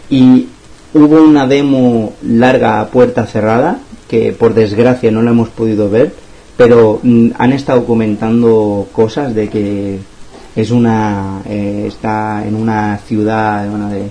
Y 0.10 0.48
hubo 0.94 1.22
una 1.22 1.48
demo 1.48 2.14
larga 2.24 2.82
a 2.82 2.88
puerta 2.88 3.26
cerrada 3.26 3.80
que 4.08 4.32
por 4.32 4.54
desgracia 4.54 5.12
no 5.12 5.22
la 5.22 5.32
hemos 5.32 5.50
podido 5.50 5.90
ver, 5.90 6.14
pero 6.58 7.00
mm, 7.02 7.30
han 7.38 7.54
estado 7.54 7.86
comentando 7.86 8.88
cosas 8.92 9.34
de 9.34 9.50
que 9.50 10.00
es 10.56 10.72
una 10.72 11.42
eh, 11.48 11.86
está 11.88 12.46
en 12.46 12.56
una 12.56 13.00
ciudad 13.00 13.68
bueno, 13.68 13.90
de, 13.90 14.02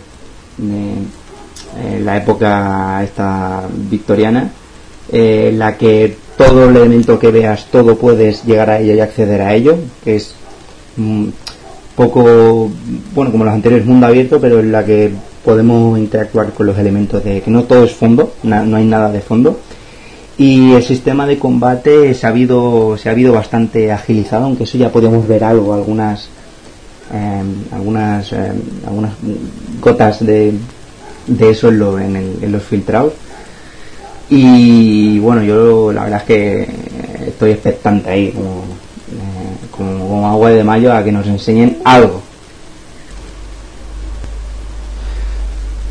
de 0.58 0.92
eh, 1.78 2.00
la 2.00 2.16
época 2.16 3.00
esta 3.04 3.62
victoriana 3.88 4.50
eh, 5.10 5.52
la 5.54 5.76
que 5.76 6.16
todo 6.46 6.68
el 6.68 6.76
elemento 6.76 7.18
que 7.18 7.30
veas 7.30 7.66
todo 7.70 7.96
puedes 7.96 8.44
llegar 8.44 8.70
a 8.70 8.80
ello 8.80 8.94
y 8.94 9.00
acceder 9.00 9.40
a 9.42 9.54
ello 9.54 9.76
que 10.04 10.16
es 10.16 10.34
mm, 10.96 11.28
poco 11.96 12.70
bueno 13.14 13.30
como 13.30 13.44
los 13.44 13.54
anteriores 13.54 13.86
mundo 13.86 14.06
abierto 14.06 14.40
pero 14.40 14.60
en 14.60 14.72
la 14.72 14.84
que 14.84 15.12
podemos 15.44 15.98
interactuar 15.98 16.52
con 16.52 16.66
los 16.66 16.78
elementos 16.78 17.22
de 17.24 17.40
que 17.40 17.50
no 17.50 17.64
todo 17.64 17.84
es 17.84 17.92
fondo 17.92 18.34
no 18.42 18.76
hay 18.76 18.84
nada 18.84 19.10
de 19.10 19.20
fondo. 19.20 19.58
Y 20.38 20.72
el 20.72 20.82
sistema 20.82 21.26
de 21.26 21.38
combate 21.38 22.14
se 22.14 22.26
ha 22.26 22.30
habido 22.30 22.96
se 22.96 23.08
ha 23.08 23.12
habido 23.12 23.34
bastante 23.34 23.92
agilizado 23.92 24.46
aunque 24.46 24.64
eso 24.64 24.78
ya 24.78 24.90
podemos 24.90 25.28
ver 25.28 25.44
algo 25.44 25.74
algunas 25.74 26.28
eh, 27.12 27.42
algunas 27.70 28.32
eh, 28.32 28.52
algunas 28.86 29.12
gotas 29.80 30.24
de, 30.24 30.54
de 31.26 31.50
eso 31.50 31.68
en, 31.98 32.16
en, 32.16 32.52
los 32.52 32.62
filtrados 32.62 33.12
y 34.34 35.18
bueno 35.18 35.42
yo 35.42 35.92
la 35.92 36.04
verdad 36.04 36.20
es 36.20 36.26
que 36.26 36.68
estoy 37.26 37.50
expectante 37.50 38.08
ahí 38.08 38.30
como, 38.30 38.48
eh, 38.48 39.66
como, 39.70 40.08
como 40.08 40.28
agua 40.28 40.50
de 40.50 40.64
mayo 40.64 40.90
a 40.90 41.04
que 41.04 41.12
nos 41.12 41.26
enseñen 41.26 41.78
algo 41.84 42.22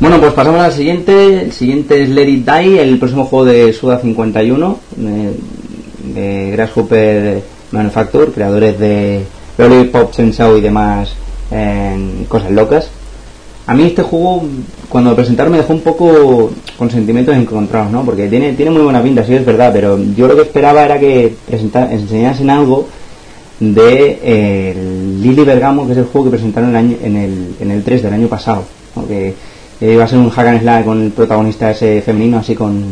Bueno, 0.00 0.18
pues 0.18 0.32
pasamos 0.32 0.60
al 0.60 0.72
siguiente. 0.72 1.42
El 1.42 1.52
siguiente 1.52 2.02
es 2.02 2.08
Let 2.08 2.28
It 2.28 2.44
Die, 2.44 2.82
el 2.82 2.98
próximo 2.98 3.24
juego 3.24 3.44
de 3.44 3.72
Suda 3.72 4.00
51, 4.00 4.80
de, 4.96 5.32
de 6.12 6.50
Grasshopper 6.50 7.40
Manufacture, 7.70 8.32
creadores 8.32 8.80
de 8.80 9.22
Lollipop 9.58 10.12
Chainsaw 10.12 10.56
y 10.56 10.60
demás 10.60 11.14
eh, 11.52 12.24
cosas 12.26 12.50
locas. 12.50 12.90
A 13.66 13.74
mí 13.74 13.84
este 13.84 14.02
juego, 14.02 14.42
cuando 14.88 15.10
lo 15.10 15.16
presentaron, 15.16 15.52
me 15.52 15.58
dejó 15.58 15.72
un 15.72 15.82
poco 15.82 16.50
con 16.76 16.90
sentimientos 16.90 17.36
encontrados, 17.36 17.92
¿no? 17.92 18.04
Porque 18.04 18.28
tiene, 18.28 18.52
tiene 18.54 18.72
muy 18.72 18.82
buena 18.82 19.02
pinta, 19.02 19.24
sí 19.24 19.34
es 19.34 19.46
verdad, 19.46 19.70
pero 19.72 19.98
yo 20.16 20.26
lo 20.26 20.34
que 20.34 20.42
esperaba 20.42 20.84
era 20.84 20.98
que 20.98 21.34
enseñasen 21.48 22.50
algo 22.50 22.88
de 23.60 24.18
eh, 24.22 24.74
Lily 25.20 25.44
Bergamo, 25.44 25.86
que 25.86 25.92
es 25.92 25.98
el 25.98 26.04
juego 26.06 26.24
que 26.24 26.36
presentaron 26.36 26.70
el 26.70 26.76
año, 26.76 26.96
en, 27.02 27.16
el, 27.16 27.54
en 27.60 27.70
el 27.70 27.84
3 27.84 28.02
del 28.02 28.12
año 28.12 28.26
pasado. 28.26 28.64
¿no? 28.96 29.06
Que, 29.06 29.34
eh, 29.80 29.94
iba 29.94 30.04
a 30.04 30.08
ser 30.08 30.18
un 30.18 30.30
hack 30.30 30.46
and 30.46 30.60
slash 30.62 30.84
con 30.84 31.02
el 31.02 31.10
protagonista 31.10 31.70
ese 31.70 32.02
femenino, 32.02 32.38
así 32.38 32.54
con 32.54 32.84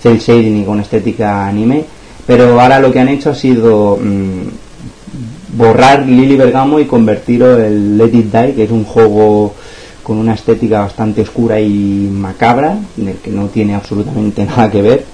cel 0.00 0.18
shading 0.18 0.62
y 0.62 0.64
con 0.64 0.80
estética 0.80 1.46
anime. 1.46 1.84
Pero 2.26 2.60
ahora 2.60 2.78
lo 2.78 2.92
que 2.92 3.00
han 3.00 3.08
hecho 3.08 3.30
ha 3.30 3.34
sido 3.34 3.96
mmm, 3.96 5.56
borrar 5.56 6.06
Lily 6.06 6.36
Bergamo 6.36 6.78
y 6.78 6.84
convertirlo 6.84 7.58
en 7.58 7.98
Let 7.98 8.16
It 8.16 8.32
Die, 8.32 8.54
que 8.54 8.64
es 8.64 8.70
un 8.70 8.84
juego 8.84 9.54
con 10.10 10.18
una 10.18 10.34
estética 10.34 10.80
bastante 10.80 11.20
oscura 11.22 11.60
y 11.60 12.10
macabra, 12.12 12.76
en 12.98 13.08
el 13.10 13.18
que 13.18 13.30
no 13.30 13.46
tiene 13.46 13.76
absolutamente 13.76 14.44
nada 14.56 14.68
que 14.68 14.82
ver. 14.82 15.04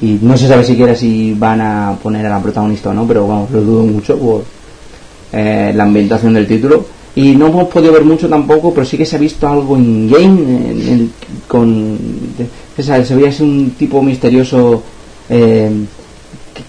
Y 0.00 0.18
no 0.20 0.36
se 0.36 0.48
sabe 0.48 0.64
siquiera 0.64 0.96
si 0.96 1.32
van 1.32 1.60
a 1.60 1.96
poner 2.02 2.26
a 2.26 2.30
la 2.30 2.42
protagonista 2.42 2.90
o 2.90 2.92
no, 2.92 3.06
pero 3.06 3.28
vamos, 3.28 3.52
lo 3.52 3.60
dudo 3.60 3.84
mucho 3.84 4.18
por 4.18 4.42
eh, 5.32 5.72
la 5.72 5.84
ambientación 5.84 6.34
del 6.34 6.44
título 6.44 6.84
y 7.14 7.36
no 7.36 7.46
hemos 7.46 7.68
podido 7.68 7.92
ver 7.92 8.04
mucho 8.04 8.28
tampoco, 8.28 8.74
pero 8.74 8.84
sí 8.84 8.98
que 8.98 9.06
se 9.06 9.14
ha 9.14 9.20
visto 9.20 9.46
algo 9.46 9.76
in 9.76 10.10
game 10.10 10.40
en, 10.40 10.88
en, 10.88 11.12
con 11.46 11.96
de, 12.36 12.82
se 12.82 13.14
veía 13.14 13.28
así 13.28 13.44
un 13.44 13.76
tipo 13.78 14.02
misterioso 14.02 14.82
eh, 15.28 15.70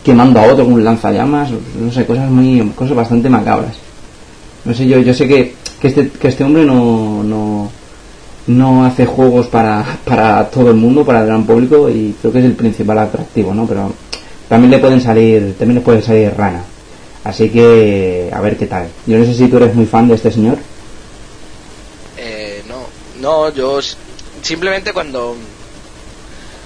quemando 0.03 0.39
a 0.39 0.43
otro 0.43 0.63
con 0.63 0.75
un 0.75 0.83
lanzallamas, 0.83 1.49
no 1.49 1.91
sé, 1.91 2.05
cosas 2.05 2.29
muy 2.29 2.61
cosas 2.75 2.95
bastante 2.95 3.31
macabras. 3.31 3.86
No 4.67 4.73
sé, 4.73 4.85
yo 4.85 4.99
yo 4.99 5.13
sé 5.13 5.29
que, 5.29 5.55
que 5.79 5.87
este 5.87 6.09
que 6.09 6.27
este 6.27 6.43
hombre 6.43 6.65
no 6.65 7.23
no 7.23 7.71
no 8.47 8.85
hace 8.85 9.05
juegos 9.05 9.47
para, 9.47 9.99
para 10.03 10.49
todo 10.49 10.71
el 10.71 10.75
mundo, 10.75 11.05
para 11.05 11.21
el 11.21 11.27
gran 11.27 11.45
público 11.45 11.89
y 11.89 12.13
creo 12.19 12.33
que 12.33 12.39
es 12.39 12.45
el 12.45 12.55
principal 12.55 12.99
atractivo, 12.99 13.53
¿no? 13.53 13.65
Pero 13.65 13.93
también 14.49 14.71
le 14.71 14.79
pueden 14.79 14.99
salir, 14.99 15.55
también 15.57 15.75
le 15.75 15.85
puede 15.85 16.01
salir 16.01 16.33
rana. 16.35 16.63
Así 17.23 17.49
que 17.49 18.29
a 18.33 18.41
ver 18.41 18.57
qué 18.57 18.67
tal. 18.67 18.89
Yo 19.05 19.17
no 19.17 19.23
sé 19.23 19.33
si 19.35 19.47
tú 19.47 19.55
eres 19.55 19.73
muy 19.73 19.85
fan 19.85 20.09
de 20.09 20.15
este 20.15 20.31
señor. 20.31 20.57
Eh, 22.17 22.61
no, 22.67 22.87
no, 23.21 23.53
yo 23.53 23.79
simplemente 24.41 24.91
cuando 24.91 25.37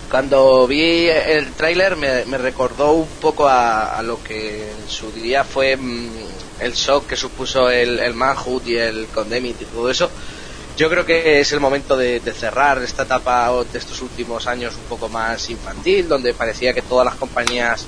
cuando 0.09 0.65
vi 0.65 1.07
el 1.07 1.51
tráiler 1.53 1.95
me, 1.97 2.37
recordó 2.39 2.93
un 2.93 3.07
poco 3.21 3.47
a, 3.47 4.01
lo 4.03 4.23
que 4.23 4.71
en 4.71 4.89
su 4.89 5.11
día 5.11 5.43
fue 5.43 5.77
mmm, 5.77 6.09
el 6.61 6.73
shock 6.73 7.07
que 7.07 7.15
supuso 7.15 7.69
el, 7.69 7.99
el 7.99 8.13
Manhood 8.13 8.65
y 8.65 8.77
el 8.77 9.07
Condemned 9.07 9.55
y 9.59 9.65
todo 9.65 9.89
eso. 9.89 10.09
Yo 10.77 10.89
creo 10.89 11.05
que 11.05 11.39
es 11.39 11.51
el 11.51 11.59
momento 11.59 11.97
de, 11.97 12.19
de, 12.21 12.33
cerrar 12.33 12.81
esta 12.81 13.03
etapa 13.03 13.51
de 13.71 13.77
estos 13.77 14.01
últimos 14.01 14.47
años 14.47 14.73
un 14.75 14.83
poco 14.83 15.09
más 15.09 15.49
infantil, 15.49 16.07
donde 16.07 16.33
parecía 16.33 16.73
que 16.73 16.81
todas 16.81 17.05
las 17.05 17.15
compañías 17.15 17.85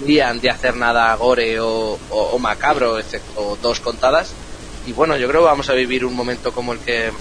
huían 0.00 0.40
de 0.40 0.50
hacer 0.50 0.74
nada 0.76 1.14
gore 1.16 1.60
o, 1.60 1.98
o, 2.10 2.18
o, 2.32 2.38
macabro, 2.38 2.98
excepto 2.98 3.58
dos 3.60 3.80
contadas. 3.80 4.32
Y 4.86 4.92
bueno, 4.92 5.16
yo 5.16 5.28
creo 5.28 5.42
que 5.42 5.46
vamos 5.46 5.68
a 5.68 5.74
vivir 5.74 6.04
un 6.04 6.14
momento 6.14 6.52
como 6.52 6.72
el 6.72 6.78
que 6.78 7.12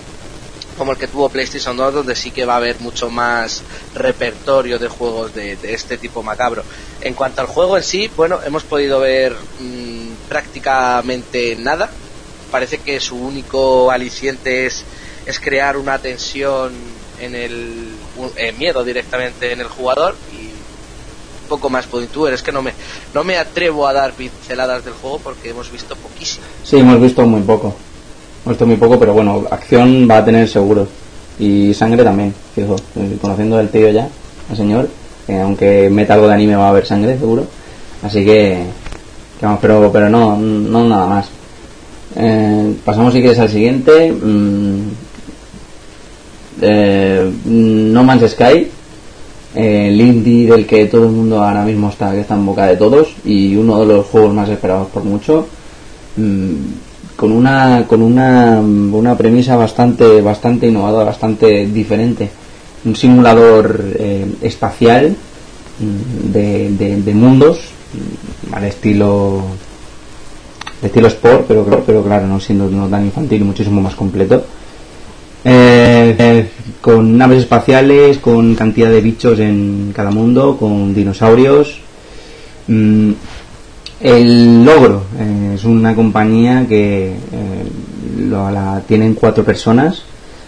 como 0.78 0.94
el 0.94 0.98
que 0.98 1.08
tuvo 1.08 1.30
PlayStation 1.30 1.76
2, 1.76 1.94
donde 1.94 2.16
sí 2.16 2.32
que 2.32 2.46
va 2.46 2.54
a 2.54 2.58
haber 2.58 2.80
mucho 2.80 3.10
más 3.10 3.62
repertorio 3.94 4.80
de 4.80 4.88
juegos 4.88 5.36
de, 5.36 5.58
de 5.58 5.74
este 5.74 5.98
tipo 5.98 6.24
macabro. 6.24 6.64
En 7.02 7.14
cuanto 7.14 7.42
al 7.42 7.48
juego 7.48 7.78
en 7.78 7.84
sí, 7.84 8.10
bueno, 8.16 8.40
hemos 8.44 8.64
podido 8.64 9.00
ver 9.00 9.36
mmm, 9.60 10.01
prácticamente 10.32 11.58
nada. 11.58 11.90
Parece 12.52 12.78
que 12.78 13.02
su 13.02 13.18
único 13.18 13.92
aliciente 13.92 14.66
es, 14.66 14.86
es 15.26 15.40
crear 15.42 15.76
una 15.76 16.00
tensión 16.00 16.72
en 17.20 17.36
el 17.36 17.90
eh, 18.38 18.54
miedo 18.58 18.86
directamente 18.86 19.52
en 19.52 19.60
el 19.60 19.68
jugador 19.68 20.16
y 20.32 20.50
poco 21.50 21.70
más 21.70 21.86
puedo 21.86 22.06
intuir. 22.06 22.34
Es 22.34 22.42
que 22.42 22.54
no 22.54 22.62
me, 22.62 22.72
no 23.14 23.26
me 23.26 23.36
atrevo 23.36 23.86
a 23.86 23.92
dar 23.92 24.14
pinceladas 24.14 24.86
del 24.86 24.94
juego 24.94 25.20
porque 25.20 25.50
hemos 25.50 25.70
visto 25.70 25.98
poquísimo. 25.98 26.46
Sí, 26.64 26.78
hemos 26.80 27.02
visto 27.02 27.26
muy 27.26 27.42
poco. 27.42 27.76
Hemos 28.46 28.54
visto 28.54 28.66
muy 28.66 28.78
poco, 28.78 28.98
pero 28.98 29.14
bueno, 29.14 29.46
acción 29.52 30.08
va 30.10 30.20
a 30.20 30.26
tener 30.26 30.48
seguro. 30.48 30.88
Y 31.40 31.74
sangre 31.74 32.06
también, 32.06 32.34
fijo. 32.56 32.78
Conociendo 33.20 33.58
al 33.58 33.70
tío 33.70 33.90
ya, 33.90 34.08
al 34.50 34.56
señor, 34.56 34.88
que 35.28 35.42
aunque 35.42 35.90
meta 35.90 36.14
algo 36.14 36.30
de 36.30 36.36
anime 36.36 36.56
va 36.56 36.68
a 36.68 36.70
haber 36.70 36.86
sangre, 36.86 37.18
seguro. 37.20 37.46
Así 38.02 38.24
que, 38.24 38.66
pero, 39.62 39.92
pero 39.92 40.10
no, 40.10 40.38
no 40.38 40.88
nada 40.88 41.08
más. 41.08 41.30
Eh, 42.16 42.74
pasamos 42.84 43.14
si 43.14 43.22
quieres 43.22 43.40
al 43.40 43.50
siguiente. 43.50 44.12
Mm, 44.12 44.82
eh, 46.62 47.32
no 47.46 48.04
Man's 48.04 48.32
Sky 48.32 48.68
eh, 49.56 49.90
el 49.90 50.00
indie 50.00 50.48
del 50.50 50.66
que 50.66 50.86
todo 50.86 51.06
el 51.06 51.12
mundo 51.12 51.44
ahora 51.44 51.64
mismo 51.64 51.90
está 51.90 52.12
que 52.12 52.22
está 52.22 52.36
en 52.36 52.46
boca 52.46 52.68
de 52.68 52.78
todos 52.78 53.16
y 53.26 53.56
uno 53.56 53.80
de 53.80 53.86
los 53.86 54.06
juegos 54.06 54.34
más 54.34 54.48
esperados 54.48 54.88
por 54.90 55.04
mucho 55.04 55.48
mmm, 56.16 56.52
con 57.16 57.32
una 57.32 57.86
con 57.88 58.02
una, 58.02 58.60
una 58.60 59.18
premisa 59.18 59.56
bastante 59.56 60.22
bastante 60.22 60.68
innovadora 60.68 61.06
bastante 61.06 61.66
diferente 61.66 62.30
un 62.86 62.96
simulador 62.96 63.84
eh, 63.96 64.26
espacial 64.42 65.16
de, 66.32 66.70
de, 66.70 67.02
de, 67.02 67.14
mundos 67.14 67.71
al 68.52 68.66
estilo 68.66 69.42
de 70.82 70.88
estilo 70.88 71.08
sport 71.08 71.46
pero 71.48 71.84
pero 71.86 72.04
claro 72.04 72.28
no 72.28 72.40
siendo 72.40 72.70
no 72.70 72.88
tan 72.88 73.06
infantil 73.06 73.44
muchísimo 73.44 73.82
más 73.82 73.96
completo 73.96 74.46
eh, 75.44 76.16
eh, 76.20 76.50
con 76.82 77.18
naves 77.18 77.40
espaciales, 77.40 78.20
con 78.20 78.54
cantidad 78.54 78.92
de 78.92 79.02
bichos 79.02 79.40
en 79.40 79.92
cada 79.96 80.12
mundo, 80.12 80.58
con 80.58 80.94
dinosaurios. 80.94 81.80
Mm, 82.68 83.12
el 84.02 84.66
logro 84.66 85.04
eh, 85.20 85.54
es 85.56 85.64
una 85.64 85.96
compañía 85.96 86.66
que 86.68 87.14
la 88.30 88.82
tienen 88.88 89.16
cuatro 89.16 89.44
personas. 89.44 90.04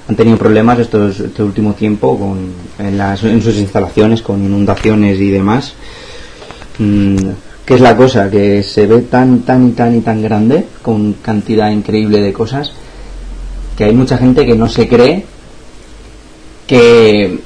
Han 0.07 0.15
tenido 0.15 0.37
problemas 0.37 0.79
estos, 0.79 1.19
este 1.19 1.41
último 1.41 1.73
tiempo 1.73 2.17
con, 2.19 2.53
en, 2.85 2.97
las, 2.97 3.23
en 3.23 3.41
sus 3.41 3.55
instalaciones 3.57 4.21
con 4.21 4.43
inundaciones 4.43 5.19
y 5.19 5.29
demás. 5.31 5.73
Mm, 6.77 7.29
que 7.65 7.75
es 7.75 7.81
la 7.81 7.95
cosa, 7.95 8.29
que 8.29 8.61
se 8.63 8.87
ve 8.87 9.01
tan, 9.01 9.41
tan 9.41 9.69
y 9.69 9.71
tan 9.71 9.95
y 9.95 10.01
tan 10.01 10.21
grande, 10.21 10.65
con 10.81 11.13
cantidad 11.13 11.69
increíble 11.71 12.21
de 12.21 12.33
cosas, 12.33 12.73
que 13.77 13.85
hay 13.85 13.93
mucha 13.93 14.17
gente 14.17 14.45
que 14.45 14.55
no 14.55 14.67
se 14.67 14.87
cree 14.87 15.25
que 16.67 17.23
eh, 17.23 17.39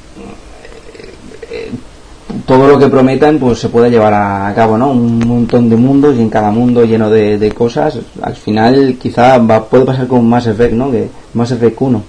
todo 2.46 2.68
lo 2.68 2.80
que 2.80 2.88
prometan 2.88 3.38
pues 3.40 3.60
se 3.60 3.70
puede 3.70 3.90
llevar 3.90 4.14
a 4.14 4.52
cabo, 4.56 4.78
¿no? 4.78 4.92
Un 4.92 5.20
montón 5.20 5.70
de 5.70 5.76
mundos 5.76 6.16
y 6.18 6.22
en 6.22 6.30
cada 6.30 6.52
mundo 6.52 6.84
lleno 6.84 7.10
de, 7.10 7.52
cosas. 7.56 8.00
Al 8.22 8.36
final 8.36 8.98
quizá 9.00 9.38
va, 9.38 9.66
puede 9.66 9.86
pasar 9.86 10.08
con 10.08 10.28
Mass 10.28 10.48
Effect, 10.48 10.74
¿no? 10.74 10.92
Que 10.92 11.10
Mass 11.34 11.52
Effect 11.52 11.80
1, 11.80 12.04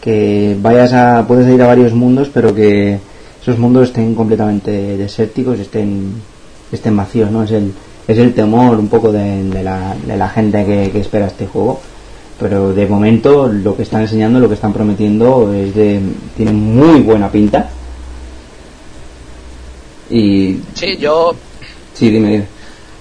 que 0.00 0.56
vayas 0.60 0.92
a 0.92 1.24
puedes 1.26 1.52
ir 1.52 1.62
a 1.62 1.66
varios 1.66 1.92
mundos, 1.92 2.28
pero 2.32 2.54
que 2.54 2.98
esos 3.40 3.58
mundos 3.58 3.88
estén 3.88 4.14
completamente 4.14 4.96
desérticos, 4.96 5.58
estén 5.58 6.14
estén 6.72 6.96
vacíos, 6.96 7.30
¿no? 7.30 7.42
Es 7.42 7.50
el 7.50 7.72
es 8.08 8.18
el 8.18 8.34
temor 8.34 8.78
un 8.78 8.86
poco 8.86 9.10
de, 9.10 9.42
la, 9.64 9.96
de 10.06 10.16
la 10.16 10.28
gente 10.28 10.64
que, 10.64 10.90
que 10.92 11.00
espera 11.00 11.26
este 11.26 11.46
juego 11.46 11.80
pero 12.38 12.74
de 12.74 12.86
momento 12.86 13.48
lo 13.48 13.76
que 13.76 13.82
están 13.82 14.02
enseñando, 14.02 14.38
lo 14.38 14.48
que 14.48 14.54
están 14.54 14.72
prometiendo 14.72 15.52
es 15.54 15.74
de, 15.74 16.00
tiene 16.36 16.52
muy 16.52 17.00
buena 17.00 17.30
pinta. 17.30 17.70
Y 20.10 20.58
sí, 20.74 20.96
yo 20.98 21.34
sí, 21.94 22.10
dime, 22.10 22.46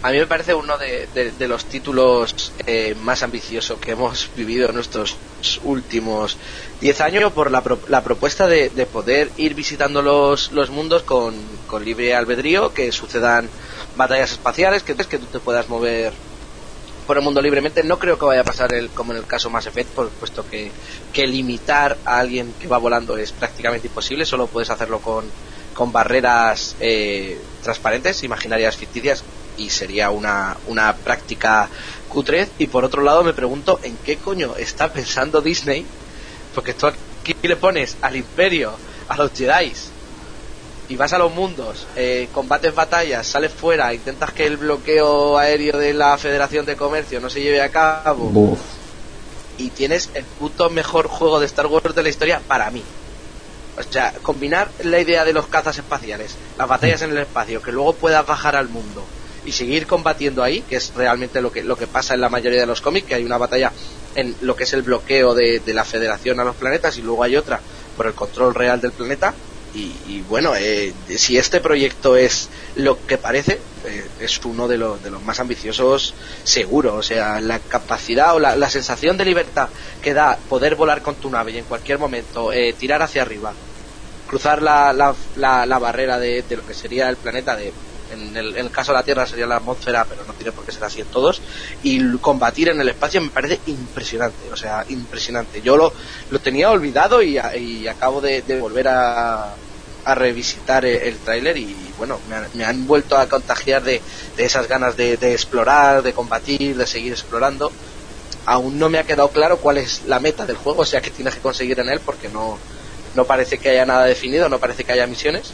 A 0.05 0.11
mí 0.11 0.19
me 0.19 0.27
parece 0.27 0.53
uno 0.53 0.77
de, 0.77 1.47
los 1.47 1.65
títulos 1.65 2.51
eh, 2.67 2.95
más 3.01 3.23
ambiciosos 3.23 3.79
que 3.79 3.93
hemos 3.93 4.29
vivido 4.35 4.69
en 4.69 4.75
nuestros 4.75 5.17
últimos 5.63 6.37
10 6.79 7.01
años 7.01 7.33
por 7.33 7.49
la, 7.49 7.63
la 7.87 8.03
propuesta 8.03 8.45
de, 8.45 8.69
de, 8.69 8.85
poder 8.85 9.31
ir 9.37 9.55
visitando 9.55 10.03
los, 10.03 10.51
los 10.51 10.69
mundos 10.69 11.01
con, 11.01 11.33
con 11.65 11.83
libre 11.83 12.13
albedrío, 12.13 12.71
que 12.71 12.91
sucedan 12.91 13.49
batallas 13.97 14.33
espaciales, 14.33 14.83
que, 14.83 14.93
que 14.93 15.17
tú 15.17 15.25
te 15.25 15.39
puedas 15.39 15.69
mover 15.69 16.13
por 17.07 17.17
el 17.17 17.23
mundo 17.23 17.41
libremente. 17.41 17.83
No 17.83 17.97
creo 17.97 18.19
que 18.19 18.25
vaya 18.25 18.41
a 18.41 18.45
pasar 18.45 18.75
el, 18.75 18.91
como 18.91 19.11
en 19.11 19.17
el 19.17 19.25
caso 19.25 19.49
Mass 19.49 19.65
Effect, 19.65 19.89
puesto 19.89 20.47
que, 20.47 20.71
que 21.13 21.25
limitar 21.25 21.97
a 22.05 22.19
alguien 22.19 22.53
que 22.59 22.67
va 22.67 22.77
volando 22.77 23.17
es 23.17 23.31
prácticamente 23.31 23.87
imposible, 23.87 24.23
solo 24.27 24.45
puedes 24.45 24.69
hacerlo 24.69 24.99
con, 24.99 25.25
con 25.73 25.91
barreras 25.91 26.75
eh, 26.79 27.41
transparentes, 27.63 28.23
imaginarias 28.23 28.77
ficticias, 28.77 29.23
y 29.57 29.69
sería 29.69 30.09
una, 30.09 30.57
una 30.67 30.95
práctica 30.95 31.69
cutre. 32.09 32.47
Y 32.57 32.67
por 32.67 32.85
otro 32.85 33.01
lado 33.01 33.23
me 33.23 33.33
pregunto 33.33 33.79
en 33.83 33.97
qué 33.97 34.17
coño 34.17 34.55
está 34.57 34.91
pensando 34.91 35.41
Disney, 35.41 35.85
porque 36.53 36.73
tú 36.73 36.87
aquí 36.87 37.35
le 37.41 37.55
pones 37.55 37.97
al 38.01 38.15
imperio, 38.15 38.73
a 39.07 39.17
los 39.17 39.31
Jedi, 39.33 39.73
y 40.87 40.95
vas 40.95 41.13
a 41.13 41.17
los 41.17 41.33
mundos, 41.33 41.87
eh, 41.95 42.29
combates 42.31 42.73
batallas, 42.73 43.25
sales 43.25 43.51
fuera, 43.51 43.93
intentas 43.93 44.31
que 44.31 44.45
el 44.45 44.57
bloqueo 44.57 45.37
aéreo 45.37 45.77
de 45.77 45.93
la 45.93 46.17
Federación 46.17 46.65
de 46.65 46.75
Comercio 46.75 47.19
no 47.19 47.29
se 47.29 47.41
lleve 47.41 47.61
a 47.61 47.69
cabo. 47.69 48.57
Y 49.57 49.69
tienes 49.69 50.09
el 50.13 50.25
puto 50.25 50.69
mejor 50.69 51.07
juego 51.07 51.39
de 51.39 51.45
Star 51.45 51.67
Wars 51.67 51.95
de 51.95 52.03
la 52.03 52.09
historia 52.09 52.41
para 52.47 52.69
mí. 52.69 52.83
O 53.77 53.83
sea, 53.91 54.13
combinar 54.21 54.69
la 54.83 54.99
idea 54.99 55.25
de 55.25 55.33
los 55.33 55.47
cazas 55.47 55.77
espaciales, 55.77 56.35
las 56.57 56.67
batallas 56.67 57.01
en 57.01 57.11
el 57.11 57.17
espacio, 57.17 57.61
que 57.61 57.71
luego 57.71 57.93
puedas 57.93 58.25
bajar 58.25 58.55
al 58.55 58.69
mundo 58.69 59.03
y 59.45 59.51
seguir 59.51 59.87
combatiendo 59.87 60.43
ahí, 60.43 60.61
que 60.61 60.77
es 60.77 60.93
realmente 60.95 61.41
lo 61.41 61.51
que, 61.51 61.63
lo 61.63 61.77
que 61.77 61.87
pasa 61.87 62.13
en 62.13 62.21
la 62.21 62.29
mayoría 62.29 62.59
de 62.59 62.65
los 62.65 62.81
cómics, 62.81 63.07
que 63.07 63.15
hay 63.15 63.23
una 63.23 63.37
batalla 63.37 63.71
en 64.15 64.35
lo 64.41 64.55
que 64.55 64.63
es 64.63 64.73
el 64.73 64.81
bloqueo 64.81 65.33
de, 65.33 65.59
de 65.59 65.73
la 65.73 65.85
Federación 65.85 66.39
a 66.39 66.43
los 66.43 66.55
planetas 66.55 66.97
y 66.97 67.01
luego 67.01 67.23
hay 67.23 67.35
otra 67.35 67.59
por 67.95 68.07
el 68.07 68.13
control 68.13 68.55
real 68.55 68.81
del 68.81 68.91
planeta 68.91 69.33
y, 69.75 70.21
bueno, 70.29 70.53
eh, 70.55 70.93
si 71.17 71.37
este 71.37 71.59
proyecto 71.59 72.15
es 72.15 72.49
lo 72.75 73.05
que 73.05 73.17
parece, 73.17 73.59
eh, 73.85 74.07
es 74.21 74.39
uno 74.45 74.67
de, 74.69 74.77
los 74.77 75.03
de 75.03 75.09
los 75.09 75.21
más 75.21 75.39
ambiciosos 75.41 76.13
seguro. 76.43 76.95
O 76.95 77.03
sea, 77.03 77.41
la 77.41 77.59
capacidad 77.59 78.35
o 78.35 78.39
la, 78.39 78.69
sensación 78.69 79.17
de 79.17 79.25
libertad 79.25 79.67
que 80.01 80.13
da 80.13 80.37
poder 80.49 80.75
volar 80.75 81.01
con 81.01 81.15
tu 81.15 81.29
nave 81.29 81.51
y 81.51 81.57
en 81.57 81.65
cualquier 81.65 81.99
momento 81.99 82.53
eh, 82.53 82.73
tirar 82.73 83.01
hacia 83.01 83.23
arriba, 83.23 83.53
cruzar 84.27 84.61
la, 84.61 84.93
la, 84.93 85.65
la, 85.65 85.79
barrera 85.79 86.19
de, 86.19 86.41
de, 86.43 86.55
lo 86.55 86.65
que 86.65 86.73
sería 86.73 87.09
el 87.09 87.17
planeta 87.17 87.55
de 87.57 87.73
en 88.15 88.35
el, 88.35 88.71
caso 88.71 88.91
de 88.91 88.97
la 88.97 89.03
Tierra 89.03 89.25
sería 89.25 89.45
la 89.45 89.57
atmósfera, 89.57 90.05
pero 90.05 90.23
no 90.25 90.33
tiene 90.33 90.51
por 90.51 90.65
qué 90.65 90.71
ser 90.71 90.83
así 90.83 91.01
en 91.01 91.07
todos, 91.07 91.41
y 91.83 92.17
combatir 92.17 92.69
en 92.69 92.81
el 92.81 92.89
espacio 92.89 93.21
me 93.21 93.29
parece 93.29 93.59
impresionante, 93.67 94.51
o 94.51 94.55
sea, 94.55 94.85
impresionante. 94.89 95.61
Yo 95.61 95.77
lo, 95.77 95.93
lo 96.31 96.39
tenía 96.39 96.71
olvidado 96.71 97.21
y, 97.21 97.37
acabo 97.87 98.21
de, 98.21 98.41
volver 98.59 98.87
a, 98.87 99.55
a 100.05 100.15
revisitar 100.15 100.85
el, 100.85 101.17
tráiler 101.17 101.57
y 101.57 101.75
bueno, 101.97 102.19
me 102.53 102.63
han, 102.63 102.87
vuelto 102.87 103.17
a 103.17 103.27
contagiar 103.27 103.83
de, 103.83 104.01
esas 104.37 104.67
ganas 104.67 104.95
de, 104.95 105.13
explorar, 105.13 106.03
de 106.03 106.13
combatir, 106.13 106.77
de 106.77 106.85
seguir 106.85 107.11
explorando. 107.11 107.71
Aún 108.45 108.77
no 108.77 108.89
me 108.89 108.99
ha 108.99 109.03
quedado 109.03 109.29
claro 109.29 109.57
cuál 109.57 109.79
es 109.79 110.03
la 110.05 110.19
meta 110.19 110.45
del 110.45 110.57
juego, 110.57 110.83
o 110.83 110.85
sea, 110.85 111.01
que 111.01 111.09
tienes 111.09 111.33
que 111.33 111.41
conseguir 111.41 111.79
en 111.79 111.89
él, 111.89 111.99
porque 112.05 112.29
no, 112.29 112.59
no 113.15 113.25
parece 113.25 113.57
que 113.57 113.69
haya 113.69 113.85
nada 113.85 114.05
definido, 114.05 114.47
no 114.49 114.59
parece 114.59 114.83
que 114.83 114.91
haya 114.91 115.07
misiones. 115.07 115.51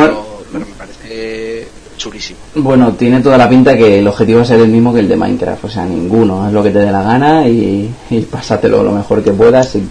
Pero, 0.00 0.42
pero 0.52 0.66
me 0.66 0.74
parece 0.74 1.68
chulísimo. 1.96 2.38
Bueno, 2.56 2.92
tiene 2.92 3.20
toda 3.20 3.38
la 3.38 3.48
pinta 3.48 3.76
que 3.76 4.00
el 4.00 4.08
objetivo 4.08 4.38
va 4.38 4.42
a 4.42 4.46
ser 4.46 4.60
el 4.60 4.68
mismo 4.68 4.92
que 4.92 5.00
el 5.00 5.08
de 5.08 5.16
Minecraft, 5.16 5.64
o 5.64 5.68
sea, 5.68 5.86
ninguno, 5.86 6.46
es 6.46 6.52
lo 6.52 6.62
que 6.62 6.70
te 6.70 6.80
dé 6.80 6.92
la 6.92 7.02
gana 7.02 7.48
y, 7.48 7.90
y 8.10 8.20
pásatelo 8.20 8.82
lo 8.82 8.92
mejor 8.92 9.22
que 9.22 9.32
puedas. 9.32 9.74
Y 9.76 9.78
a 9.78 9.82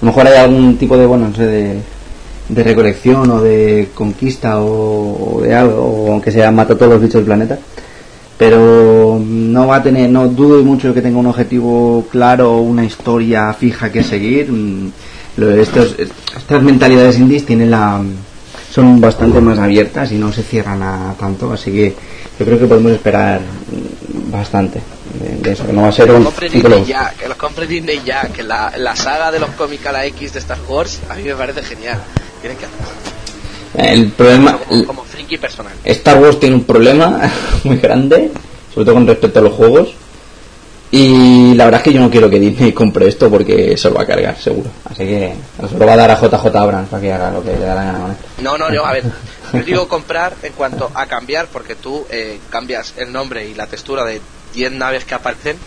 lo 0.00 0.06
mejor 0.06 0.28
hay 0.28 0.38
algún 0.38 0.76
tipo 0.76 0.96
de, 0.96 1.06
bueno, 1.06 1.28
no 1.28 1.34
sé, 1.34 1.46
de, 1.46 1.80
de 2.48 2.62
recolección 2.62 3.30
o 3.30 3.40
de 3.40 3.88
conquista 3.94 4.60
o, 4.60 5.40
de 5.42 5.54
algo, 5.54 5.82
o 5.82 6.12
aunque 6.12 6.30
sea 6.30 6.50
mata 6.50 6.76
todos 6.76 6.92
los 6.92 7.00
bichos 7.00 7.14
del 7.14 7.24
planeta. 7.24 7.58
Pero 8.38 9.20
no 9.20 9.66
va 9.66 9.76
a 9.76 9.82
tener, 9.82 10.08
no 10.08 10.28
dudo 10.28 10.62
mucho 10.62 10.94
que 10.94 11.02
tenga 11.02 11.18
un 11.18 11.26
objetivo 11.26 12.06
claro, 12.08 12.58
una 12.58 12.84
historia 12.84 13.52
fija 13.52 13.90
que 13.90 14.04
seguir. 14.04 14.52
Mm, 14.52 14.92
estos, 15.58 15.96
estas 15.98 16.62
mentalidades 16.62 17.18
indies 17.18 17.44
tienen 17.44 17.72
la, 17.72 18.00
son 18.78 19.00
bastante 19.00 19.40
más 19.40 19.58
abiertas 19.58 20.12
y 20.12 20.14
no 20.14 20.32
se 20.32 20.44
cierran 20.44 20.80
a 20.84 21.12
tanto, 21.18 21.52
así 21.52 21.72
que 21.72 21.96
yo 22.38 22.46
creo 22.46 22.60
que 22.60 22.66
podemos 22.66 22.92
esperar 22.92 23.40
bastante 24.30 24.80
de, 25.42 25.50
eso, 25.50 25.66
que 25.66 25.72
no 25.72 25.82
va 25.82 25.88
a 25.88 25.92
ser 25.92 26.12
un... 26.12 26.24
ya, 26.86 27.12
que 27.18 27.26
los 27.26 27.36
compre 27.36 27.66
Disney 27.66 28.00
ya, 28.04 28.28
que 28.28 28.44
la, 28.44 28.72
la 28.76 28.94
saga 28.94 29.32
de 29.32 29.40
los 29.40 29.50
cómics 29.50 29.84
a 29.86 29.90
la 29.90 30.06
X 30.06 30.34
de 30.34 30.38
Star 30.38 30.58
Wars 30.68 31.00
a 31.10 31.16
mí 31.16 31.24
me 31.24 31.34
parece 31.34 31.62
genial, 31.64 32.00
tienen 32.40 32.56
que 32.56 32.66
hacerlo. 32.66 32.86
El 33.74 34.12
problema... 34.12 34.58
Como, 34.58 34.84
como 34.84 35.02
friki 35.02 35.38
personal. 35.38 35.72
Star 35.82 36.22
Wars 36.22 36.38
tiene 36.38 36.54
un 36.54 36.62
problema 36.62 37.20
muy 37.64 37.78
grande, 37.78 38.30
sobre 38.72 38.84
todo 38.84 38.94
con 38.94 39.08
respecto 39.08 39.40
a 39.40 39.42
los 39.42 39.54
juegos, 39.54 39.94
y 40.90 41.54
la 41.54 41.66
verdad 41.66 41.80
es 41.80 41.84
que 41.84 41.92
yo 41.92 42.00
no 42.00 42.10
quiero 42.10 42.30
que 42.30 42.40
Disney 42.40 42.72
compre 42.72 43.08
esto 43.08 43.28
porque 43.28 43.76
se 43.76 43.90
lo 43.90 43.96
va 43.96 44.02
a 44.02 44.06
cargar, 44.06 44.38
seguro. 44.38 44.70
Así 44.84 45.04
que 45.04 45.34
se 45.68 45.78
lo 45.78 45.86
va 45.86 45.92
a 45.92 45.96
dar 45.96 46.10
a 46.10 46.20
JJ 46.20 46.46
Abrams 46.56 46.88
para 46.88 47.02
que 47.02 47.12
haga 47.12 47.30
lo 47.30 47.42
que 47.42 47.52
le 47.52 47.60
da 47.60 47.74
la 47.74 47.84
gana 47.84 47.98
con 47.98 48.10
esto. 48.12 48.24
No, 48.42 48.56
no, 48.56 48.72
yo, 48.72 48.86
a 48.86 48.92
ver, 48.92 49.04
yo 49.52 49.62
digo 49.62 49.88
comprar 49.88 50.34
en 50.42 50.54
cuanto 50.54 50.90
a 50.94 51.06
cambiar, 51.06 51.46
porque 51.48 51.74
tú 51.74 52.06
eh, 52.10 52.38
cambias 52.48 52.94
el 52.96 53.12
nombre 53.12 53.46
y 53.46 53.54
la 53.54 53.66
textura 53.66 54.04
de 54.04 54.20
10 54.54 54.72
naves 54.72 55.04
que 55.04 55.14
aparecen 55.14 55.58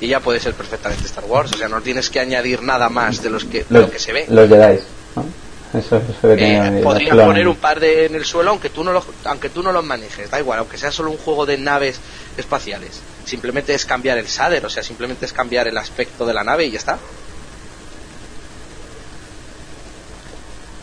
y 0.00 0.08
ya 0.08 0.20
puede 0.20 0.40
ser 0.40 0.54
perfectamente 0.54 1.04
Star 1.04 1.24
Wars. 1.26 1.52
O 1.52 1.58
sea, 1.58 1.68
no 1.68 1.82
tienes 1.82 2.08
que 2.08 2.20
añadir 2.20 2.62
nada 2.62 2.88
más 2.88 3.22
de 3.22 3.28
los 3.28 3.44
que, 3.44 3.66
lo 3.68 3.90
que 3.90 3.98
se 3.98 4.12
ve. 4.12 4.24
Los 4.28 4.48
Jedi, 4.48 4.78
¿no? 5.16 5.24
Eso, 5.72 5.96
eso 5.98 6.32
eh, 6.32 6.80
podrías 6.82 7.16
poner 7.16 7.46
un 7.46 7.56
par 7.56 7.78
de 7.78 8.06
en 8.06 8.16
el 8.16 8.24
suelo 8.24 8.50
aunque 8.50 8.70
tú 8.70 8.82
no 8.82 8.92
los, 8.92 9.04
aunque 9.24 9.50
tú 9.50 9.62
no 9.62 9.70
los 9.70 9.84
manejes 9.84 10.28
da 10.28 10.40
igual 10.40 10.58
aunque 10.58 10.76
sea 10.76 10.90
solo 10.90 11.12
un 11.12 11.16
juego 11.16 11.46
de 11.46 11.58
naves 11.58 12.00
espaciales 12.36 13.00
simplemente 13.30 13.72
es 13.72 13.86
cambiar 13.86 14.18
el 14.18 14.26
shader, 14.26 14.64
o 14.66 14.68
sea, 14.68 14.82
simplemente 14.82 15.24
es 15.24 15.32
cambiar 15.32 15.68
el 15.68 15.78
aspecto 15.78 16.26
de 16.26 16.34
la 16.34 16.44
nave 16.44 16.66
y 16.66 16.72
ya 16.72 16.78
está. 16.78 16.98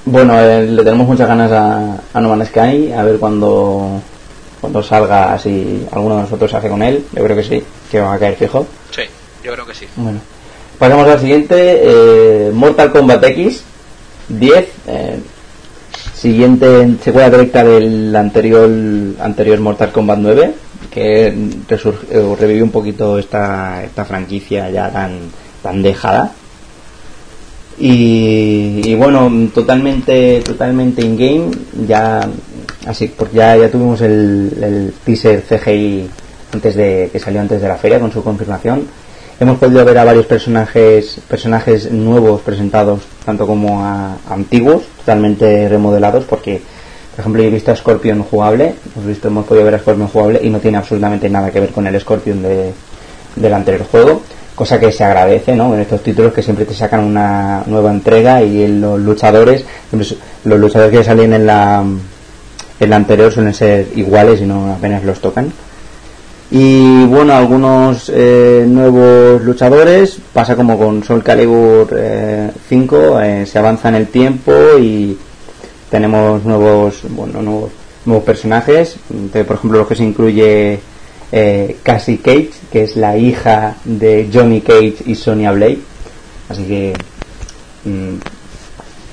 Bueno, 0.05 0.39
eh, 0.39 0.65
le 0.65 0.83
tenemos 0.83 1.05
muchas 1.05 1.27
ganas 1.27 1.51
a, 1.51 1.97
a 2.13 2.21
No 2.21 2.29
Man's 2.29 2.47
Sky, 2.47 2.93
a 2.93 3.03
ver 3.03 3.19
cuando, 3.19 4.01
cuando 4.61 4.81
salga, 4.81 5.37
si 5.37 5.85
alguno 5.91 6.15
de 6.15 6.21
nosotros 6.21 6.53
hace 6.53 6.69
con 6.69 6.81
él, 6.81 7.05
yo 7.13 7.23
creo 7.23 7.35
que 7.35 7.43
sí, 7.43 7.63
que 7.91 7.99
va 7.99 8.13
a 8.13 8.19
caer 8.19 8.37
fijo. 8.37 8.65
Sí, 8.95 9.03
yo 9.43 9.53
creo 9.53 9.65
que 9.65 9.75
sí. 9.75 9.85
Bueno, 9.97 10.21
pasamos 10.79 11.07
al 11.09 11.19
siguiente, 11.19 11.81
eh, 11.83 12.51
Mortal 12.53 12.93
Kombat 12.93 13.23
X 13.25 13.63
10, 14.29 14.67
eh, 14.87 15.19
siguiente 16.13 16.97
secuela 17.03 17.29
directa 17.29 17.63
del 17.63 18.15
anterior, 18.15 18.69
anterior 19.19 19.59
Mortal 19.59 19.91
Kombat 19.91 20.19
9 20.19 20.53
que 20.97 21.33
revivió 22.39 22.63
un 22.63 22.71
poquito 22.71 23.19
esta, 23.19 23.83
esta 23.83 24.03
franquicia 24.03 24.69
ya 24.71 24.89
tan, 24.91 25.19
tan 25.61 25.83
dejada. 25.83 26.31
Y, 27.79 28.95
bueno, 28.95 29.31
totalmente, 29.53 30.41
totalmente 30.41 31.03
in-game, 31.03 31.51
ya, 31.87 32.27
así, 32.87 33.13
porque 33.15 33.37
ya, 33.37 33.55
ya 33.55 33.69
tuvimos 33.69 34.01
el, 34.01 34.51
el 34.59 34.93
teaser 35.05 35.43
CGI 35.43 36.09
antes 36.53 36.75
de, 36.75 37.09
que 37.11 37.19
salió 37.19 37.41
antes 37.41 37.61
de 37.61 37.67
la 37.67 37.77
feria 37.77 37.99
con 37.99 38.11
su 38.11 38.23
confirmación. 38.23 38.87
Hemos 39.39 39.59
podido 39.59 39.85
ver 39.85 39.97
a 39.99 40.03
varios 40.03 40.25
personajes, 40.25 41.19
personajes 41.27 41.91
nuevos 41.91 42.41
presentados, 42.41 43.01
tanto 43.23 43.45
como 43.45 43.83
a 43.85 44.17
antiguos, 44.29 44.83
totalmente 44.97 45.69
remodelados, 45.69 46.25
porque 46.25 46.61
Por 47.17 47.23
ejemplo, 47.23 47.41
yo 47.41 47.47
he 47.47 47.51
visto 47.51 47.71
a 47.71 47.75
Scorpion 47.75 48.21
jugable, 48.21 48.75
hemos 48.93 49.07
visto, 49.07 49.29
hemos 49.29 49.47
podido 49.47 49.65
ver 49.65 49.73
a 49.73 49.79
Scorpion 49.79 50.07
jugable 50.07 50.39
y 50.43 50.51
no 50.51 50.59
tiene 50.59 50.77
absolutamente 50.77 51.27
nada 51.27 51.49
que 51.49 51.59
ver 51.59 51.71
con 51.71 51.87
el 51.87 51.99
Scorpion 51.99 52.43
de, 52.43 52.71
del 53.35 53.53
anterior 53.55 53.87
juego, 53.89 54.21
cosa 54.53 54.79
que 54.79 54.91
se 54.91 55.03
agradece, 55.03 55.55
¿no? 55.55 55.73
En 55.73 55.79
estos 55.79 56.03
títulos 56.03 56.31
que 56.31 56.43
siempre 56.43 56.65
te 56.65 56.75
sacan 56.75 57.03
una 57.03 57.63
nueva 57.65 57.89
entrega 57.89 58.43
y 58.43 58.67
los 58.67 58.99
luchadores, 58.99 59.65
los 59.91 60.59
luchadores 60.59 60.95
que 60.95 61.03
salen 61.03 61.33
en 61.33 61.47
la, 61.47 61.83
en 62.79 62.89
la 62.89 62.95
anterior 62.95 63.31
suelen 63.31 63.55
ser 63.55 63.87
iguales 63.95 64.39
y 64.39 64.45
no 64.45 64.73
apenas 64.73 65.03
los 65.03 65.19
tocan. 65.19 65.51
Y 66.49 67.05
bueno, 67.05 67.33
algunos 67.33 68.09
eh, 68.13 68.65
nuevos 68.67 69.41
luchadores, 69.41 70.17
pasa 70.31 70.55
como 70.55 70.77
con 70.77 71.03
Soul 71.03 71.21
Calibur 71.21 71.89
5, 72.69 73.19
eh, 73.19 73.41
eh, 73.41 73.45
se 73.45 73.59
avanza 73.59 73.89
en 73.89 73.95
el 73.95 74.07
tiempo 74.07 74.53
y 74.79 75.17
tenemos 75.89 76.45
nuevos, 76.45 77.01
bueno, 77.09 77.41
nuevos, 77.41 77.71
nuevos 78.05 78.23
personajes. 78.23 78.95
por 79.45 79.57
ejemplo, 79.57 79.79
lo 79.79 79.87
que 79.87 79.95
se 79.95 80.05
incluye 80.05 80.79
Cassie 81.83 82.19
Cage, 82.19 82.51
que 82.71 82.83
es 82.83 82.95
la 82.95 83.17
hija 83.17 83.75
de 83.83 84.29
Johnny 84.33 84.61
Cage 84.61 85.03
y 85.05 85.15
Sonya 85.15 85.51
Blade. 85.51 85.79
Así 86.47 86.63
que 86.63 86.93
mm, 87.83 88.15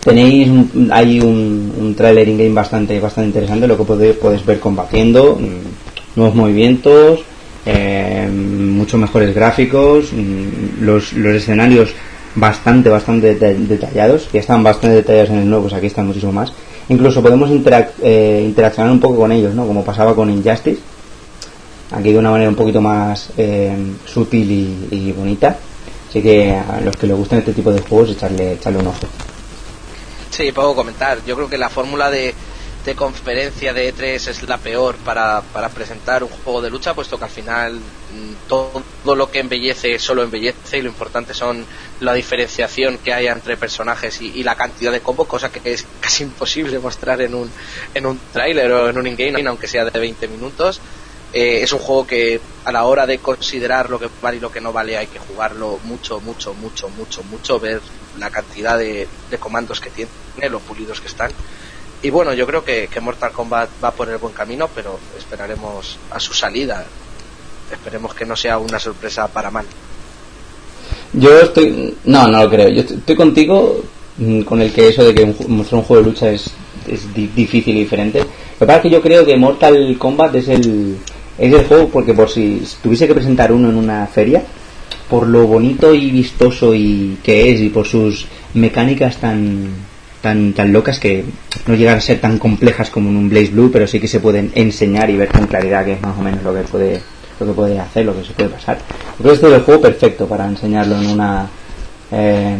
tenéis 0.04 0.48
hay 0.92 1.18
un, 1.18 1.74
un 1.80 1.94
trailer 1.96 2.28
in-game 2.28 2.54
bastante, 2.54 3.00
bastante 3.00 3.26
interesante, 3.26 3.66
lo 3.66 3.76
que 3.76 3.82
podéis, 3.82 4.14
podéis 4.14 4.46
ver 4.46 4.60
combatiendo. 4.60 5.36
Mm, 5.40 5.83
nuevos 6.16 6.34
movimientos, 6.34 7.20
eh, 7.66 8.28
mucho 8.30 8.98
mejores 8.98 9.34
gráficos, 9.34 10.12
mm, 10.12 10.84
los, 10.84 11.12
los 11.14 11.34
escenarios 11.34 11.94
bastante, 12.34 12.88
bastante 12.88 13.34
detallados, 13.34 14.28
que 14.30 14.38
están 14.38 14.62
bastante 14.62 14.96
detallados 14.96 15.30
en 15.30 15.38
el 15.38 15.48
nuevo, 15.48 15.64
pues 15.64 15.74
aquí 15.74 15.86
están 15.86 16.06
muchísimo 16.06 16.32
más. 16.32 16.52
Incluso 16.88 17.22
podemos 17.22 17.50
eh, 17.50 18.42
interaccionar 18.44 18.92
un 18.92 19.00
poco 19.00 19.16
con 19.16 19.32
ellos, 19.32 19.54
¿no? 19.54 19.66
Como 19.66 19.84
pasaba 19.84 20.14
con 20.14 20.30
Injustice. 20.30 20.80
Aquí 21.92 22.12
de 22.12 22.18
una 22.18 22.30
manera 22.30 22.50
un 22.50 22.56
poquito 22.56 22.80
más 22.80 23.30
eh, 23.36 23.74
sutil 24.04 24.88
y, 24.90 25.12
bonita. 25.12 25.56
Así 26.08 26.22
que 26.22 26.54
a 26.54 26.80
los 26.80 26.96
que 26.96 27.06
les 27.06 27.16
gusten 27.16 27.38
este 27.38 27.52
tipo 27.52 27.72
de 27.72 27.80
juegos, 27.80 28.10
echarle, 28.10 28.52
echarle 28.54 28.80
un 28.80 28.88
ojo. 28.88 29.06
Sí, 30.30 30.52
puedo 30.52 30.74
comentar. 30.74 31.18
Yo 31.26 31.36
creo 31.36 31.48
que 31.48 31.58
la 31.58 31.68
fórmula 31.68 32.10
de 32.10 32.34
de 32.84 32.94
conferencia 32.94 33.72
de 33.72 33.94
E3 33.94 34.28
es 34.28 34.42
la 34.42 34.58
peor 34.58 34.96
para, 34.96 35.40
para 35.40 35.70
presentar 35.70 36.22
un 36.22 36.28
juego 36.28 36.60
de 36.60 36.68
lucha, 36.68 36.92
puesto 36.92 37.18
que 37.18 37.24
al 37.24 37.30
final 37.30 37.76
mm, 37.76 38.46
todo, 38.46 38.82
lo 39.04 39.30
que 39.30 39.40
embellece 39.40 39.98
solo 39.98 40.22
embellece 40.22 40.78
y 40.78 40.82
lo 40.82 40.88
importante 40.88 41.32
son 41.32 41.64
la 42.00 42.12
diferenciación 42.12 42.98
que 42.98 43.14
hay 43.14 43.26
entre 43.26 43.56
personajes 43.56 44.20
y, 44.20 44.42
la 44.42 44.54
cantidad 44.54 44.92
de 44.92 45.00
combos, 45.00 45.26
cosa 45.26 45.50
que 45.50 45.72
es 45.72 45.86
casi 46.00 46.24
imposible 46.24 46.78
mostrar 46.78 47.22
en 47.22 47.34
un, 47.34 47.50
en 47.94 48.04
un 48.04 48.20
tráiler 48.32 48.70
o 48.72 48.90
en 48.90 48.98
un 48.98 49.06
in-game, 49.06 49.48
aunque 49.48 49.66
sea 49.66 49.86
de 49.86 49.98
20 49.98 50.28
minutos. 50.28 50.80
Eh, 51.32 51.62
es 51.62 51.72
un 51.72 51.80
juego 51.80 52.06
que 52.06 52.40
a 52.64 52.70
la 52.70 52.84
hora 52.84 53.06
de 53.06 53.18
considerar 53.18 53.90
lo 53.90 53.98
que 53.98 54.08
vale 54.22 54.36
y 54.36 54.40
lo 54.40 54.52
que 54.52 54.60
no 54.60 54.72
vale 54.72 54.96
hay 54.96 55.08
que 55.08 55.18
jugarlo 55.18 55.80
mucho, 55.82 56.20
mucho, 56.20 56.54
mucho, 56.54 56.88
mucho, 56.90 57.24
mucho, 57.24 57.58
ver 57.58 57.80
la 58.18 58.30
cantidad 58.30 58.78
de, 58.78 59.08
de 59.30 59.38
comandos 59.38 59.80
que 59.80 59.90
tiene, 59.90 60.10
los 60.48 60.62
pulidos 60.62 61.00
que 61.00 61.08
están 61.08 61.32
y 62.04 62.10
bueno, 62.10 62.34
yo 62.34 62.46
creo 62.46 62.62
que, 62.62 62.86
Mortal 63.00 63.32
Kombat 63.32 63.70
va 63.82 63.90
por 63.90 64.10
el 64.10 64.18
buen 64.18 64.34
camino, 64.34 64.68
pero 64.74 64.98
esperaremos 65.16 65.98
a 66.10 66.20
su 66.20 66.34
salida. 66.34 66.84
Esperemos 67.72 68.12
que 68.12 68.26
no 68.26 68.36
sea 68.36 68.58
una 68.58 68.78
sorpresa 68.78 69.26
para 69.26 69.50
mal. 69.50 69.64
Yo 71.14 71.40
estoy. 71.40 71.96
No, 72.04 72.28
no 72.28 72.44
lo 72.44 72.50
creo. 72.50 72.68
Yo 72.68 72.82
estoy 72.82 73.16
contigo 73.16 73.82
mm, 74.18 74.42
con 74.42 74.60
el 74.60 74.70
que 74.70 74.88
eso 74.88 75.02
de 75.02 75.14
que 75.14 75.24
mostrar 75.48 75.78
un 75.78 75.86
juego 75.86 76.02
de 76.02 76.10
lucha 76.10 76.28
es, 76.28 76.50
es 76.86 77.14
difícil 77.14 77.74
y 77.74 77.80
diferente. 77.80 78.18
Lo 78.18 78.26
que 78.58 78.66
pasa 78.66 78.76
es 78.76 78.82
que 78.82 78.90
yo 78.90 79.00
creo 79.00 79.24
que 79.24 79.38
Mortal 79.38 79.96
Kombat 79.98 80.34
es 80.34 80.48
el, 80.48 80.98
es 81.38 81.54
el 81.54 81.64
juego 81.64 81.88
porque 81.88 82.12
por 82.12 82.28
si 82.28 82.62
tuviese 82.82 83.06
que 83.06 83.14
presentar 83.14 83.50
uno 83.50 83.70
en 83.70 83.76
una 83.76 84.06
feria, 84.08 84.44
por 85.08 85.26
lo 85.26 85.46
bonito 85.46 85.94
y 85.94 86.10
vistoso 86.10 86.74
y 86.74 87.16
que 87.22 87.50
es 87.50 87.62
y 87.62 87.70
por 87.70 87.86
sus 87.86 88.26
mecánicas 88.52 89.16
tan 89.16 89.93
tan, 90.24 90.54
tan 90.54 90.72
locas 90.72 90.98
que 90.98 91.22
no 91.66 91.74
llegan 91.74 91.98
a 91.98 92.00
ser 92.00 92.18
tan 92.18 92.38
complejas 92.38 92.88
como 92.88 93.10
en 93.10 93.16
un 93.16 93.28
Blaze 93.28 93.50
Blue, 93.50 93.70
pero 93.70 93.86
sí 93.86 94.00
que 94.00 94.08
se 94.08 94.20
pueden 94.20 94.50
enseñar 94.54 95.10
y 95.10 95.18
ver 95.18 95.28
con 95.28 95.46
claridad 95.46 95.84
que 95.84 95.92
es 95.92 96.00
más 96.00 96.16
o 96.18 96.22
menos 96.22 96.42
lo 96.42 96.54
que 96.54 96.62
puede 96.62 97.00
lo 97.38 97.46
que 97.46 97.52
puede 97.52 97.78
hacer, 97.78 98.06
lo 98.06 98.16
que 98.16 98.24
se 98.24 98.32
puede 98.32 98.48
pasar. 98.48 98.78
Creo 99.18 99.30
que 99.30 99.34
este 99.34 99.46
es 99.48 99.52
el 99.52 99.60
juego 99.62 99.82
perfecto 99.82 100.26
para 100.26 100.46
enseñarlo 100.46 100.96
en 100.96 101.06
una 101.08 101.46
eh, 102.10 102.56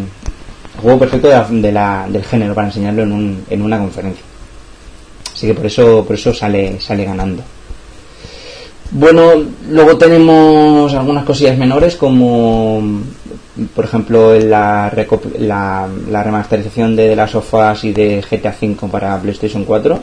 juego 0.83 0.99
perfecto 0.99 1.29
de 1.29 1.73
la, 1.73 2.07
del 2.07 2.25
género 2.25 2.55
para 2.55 2.67
enseñarlo 2.67 3.03
en, 3.03 3.13
un, 3.13 3.45
en 3.49 3.63
una 3.63 3.79
conferencia. 3.79 4.25
Así 5.33 5.47
que 5.47 5.55
por 5.55 5.65
eso 5.65 6.05
por 6.05 6.17
eso 6.17 6.35
sale 6.35 6.79
sale 6.81 7.07
ganando. 7.07 7.43
Bueno, 8.97 9.33
luego 9.69 9.99
tenemos 9.99 10.95
algunas 10.95 11.25
cosillas 11.25 11.59
menores 11.59 11.97
como 11.97 12.81
por 13.75 13.87
ejemplo 13.87 14.39
la, 14.39 14.89
remasterización 14.89 16.95
de, 16.95 17.17
las 17.17 17.33
sofás 17.33 17.83
y 17.83 17.93
de 17.93 18.23
GTA 18.23 18.55
V 18.61 18.89
para 18.93 19.21
PlayStation 19.21 19.65
4 19.65 20.01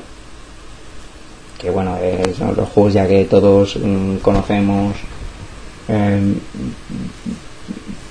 que 1.58 1.70
bueno 1.70 1.98
son 2.38 2.54
los 2.56 2.68
juegos 2.68 2.94
ya 2.94 3.08
que 3.08 3.24
todos 3.26 3.78
mm, 3.78 4.18
conocemos 4.18 4.94
em, 5.88 6.36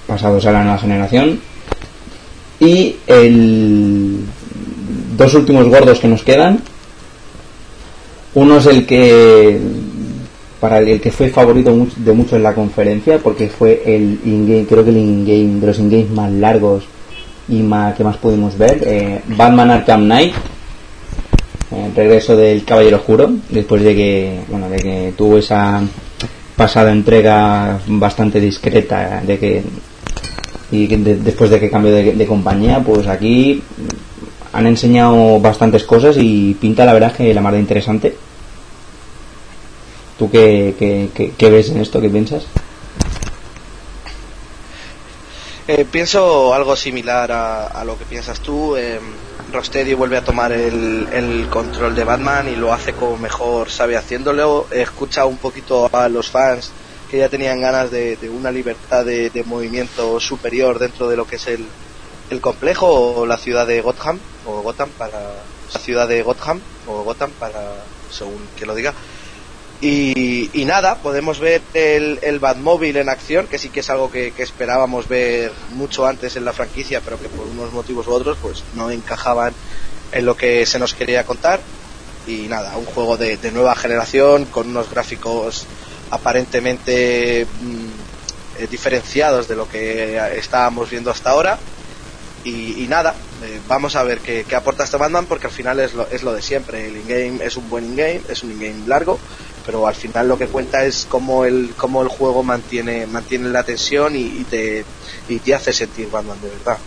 pasados 0.07 0.47
a 0.47 0.53
la 0.53 0.65
nueva 0.65 0.79
generación. 0.79 1.41
Y 2.59 2.97
el 3.07 4.21
dos 5.15 5.35
últimos 5.35 5.69
gordos 5.69 6.01
que 6.01 6.09
nos 6.09 6.23
quedan 6.23 6.63
uno 8.33 8.59
es 8.59 8.67
el 8.67 8.87
que 8.87 9.61
para 10.61 10.79
el 10.79 11.01
que 11.01 11.11
fue 11.11 11.31
favorito 11.31 11.75
de 11.97 12.13
mucho 12.13 12.37
en 12.37 12.43
la 12.43 12.55
conferencia 12.55 13.19
porque 13.19 13.49
fue 13.49 13.83
el 13.87 14.21
in-game, 14.25 14.67
creo 14.69 14.85
que 14.85 14.91
el 14.91 14.99
in-game 14.99 15.59
de 15.59 15.67
los 15.67 15.79
in-games 15.79 16.11
más 16.11 16.31
largos 16.31 16.85
y 17.49 17.63
más 17.63 17.95
que 17.97 18.05
más 18.05 18.19
pudimos 18.19 18.57
ver 18.59 18.83
eh, 18.87 19.21
Batman 19.27 19.71
Arkham 19.71 20.05
Knight 20.05 20.35
el 21.73 21.95
regreso 21.95 22.37
del 22.37 22.65
Caballero 22.65 22.99
Oscuro 22.99 23.31
después 23.49 23.83
de 23.83 23.95
que 23.95 24.41
bueno 24.49 24.69
de 24.69 24.77
que 24.77 25.15
tuvo 25.17 25.39
esa 25.39 25.83
pasada 26.57 26.93
entrega 26.93 27.81
bastante 27.87 28.39
discreta 28.39 29.23
de 29.27 29.39
que 29.39 29.63
y 30.73 30.87
después 30.87 31.51
de 31.51 31.59
que 31.59 31.71
cambió 31.71 31.91
de, 31.91 32.13
de, 32.13 32.27
compañía 32.27 32.81
pues 32.81 33.07
aquí 33.07 33.63
han 34.53 34.67
enseñado 34.67 35.41
bastantes 35.41 35.85
cosas 35.85 36.17
y 36.19 36.55
pinta 36.61 36.85
la 36.85 36.93
verdad 36.93 37.13
que 37.13 37.33
la 37.33 37.41
más 37.41 37.55
de 37.55 37.61
interesante 37.61 38.15
¿Tú 40.21 40.31
qué, 40.31 41.49
ves 41.51 41.71
en 41.71 41.81
esto? 41.81 41.99
¿Qué 41.99 42.11
piensas? 42.11 42.43
Eh, 45.67 45.87
pienso 45.91 46.53
algo 46.53 46.77
similar 46.77 47.33
a, 47.33 47.83
lo 47.87 47.97
que 47.97 48.05
piensas 48.05 48.39
tú. 48.41 48.77
Eh, 48.77 49.01
vuelve 49.97 50.19
a 50.19 50.23
tomar 50.23 50.53
el, 50.53 51.47
control 51.49 51.95
de 51.95 52.05
Batman 52.05 52.51
y 52.51 52.57
lo 52.57 52.71
hace 52.71 52.93
como 52.93 53.17
mejor 53.17 53.71
sabe 53.71 53.97
haciéndolo. 53.97 54.67
Escucha 54.71 55.25
un 55.25 55.39
poquito 55.39 55.89
a 55.91 56.07
los 56.11 56.29
fans 56.29 56.71
que 57.11 57.17
ya 57.17 57.31
tenían 57.31 57.59
ganas 57.59 57.91
de, 57.91 58.19
una 58.29 58.51
libertad 58.51 59.07
de, 59.07 59.43
movimiento 59.47 60.21
superior 60.21 60.79
dentro 60.79 61.09
de 61.09 61.17
lo 61.17 61.27
que 61.27 61.37
es 61.37 61.47
el, 61.47 61.65
el 62.29 62.43
complejo 62.43 62.89
o 62.89 63.25
la 63.25 63.39
ciudad 63.39 63.67
de 63.67 63.81
Gotham 63.81 64.19
o 64.45 64.61
Gotham 64.61 64.91
para 64.99 65.19
ciudad 65.83 66.07
de 66.07 66.23
Gotham 66.23 66.61
o 66.87 67.05
Gotham 67.05 67.31
para 67.39 67.85
según 68.11 68.47
que 68.59 68.67
lo 68.67 68.75
diga 68.75 68.93
y, 69.83 70.65
nada, 70.67 70.97
podemos 70.97 71.41
ver 71.41 71.63
el, 71.73 72.19
el 72.21 72.39
Batmóvil 72.39 72.99
en 72.99 73.09
acción, 73.09 73.47
que 73.47 73.59
sí 73.59 73.71
que 73.71 73.81
es 73.81 73.89
algo 73.89 74.11
que, 74.11 74.33
esperábamos 74.37 75.09
ver 75.09 75.53
mucho 75.73 76.07
antes 76.07 76.37
en 76.37 76.45
la 76.45 76.53
franquicia, 76.53 77.01
pero 77.01 77.19
que 77.19 77.29
por 77.29 77.47
unos 77.47 77.73
motivos 77.73 78.07
u 78.07 78.13
otros 78.13 78.37
pues 78.43 78.63
no 78.75 78.91
encajaban 78.91 79.55
en 80.13 80.27
lo 80.27 80.37
que 80.37 80.67
se 80.67 80.79
nos 80.79 80.93
quería 80.93 81.25
contar. 81.25 81.61
Y 82.27 82.49
nada, 82.49 82.77
un 82.77 82.85
juego 82.85 83.17
de, 83.17 83.39
nueva 83.53 83.75
generación 83.75 84.45
con 84.45 84.69
unos 84.69 84.91
gráficos 84.91 85.67
aparentemente 86.11 87.47
mm, 87.47 88.63
eh, 88.63 88.67
diferenciados 88.71 89.49
de 89.49 89.57
lo 89.57 89.67
que 89.67 90.19
estábamos 90.37 90.91
viendo 90.91 91.11
hasta 91.11 91.31
ahora. 91.31 91.59
Y, 92.43 92.87
nada, 92.89 93.15
eh, 93.45 93.61
vamos 93.69 93.97
a 93.97 94.03
ver 94.03 94.21
qué, 94.21 94.45
aporta 94.55 94.85
este 94.85 94.97
Batman 94.97 95.27
porque 95.27 95.47
al 95.47 95.53
final 95.53 95.79
es 95.79 95.95
lo, 95.95 96.07
es 96.09 96.23
lo 96.23 96.33
de 96.35 96.43
siempre. 96.43 96.87
El 96.87 96.97
in-game 96.99 97.45
es 97.45 97.57
un 97.57 97.69
buen 97.71 97.85
in-game, 97.85 98.23
es 98.29 98.43
un 98.43 98.53
in-game 98.53 98.87
largo 98.87 99.19
pero 99.65 99.87
al 99.87 99.95
final 99.95 100.29
lo 100.29 100.39
que 100.39 100.47
cuenta 100.47 100.85
es 100.85 101.07
cómo 101.09 101.45
el, 101.45 101.71
cómo 101.77 102.03
el 102.03 102.09
juego 102.09 102.43
mantiene, 102.43 103.07
mantiene 103.07 103.49
la 103.49 103.63
tensión 103.63 104.17
y, 104.17 104.45
te, 104.49 104.85
y 105.29 105.39
te 105.39 105.55
hace 105.55 105.73
sentir 105.73 106.09
Batman 106.11 106.39
de 106.43 106.49
verdad. 106.49 106.79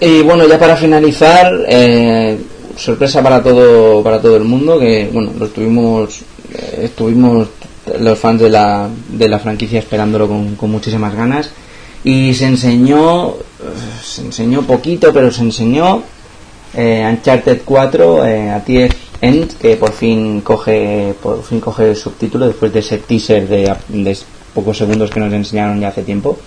Y 0.00 0.22
bueno, 0.22 0.46
ya 0.46 0.58
para 0.58 0.76
finalizar, 0.76 1.52
eh, 1.68 2.38
sorpresa 2.76 3.22
para 3.22 3.42
todo 3.42 4.02
para 4.02 4.20
todo 4.20 4.36
el 4.36 4.44
mundo 4.44 4.78
que 4.78 5.08
bueno, 5.12 5.32
lo 5.38 5.46
estuvimos 5.46 6.22
eh, 6.52 6.80
estuvimos 6.84 7.48
los 8.00 8.18
fans 8.18 8.40
de 8.40 8.50
la, 8.50 8.88
de 9.08 9.28
la 9.28 9.38
franquicia 9.38 9.78
esperándolo 9.78 10.26
con, 10.26 10.56
con 10.56 10.70
muchísimas 10.70 11.14
ganas 11.14 11.50
y 12.02 12.34
se 12.34 12.46
enseñó 12.46 13.36
se 14.02 14.22
enseñó 14.22 14.62
poquito, 14.62 15.12
pero 15.12 15.30
se 15.30 15.42
enseñó 15.42 16.02
eh, 16.76 17.06
Uncharted 17.08 17.62
4, 17.64 18.26
eh, 18.26 18.88
End, 19.20 19.56
que 19.58 19.76
por 19.76 19.92
fin 19.92 20.40
coge 20.40 21.14
por 21.22 21.42
fin 21.42 21.60
coge 21.60 21.90
el 21.90 21.96
subtítulo 21.96 22.46
después 22.46 22.72
de 22.72 22.80
ese 22.80 22.98
teaser 22.98 23.48
de, 23.48 23.74
de 23.88 24.18
pocos 24.52 24.76
segundos 24.76 25.10
que 25.10 25.20
nos 25.20 25.32
enseñaron 25.32 25.80
ya 25.80 25.88
hace 25.88 26.02
tiempo. 26.02 26.38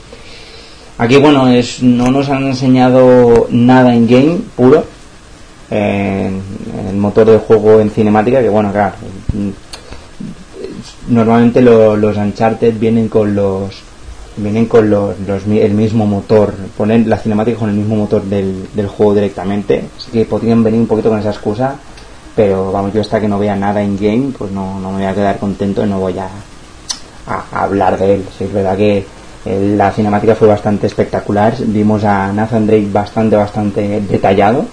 Aquí, 1.00 1.18
bueno, 1.18 1.48
es, 1.48 1.84
no 1.84 2.12
nos 2.12 2.30
han 2.30 2.48
enseñado 2.48 3.48
nada 3.52 3.94
en 3.94 4.08
game 4.08 4.38
puro. 4.56 4.84
Eh, 5.70 6.32
el 6.90 6.96
motor 6.96 7.30
de 7.30 7.38
juego 7.38 7.80
en 7.80 7.92
cinemática, 7.92 8.42
que 8.42 8.50
bueno, 8.50 8.72
claro. 8.72 8.96
Normalmente 11.08 11.62
los 11.62 12.18
Uncharted 12.18 12.80
vienen 12.80 13.10
con 13.10 13.36
los 13.36 13.87
vienen 14.38 14.66
con 14.66 14.90
los, 14.90 15.16
el 15.48 15.74
mismo 15.74 16.06
motor, 16.06 16.54
ponen 16.78 17.10
la 17.10 17.18
cinemática 17.18 17.60
con 17.60 17.70
el 17.70 17.76
mismo 17.76 17.96
motor 17.96 18.24
del, 18.24 18.68
del 18.74 18.88
juego 18.88 19.16
directamente, 19.16 19.84
así 19.98 20.12
que 20.12 20.26
podrían 20.26 20.64
venir 20.64 20.80
un 20.80 20.88
poquito 20.88 21.10
con 21.10 21.20
esa 21.20 21.32
excusa, 21.32 21.76
pero 22.36 22.72
vamos, 22.72 22.94
yo 22.94 23.02
hasta 23.02 23.20
que 23.20 23.28
no 23.28 23.40
vea 23.40 23.56
nada 23.56 23.82
en 23.82 23.98
game, 23.98 24.32
pues 24.38 24.52
no, 24.52 24.80
no 24.80 24.92
me 24.92 24.98
voy 24.98 25.06
a 25.06 25.16
quedar 25.16 25.40
contento 25.40 25.84
y 25.84 25.90
no 25.90 26.00
voy 26.00 26.18
a, 26.20 26.30
a, 27.28 27.64
hablar 27.64 27.98
de 27.98 28.16
él. 28.16 28.26
es 28.40 28.54
verdad 28.54 28.78
que 28.78 29.06
eh, 29.46 29.76
la 29.78 29.92
cinemática 29.92 30.36
fue 30.36 30.48
bastante 30.48 30.88
espectacular. 30.88 31.56
Vimos 31.60 32.04
a 32.04 32.32
Nathan 32.34 32.68
Drake 32.68 32.90
bastante, 32.92 33.36
bastante 33.36 34.02
detallado. 34.02 34.66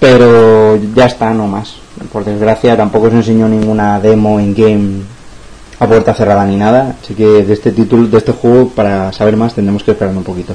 Pero 0.00 0.76
ya 0.94 1.06
está, 1.06 1.32
no 1.32 1.46
más. 1.46 1.76
Por 2.12 2.24
desgracia 2.24 2.76
tampoco 2.76 3.10
se 3.10 3.16
enseñó 3.16 3.48
ninguna 3.48 4.00
demo 4.00 4.40
en 4.40 4.54
game 4.54 5.02
a 5.80 5.86
puerta 5.88 6.14
cerrada 6.14 6.44
ni 6.44 6.56
nada. 6.56 6.96
Así 7.02 7.14
que 7.14 7.24
de 7.24 7.52
este 7.52 7.72
título, 7.72 8.06
de 8.06 8.18
este 8.18 8.32
juego, 8.32 8.68
para 8.68 9.12
saber 9.12 9.36
más 9.36 9.54
tendremos 9.54 9.82
que 9.82 9.90
esperar 9.90 10.16
un 10.16 10.22
poquito. 10.22 10.54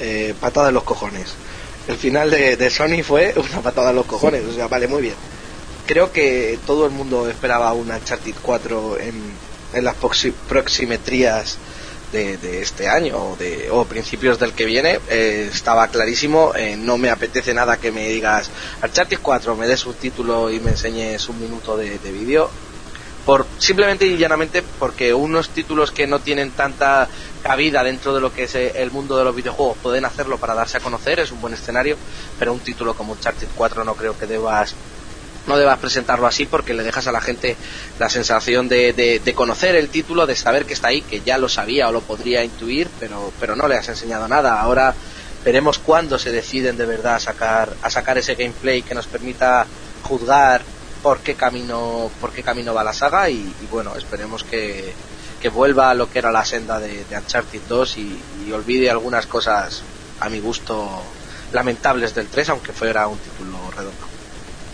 Eh, 0.00 0.34
patada 0.40 0.66
de 0.66 0.72
los 0.72 0.82
cojones. 0.82 1.34
El 1.86 1.96
final 1.96 2.30
de, 2.30 2.56
de 2.56 2.70
Sony 2.70 3.04
fue 3.04 3.32
una 3.52 3.60
patada 3.60 3.88
de 3.88 3.94
los 3.94 4.06
cojones. 4.06 4.42
O 4.44 4.52
sea, 4.52 4.66
vale, 4.66 4.88
muy 4.88 5.02
bien 5.02 5.14
creo 5.88 6.12
que 6.12 6.58
todo 6.66 6.84
el 6.84 6.92
mundo 6.92 7.28
esperaba 7.30 7.72
una 7.72 7.96
Uncharted 7.96 8.34
4 8.42 8.98
en, 9.00 9.14
en 9.72 9.84
las 9.84 9.96
proximetrías 10.48 11.56
de, 12.12 12.60
este 12.60 12.88
año 12.88 13.16
o, 13.16 13.36
de, 13.36 13.68
o 13.70 13.84
principios 13.86 14.38
del 14.38 14.52
que 14.52 14.66
viene. 14.66 14.98
Eh, 15.08 15.48
estaba 15.50 15.88
clarísimo, 15.88 16.52
eh, 16.54 16.76
no 16.76 16.98
me 16.98 17.08
apetece 17.08 17.54
nada 17.54 17.78
que 17.78 17.90
me 17.90 18.08
digas 18.08 18.50
Uncharted 18.82 19.18
4, 19.20 19.56
me 19.56 19.66
des 19.66 19.86
un 19.86 19.94
título 19.94 20.50
y 20.50 20.60
me 20.60 20.72
enseñes 20.72 21.26
un 21.30 21.40
minuto 21.40 21.76
de, 21.76 21.98
vídeo. 22.12 22.50
Por, 23.28 23.44
simplemente 23.58 24.06
y 24.06 24.16
llanamente 24.16 24.62
porque 24.62 25.12
unos 25.12 25.50
títulos 25.50 25.90
que 25.90 26.06
no 26.06 26.18
tienen 26.18 26.50
tanta 26.52 27.06
cabida 27.42 27.84
dentro 27.84 28.14
de 28.14 28.22
lo 28.22 28.32
que 28.32 28.44
es 28.44 28.54
eh, 28.54 28.72
el 28.76 28.90
mundo 28.90 29.18
de 29.18 29.24
los 29.24 29.36
videojuegos 29.36 29.76
pueden 29.82 30.06
hacerlo 30.06 30.38
para 30.38 30.54
darse 30.54 30.78
a 30.78 30.80
conocer, 30.80 31.20
es 31.20 31.30
un 31.30 31.42
buen 31.42 31.52
escenario, 31.52 31.98
pero 32.38 32.54
un 32.54 32.60
título 32.60 32.94
como 32.94 33.12
Uncharted 33.12 33.48
4 33.54 33.84
no 33.84 33.96
creo 33.96 34.18
que 34.18 34.24
debas 34.24 34.74
no 35.46 35.58
debas 35.58 35.78
presentarlo 35.78 36.26
así 36.26 36.46
porque 36.46 36.72
le 36.72 36.82
dejas 36.82 37.06
a 37.06 37.12
la 37.12 37.20
gente 37.20 37.54
la 37.98 38.08
sensación 38.08 38.66
de, 38.66 38.94
de, 39.22 39.34
conocer 39.34 39.76
el 39.76 39.90
título, 39.90 40.24
de 40.24 40.34
saber 40.34 40.64
que 40.64 40.72
está 40.72 40.88
ahí, 40.88 41.02
que 41.02 41.20
ya 41.20 41.36
lo 41.36 41.50
sabía 41.50 41.86
o 41.90 41.92
lo 41.92 42.00
podría 42.00 42.42
intuir, 42.42 42.88
pero, 42.98 43.30
pero 43.38 43.54
no 43.56 43.68
le 43.68 43.76
has 43.76 43.90
enseñado 43.90 44.26
nada. 44.26 44.58
Ahora 44.58 44.94
veremos 45.44 45.78
cuándo 45.78 46.18
se 46.18 46.32
deciden 46.32 46.78
de 46.78 46.86
verdad 46.86 47.16
a 47.16 47.20
sacar, 47.20 47.74
a 47.82 47.90
sacar 47.90 48.16
ese 48.16 48.36
gameplay 48.36 48.80
que 48.80 48.94
nos 48.94 49.06
permita 49.06 49.66
juzgar 50.02 50.62
por 51.02 51.18
qué 51.20 51.34
camino, 51.34 52.10
por 52.20 52.32
qué 52.32 52.42
camino 52.42 52.74
va 52.74 52.84
la 52.84 52.92
saga 52.92 53.30
y, 53.30 53.52
bueno, 53.70 53.94
esperemos 53.96 54.44
que, 54.44 54.92
que, 55.40 55.48
vuelva 55.48 55.90
a 55.90 55.94
lo 55.94 56.10
que 56.10 56.18
era 56.18 56.30
la 56.30 56.44
senda 56.44 56.78
de, 56.80 57.04
de 57.04 57.16
Uncharted 57.16 57.60
2 57.68 57.98
y, 57.98 58.52
olvide 58.52 58.90
algunas 58.90 59.26
cosas 59.26 59.82
a 60.20 60.28
mi 60.30 60.40
gusto 60.40 60.88
lamentables 61.52 62.14
del 62.14 62.28
3, 62.28 62.48
aunque 62.50 62.72
fuera 62.72 63.06
un 63.06 63.18
título 63.18 63.58
redondo. 63.76 64.06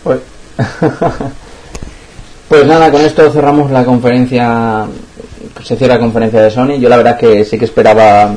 Pues 0.01 0.19
pues 2.49 2.65
nada, 2.65 2.89
con 2.89 3.01
esto 3.01 3.29
cerramos 3.31 3.69
la 3.71 3.83
conferencia, 3.83 4.85
se 5.61 5.75
cierra 5.75 5.95
la 5.95 5.99
conferencia 5.99 6.41
de 6.41 6.51
Sony. 6.51 6.77
Yo 6.79 6.87
la 6.87 6.97
verdad 6.97 7.17
que 7.17 7.43
sí 7.43 7.59
que 7.59 7.65
esperaba, 7.65 8.33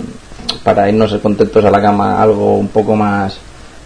para 0.65 0.89
irnos 0.89 1.15
contentos 1.19 1.65
a 1.65 1.71
la 1.71 1.81
cama, 1.81 2.21
algo 2.21 2.57
un 2.57 2.69
poco 2.69 2.97
más, 2.97 3.39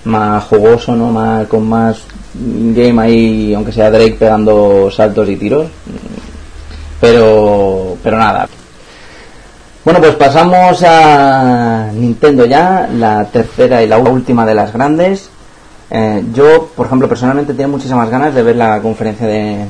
más 0.04 0.44
jugoso, 0.44 0.96
¿no? 0.96 1.10
Más, 1.10 1.46
con 1.48 1.68
más 1.68 2.02
game 2.34 3.02
ahí, 3.02 3.54
aunque 3.54 3.72
sea 3.72 3.90
Drake 3.90 4.16
pegando 4.18 4.90
saltos 4.90 5.28
y 5.28 5.36
tiros. 5.36 5.68
Pero, 7.00 7.96
pero 8.02 8.18
nada. 8.18 8.48
Bueno, 9.84 9.98
pues 9.98 10.14
pasamos 10.14 10.80
a 10.84 11.90
Nintendo 11.92 12.46
ya, 12.46 12.88
la 12.94 13.24
tercera 13.24 13.82
y 13.82 13.88
la 13.88 13.98
última 13.98 14.46
de 14.46 14.54
las 14.54 14.72
grandes. 14.72 15.28
Eh, 15.90 16.22
yo, 16.32 16.70
por 16.76 16.86
ejemplo, 16.86 17.08
personalmente 17.08 17.52
tengo 17.52 17.70
muchísimas 17.70 18.08
ganas 18.08 18.34
de 18.34 18.42
ver 18.42 18.56
la 18.56 18.80
conferencia 18.80 19.26
de, 19.26 19.66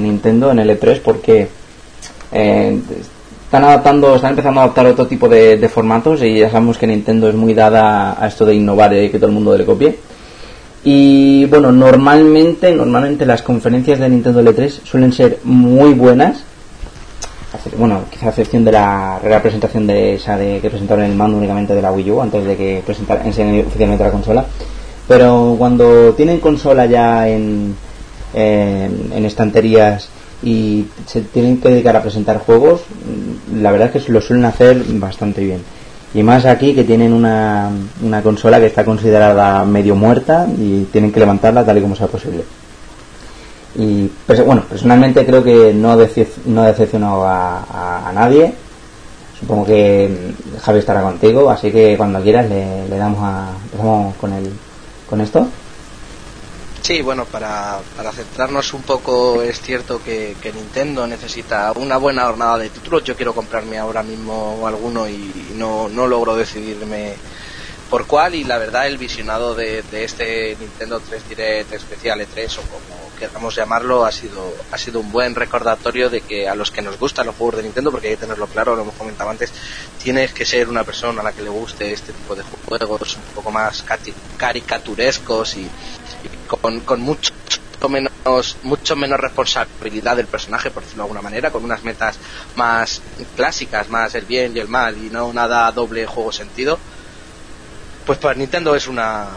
Nintendo 0.00 0.52
en 0.52 0.60
el 0.60 0.70
E3 0.70 1.00
porque 1.02 1.48
eh, 2.32 2.80
están 3.44 3.64
adaptando, 3.64 4.14
están 4.14 4.30
empezando 4.30 4.60
a 4.60 4.64
adaptar 4.64 4.86
otro 4.86 5.06
tipo 5.06 5.28
de, 5.28 5.68
formatos 5.68 6.22
y 6.22 6.38
ya 6.38 6.50
sabemos 6.50 6.78
que 6.78 6.86
Nintendo 6.86 7.28
es 7.28 7.34
muy 7.34 7.52
dada 7.52 8.16
a 8.18 8.26
esto 8.28 8.46
de 8.46 8.54
innovar 8.54 8.94
y 8.94 9.10
que 9.10 9.18
todo 9.18 9.28
el 9.28 9.34
mundo 9.34 9.56
le 9.58 9.64
copie. 9.64 9.98
Y 10.88 11.46
bueno, 11.46 11.72
normalmente, 11.72 12.72
normalmente 12.72 13.26
las 13.26 13.42
conferencias 13.42 13.98
de 13.98 14.08
Nintendo 14.08 14.40
L3 14.40 14.84
suelen 14.84 15.12
ser 15.12 15.40
muy 15.42 15.94
buenas. 15.94 16.44
Bueno, 17.76 18.04
quizá 18.08 18.26
a 18.26 18.28
excepción 18.28 18.64
de 18.64 18.70
la 18.70 19.18
representación 19.18 19.86
de 19.86 20.14
esa 20.14 20.36
de 20.36 20.60
que 20.60 20.70
presentaron 20.70 21.04
el 21.04 21.16
mando 21.16 21.38
únicamente 21.38 21.74
de 21.74 21.82
la 21.82 21.90
Wii 21.90 22.10
U 22.12 22.22
antes 22.22 22.44
de 22.44 22.56
que 22.56 22.82
presentaran 22.86 23.26
oficialmente 23.26 24.04
la 24.04 24.10
consola 24.10 24.46
pero 25.08 25.54
cuando 25.58 26.14
tienen 26.14 26.40
consola 26.40 26.86
ya 26.86 27.28
en, 27.28 27.76
en, 28.34 29.24
estanterías 29.24 30.08
y 30.42 30.86
se 31.06 31.20
tienen 31.20 31.60
que 31.60 31.68
dedicar 31.68 31.96
a 31.96 32.02
presentar 32.02 32.38
juegos, 32.38 32.82
la 33.54 33.70
verdad 33.70 33.90
es 33.94 34.04
que 34.04 34.12
lo 34.12 34.20
suelen 34.20 34.44
hacer 34.44 34.82
bastante 34.94 35.44
bien. 35.44 35.62
Y 36.16 36.22
más 36.22 36.46
aquí 36.46 36.74
que 36.74 36.82
tienen 36.82 37.12
una, 37.12 37.68
una 38.02 38.22
consola 38.22 38.58
que 38.58 38.64
está 38.64 38.86
considerada 38.86 39.66
medio 39.66 39.94
muerta 39.94 40.46
y 40.56 40.84
tienen 40.84 41.12
que 41.12 41.20
levantarla 41.20 41.62
tal 41.62 41.76
y 41.76 41.82
como 41.82 41.94
sea 41.94 42.06
posible. 42.06 42.42
Y 43.74 44.10
pues, 44.26 44.42
bueno, 44.42 44.62
personalmente 44.66 45.26
creo 45.26 45.44
que 45.44 45.74
no, 45.74 45.94
no 46.46 46.62
ha 46.62 46.66
decepcionado 46.68 47.22
a, 47.26 48.08
a, 48.08 48.12
nadie. 48.14 48.54
Supongo 49.38 49.66
que 49.66 50.32
Javi 50.62 50.78
estará 50.78 51.02
contigo, 51.02 51.50
así 51.50 51.70
que 51.70 51.98
cuando 51.98 52.22
quieras 52.22 52.48
le, 52.48 52.88
le 52.88 52.96
damos 52.96 53.18
a, 53.20 53.50
empezamos 53.64 54.16
con 54.16 54.32
el, 54.32 54.50
con 55.10 55.20
esto? 55.20 55.46
Sí, 56.86 57.02
bueno, 57.02 57.24
para, 57.24 57.80
para 57.96 58.12
centrarnos 58.12 58.72
un 58.72 58.82
poco, 58.82 59.42
es 59.42 59.60
cierto 59.60 60.00
que, 60.04 60.36
Nintendo 60.54 61.04
necesita 61.08 61.72
una 61.72 61.96
buena 61.96 62.26
jornada 62.26 62.58
de 62.58 62.70
títulos. 62.70 63.02
Yo 63.02 63.16
quiero 63.16 63.34
comprarme 63.34 63.76
ahora 63.76 64.04
mismo 64.04 64.64
alguno 64.64 65.08
y 65.08 65.48
no, 65.56 65.88
no 65.88 66.06
logro 66.06 66.36
decidirme 66.36 67.14
por 67.90 68.06
cuál. 68.06 68.36
Y 68.36 68.44
la 68.44 68.58
verdad, 68.58 68.86
el 68.86 68.98
visionado 68.98 69.56
de, 69.56 69.82
de 69.82 70.04
este 70.04 70.56
Nintendo 70.60 71.00
3 71.00 71.28
Direct 71.28 71.72
especial 71.72 72.20
E3 72.20 72.56
o 72.58 72.62
como 72.62 73.06
queramos 73.18 73.56
llamarlo, 73.56 74.04
ha 74.04 74.12
sido, 74.12 74.54
ha 74.70 74.78
sido 74.78 75.00
un 75.00 75.10
buen 75.10 75.34
recordatorio 75.34 76.08
de 76.08 76.20
que 76.20 76.48
a 76.48 76.54
los 76.54 76.70
que 76.70 76.82
nos 76.82 76.98
gustan 77.00 77.26
los 77.26 77.34
juegos 77.34 77.56
de 77.56 77.62
Nintendo, 77.64 77.90
porque 77.90 78.08
hay 78.08 78.14
que 78.14 78.20
tenerlo 78.20 78.46
claro, 78.46 78.76
lo 78.76 78.82
hemos 78.82 78.94
comentado 78.94 79.30
antes, 79.30 79.52
tienes 80.00 80.32
que 80.32 80.44
ser 80.44 80.68
una 80.68 80.84
persona 80.84 81.20
a 81.20 81.24
la 81.24 81.32
que 81.32 81.42
le 81.42 81.48
guste 81.48 81.92
este 81.92 82.12
tipo 82.12 82.36
de 82.36 82.42
juegos 82.42 83.16
un 83.16 83.22
poco 83.34 83.50
más 83.50 83.84
caricaturescos 84.36 85.56
y, 85.56 85.68
con, 86.46 86.80
con 86.80 87.00
mucho 87.00 87.32
menos 87.88 88.56
mucho 88.64 88.96
menos 88.96 89.20
responsabilidad 89.20 90.16
del 90.16 90.26
personaje 90.26 90.72
por 90.72 90.82
decirlo 90.82 91.04
de 91.04 91.08
alguna 91.08 91.22
manera 91.22 91.52
con 91.52 91.62
unas 91.62 91.84
metas 91.84 92.18
más 92.56 93.00
clásicas 93.36 93.88
más 93.90 94.14
el 94.16 94.24
bien 94.24 94.56
y 94.56 94.58
el 94.58 94.66
mal 94.66 94.96
y 94.96 95.08
no 95.08 95.32
nada 95.32 95.70
doble 95.70 96.04
juego 96.04 96.32
sentido 96.32 96.80
pues 98.04 98.18
para 98.18 98.34
Nintendo 98.34 98.74
es 98.74 98.88
una 98.88 99.28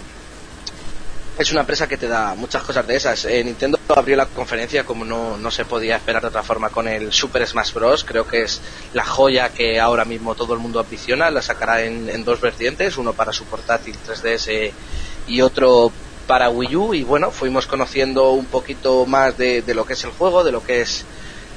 es 1.40 1.52
una 1.53 1.61
empresa 1.61 1.88
que 1.88 1.95
te 1.95 2.10
da 2.10 2.36
muchas 2.36 2.61
cosas 2.64 2.86
de 2.86 2.98
esas. 2.98 3.24
Eh, 3.24 3.41
Nintendo 3.45 3.80
abrió 3.88 4.18
la 4.18 4.26
conferencia 4.26 4.84
como 4.84 5.06
no, 5.06 5.38
no 5.38 5.49
se 5.49 5.64
podía 5.64 5.95
esperar 5.95 6.22
de 6.22 6.28
otra 6.28 6.44
forma 6.44 6.70
con 6.70 6.86
el 6.86 7.14
Super 7.14 7.48
Smash 7.48 7.74
Bros. 7.74 8.03
Creo 8.03 8.28
que 8.28 8.41
es 8.41 8.60
la 8.94 9.06
joya 9.06 9.48
que 9.48 9.80
ahora 9.80 10.03
mismo 10.03 10.36
todo 10.36 10.53
el 10.53 10.60
mundo 10.60 10.82
ambiciona. 10.82 11.32
La 11.32 11.41
sacará 11.41 11.82
en, 11.82 12.26
dos 12.26 12.41
vertientes, 12.41 12.98
uno 12.98 13.14
para 13.14 13.32
su 13.32 13.45
portátil 13.45 13.95
3DS 14.06 14.72
y 15.28 15.40
otro 15.40 15.94
para 16.30 16.51
Wii 16.51 16.76
U. 16.76 16.93
Y 16.93 17.03
bueno, 17.03 17.31
fuimos 17.31 17.65
conociendo 17.65 18.34
un 18.34 18.45
poquito 18.45 19.07
más 19.07 19.35
de, 19.35 19.64
lo 19.73 19.84
que 19.84 19.93
es 19.93 20.03
el 20.03 20.11
juego, 20.11 20.43
de 20.43 20.51
lo 20.51 20.64
que 20.64 20.81
es 20.81 21.03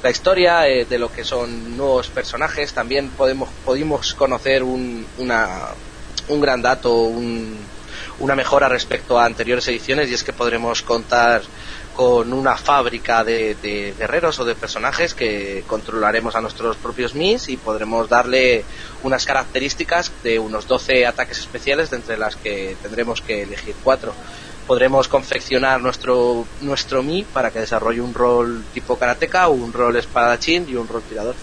la 0.01 0.09
historia, 0.09 0.67
eh, 0.67 0.85
de 0.85 0.97
lo 0.97 1.11
que 1.11 1.23
son 1.23 1.77
nuevos 1.77 2.07
personajes. 2.07 2.73
También 2.73 3.09
podemos, 3.09 3.49
pudimos 3.63 4.15
conocer 4.15 4.63
un, 4.63 5.05
una, 5.19 5.67
un 6.27 6.41
gran 6.41 6.63
dato, 6.63 6.91
un 6.91 7.55
una 8.19 8.35
mejora 8.35 8.69
respecto 8.69 9.19
a 9.19 9.25
anteriores 9.25 9.67
ediciones 9.67 10.09
y 10.09 10.13
es 10.13 10.23
que 10.23 10.33
podremos 10.33 10.81
contar 10.81 11.41
con 11.95 12.33
una 12.33 12.57
fábrica 12.57 13.23
de, 13.23 13.93
guerreros 13.97 14.39
o 14.39 14.45
de 14.45 14.55
personajes 14.55 15.13
que 15.13 15.63
controlaremos 15.67 16.35
a 16.35 16.41
nuestros 16.41 16.75
propios 16.77 17.13
Mis 17.13 17.49
y 17.49 17.57
podremos 17.57 18.09
darle 18.09 18.65
unas 19.03 19.25
características 19.25 20.11
de 20.23 20.39
unos 20.39 20.67
12 20.67 21.05
ataques 21.05 21.39
especiales 21.39 21.91
de 21.91 21.97
entre 21.97 22.17
las 22.17 22.35
que 22.35 22.75
tendremos 22.81 23.21
que 23.21 23.43
elegir 23.43 23.75
cuatro. 23.83 24.13
Podremos 24.67 25.07
confeccionar 25.07 25.81
nuestro, 25.81 26.45
nuestro 26.61 27.03
Mi 27.03 27.23
para 27.23 27.51
que 27.51 27.59
desarrolle 27.59 28.01
un 28.01 28.13
rol 28.13 28.63
tipo 28.73 28.97
karateka, 28.97 29.47
un 29.49 29.73
rol 29.73 29.95
espadachín 29.97 30.67
y 30.69 30.75
un 30.75 30.87
rol 30.87 31.03
tirador. 31.03 31.35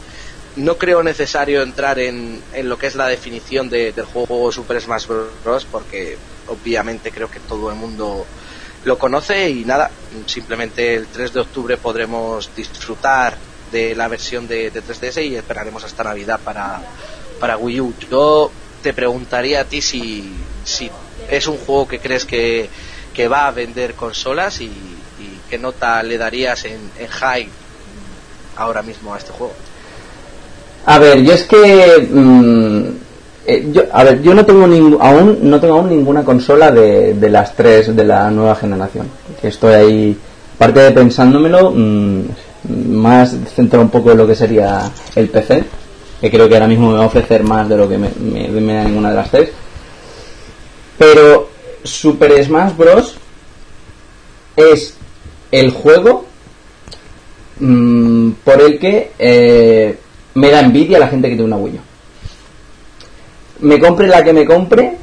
No 0.57 0.77
creo 0.79 1.03
necesario 1.03 1.63
entrar 1.63 1.99
en, 1.99 2.43
en 2.53 2.69
lo 2.69 2.79
que 2.79 2.87
es 2.87 2.95
la 2.95 3.07
definición 3.07 3.69
del 3.71 4.05
juego 4.05 4.51
Super 4.51 4.81
Smash 4.81 5.07
Bros. 5.07 5.67
porque 5.71 6.19
obviamente 6.49 7.13
creo 7.13 7.31
que 7.31 7.41
todo 7.41 7.71
el 7.71 7.77
mundo 7.77 8.27
lo 8.85 8.99
conoce 8.99 9.51
y 9.51 9.65
nada, 9.65 9.91
simplemente 10.27 10.95
el 10.95 11.07
3 11.07 11.35
de 11.35 11.41
octubre 11.41 11.77
podremos 11.77 12.51
disfrutar 12.57 13.37
de 13.71 13.95
la 13.95 14.09
versión 14.09 14.49
de, 14.49 14.73
3DS 14.73 15.25
y 15.27 15.37
esperaremos 15.37 15.85
hasta 15.85 16.05
Navidad 16.05 16.41
para, 16.43 16.81
para 17.39 17.57
Wii 17.57 17.81
U. 17.81 17.95
Yo 18.11 18.51
te 18.83 18.93
preguntaría 18.93 19.61
a 19.61 19.65
ti 19.65 19.81
si, 19.81 20.33
si 20.65 20.91
es 21.29 21.47
un 21.47 21.59
juego 21.59 21.87
que 21.87 21.99
crees 22.01 22.25
que, 22.25 22.69
que 23.15 23.29
va 23.29 23.47
a 23.47 23.51
vender 23.51 23.95
consolas 23.95 24.61
y, 24.61 24.71
qué 25.49 25.59
nota 25.59 26.01
le 26.05 26.17
darías 26.17 26.65
en, 26.65 26.79
en 26.97 27.09
high 27.09 27.49
ahora 28.57 28.83
mismo 28.83 29.13
a 29.13 29.19
este 29.19 29.33
juego. 29.33 29.53
A 30.87 30.99
ver, 30.99 31.23
yo 31.23 31.33
es 31.33 31.43
que 31.43 32.09
mm, 32.09 32.85
eh, 33.47 33.69
yo, 33.73 33.83
a 33.93 34.05
ver, 34.05 34.23
yo 34.23 34.35
no 34.35 34.45
tengo 34.45 34.65
aún 35.01 35.39
no 35.43 35.61
tengo 35.61 35.75
aún 35.75 35.89
ninguna 35.89 36.25
consola 36.25 36.71
de, 36.71 37.17
las 37.31 37.55
tres 37.55 37.95
de 37.95 38.05
la 38.05 38.31
nueva 38.31 38.55
generación. 38.55 39.09
Estoy 39.43 39.75
ahí, 39.75 40.19
aparte 40.57 40.81
de 40.81 40.91
pensándomelo, 40.93 41.73
mm, 41.75 42.23
más 42.91 43.35
centrado 43.55 43.85
un 43.85 43.91
poco 43.91 44.13
en 44.13 44.19
lo 44.19 44.27
que 44.27 44.35
sería 44.35 44.91
el 45.17 45.29
PC, 45.29 45.65
que 46.21 46.31
creo 46.31 46.49
que 46.49 46.55
ahora 46.55 46.69
mismo 46.69 46.91
me 46.91 46.99
va 46.99 47.05
a 47.05 47.07
ofrecer 47.07 47.43
más 47.43 47.69
de 47.69 47.77
lo 47.77 47.89
que 47.89 47.99
me, 47.99 48.09
da 48.09 48.85
ninguna 48.85 49.11
de 49.11 49.17
las 49.17 49.31
tres. 49.31 49.51
Pero 50.99 51.50
Super 51.83 52.43
Smash 52.45 52.77
Bros. 52.77 53.17
es 54.57 54.95
el 55.51 55.71
juego 55.71 56.27
mm, 57.59 58.31
por 58.45 58.61
el 58.61 58.79
que 58.79 59.13
eh, 59.19 59.99
me 60.35 60.51
da 60.51 60.61
envidia 60.61 60.99
la 60.99 61.09
gente 61.09 61.29
que 61.29 61.35
tiene 61.35 61.53
una 61.53 61.57
Wii 61.57 61.81
me 63.63 63.79
compre 63.79 64.07
la 64.07 64.23
que 64.25 64.33
me 64.33 64.45
compre, 64.45 64.97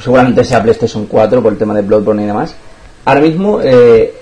seguramente 0.00 0.44
sea 0.44 0.62
PlayStation 0.62 1.06
4 1.06 1.42
por 1.42 1.52
el 1.52 1.58
tema 1.58 1.74
de 1.74 1.82
Bloodborne 1.82 2.22
y 2.22 2.26
demás. 2.26 2.54
Ahora 3.04 3.20
mismo 3.20 3.60
eh, 3.62 4.14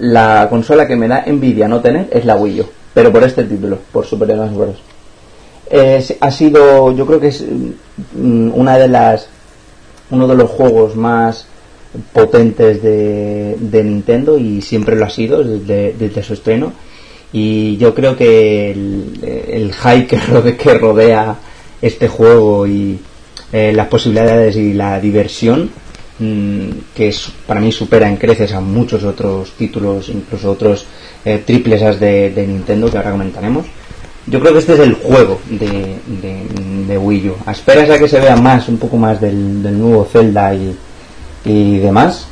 la 0.00 0.46
consola 0.48 0.86
que 0.86 0.96
me 0.96 1.08
da 1.08 1.22
envidia 1.26 1.68
no 1.68 1.80
tener 1.80 2.08
es 2.10 2.24
la 2.24 2.36
Wii 2.36 2.60
U, 2.60 2.66
pero 2.94 3.12
por 3.12 3.24
este 3.24 3.44
título, 3.44 3.78
por 3.92 4.06
Super 4.06 4.32
Smash 4.32 4.52
Bros. 4.52 4.91
Ha 6.20 6.30
sido, 6.30 6.92
yo 6.94 7.06
creo 7.06 7.20
que 7.20 7.28
es 7.28 7.44
mm, 8.14 8.50
una 8.54 8.78
de 8.78 8.88
las, 8.88 9.28
uno 10.10 10.26
de 10.28 10.34
los 10.34 10.50
juegos 10.50 10.96
más 10.96 11.46
potentes 12.12 12.82
de, 12.82 13.82
Nintendo 13.84 14.38
y 14.38 14.62
siempre 14.62 14.96
lo 14.96 15.04
ha 15.04 15.10
sido 15.10 15.42
desde, 15.42 16.22
su 16.22 16.32
estreno 16.34 16.72
y 17.32 17.76
yo 17.78 17.94
creo 17.94 18.16
que 18.16 18.70
el, 18.70 19.18
el 19.22 19.72
hype 19.72 20.06
que 20.56 20.74
rodea, 20.74 21.36
este 21.80 22.08
juego 22.08 22.66
y 22.66 22.98
eh, 23.52 23.72
las 23.74 23.88
posibilidades 23.88 24.56
y 24.56 24.72
la 24.72 24.98
diversión 24.98 25.70
mm, 26.18 26.68
que 26.94 27.08
es, 27.08 27.30
para 27.46 27.60
mí 27.60 27.70
supera 27.70 28.08
en 28.08 28.16
creces 28.16 28.54
a 28.54 28.60
muchos 28.60 29.04
otros 29.04 29.52
títulos, 29.58 30.08
incluso 30.08 30.52
otros 30.52 30.86
eh, 31.24 31.42
triples 31.44 32.00
de, 32.00 32.30
de, 32.30 32.46
Nintendo 32.46 32.90
que 32.90 32.96
ahora 32.96 33.10
comentaremos. 33.10 33.66
Yo 34.26 34.38
creo 34.40 34.52
que 34.52 34.60
este 34.60 34.74
es 34.74 34.80
el 34.80 34.94
juego 34.94 35.40
de, 35.46 35.98
de, 36.86 36.98
Wii 36.98 37.30
U. 37.30 37.36
A 37.44 37.52
esperas 37.52 37.90
a 37.90 37.98
que 37.98 38.08
se 38.08 38.20
vea 38.20 38.36
más, 38.36 38.68
un 38.68 38.78
poco 38.78 38.96
más 38.96 39.20
del, 39.20 39.62
del 39.62 39.78
nuevo 39.78 40.04
Zelda 40.04 40.54
y, 40.54 41.78
demás. 41.78 42.26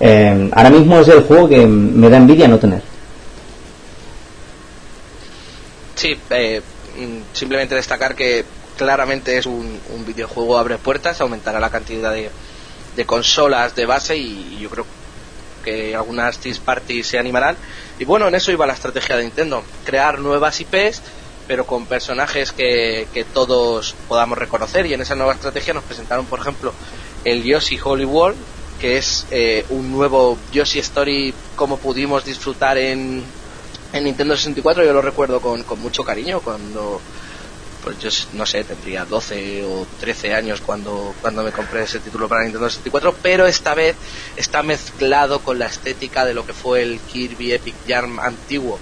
Eh, 0.00 0.50
ahora 0.52 0.70
mismo 0.70 0.98
es 0.98 1.08
el 1.08 1.22
juego 1.22 1.48
que 1.48 1.64
me 1.64 2.10
da 2.10 2.16
envidia 2.16 2.48
no 2.48 2.58
tener. 2.58 2.82
Sí, 5.94 6.18
eh, 6.30 6.60
mm, 6.98 7.32
simplemente 7.32 7.76
destacar 7.76 8.16
que 8.16 8.44
claramente 8.76 9.38
es 9.38 9.46
un, 9.46 9.80
videojuego 10.04 10.58
abre 10.58 10.78
puertas, 10.78 11.20
aumentará 11.20 11.60
la 11.60 11.70
cantidad 11.70 12.12
de, 12.12 12.30
consolas 13.06 13.76
de 13.76 13.86
base 13.86 14.16
y, 14.16 14.58
yo 14.60 14.68
creo 14.68 14.86
que 15.62 15.94
algunas 15.94 16.38
Team 16.38 16.56
Parties 16.64 17.06
se 17.06 17.18
animarán. 17.20 17.56
Y 18.02 18.04
bueno, 18.04 18.26
en 18.26 18.34
eso 18.34 18.50
iba 18.50 18.66
la 18.66 18.72
estrategia 18.72 19.16
de 19.16 19.22
Nintendo, 19.22 19.62
crear 19.84 20.18
nuevas 20.18 20.60
IPs, 20.60 21.00
pero 21.46 21.64
con 21.64 21.86
personajes 21.86 22.50
que, 22.50 23.06
todos 23.32 23.94
podamos 24.08 24.36
reconocer. 24.36 24.86
Y 24.86 24.94
en 24.94 25.02
esa 25.02 25.14
nueva 25.14 25.34
estrategia 25.34 25.72
nos 25.72 25.84
presentaron, 25.84 26.26
por 26.26 26.40
ejemplo, 26.40 26.74
el 27.24 27.44
Yoshi 27.44 27.78
Holy 27.80 28.04
World, 28.04 28.36
que 28.80 28.96
es 28.96 29.24
eh, 29.30 29.64
un 29.68 29.92
nuevo 29.92 30.36
Yoshi 30.50 30.80
Story 30.80 31.32
como 31.54 31.76
pudimos 31.76 32.24
disfrutar 32.24 32.76
en, 32.76 33.22
en 33.92 34.04
Nintendo 34.04 34.34
64 34.34 34.84
yo 34.84 34.92
lo 34.92 35.00
recuerdo 35.00 35.40
con, 35.40 35.62
con 35.62 35.78
mucho 35.78 36.02
cariño 36.02 36.40
cuando 36.40 37.00
pues 37.82 37.98
yo 37.98 38.08
no 38.34 38.46
sé, 38.46 38.64
tendría 38.64 39.04
12 39.04 39.64
o 39.64 39.86
13 40.00 40.34
años 40.34 40.60
cuando, 40.60 41.14
cuando 41.20 41.42
me 41.42 41.52
compré 41.52 41.82
ese 41.82 42.00
título 42.00 42.28
para 42.28 42.42
Nintendo 42.42 42.68
64, 42.68 43.14
pero 43.22 43.46
esta 43.46 43.74
vez 43.74 43.96
está 44.36 44.62
mezclado 44.62 45.40
con 45.40 45.58
la 45.58 45.66
estética 45.66 46.24
de 46.24 46.34
lo 46.34 46.46
que 46.46 46.52
fue 46.52 46.82
el 46.82 47.00
Kirby 47.00 47.52
Epic 47.52 47.74
Yarn 47.86 48.18
antiguo. 48.20 48.78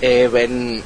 Eh, 0.00 0.30
en, 0.34 0.82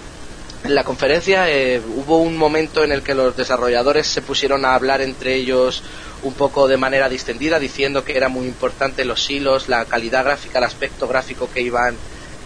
la 0.64 0.82
conferencia 0.82 1.48
eh, 1.48 1.80
hubo 1.80 2.18
un 2.18 2.36
momento 2.36 2.82
en 2.82 2.90
el 2.90 3.02
que 3.02 3.14
los 3.14 3.36
desarrolladores 3.36 4.08
se 4.08 4.22
pusieron 4.22 4.64
a 4.64 4.74
hablar 4.74 5.00
entre 5.00 5.34
ellos 5.34 5.82
un 6.22 6.34
poco 6.34 6.66
de 6.66 6.76
manera 6.76 7.08
distendida, 7.08 7.60
diciendo 7.60 8.04
que 8.04 8.16
era 8.16 8.28
muy 8.28 8.46
importante 8.46 9.04
los 9.04 9.30
hilos, 9.30 9.68
la 9.68 9.84
calidad 9.84 10.24
gráfica, 10.24 10.58
el 10.58 10.64
aspecto 10.64 11.06
gráfico 11.06 11.48
que 11.52 11.60
iban 11.60 11.96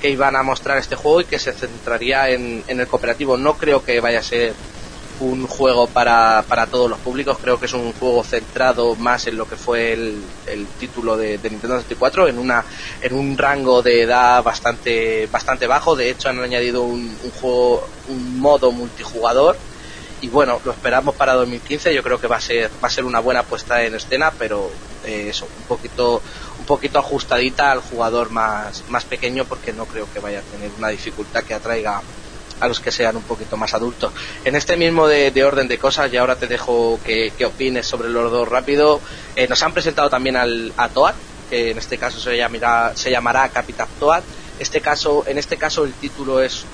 que 0.02 0.10
iban 0.10 0.34
a 0.34 0.42
mostrar 0.42 0.78
este 0.78 0.96
juego 0.96 1.20
y 1.20 1.24
que 1.26 1.38
se 1.38 1.52
centraría 1.52 2.28
en, 2.28 2.64
el 2.66 2.86
cooperativo. 2.88 3.36
No 3.36 3.56
creo 3.56 3.84
que 3.84 4.00
vaya 4.00 4.18
a 4.18 4.22
ser 4.22 4.52
un 5.20 5.46
juego 5.46 5.86
para, 5.86 6.44
para, 6.48 6.66
todos 6.66 6.90
los 6.90 6.98
públicos, 6.98 7.38
creo 7.40 7.58
que 7.58 7.66
es 7.66 7.72
un 7.72 7.92
juego 7.92 8.24
centrado 8.24 8.96
más 8.96 9.26
en 9.26 9.36
lo 9.36 9.46
que 9.46 9.56
fue 9.56 9.92
el, 9.92 10.22
título 10.78 11.16
de, 11.16 11.38
Nintendo 11.38 11.76
64, 11.76 12.28
en, 12.28 12.38
una, 12.38 12.64
en 13.00 13.14
un 13.14 13.36
rango 13.38 13.82
de 13.82 14.02
edad 14.02 14.42
bastante, 14.42 15.26
bastante 15.30 15.66
bajo. 15.66 15.94
De 15.94 16.10
hecho, 16.10 16.28
han 16.28 16.40
añadido 16.40 16.82
un, 16.82 17.16
juego, 17.40 17.86
un 18.08 18.40
modo 18.40 18.72
multijugador. 18.72 19.56
Y 20.20 20.28
bueno, 20.28 20.60
lo 20.64 20.70
esperamos 20.70 21.16
para 21.16 21.34
2015. 21.34 21.94
Yo 21.94 22.02
creo 22.02 22.20
que 22.20 22.28
va 22.28 22.36
a 22.36 22.40
ser, 22.40 22.70
va 22.82 22.86
a 22.86 22.90
ser 22.90 23.04
una 23.04 23.18
buena 23.18 23.42
puesta 23.42 23.82
en 23.84 23.94
escena, 23.94 24.32
pero 24.38 24.70
eh, 25.04 25.26
eso, 25.30 25.46
un 25.58 25.64
poquito, 25.64 26.22
un 26.58 26.64
poquito 26.64 26.98
ajustadita 27.00 27.72
al 27.72 27.80
jugador 27.80 28.30
más, 28.30 28.84
más 28.88 29.04
pequeño 29.04 29.44
porque 29.44 29.72
no 29.72 29.84
creo 29.86 30.06
que 30.12 30.20
vaya 30.20 30.38
a 30.38 30.42
tener 30.42 30.70
una 30.78 30.88
dificultad 30.88 31.42
que 31.42 31.54
atraiga 31.54 32.02
a 32.62 32.68
los 32.68 32.78
que 32.78 32.92
sean 32.92 33.16
un 33.16 33.24
poquito 33.24 33.56
más 33.56 33.74
adultos. 33.74 34.12
En 34.44 34.54
este 34.54 34.76
mismo 34.76 35.08
de, 35.08 35.44
orden 35.44 35.66
de 35.66 35.78
cosas, 35.78 36.12
y 36.12 36.16
ahora 36.16 36.36
te 36.36 36.46
dejo 36.46 37.00
que, 37.04 37.32
opines 37.44 37.86
sobre 37.86 38.08
los 38.08 38.30
dos 38.30 38.48
rápido, 38.48 39.00
eh, 39.34 39.48
nos 39.48 39.60
han 39.64 39.72
presentado 39.72 40.08
también 40.08 40.36
al, 40.36 40.72
a 40.76 40.88
Toad, 40.88 41.14
que 41.50 41.72
en 41.72 41.78
este 41.78 41.98
caso 41.98 42.20
se 42.20 42.36
llamará, 42.36 42.92
se 42.94 43.10
llamará 43.10 43.48
Capital 43.48 43.88
Toad. 43.98 44.22
Este 44.60 44.80
caso, 44.80 45.24
en 45.26 45.38
este 45.38 45.56
caso 45.56 45.84
el 45.84 45.92
título 45.94 46.40
es 46.40 46.64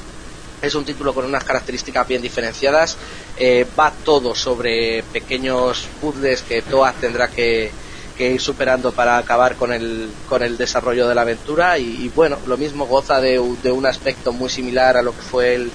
es 0.60 0.74
un 0.74 0.84
título 0.84 1.14
con 1.14 1.24
unas 1.24 1.44
características 1.44 2.06
bien 2.06 2.20
diferenciadas. 2.20 2.96
Eh, 3.36 3.64
va 3.78 3.92
todo 4.04 4.34
sobre 4.34 5.04
pequeños 5.04 5.86
puzzles 6.00 6.42
que 6.42 6.62
Toad 6.62 6.94
tendrá 7.00 7.28
que, 7.28 7.70
que 8.18 8.32
ir 8.32 8.40
superando 8.40 8.90
para 8.90 9.16
acabar 9.16 9.54
con 9.54 9.72
el, 9.72 10.10
con 10.28 10.42
el 10.42 10.58
desarrollo 10.58 11.06
de 11.06 11.14
la 11.14 11.22
aventura 11.22 11.78
y, 11.78 12.10
bueno, 12.14 12.36
lo 12.46 12.56
mismo 12.56 12.84
goza 12.86 13.20
de, 13.20 13.40
de, 13.62 13.70
un 13.70 13.86
aspecto 13.86 14.32
muy 14.32 14.50
similar 14.50 14.96
a 14.96 15.02
lo 15.02 15.12
que 15.12 15.22
fue 15.22 15.54
el, 15.54 15.70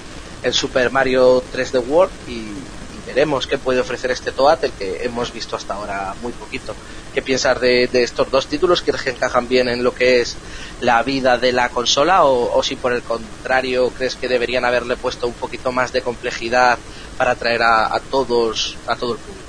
Super 0.52 0.90
Mario 0.90 1.42
3D 1.54 1.82
World 1.88 2.12
y, 2.28 2.44
veremos 3.06 3.46
qué 3.46 3.58
puede 3.58 3.80
ofrecer 3.80 4.10
este 4.10 4.32
Toad, 4.32 4.64
el 4.64 4.72
que 4.72 5.04
hemos 5.04 5.30
visto 5.30 5.56
hasta 5.56 5.74
ahora 5.74 6.14
muy 6.22 6.32
poquito. 6.32 6.74
¿Qué 7.12 7.20
piensas 7.20 7.60
de, 7.60 7.88
estos 7.92 8.30
dos 8.30 8.46
títulos? 8.46 8.80
¿Crees 8.80 9.02
que 9.02 9.10
encajan 9.10 9.46
bien 9.46 9.68
en 9.68 9.84
lo 9.84 9.94
que 9.94 10.22
es 10.22 10.36
la 10.80 11.02
vida 11.02 11.36
de 11.36 11.52
la 11.52 11.68
consola 11.68 12.24
o, 12.24 12.62
si 12.62 12.76
por 12.76 12.92
el 12.92 13.02
contrario 13.02 13.90
crees 13.90 14.16
que 14.16 14.26
deberían 14.26 14.64
haberle 14.64 14.96
puesto 14.96 15.26
un 15.26 15.34
poquito 15.34 15.70
más 15.70 15.92
de 15.92 16.00
complejidad 16.00 16.78
para 17.18 17.32
atraer 17.32 17.62
a 17.62 18.00
todos, 18.10 18.76
a 18.86 18.96
todo 18.96 19.12
el 19.12 19.18
público? 19.18 19.43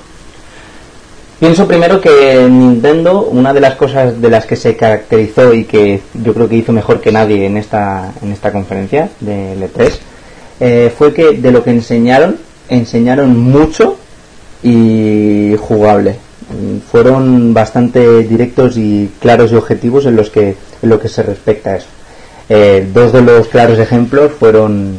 Pienso 1.46 1.68
primero 1.68 2.02
que 2.02 2.48
Nintendo, 2.50 3.22
una 3.22 3.54
de 3.54 3.62
las 3.62 3.76
cosas 3.76 4.20
de 4.20 4.32
las 4.32 4.48
que 4.48 4.56
se 4.56 4.76
caracterizó 4.76 5.54
y 5.54 5.66
que 5.66 6.02
yo 6.16 6.34
creo 6.34 6.50
que 6.50 6.56
hizo 6.56 6.74
mejor 6.74 7.02
que 7.02 7.12
nadie 7.12 7.46
en 7.46 7.56
esta, 7.56 8.12
en 8.24 8.32
esta 8.32 8.52
conferencia 8.52 9.10
de 9.20 9.54
L3, 9.54 9.92
eh, 10.60 10.92
fue 10.98 11.14
que 11.14 11.34
de 11.34 11.52
lo 11.52 11.64
que 11.64 11.70
enseñaron, 11.70 12.38
enseñaron 12.68 13.38
mucho 13.38 13.96
y 14.64 15.56
jugable. 15.60 16.16
fueron 16.92 17.54
bastante 17.54 18.24
directos 18.24 18.76
y 18.76 19.12
claros 19.20 19.52
y 19.52 19.56
objetivos 19.56 20.08
en 20.08 20.16
los 20.16 20.32
que 20.32 20.56
en 20.82 20.90
lo 20.90 21.00
que 21.00 21.10
se 21.10 21.22
respecta 21.22 21.74
a 21.74 21.76
eso. 21.76 21.90
Eh, 22.50 22.90
dos 22.92 23.14
de 23.14 23.22
los 23.22 23.50
claros 23.50 23.78
ejemplos 23.78 24.32
fueron 24.32 24.98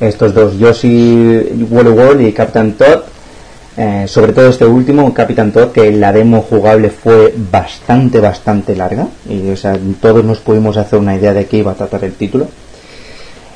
estos 0.00 0.34
dos, 0.34 0.58
Yoshi 0.58 1.66
Wally 1.70 1.90
World 1.90 2.20
y 2.26 2.32
Captain 2.32 2.72
Todd. 2.72 3.02
Eh, 3.80 4.08
sobre 4.08 4.32
todo 4.32 4.48
este 4.48 4.64
último, 4.64 5.14
Captain 5.14 5.52
Todd, 5.52 5.70
que 5.70 5.92
la 5.92 6.12
demo 6.12 6.42
jugable 6.42 6.90
fue 6.90 7.32
bastante, 7.52 8.18
bastante 8.18 8.74
larga. 8.74 9.06
Y 9.30 9.50
o 9.50 9.56
sea, 9.56 9.78
todos 10.00 10.24
nos 10.24 10.40
pudimos 10.40 10.76
hacer 10.76 10.98
una 10.98 11.14
idea 11.14 11.32
de 11.32 11.46
qué 11.46 11.58
iba 11.58 11.70
a 11.70 11.76
tratar 11.76 12.02
el 12.02 12.14
título. 12.14 12.48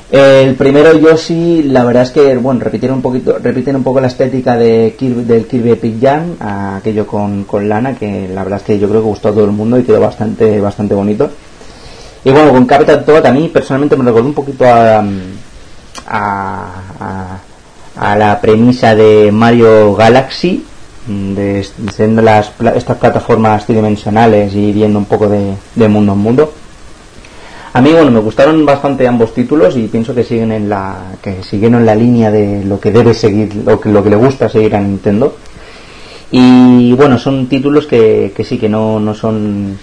El 0.09 0.55
primero 0.55 0.97
Yoshi, 0.97 1.63
la 1.63 1.83
verdad 1.83 2.03
es 2.03 2.11
que 2.11 2.37
bueno, 2.37 2.61
repitieron 2.61 2.97
un 2.97 3.01
poquito, 3.01 3.37
repiten 3.37 3.75
un 3.75 3.83
poco 3.83 3.99
la 3.99 4.07
estética 4.07 4.55
de 4.55 4.95
del 4.97 5.45
Kirby 5.45 5.71
Epic 5.71 5.99
Jam, 5.99 6.35
aquello 6.77 7.05
con, 7.05 7.43
con 7.43 7.67
lana, 7.67 7.95
que 7.95 8.29
la 8.33 8.43
verdad 8.43 8.59
es 8.59 8.65
que 8.65 8.79
yo 8.79 8.87
creo 8.87 9.01
que 9.01 9.07
gustó 9.07 9.29
a 9.29 9.33
todo 9.33 9.43
el 9.43 9.51
mundo 9.51 9.77
y 9.77 9.83
quedó 9.83 9.99
bastante, 9.99 10.61
bastante 10.61 10.93
bonito. 10.93 11.29
Y 12.23 12.31
bueno, 12.31 12.51
con 12.53 12.65
Capital 12.65 13.03
Toad 13.03 13.25
a 13.25 13.31
mí 13.33 13.49
personalmente 13.49 13.97
me 13.97 14.05
recordó 14.05 14.27
un 14.27 14.33
poquito 14.33 14.63
a, 14.65 15.03
a, 16.07 17.37
a, 17.95 18.15
la 18.15 18.39
premisa 18.41 18.95
de 18.95 19.31
Mario 19.31 19.95
Galaxy, 19.95 20.65
de 21.07 21.65
siendo 21.93 22.21
estas 22.21 22.97
plataformas 22.97 23.65
tridimensionales 23.65 24.55
y 24.55 24.71
viendo 24.71 24.99
un 24.99 25.05
poco 25.05 25.27
de, 25.27 25.87
mundo 25.87 26.13
en 26.13 26.19
mundo. 26.19 26.53
A 27.73 27.81
mí, 27.81 27.91
bueno, 27.91 28.11
me 28.11 28.19
gustaron 28.19 28.65
bastante 28.65 29.07
ambos 29.07 29.33
títulos 29.33 29.75
y 29.75 29.87
pienso 29.87 30.13
que 30.13 30.23
siguen 30.23 30.51
en 30.51 30.69
la 30.69 31.15
que 31.21 31.41
siguieron 31.43 31.79
en 31.79 31.85
la 31.87 31.95
línea 31.95 32.29
de 32.29 32.63
lo 32.63 32.79
que 32.79 32.91
debe 32.91 33.13
seguir, 33.13 33.55
lo 33.55 33.79
que, 33.79 33.89
lo 33.89 34.03
que 34.03 34.11
le 34.11 34.15
gusta 34.15 34.47
seguir 34.47 34.75
a 34.75 34.79
Nintendo. 34.79 35.35
Y 36.31 36.93
bueno, 36.93 37.17
son 37.17 37.47
títulos 37.47 37.87
que, 37.87 38.31
que 38.35 38.43
sí, 38.43 38.57
que 38.57 38.69
no, 38.69 38.99
no 38.99 39.13
son 39.13 39.77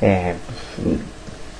eh, 0.00 0.34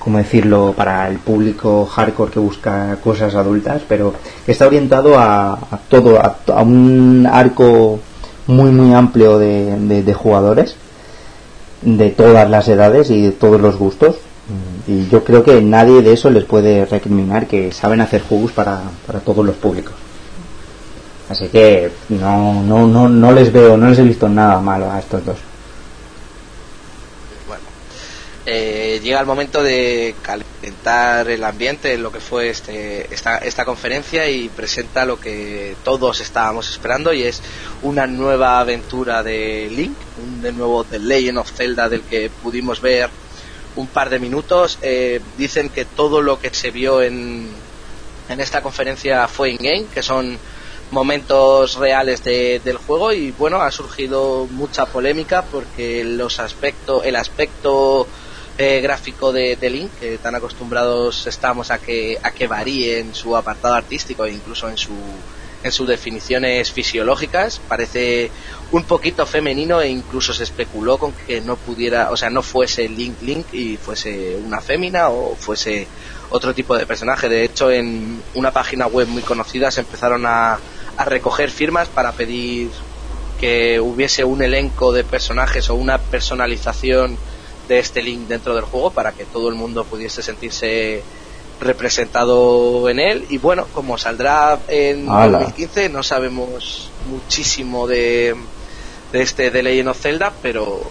como 0.09 0.17
decirlo, 0.17 0.73
para 0.75 1.07
el 1.07 1.19
público 1.19 1.85
hardcore 1.85 2.31
que 2.31 2.39
busca 2.39 2.97
cosas 3.03 3.35
adultas, 3.35 3.83
pero 3.87 4.15
está 4.47 4.65
orientado 4.65 5.19
a, 5.19 5.59
todo, 5.87 6.19
a, 6.19 6.63
un 6.63 7.29
arco 7.31 7.99
muy 8.47 8.71
muy 8.71 8.91
amplio 8.91 9.37
de, 9.37 10.15
jugadores, 10.17 10.75
de 11.83 12.09
todas 12.09 12.49
las 12.49 12.67
edades 12.69 13.11
y 13.11 13.21
de 13.21 13.31
todos 13.33 13.61
los 13.61 13.77
gustos. 13.77 14.15
Y 14.87 15.07
yo 15.09 15.23
creo 15.23 15.43
que 15.43 15.61
nadie 15.61 16.01
de 16.01 16.13
eso 16.13 16.31
les 16.31 16.43
puede 16.45 16.85
recriminar 16.85 17.45
que 17.45 17.71
saben 17.71 18.01
hacer 18.01 18.23
juegos 18.23 18.51
para, 18.51 18.81
para 19.05 19.19
todos 19.19 19.45
los 19.45 19.57
públicos. 19.57 19.93
Así 21.29 21.49
que 21.49 21.91
no, 22.09 22.63
no, 22.63 22.87
no, 22.87 23.07
no 23.07 23.31
les 23.31 23.53
veo, 23.53 23.77
no 23.77 23.89
les 23.89 23.99
he 23.99 24.03
visto 24.03 24.27
nada 24.27 24.59
malo 24.59 24.89
a 24.89 24.97
estos 24.97 25.23
dos. 25.23 25.37
Eh, 28.51 28.99
llega 29.03 29.19
el 29.19 29.27
momento 29.27 29.61
de 29.61 30.15
calentar 30.23 31.29
el 31.29 31.43
ambiente 31.43 31.93
en 31.93 32.01
lo 32.01 32.11
que 32.11 32.19
fue 32.19 32.49
este, 32.49 33.13
esta, 33.13 33.37
esta 33.37 33.63
conferencia 33.63 34.27
y 34.27 34.49
presenta 34.49 35.05
lo 35.05 35.19
que 35.19 35.75
todos 35.83 36.19
estábamos 36.19 36.67
esperando 36.67 37.13
y 37.13 37.21
es 37.21 37.43
una 37.83 38.07
nueva 38.07 38.59
aventura 38.59 39.21
de 39.21 39.69
Link, 39.69 39.95
un 40.23 40.41
de 40.41 40.51
nuevo 40.51 40.83
The 40.83 40.97
Legend 40.97 41.37
of 41.37 41.51
Zelda 41.51 41.89
del 41.89 42.01
que 42.01 42.31
pudimos 42.41 42.81
ver 42.81 43.11
un 43.75 43.85
par 43.85 44.09
de 44.09 44.17
minutos. 44.17 44.79
Eh, 44.81 45.21
dicen 45.37 45.69
que 45.69 45.85
todo 45.85 46.23
lo 46.23 46.39
que 46.39 46.51
se 46.51 46.71
vio 46.71 47.03
en, 47.03 47.51
en 48.29 48.39
esta 48.39 48.63
conferencia 48.63 49.27
fue 49.27 49.51
in-game, 49.51 49.85
que 49.93 50.01
son 50.01 50.39
momentos 50.89 51.75
reales 51.75 52.23
del 52.23 52.77
juego 52.77 53.13
y 53.13 53.29
bueno, 53.29 53.61
ha 53.61 53.69
surgido 53.69 54.47
mucha 54.49 54.87
polémica 54.87 55.43
porque 55.43 56.03
los 56.03 56.39
aspectos, 56.39 57.05
el 57.05 57.15
aspecto 57.15 58.07
eh, 58.59 58.81
gráfico 58.81 59.31
de, 59.31 59.57
Link, 59.69 59.89
que 60.01 60.17
tan 60.17 60.35
acostumbrados 60.35 61.25
estamos 61.27 61.71
a 61.71 61.77
que, 61.77 62.17
a 62.21 62.31
que 62.31 62.45
varíe 62.45 62.99
en 62.99 63.15
su 63.15 63.37
apartado 63.37 63.73
artístico 63.73 64.25
e 64.25 64.33
incluso 64.33 64.67
en 64.67 64.77
su 64.77 64.91
en 65.63 65.71
sus 65.71 65.87
definiciones 65.87 66.71
fisiológicas 66.71 67.59
parece 67.67 68.31
un 68.71 68.83
poquito 68.83 69.25
femenino 69.25 69.81
e 69.81 69.89
incluso 69.89 70.33
se 70.33 70.43
especuló 70.43 70.97
con 70.97 71.13
que 71.13 71.41
no 71.41 71.55
pudiera, 71.55 72.11
o 72.11 72.17
sea, 72.17 72.29
no 72.29 72.41
fuese 72.41 72.87
Link 72.87 73.21
Link 73.21 73.53
y 73.53 73.77
fuese 73.77 74.37
una 74.37 74.59
fémina 74.59 75.09
o 75.09 75.35
fuese 75.35 75.87
otro 76.29 76.53
tipo 76.53 76.75
de 76.77 76.85
personaje. 76.85 77.29
De 77.29 77.45
hecho, 77.45 77.71
en 77.71 78.21
una 78.35 78.51
página 78.51 78.87
web 78.87 79.07
muy 79.07 79.21
conocida 79.21 79.71
se 79.71 79.81
empezaron 79.81 80.25
a, 80.25 80.59
a 80.97 81.05
recoger 81.05 81.49
firmas 81.49 81.87
para 81.87 82.11
pedir 82.11 82.69
que 83.39 83.79
hubiese 83.79 84.25
un 84.25 84.41
elenco 84.41 84.91
de 84.91 85.05
personajes 85.05 85.69
o 85.69 85.75
una 85.75 85.97
personalización 85.97 87.17
de 87.69 87.79
este 87.79 88.01
link 88.01 88.27
dentro 88.27 88.53
del 88.55 88.65
juego 88.65 88.91
para 88.91 89.13
que 89.13 89.23
todo 89.23 89.47
el 89.47 89.55
mundo 89.55 89.85
pudiese 89.85 90.21
sentirse 90.21 91.01
representado 91.61 92.89
en 92.89 92.99
él 92.99 93.25
y 93.29 93.37
bueno 93.37 93.67
como 93.73 93.97
saldrá 93.97 94.59
en 94.67 95.05
2015 95.05 95.89
no 95.89 96.03
sabemos 96.03 96.89
muchísimo 97.09 97.87
de, 97.87 98.35
de 99.11 99.21
este 99.21 99.51
de 99.51 99.63
Legend 99.63 99.89
of 99.89 100.01
Zelda 100.01 100.33
pero 100.41 100.81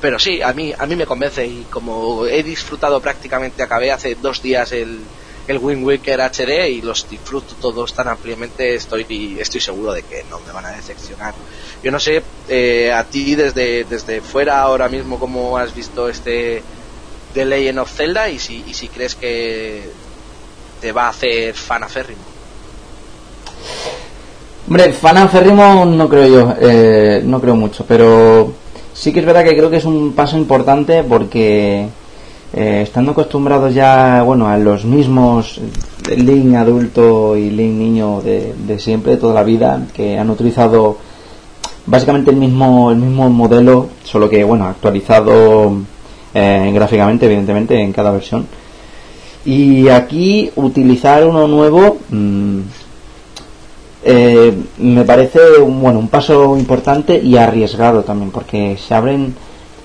pero 0.00 0.18
sí 0.18 0.42
a 0.42 0.52
mí 0.52 0.72
a 0.76 0.86
mí 0.86 0.96
me 0.96 1.06
convence 1.06 1.46
y 1.46 1.66
como 1.70 2.26
he 2.26 2.42
disfrutado 2.42 3.00
prácticamente 3.00 3.62
acabé 3.62 3.90
hace 3.90 4.16
dos 4.16 4.42
días 4.42 4.70
el 4.72 5.00
el 5.48 5.58
Wind 5.58 5.82
Waker 5.82 6.20
HD 6.20 6.68
y 6.68 6.82
los 6.82 7.08
disfruto 7.08 7.54
todos 7.54 7.94
tan 7.94 8.06
ampliamente, 8.06 8.74
estoy, 8.74 9.38
estoy 9.40 9.60
seguro 9.62 9.92
de 9.92 10.02
que 10.02 10.22
no 10.24 10.38
me 10.40 10.52
van 10.52 10.66
a 10.66 10.72
decepcionar. 10.72 11.34
Yo 11.82 11.90
no 11.90 12.00
sé, 12.00 12.22
eh, 12.48 12.92
a 12.92 13.04
ti 13.04 13.34
desde, 13.34 13.84
desde 13.84 14.20
fuera 14.20 14.60
ahora 14.60 14.88
mismo 14.88 15.18
cómo 15.18 15.56
has 15.56 15.74
visto 15.74 16.08
este 16.08 16.62
The 17.34 17.44
Legend 17.44 17.78
of 17.78 17.92
Zelda 17.92 18.28
y 18.28 18.38
si, 18.38 18.64
y 18.66 18.74
si 18.74 18.88
crees 18.88 19.14
que 19.14 19.84
te 20.80 20.92
va 20.92 21.06
a 21.06 21.10
hacer 21.10 21.54
fan 21.54 21.84
aférrimo. 21.84 22.20
Hombre, 24.66 24.92
fan 24.92 25.16
aférrimo 25.18 25.84
no 25.86 26.08
creo 26.08 26.26
yo, 26.26 26.54
eh, 26.60 27.22
no 27.24 27.40
creo 27.40 27.54
mucho, 27.54 27.84
pero 27.86 28.52
sí 28.92 29.12
que 29.12 29.20
es 29.20 29.26
verdad 29.26 29.44
que 29.44 29.56
creo 29.56 29.70
que 29.70 29.76
es 29.76 29.84
un 29.84 30.12
paso 30.12 30.36
importante 30.36 31.04
porque 31.04 31.88
eh, 32.52 32.80
estando 32.82 33.12
acostumbrados 33.12 33.74
ya 33.74 34.22
bueno 34.22 34.48
a 34.48 34.56
los 34.58 34.84
mismos 34.84 35.60
Link 36.16 36.54
adulto 36.54 37.36
y 37.36 37.50
Link 37.50 37.74
niño 37.74 38.20
de, 38.22 38.78
siempre 38.78 39.12
de 39.12 39.18
toda 39.18 39.34
la 39.34 39.42
vida 39.42 39.86
que 39.94 40.18
han 40.18 40.30
utilizado 40.30 40.96
básicamente 41.88 42.30
el 42.30 42.36
mismo 42.36 42.90
el 42.90 42.98
mismo 42.98 43.28
modelo 43.30 43.88
solo 44.04 44.28
que 44.28 44.44
bueno 44.44 44.66
actualizado 44.66 45.72
eh, 46.34 46.70
gráficamente 46.74 47.26
evidentemente 47.26 47.80
en 47.80 47.92
cada 47.92 48.10
versión 48.10 48.46
y 49.44 49.88
aquí 49.88 50.50
utilizar 50.56 51.24
uno 51.24 51.48
nuevo 51.48 51.98
mm, 52.10 52.58
eh, 54.04 54.52
me 54.78 55.04
parece 55.04 55.40
bueno 55.60 55.98
un 55.98 56.08
paso 56.08 56.56
importante 56.56 57.18
y 57.18 57.36
arriesgado 57.36 58.02
también 58.02 58.30
porque 58.30 58.76
se 58.76 58.94
abren 58.94 59.34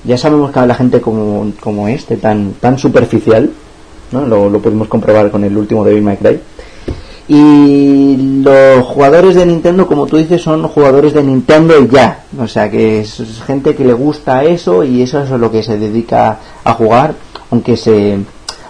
ya 0.04 0.18
sabemos 0.18 0.52
que 0.52 0.66
la 0.66 0.76
gente 0.76 1.02
como, 1.02 1.52
como 1.60 1.88
este, 1.88 2.18
tan, 2.18 2.54
tan 2.54 2.78
superficial, 2.78 3.50
¿no? 4.12 4.26
lo, 4.26 4.50
lo 4.50 4.60
pudimos 4.60 4.88
comprobar 4.88 5.32
con 5.32 5.44
el 5.44 5.58
último 5.58 5.84
Devil 5.84 6.04
May 6.04 6.18
Cry. 6.18 6.40
Y 7.28 8.42
los 8.44 8.86
jugadores 8.86 9.36
de 9.36 9.46
Nintendo, 9.46 9.88
como 9.88 10.06
tú 10.08 10.18
dices, 10.18 10.42
son 10.42 10.68
jugadores 10.68 11.14
de 11.14 11.24
Nintendo 11.24 11.74
ya. 11.90 12.26
O 12.38 12.48
sea, 12.48 12.70
que 12.70 13.02
es 13.02 13.22
gente 13.46 13.76
que 13.76 13.86
le 13.86 13.94
gusta 13.94 14.44
eso 14.44 14.84
y 14.84 15.02
eso 15.02 15.24
es 15.24 15.30
lo 15.30 15.50
que 15.50 15.64
se 15.64 15.78
dedica 15.78 16.40
a 16.64 16.74
jugar, 16.74 17.16
aunque 17.52 17.78
se 17.78 18.20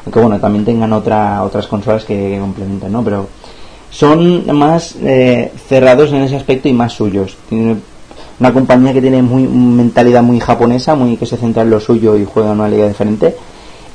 aunque 0.05 0.19
bueno, 0.19 0.39
también 0.39 0.65
tengan 0.65 0.91
otra, 0.91 1.43
otras 1.43 1.65
consolas 1.67 2.03
que, 2.03 2.38
complementen, 2.39 2.91
¿no? 2.91 3.03
Pero 3.03 3.27
son 3.89 4.45
más 4.57 4.97
eh, 5.01 5.51
cerrados 5.67 6.11
en 6.11 6.23
ese 6.23 6.35
aspecto 6.35 6.67
y 6.67 6.73
más 6.73 6.91
suyos 6.91 7.38
una 8.39 8.53
compañía 8.53 8.93
que 8.93 9.01
tiene 9.01 9.21
muy 9.21 9.43
mentalidad 9.43 10.23
muy 10.23 10.39
japonesa, 10.39 10.95
muy 10.95 11.17
que 11.17 11.25
se 11.25 11.38
centra 11.38 11.63
en 11.63 11.69
lo 11.69 11.80
suyo 11.80 12.17
y 12.17 12.25
juega 12.25 12.51
en 12.51 12.59
una 12.59 12.67
liga 12.67 12.88
diferente 12.88 13.35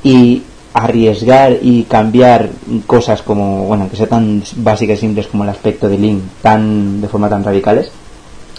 y 0.03 0.43
arriesgar 0.75 1.59
y 1.63 1.85
cambiar 1.85 2.51
cosas 2.87 3.23
como 3.23 3.65
bueno 3.65 3.89
que 3.89 3.97
sean 3.97 4.09
tan 4.09 4.43
básicas 4.57 4.99
y 4.99 5.01
simples 5.01 5.27
como 5.27 5.45
el 5.45 5.51
aspecto 5.51 5.89
de 5.89 5.99
Link 5.99 6.23
tan 6.43 7.01
de 7.01 7.09
forma 7.09 7.29
tan 7.29 7.43
radicales 7.43 7.91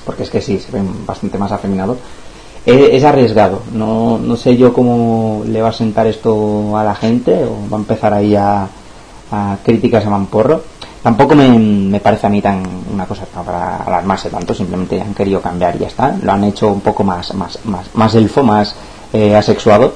porque 0.06 0.24
es 0.24 0.30
que 0.30 0.42
sí 0.42 0.60
se 0.60 0.72
ven 0.72 1.06
bastante 1.06 1.38
más 1.38 1.52
afeminados 1.52 1.98
es, 2.66 3.04
arriesgado 3.04 3.62
no, 3.74 4.18
no 4.18 4.36
sé 4.36 4.58
yo 4.58 4.74
cómo 4.74 5.44
le 5.48 5.62
va 5.62 5.70
a 5.70 5.74
sentar 5.74 6.08
esto 6.08 6.78
a 6.78 6.84
la 6.84 6.96
gente 6.96 7.44
o 7.46 7.70
va 7.72 7.78
a 7.78 7.80
empezar 7.80 8.14
ahí 8.14 8.36
a, 8.36 8.68
críticas 9.64 10.06
a 10.06 10.10
mamporro 10.10 10.64
tampoco 11.04 11.36
me, 11.36 12.00
parece 12.00 12.28
a 12.28 12.30
mí 12.30 12.42
tan 12.42 12.64
una 12.92 13.06
cosa 13.06 13.26
para 13.26 13.78
alarmarse 13.78 14.30
tanto, 14.30 14.54
simplemente 14.54 15.00
han 15.00 15.14
querido 15.14 15.42
cambiar 15.42 15.76
y 15.76 15.80
ya 15.80 15.88
está. 15.88 16.16
Lo 16.22 16.32
han 16.32 16.44
hecho 16.44 16.68
un 16.68 16.82
poco 16.82 17.04
más, 17.04 17.34
más, 17.36 17.60
más, 17.66 17.86
más 17.94 18.16
elfo, 18.16 18.44
más 18.44 18.76
eh, 19.14 19.36
asexuado. 19.36 19.94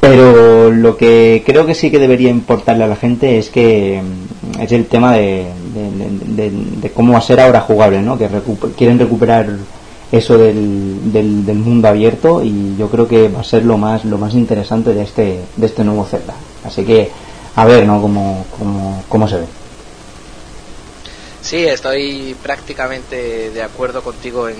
Pero 0.00 0.57
lo 0.70 0.96
que 0.96 1.42
creo 1.44 1.66
que 1.66 1.74
sí 1.74 1.90
que 1.90 1.98
debería 1.98 2.30
importarle 2.30 2.84
a 2.84 2.88
la 2.88 2.96
gente 2.96 3.38
es 3.38 3.50
que 3.50 4.02
mm, 4.02 4.60
es 4.60 4.72
el 4.72 4.86
tema 4.86 5.14
de, 5.14 5.46
cómo 6.94 7.12
va 7.12 7.18
a 7.18 7.22
ser 7.22 7.40
ahora 7.40 7.60
jugable, 7.60 8.02
¿no? 8.02 8.18
Que 8.18 8.28
quieren 8.76 8.98
recuperar 8.98 9.48
eso 10.10 10.38
del, 10.38 11.12
del, 11.12 11.58
mundo 11.58 11.88
abierto 11.88 12.42
y 12.42 12.76
yo 12.78 12.88
creo 12.88 13.06
que 13.06 13.28
va 13.28 13.40
a 13.40 13.44
ser 13.44 13.64
lo 13.64 13.76
más 13.76 14.06
lo 14.06 14.16
más 14.16 14.32
interesante 14.32 14.94
de 14.94 15.02
este 15.02 15.40
de 15.56 15.66
este 15.66 15.84
nuevo 15.84 16.04
Zelda. 16.04 16.34
Así 16.64 16.84
que 16.84 17.10
a 17.56 17.64
ver 17.66 17.86
no 17.86 18.00
cómo, 18.00 18.46
cómo, 18.58 19.04
cómo 19.08 19.28
se 19.28 19.36
ve. 19.36 19.46
Sí 21.42 21.64
estoy 21.64 22.36
prácticamente 22.42 23.50
de 23.50 23.62
acuerdo 23.62 24.02
contigo 24.02 24.48
en, 24.48 24.56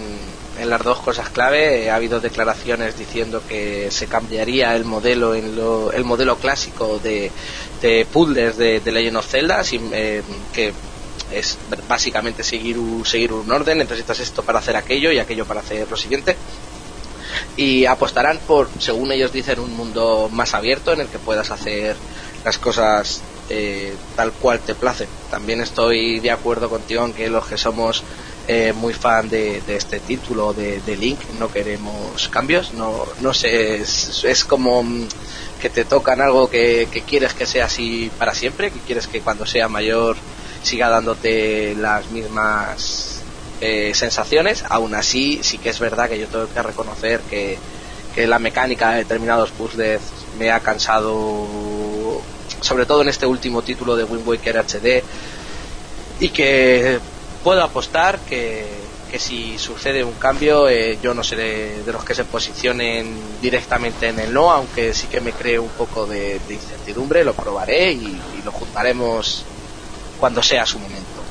en 0.59 0.71
las 0.71 0.83
dos 0.83 0.99
cosas 1.01 1.31
clave 1.31 1.91
ha 1.91 1.97
habido 1.97 2.21
declaraciones 2.21 2.99
diciendo 2.99 3.43
que 3.49 3.91
se 3.91 4.07
cambiaría 4.07 4.75
el 4.75 4.85
modelo 4.85 5.35
en 5.35 5.57
lo, 5.57 5.93
el 5.93 6.05
modelo 6.05 6.37
clásico 6.37 6.99
de, 6.99 7.31
de 7.81 8.07
puzzles 8.13 8.57
de, 8.57 8.81
de 8.81 8.93
Legend 8.93 9.17
of 9.17 9.27
Zelda 9.27 9.63
eh, 9.73 10.23
que 10.53 10.73
es 11.33 11.59
básicamente 11.87 12.43
seguir 12.43 12.79
un, 12.79 13.05
seguir 13.05 13.33
un 13.33 13.51
orden, 13.51 13.79
necesitas 13.79 14.19
esto 14.21 14.43
para 14.43 14.59
hacer 14.61 14.77
aquello 14.77 15.13
y 15.13 15.19
aquello 15.19 15.45
para 15.45 15.61
hacer 15.61 15.89
lo 15.91 15.97
siguiente. 15.97 16.37
Y 17.57 17.85
apostarán 17.85 18.39
por, 18.47 18.69
según 18.79 19.13
ellos 19.13 19.33
dicen, 19.33 19.61
un 19.61 19.77
mundo 19.77 20.29
más 20.33 20.55
abierto 20.55 20.93
en 20.93 21.01
el 21.01 21.09
que 21.09 21.19
puedas 21.19 21.51
hacer 21.51 21.97
las 22.45 22.59
cosas 22.59 23.21
eh, 23.51 23.95
tal 24.17 24.33
cual 24.33 24.61
te 24.61 24.75
place. 24.75 25.07
También 25.31 25.61
estoy 25.61 26.21
de 26.21 26.31
acuerdo 26.31 26.71
contigo 26.71 27.05
en 27.05 27.13
que 27.13 27.29
los 27.29 27.47
que 27.47 27.59
somos 27.59 28.03
eh, 28.51 28.73
muy 28.73 28.95
fan 28.95 29.29
de, 29.29 29.63
este 29.69 30.01
título 30.01 30.55
de, 30.55 30.81
Link 30.97 31.21
no 31.39 31.53
queremos 31.53 32.29
cambios. 32.29 32.73
No, 32.73 33.05
no 33.21 33.35
sé, 33.35 33.77
es, 33.77 34.45
como 34.49 34.83
que 35.61 35.69
te 35.69 35.85
tocan 35.85 36.23
algo 36.23 36.49
que, 36.49 36.89
que, 36.91 37.03
quieres 37.03 37.35
que 37.35 37.45
sea 37.45 37.67
así 37.67 38.11
para 38.19 38.35
siempre, 38.35 38.71
que 38.71 38.79
quieres 38.81 39.07
que 39.07 39.21
cuando 39.21 39.45
sea 39.45 39.69
mayor 39.69 40.17
siga 40.63 40.89
dándote 40.89 41.75
las 41.75 42.11
mismas 42.11 43.21
eh, 43.61 43.93
sensaciones. 43.95 44.65
Aún 44.67 44.95
así, 44.95 45.41
sí 45.43 45.59
que 45.59 45.69
es 45.69 45.79
verdad 45.79 46.09
que 46.09 46.19
yo 46.19 46.27
tengo 46.29 46.49
que 46.49 46.63
reconocer 46.63 47.21
que, 47.29 47.59
que 48.15 48.27
la 48.27 48.39
mecánica 48.39 48.93
de 48.93 48.99
determinados 48.99 49.51
puzzles 49.51 50.01
me 50.39 50.51
ha 50.51 50.61
cansado, 50.61 51.47
sobre 52.63 52.87
todo 52.87 53.03
en 53.03 53.09
este 53.09 53.27
último 53.27 53.61
título 53.61 53.95
de 53.95 54.05
Wind 54.05 54.27
Waker 54.27 54.59
HD, 54.59 55.03
y 56.21 56.31
que 56.31 56.99
puedo 57.49 57.63
apostar 57.63 58.19
que, 58.29 58.67
que 59.11 59.19
si 59.19 59.59
sucede 59.59 60.05
un 60.05 60.13
cambio, 60.17 60.69
eh, 60.69 60.99
yo 61.03 61.15
no 61.15 61.25
seré 61.25 61.83
de 61.83 61.93
los 61.93 62.05
que 62.05 62.15
se 62.15 62.27
posicionen 62.27 63.17
directamente 63.41 64.09
en 64.09 64.21
el 64.21 64.35
no, 64.35 64.51
aunque 64.51 64.93
sí 64.93 65.07
que 65.07 65.23
me 65.23 65.33
cree 65.33 65.59
un 65.59 65.71
poco 65.71 66.05
de, 66.05 66.39
incertidumbre, 66.51 67.25
lo 67.25 67.33
probaré 67.33 67.93
y, 67.93 68.21
lo 68.45 68.53
juntaremos 68.53 69.47
cuando 70.21 70.43
sea 70.43 70.67
su 70.67 70.79
momento. 70.79 71.23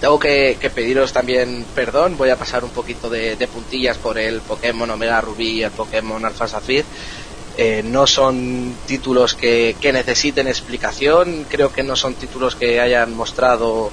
Tengo 0.00 0.18
que, 0.18 0.58
pediros 0.74 1.12
también 1.12 1.64
perdón, 1.76 2.16
voy 2.16 2.30
a 2.30 2.36
pasar 2.36 2.64
un 2.64 2.70
poquito 2.70 3.08
de, 3.08 3.48
puntillas 3.54 3.98
por 3.98 4.18
el 4.18 4.40
Pokémon 4.40 4.90
Omega 4.90 5.20
Rubí 5.20 5.58
y 5.58 5.62
el 5.62 5.70
Pokémon 5.70 6.24
Alpha 6.24 6.48
Sapphire. 6.48 6.84
Eh, 7.56 7.82
no 7.84 8.08
son 8.08 8.74
títulos 8.84 9.36
que, 9.36 9.76
necesiten 9.80 10.48
explicación, 10.48 11.46
creo 11.48 11.72
que 11.72 11.84
no 11.84 11.94
son 11.94 12.14
títulos 12.14 12.56
que 12.56 12.80
hayan 12.80 13.14
mostrado 13.14 13.92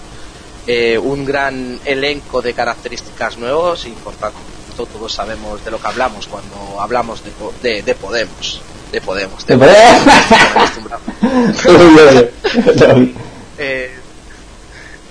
eh, 0.68 0.98
un 0.98 1.26
gran 1.26 1.80
elenco 1.85 2.41
de 2.41 2.53
características 2.53 3.38
nuevos 3.38 3.85
y 3.85 3.91
por 3.91 4.14
tanto 4.15 4.38
todos 4.85 5.11
sabemos 5.14 5.64
de 5.65 5.72
lo 5.72 5.81
que 5.81 5.88
hablamos 5.88 6.27
cuando 6.27 6.80
hablamos 6.80 7.23
de, 7.61 7.81
de, 7.81 7.95
Podemos. 7.95 8.61
De 8.91 9.02
Podemos. 9.02 9.45
De 9.45 9.57
Podemos. 9.57 10.03
Eh, 13.60 13.91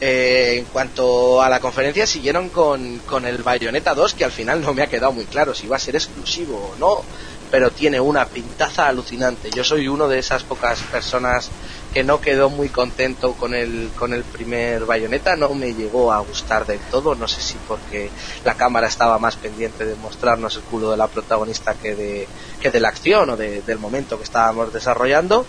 eh, 0.01 0.59
en 0.59 0.67
cuanto 0.67 1.43
a 1.43 1.49
la 1.49 1.59
conferencia, 1.59 2.07
siguieron 2.07 2.51
con, 2.51 2.99
con 3.01 3.27
el 3.27 3.39
Bayonetta 3.39 3.93
2, 3.93 4.15
que 4.15 4.25
al 4.25 4.31
final 4.31 4.61
no 4.61 4.73
me 4.73 4.83
ha 4.83 4.87
quedado 4.87 5.11
muy 5.11 5.25
claro 5.25 5.53
si 5.53 5.67
va 5.67 5.75
a 5.75 5.81
ser 5.81 5.97
exclusivo 5.97 6.73
o 6.73 6.79
no, 6.79 7.03
pero 7.51 7.73
tiene 7.73 7.99
una 7.99 8.25
pintaza 8.27 8.87
alucinante. 8.87 9.51
Yo 9.51 9.65
soy 9.65 9.89
uno 9.89 10.07
de 10.07 10.21
esas 10.21 10.45
pocas 10.45 10.79
personas 10.93 11.51
que 11.97 12.05
no 12.05 12.21
quedó 12.21 12.51
muy 12.51 12.69
contento 12.69 13.33
con 13.33 13.55
el, 13.55 13.91
con 13.97 14.13
el 14.13 14.23
primer 14.23 14.85
Bayonetta, 14.85 15.35
no 15.35 15.55
me 15.55 15.73
llegó 15.73 16.13
a 16.13 16.19
gustar 16.19 16.67
del 16.67 16.79
todo, 16.91 17.15
no 17.15 17.27
sé 17.27 17.41
si 17.41 17.57
porque 17.67 18.11
la 18.45 18.53
cámara 18.53 18.87
estaba 18.87 19.19
más 19.19 19.37
pendiente 19.37 19.87
de 19.87 19.95
mostrarnos 19.95 20.57
el 20.57 20.63
culo 20.65 20.91
de 20.91 20.99
la 20.99 21.07
protagonista 21.07 21.73
que 21.73 21.95
de, 21.95 22.29
que 22.61 22.71
de 22.71 22.81
la 22.81 22.89
acción 22.89 23.31
o 23.31 23.37
del 23.39 23.79
momento 23.79 24.19
que 24.19 24.25
estábamos 24.25 24.75
desarrollando, 24.75 25.47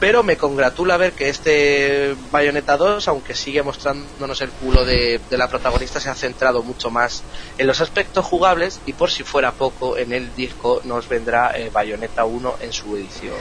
pero 0.00 0.22
me 0.22 0.38
congratula 0.38 0.96
ver 0.96 1.12
que 1.12 1.28
este 1.28 2.16
Bayonetta 2.30 2.78
2, 2.78 3.06
aunque 3.08 3.34
sigue 3.34 3.62
mostrándonos 3.62 4.40
el 4.40 4.48
culo 4.48 4.86
de, 4.86 5.20
la 5.32 5.48
protagonista, 5.48 6.00
se 6.00 6.08
ha 6.08 6.14
centrado 6.14 6.62
mucho 6.62 6.90
más 6.90 7.22
en 7.58 7.66
los 7.66 7.82
aspectos 7.82 8.24
jugables 8.24 8.80
y 8.86 8.94
por 8.94 9.10
si 9.10 9.24
fuera 9.24 9.52
poco, 9.52 9.98
en 9.98 10.14
el 10.14 10.34
disco 10.34 10.80
nos 10.84 11.06
vendrá 11.06 11.52
eh, 11.54 11.68
Bayonetta 11.70 12.24
1 12.24 12.54
en 12.62 12.72
su 12.72 12.96
edición. 12.96 13.36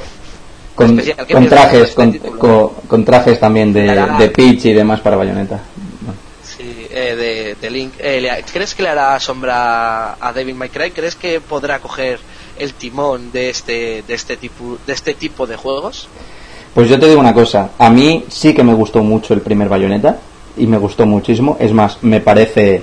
Con, 0.76 0.98
trajes, 1.48 1.96
con, 2.88 3.06
trajes 3.06 3.40
también 3.40 3.74
de, 3.74 3.82
de, 4.18 4.30
Peach 4.30 4.66
y 4.66 4.74
demás 4.74 5.02
para 5.02 5.18
Bayonetta. 5.18 5.60
Sí, 6.44 6.88
eh, 6.90 7.56
de, 7.60 7.70
Link. 7.70 7.94
Eh, 8.00 8.44
¿Crees 8.52 8.74
que 8.74 8.84
le 8.84 8.90
hará 8.90 9.20
sombra 9.20 10.14
a 10.14 10.34
David 10.34 10.56
May 10.56 10.70
¿Crees 10.70 11.16
que 11.16 11.42
podrá 11.42 11.80
coger 11.80 12.20
el 12.58 12.74
timón 12.74 13.32
de 13.32 13.50
este, 13.50 14.04
de 14.08 14.14
este 14.14 14.38
tipo, 14.38 14.78
de 14.86 14.94
este 14.94 15.14
tipo 15.14 15.46
de 15.46 15.56
juegos? 15.56 16.08
Pues 16.74 16.90
yo 16.90 16.98
te 16.98 17.08
digo 17.08 17.20
una 17.20 17.34
cosa, 17.34 17.72
a 17.78 17.90
mí 17.90 18.26
sí 18.30 18.54
que 18.54 18.64
me 18.64 18.74
gustó 18.74 19.04
mucho 19.04 19.34
el 19.34 19.42
primer 19.42 19.68
Bayonetta 19.68 20.20
y 20.56 20.68
me 20.68 20.78
gustó 20.78 21.06
muchísimo, 21.06 21.58
es 21.60 21.74
más, 21.74 22.02
me 22.02 22.22
parece 22.22 22.82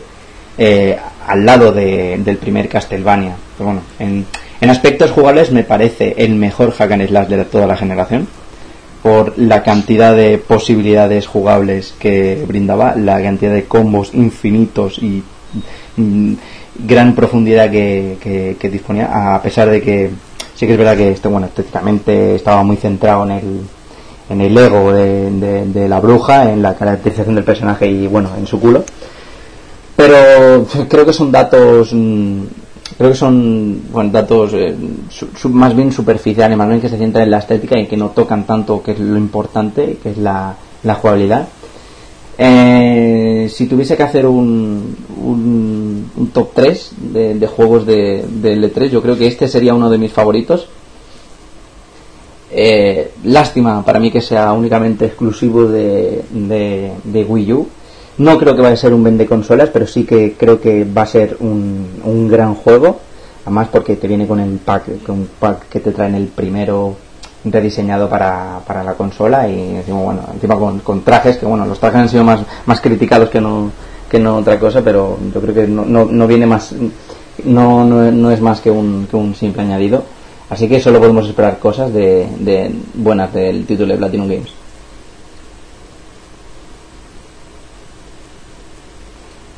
eh, 0.59 0.99
al 1.27 1.47
lado 1.47 1.73
del 1.73 2.37
primer 2.37 2.69
Castlevania, 2.69 3.35
pero 3.57 3.67
bueno, 3.71 3.83
en, 3.99 4.27
en, 4.61 4.71
aspectos 4.71 5.11
jugables 5.11 5.51
me 5.51 5.65
parece 5.65 6.15
el 6.19 6.35
mejor 6.35 6.73
hack 6.73 6.93
and 6.93 7.09
slash 7.09 7.29
de 7.29 7.45
toda 7.45 7.67
la 7.67 7.77
generación 7.77 8.27
por 9.03 9.39
la 9.39 9.63
cantidad 9.63 10.15
de 10.15 10.39
posibilidades 10.39 11.27
jugables 11.27 11.95
que 11.99 12.45
brindaba, 12.47 12.95
la 12.97 13.23
cantidad 13.23 13.53
de 13.53 13.65
combos 13.65 14.13
infinitos 14.13 14.99
y 14.99 15.23
mm, 15.97 16.35
gran 16.79 17.15
profundidad 17.15 17.71
que, 17.71 18.57
disponía, 18.71 19.35
a 19.35 19.43
pesar 19.43 19.71
de 19.71 19.81
que 19.81 20.11
sí 20.55 20.67
que 20.67 20.73
es 20.73 20.79
verdad 20.79 20.97
que 20.97 21.11
este, 21.13 21.29
bueno, 21.29 21.47
estéticamente 21.47 22.35
estaba 22.35 22.63
muy 22.63 22.77
centrado 22.77 23.25
en 23.25 23.31
el, 23.31 23.61
en 24.29 24.41
el 24.41 24.59
ego 24.59 24.93
de, 24.93 25.87
la 25.89 26.01
bruja, 26.01 26.51
en 26.53 26.63
la 26.63 26.75
caracterización 26.75 27.35
del 27.35 27.45
personaje 27.45 27.87
y 27.87 28.07
bueno, 28.07 28.31
en 28.37 28.47
su 28.47 28.61
culo. 28.61 28.85
Pero 29.97 30.67
creo 30.89 31.07
que 31.07 31.13
son 31.13 31.33
datos, 31.33 31.91
mm, 31.93 32.43
creo 32.99 33.11
que 33.11 33.17
son 33.17 33.83
bueno, 33.91 34.11
datos 34.11 34.53
eh, 34.55 34.75
más 35.45 35.75
bien 35.75 35.93
superficiales, 35.93 36.59
más 36.59 36.69
bien 36.69 36.81
que 36.81 36.89
se 36.89 36.99
centran 36.99 37.25
en 37.25 37.31
la 37.31 37.39
estética 37.39 37.79
y 37.79 37.87
que 37.87 37.97
no 37.97 38.11
tocan 38.11 38.45
tanto 38.45 38.83
que 38.83 38.93
es 38.93 39.01
lo 39.01 39.17
importante, 39.17 39.97
que 40.03 40.11
es 40.11 40.19
la, 40.19 40.57
jugabilidad. 41.01 41.49
Eh, 42.37 43.49
si 43.53 43.67
tuviese 43.67 43.97
que 43.97 44.03
hacer 44.03 44.27
un, 44.27 44.97
top 46.33 46.51
3 46.55 46.91
de, 47.13 47.47
juegos 47.47 47.87
de, 47.87 48.25
de 48.29 48.57
L3, 48.57 48.91
yo 48.91 49.01
creo 49.01 49.17
que 49.17 49.27
este 49.27 49.49
sería 49.49 49.75
uno 49.75 49.89
de 49.89 49.99
mis 49.99 50.13
favoritos 50.13 50.69
eh, 52.51 53.13
lástima 53.25 53.85
para 53.85 54.01
mí 54.01 54.11
que 54.11 54.23
sea 54.23 54.53
únicamente 54.53 55.05
exclusivo 55.05 55.67
de, 55.67 56.23
de, 56.33 57.25
Wii 57.25 57.53
U. 57.53 57.69
No 58.19 58.37
creo 58.39 58.55
que 58.55 58.63
vaya 58.63 58.75
a 58.75 58.77
ser 58.77 58.93
un 58.93 59.05
vende 59.05 59.27
consolas, 59.27 59.71
pero 59.73 59.87
sí 59.87 60.05
que 60.05 60.35
creo 60.37 60.61
que 60.61 60.85
va 60.85 61.03
a 61.03 61.07
ser 61.07 61.37
un, 61.41 62.01
un 62.05 62.29
gran 62.29 62.55
juego. 62.55 63.01
Además 63.45 63.69
porque 63.71 63.97
te 63.97 64.09
viene 64.09 64.27
con 64.27 64.41
el 64.41 64.59
pack, 64.59 65.03
con 65.05 65.21
un 65.21 65.29
pack 65.39 65.69
que 65.69 65.81
te 65.81 65.93
traen 65.93 66.15
el 66.15 66.27
primero 66.27 66.97
rediseñado 67.45 68.09
para, 68.09 68.61
para 68.67 68.83
la 68.83 68.95
consola 68.95 69.49
y 69.49 69.77
encima, 69.77 70.01
bueno, 70.01 70.21
encima 70.35 70.57
con, 70.57 71.03
trajes 71.03 71.39
que 71.39 71.47
bueno, 71.47 71.65
los 71.65 71.79
trajes 71.79 72.01
han 72.01 72.09
sido 72.09 72.25
más, 72.25 72.41
más 72.67 72.81
criticados 72.81 73.31
que 73.31 73.41
no, 73.41 73.71
que 74.11 74.19
no 74.19 74.37
otra 74.37 74.59
cosa, 74.59 74.83
pero 74.83 75.17
yo 75.33 75.41
creo 75.41 75.55
que 75.55 75.67
no, 75.67 75.85
no, 75.85 76.05
no 76.05 76.27
viene 76.27 76.47
más, 76.47 76.75
no, 77.45 77.85
no, 77.85 78.11
no 78.11 78.31
es 78.33 78.41
más 78.41 78.61
que 78.61 78.71
un, 78.71 79.07
que 79.09 79.17
un 79.17 79.35
simple 79.35 79.63
añadido 79.63 80.03
Así 80.51 80.67
que 80.67 80.81
solo 80.81 80.99
podemos 80.99 81.29
esperar 81.29 81.59
cosas 81.59 81.93
de, 81.93 82.27
de 82.39 82.71
buenas 82.95 83.33
del 83.35 83.67
título 83.67 83.93
de 83.93 83.99
Platinum 83.99 84.29
Games. 84.29 84.58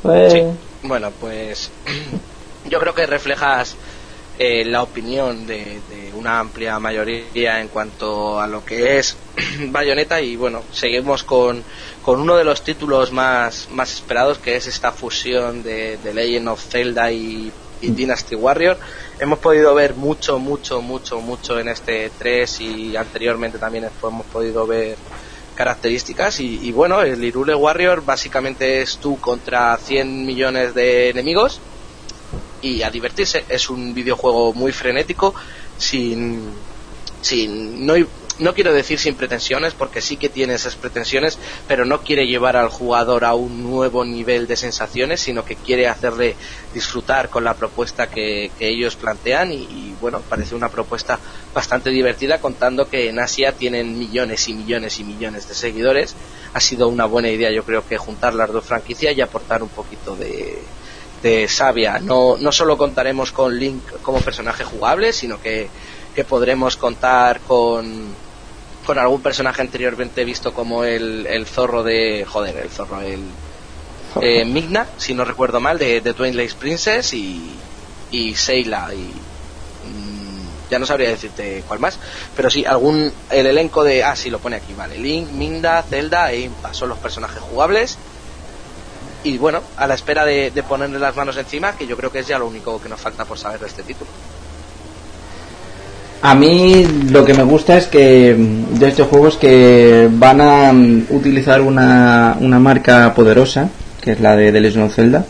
Pues... 0.02 0.32
Sí. 0.32 0.42
Bueno, 0.82 1.10
pues 1.20 1.70
yo 2.68 2.78
creo 2.80 2.94
que 2.94 3.06
reflejas 3.06 3.76
eh, 4.38 4.64
la 4.64 4.82
opinión 4.82 5.46
de, 5.46 5.80
una 6.14 6.40
amplia 6.40 6.78
mayoría 6.78 7.60
en 7.60 7.68
cuanto 7.68 8.40
a 8.40 8.46
lo 8.46 8.64
que 8.64 8.98
es 8.98 9.16
Bayonetta 9.68 10.20
y 10.20 10.36
bueno, 10.36 10.62
seguimos 10.72 11.22
con, 11.24 11.62
con 12.02 12.20
uno 12.20 12.36
de 12.36 12.44
los 12.44 12.62
títulos 12.62 13.12
más, 13.12 13.68
más 13.70 13.92
esperados 13.92 14.38
que 14.38 14.56
es 14.56 14.66
esta 14.66 14.92
fusión 14.92 15.62
de, 15.62 15.98
de 15.98 16.14
Legend 16.14 16.48
of 16.48 16.64
Zelda 16.66 17.12
y 17.12 17.52
y 17.80 17.90
Dynasty 17.90 18.34
Warrior. 18.34 18.78
Hemos 19.18 19.38
podido 19.38 19.74
ver 19.74 19.94
mucho, 19.94 20.38
mucho, 20.38 20.80
mucho, 20.80 21.20
mucho 21.20 21.58
en 21.58 21.68
este 21.68 22.10
3 22.18 22.60
y 22.60 22.96
anteriormente 22.96 23.58
también 23.58 23.88
hemos 24.02 24.26
podido 24.26 24.66
ver 24.66 24.96
características 25.60 26.40
y, 26.40 26.72
bueno, 26.72 27.02
el 27.02 27.22
Irule 27.22 27.54
Warrior 27.54 28.02
básicamente 28.02 28.80
es 28.80 28.96
tú 28.96 29.20
contra 29.20 29.76
100 29.76 30.24
millones 30.24 30.74
de 30.74 31.10
enemigos 31.10 31.60
y 32.62 32.80
a 32.80 32.88
divertirse. 32.88 33.44
Es 33.46 33.68
un 33.68 33.92
videojuego 33.92 34.54
muy 34.54 34.72
frenético, 34.72 35.34
sin, 35.76 36.48
sin 37.20 37.84
no, 37.84 37.92
no 38.40 38.54
quiero 38.54 38.72
decir 38.72 38.98
sin 38.98 39.14
pretensiones, 39.14 39.74
porque 39.74 40.00
sí 40.00 40.16
que 40.16 40.28
tiene 40.28 40.54
esas 40.54 40.74
pretensiones, 40.74 41.38
pero 41.68 41.84
no 41.84 42.00
quiere 42.00 42.26
llevar 42.26 42.56
al 42.56 42.68
jugador 42.68 43.24
a 43.24 43.34
un 43.34 43.62
nuevo 43.62 44.04
nivel 44.04 44.46
de 44.46 44.56
sensaciones, 44.56 45.20
sino 45.20 45.44
que 45.44 45.56
quiere 45.56 45.86
hacerle 45.86 46.34
disfrutar 46.74 47.28
con 47.28 47.44
la 47.44 47.54
propuesta 47.54 48.08
que, 48.08 48.50
ellos 48.60 48.96
plantean 48.96 49.52
y, 49.52 49.94
bueno, 50.00 50.20
parece 50.28 50.54
una 50.54 50.68
propuesta 50.68 51.18
bastante 51.54 51.90
divertida 51.90 52.40
contando 52.40 52.88
que 52.88 53.08
en 53.08 53.18
Asia 53.18 53.52
tienen 53.52 53.98
millones 53.98 54.48
y 54.48 54.54
millones 54.54 54.98
y 55.00 55.04
millones 55.04 55.48
de 55.48 55.54
seguidores. 55.54 56.14
Ha 56.52 56.60
sido 56.60 56.88
una 56.88 57.06
buena 57.06 57.30
idea, 57.30 57.50
yo 57.50 57.64
creo 57.64 57.86
que 57.86 57.96
juntar 57.96 58.34
las 58.34 58.52
dos 58.52 58.64
franquicias 58.64 59.16
y 59.16 59.20
aportar 59.20 59.62
un 59.62 59.70
poquito 59.70 60.14
de, 60.14 60.58
de 61.22 61.48
sabia. 61.48 61.98
No, 61.98 62.36
no 62.38 62.52
solo 62.52 62.76
contaremos 62.76 63.32
con 63.32 63.58
Link 63.58 63.82
como 64.02 64.20
personaje 64.20 64.64
jugable, 64.64 65.12
sino 65.12 65.40
que, 65.40 65.68
que 66.14 66.24
podremos 66.24 66.76
contar 66.76 67.40
con, 67.40 68.14
con 68.86 68.98
algún 68.98 69.22
personaje 69.22 69.62
anteriormente 69.62 70.24
visto 70.24 70.52
como 70.54 70.84
el, 70.84 71.26
el 71.26 71.46
zorro 71.46 71.82
de. 71.82 72.24
Joder, 72.26 72.56
el 72.56 72.70
zorro, 72.70 73.00
el. 73.00 73.22
Eh, 74.20 74.44
Migna, 74.44 74.86
si 74.96 75.14
no 75.14 75.24
recuerdo 75.24 75.60
mal, 75.60 75.78
de, 75.78 76.00
de 76.00 76.14
Twin 76.14 76.36
Lakes 76.36 76.54
Princess 76.54 77.14
y, 77.14 77.50
y 78.10 78.34
Seila 78.34 78.92
y. 78.92 78.98
Mm, 78.98 80.70
ya 80.70 80.78
no 80.78 80.86
sabría 80.86 81.10
decirte 81.10 81.62
cuál 81.66 81.80
más, 81.80 81.98
pero 82.34 82.50
sí, 82.50 82.64
algún. 82.64 83.12
El 83.30 83.46
elenco 83.46 83.84
de. 83.84 84.02
Ah, 84.02 84.16
sí, 84.16 84.30
lo 84.30 84.38
pone 84.38 84.56
aquí, 84.56 84.74
vale. 84.74 84.98
Link, 84.98 85.30
Minda, 85.30 85.82
Zelda 85.82 86.32
e 86.32 86.40
Impa 86.40 86.74
son 86.74 86.88
los 86.88 86.98
personajes 86.98 87.40
jugables. 87.40 87.98
Y 89.22 89.36
bueno, 89.36 89.62
a 89.76 89.86
la 89.86 89.94
espera 89.94 90.24
de, 90.24 90.50
de 90.50 90.62
ponerle 90.62 90.98
las 90.98 91.14
manos 91.14 91.36
encima, 91.36 91.76
que 91.76 91.86
yo 91.86 91.94
creo 91.96 92.10
que 92.10 92.20
es 92.20 92.26
ya 92.26 92.38
lo 92.38 92.46
único 92.46 92.80
que 92.80 92.88
nos 92.88 92.98
falta 92.98 93.26
por 93.26 93.38
saber 93.38 93.60
de 93.60 93.66
este 93.66 93.82
título. 93.82 94.10
A 96.22 96.34
mí 96.34 96.86
lo 97.10 97.24
que 97.24 97.32
me 97.32 97.42
gusta 97.44 97.78
es 97.78 97.86
que 97.86 98.36
de 98.78 98.88
estos 98.88 99.08
juegos 99.08 99.36
que 99.36 100.08
van 100.12 100.40
a 100.40 100.72
mm, 100.72 101.06
utilizar 101.10 101.62
una, 101.62 102.36
una 102.40 102.58
marca 102.58 103.14
poderosa, 103.14 103.70
que 104.02 104.12
es 104.12 104.20
la 104.20 104.36
de 104.36 104.52
The 104.52 104.60
Legend 104.60 104.84
of 104.84 104.94
Zelda, 104.94 105.24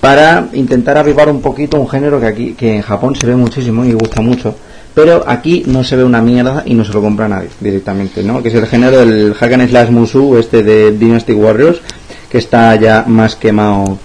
para 0.00 0.48
intentar 0.52 0.98
avivar 0.98 1.30
un 1.30 1.40
poquito 1.40 1.80
un 1.80 1.88
género 1.88 2.20
que 2.20 2.26
aquí 2.26 2.52
que 2.52 2.76
en 2.76 2.82
Japón 2.82 3.16
se 3.16 3.26
ve 3.26 3.36
muchísimo 3.36 3.84
y 3.86 3.92
gusta 3.92 4.20
mucho, 4.20 4.54
pero 4.94 5.24
aquí 5.26 5.64
no 5.66 5.82
se 5.82 5.96
ve 5.96 6.04
una 6.04 6.20
mierda 6.20 6.62
y 6.66 6.74
no 6.74 6.84
se 6.84 6.92
lo 6.92 7.00
compra 7.00 7.26
nadie 7.26 7.48
directamente, 7.58 8.22
¿no? 8.22 8.42
Que 8.42 8.48
es 8.48 8.54
el 8.54 8.66
género 8.66 8.98
del 8.98 9.32
Hack 9.32 9.68
Slash 9.68 9.90
Musu, 9.90 10.36
este 10.36 10.62
de 10.62 10.92
Dynasty 10.92 11.32
Warriors, 11.32 11.80
que 12.30 12.38
está 12.38 12.76
ya 12.76 13.04
más 13.06 13.34
quemado 13.34 13.98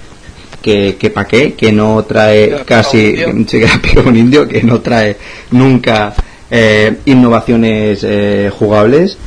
que, 0.64 0.96
que 0.96 1.10
pa' 1.12 1.28
qué, 1.28 1.54
que 1.54 1.72
no 1.72 2.04
trae 2.06 2.64
casi, 2.66 3.18
un 3.24 4.16
indio, 4.16 4.48
que 4.48 4.64
no 4.64 4.80
trae 4.80 5.18
nunca 5.52 6.16
eh, 6.50 6.98
innovaciones 7.06 8.04
eh, 8.04 8.50
jugables. 8.58 9.18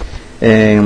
Eh, 0.41 0.81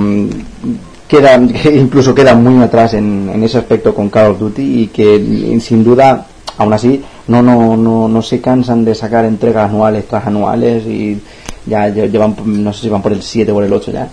queda, 1.08 1.36
incluso 1.72 2.14
queda 2.14 2.34
muy 2.34 2.62
atrás 2.62 2.94
en, 2.94 3.30
en, 3.32 3.42
ese 3.44 3.58
aspecto 3.58 3.94
con 3.94 4.10
Call 4.10 4.32
of 4.32 4.40
Duty 4.40 4.82
y 4.82 4.86
que 4.88 5.58
sin 5.60 5.84
duda, 5.84 6.26
aún 6.58 6.72
así, 6.72 7.00
no, 7.28 7.42
no, 7.42 7.76
no, 7.76 8.08
no 8.08 8.22
se 8.22 8.40
cansan 8.40 8.84
de 8.84 8.94
sacar 8.94 9.24
entregas 9.24 9.70
anuales 9.70 10.06
tras 10.08 10.26
anuales 10.26 10.84
y 10.84 11.20
ya 11.64 11.88
llevan, 11.88 12.34
no 12.44 12.72
sé 12.72 12.82
si 12.82 12.88
van 12.88 13.02
por 13.02 13.12
el 13.12 13.22
7 13.22 13.52
o 13.52 13.54
por 13.54 13.64
el 13.64 13.72
8 13.72 13.92
ya. 13.92 14.08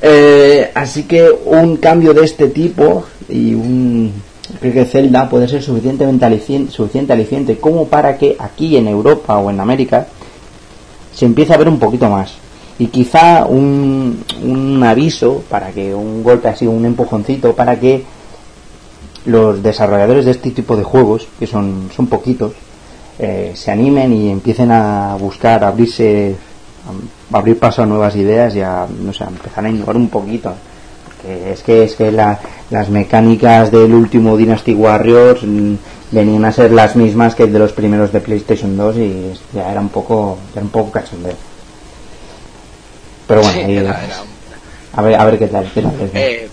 Eh, 0.00 0.70
así 0.74 1.02
que 1.02 1.28
un 1.46 1.76
cambio 1.76 2.14
de 2.14 2.24
este 2.24 2.48
tipo 2.48 3.04
y 3.28 3.52
un, 3.54 4.12
creo 4.60 4.72
que 4.72 4.84
Zelda 4.84 5.28
puede 5.28 5.48
ser 5.48 5.62
suficientemente 5.62 6.24
aliciente, 6.24 6.72
suficiente 6.72 7.12
aliciente 7.12 7.58
como 7.58 7.86
para 7.86 8.16
que 8.16 8.36
aquí 8.38 8.76
en 8.76 8.88
Europa 8.88 9.38
o 9.38 9.50
en 9.50 9.60
América 9.60 10.06
se 11.14 11.24
empiece 11.24 11.52
a 11.52 11.56
ver 11.56 11.68
un 11.68 11.78
poquito 11.78 12.08
más. 12.08 12.34
Y 12.78 12.86
quizá 12.86 13.44
un, 13.44 14.22
un 14.42 14.82
aviso 14.84 15.42
para 15.48 15.70
que 15.70 15.94
un 15.94 16.22
golpe 16.22 16.48
así, 16.48 16.66
un 16.66 16.84
empujoncito 16.84 17.54
para 17.54 17.78
que 17.78 18.04
los 19.26 19.62
desarrolladores 19.62 20.24
de 20.24 20.30
este 20.30 20.50
tipo 20.52 20.76
de 20.76 20.84
juegos, 20.84 21.26
que 21.38 21.46
son, 21.46 21.90
son 21.94 22.06
poquitos, 22.06 22.52
eh, 23.18 23.52
se 23.54 23.72
animen 23.72 24.12
y 24.12 24.30
empiecen 24.30 24.70
a 24.70 25.16
buscar, 25.16 25.64
abrirse, 25.64 26.36
a 27.32 27.36
abrir 27.36 27.58
paso 27.58 27.82
a 27.82 27.86
nuevas 27.86 28.14
ideas 28.14 28.54
y 28.54 28.60
a, 28.60 28.86
no 28.86 29.12
sé, 29.12 29.24
a 29.24 29.28
empezar 29.28 29.64
a 29.64 29.68
innovar 29.68 29.96
un 29.96 30.08
poquito 30.08 30.54
es 31.24 31.62
que 31.62 31.84
es 31.84 31.94
que 31.94 32.12
las 32.12 32.88
mecánicas 32.90 33.70
del 33.70 33.92
último 33.92 34.36
Dynasty 34.36 34.74
Warriors 34.74 35.42
mm, 35.42 35.74
venían 36.10 36.44
a 36.44 36.52
ser 36.52 36.72
las 36.72 36.96
mismas 36.96 37.34
que 37.34 37.46
de 37.46 37.58
los 37.58 37.72
primeros 37.72 38.12
de 38.12 38.20
PlayStation 38.20 38.76
2 38.76 38.96
y 38.96 39.32
ya 39.54 39.70
era 39.70 39.80
un 39.80 39.88
poco 39.88 40.38
ya 40.54 40.60
era 40.60 40.64
un 40.64 40.70
poco 40.70 40.92
cachondeo. 40.92 41.34
Pero 43.26 43.42
bueno 43.42 43.94
a 44.94 45.02
ver 45.02 45.20
a 45.20 45.24
ver 45.24 45.38
qué 45.38 45.46
tal, 45.48 45.70
qué 45.72 45.82
tal 45.82 45.92
eh, 46.14 46.48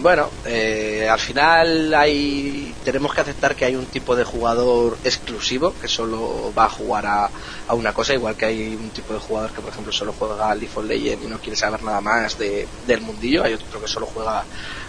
bueno, 0.00 0.30
eh, 0.44 1.08
al 1.10 1.18
final 1.18 1.92
hay 1.94 2.74
tenemos 2.84 3.12
que 3.12 3.20
aceptar 3.20 3.56
que 3.56 3.64
hay 3.64 3.74
un 3.74 3.86
tipo 3.86 4.14
de 4.14 4.24
jugador 4.24 4.96
exclusivo 5.04 5.74
que 5.80 5.88
solo 5.88 6.52
va 6.56 6.66
a 6.66 6.70
jugar 6.70 7.06
a, 7.06 7.30
a, 7.66 7.74
una 7.74 7.92
cosa, 7.92 8.14
igual 8.14 8.36
que 8.36 8.46
hay 8.46 8.74
un 8.74 8.90
tipo 8.90 9.12
de 9.12 9.18
jugador 9.18 9.50
que, 9.50 9.60
por 9.60 9.70
ejemplo, 9.70 9.92
solo 9.92 10.14
juega 10.16 10.50
al 10.50 10.60
League 10.60 10.72
of 10.74 10.84
Legends 10.84 11.24
y 11.24 11.28
no 11.28 11.38
quiere 11.38 11.56
saber 11.56 11.82
nada 11.82 12.00
más 12.00 12.38
de, 12.38 12.66
del 12.86 13.00
mundillo. 13.00 13.44
Hay 13.44 13.54
otro 13.54 13.80
que 13.80 13.88
solo 13.88 14.06
juega 14.06 14.44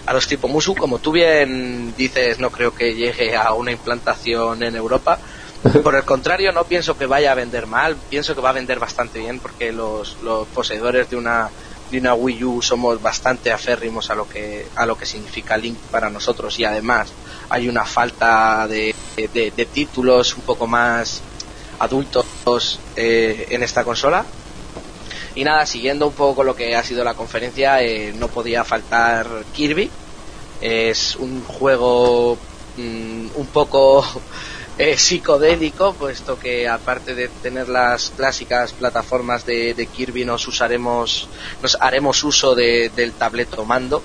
a 0.06 0.14
los 0.14 0.27
tipo 0.27 0.48
Musu. 0.48 0.76
Como 0.76 0.99
tú 0.99 1.11
bien 1.11 1.94
dices, 1.98 2.40
no 2.40 2.52
creo 2.52 2.73
que 2.73 2.94
llegue 2.94 3.36
a 3.36 3.53
una 3.53 3.72
implantación 3.72 4.61
en 4.64 4.76
Europa. 4.76 5.19
Por 5.84 5.95
el 5.95 6.03
contrario, 6.03 6.52
no 6.52 6.64
pienso 6.64 6.98
que 6.98 7.06
vaya 7.06 7.31
a 7.31 7.36
vender 7.36 7.68
mal, 7.68 7.98
pienso 8.10 8.34
que 8.34 8.41
va 8.41 8.52
a 8.52 8.53
vender 8.53 8.80
bastante 8.80 9.19
bien 9.19 9.40
porque 9.40 9.73
los, 9.73 10.18
los 10.22 10.48
poseedores 10.48 11.10
de 11.10 11.18
una 11.18 11.49
de 11.91 11.98
una 11.98 12.14
Wii 12.14 12.44
U 12.44 12.61
somos 12.61 13.02
bastante 13.02 13.52
aférrimos 13.52 14.10
a 14.10 14.16
lo 14.16 14.28
que 14.28 14.68
a 14.76 14.86
lo 14.86 14.98
que 14.98 15.06
significa 15.06 15.57
Link 15.57 15.78
para 15.91 16.10
nosotros 16.10 16.60
y 16.60 16.66
además 16.66 17.10
hay 17.49 17.68
una 17.68 17.86
falta 17.86 18.68
de, 18.68 18.94
de, 19.16 19.66
títulos 19.66 20.36
un 20.36 20.44
poco 20.44 20.68
más 20.68 21.22
adultos 21.80 22.80
eh, 22.95 23.48
en 23.49 23.64
esta 23.64 23.84
consola. 23.84 24.26
Y 25.36 25.44
nada 25.44 25.66
siguiendo 25.66 26.07
un 26.07 26.14
poco 26.14 26.44
lo 26.44 26.56
que 26.56 26.76
ha 26.76 26.84
sido 26.84 27.03
la 27.03 27.14
conferencia 27.14 27.82
eh, 27.82 28.14
no 28.16 28.28
podía 28.28 28.64
faltar 28.64 29.28
Kirby. 29.53 29.90
Es 30.61 31.16
un 31.16 31.44
juego 31.44 32.38
mm, 32.78 33.28
un 33.36 33.48
poco 33.48 34.03
eh, 34.80 34.97
psicodélico, 34.97 35.93
puesto 35.93 36.39
que 36.39 36.65
aparte 36.68 37.14
de 37.14 37.27
tener 37.27 37.68
las 37.68 38.11
clásicas 38.11 38.72
plataformas 38.72 39.45
de, 39.45 39.89
Kirby, 39.93 40.23
nos 40.23 40.47
usaremos, 40.47 41.27
nos 41.61 41.77
haremos 41.81 42.23
uso 42.23 42.56
del 42.56 43.11
tableto 43.11 43.65
mando 43.65 44.01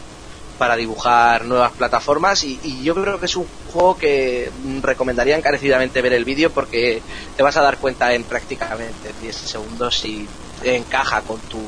para 0.58 0.74
dibujar 0.74 1.44
nuevas 1.44 1.70
plataformas 1.72 2.42
y, 2.42 2.82
yo 2.82 2.92
creo 2.94 3.20
que 3.20 3.26
es 3.26 3.36
un 3.36 3.46
juego 3.72 3.96
que 3.96 4.50
recomendaría 4.82 5.36
encarecidamente 5.36 6.02
ver 6.02 6.12
el 6.12 6.24
vídeo 6.24 6.50
porque 6.50 7.00
te 7.36 7.42
vas 7.44 7.56
a 7.56 7.62
dar 7.62 7.78
cuenta 7.78 8.12
en 8.12 8.24
prácticamente 8.24 9.12
10 9.22 9.36
segundos 9.36 10.00
si 10.00 10.26
encaja 10.64 11.20
con 11.20 11.38
tu, 11.42 11.60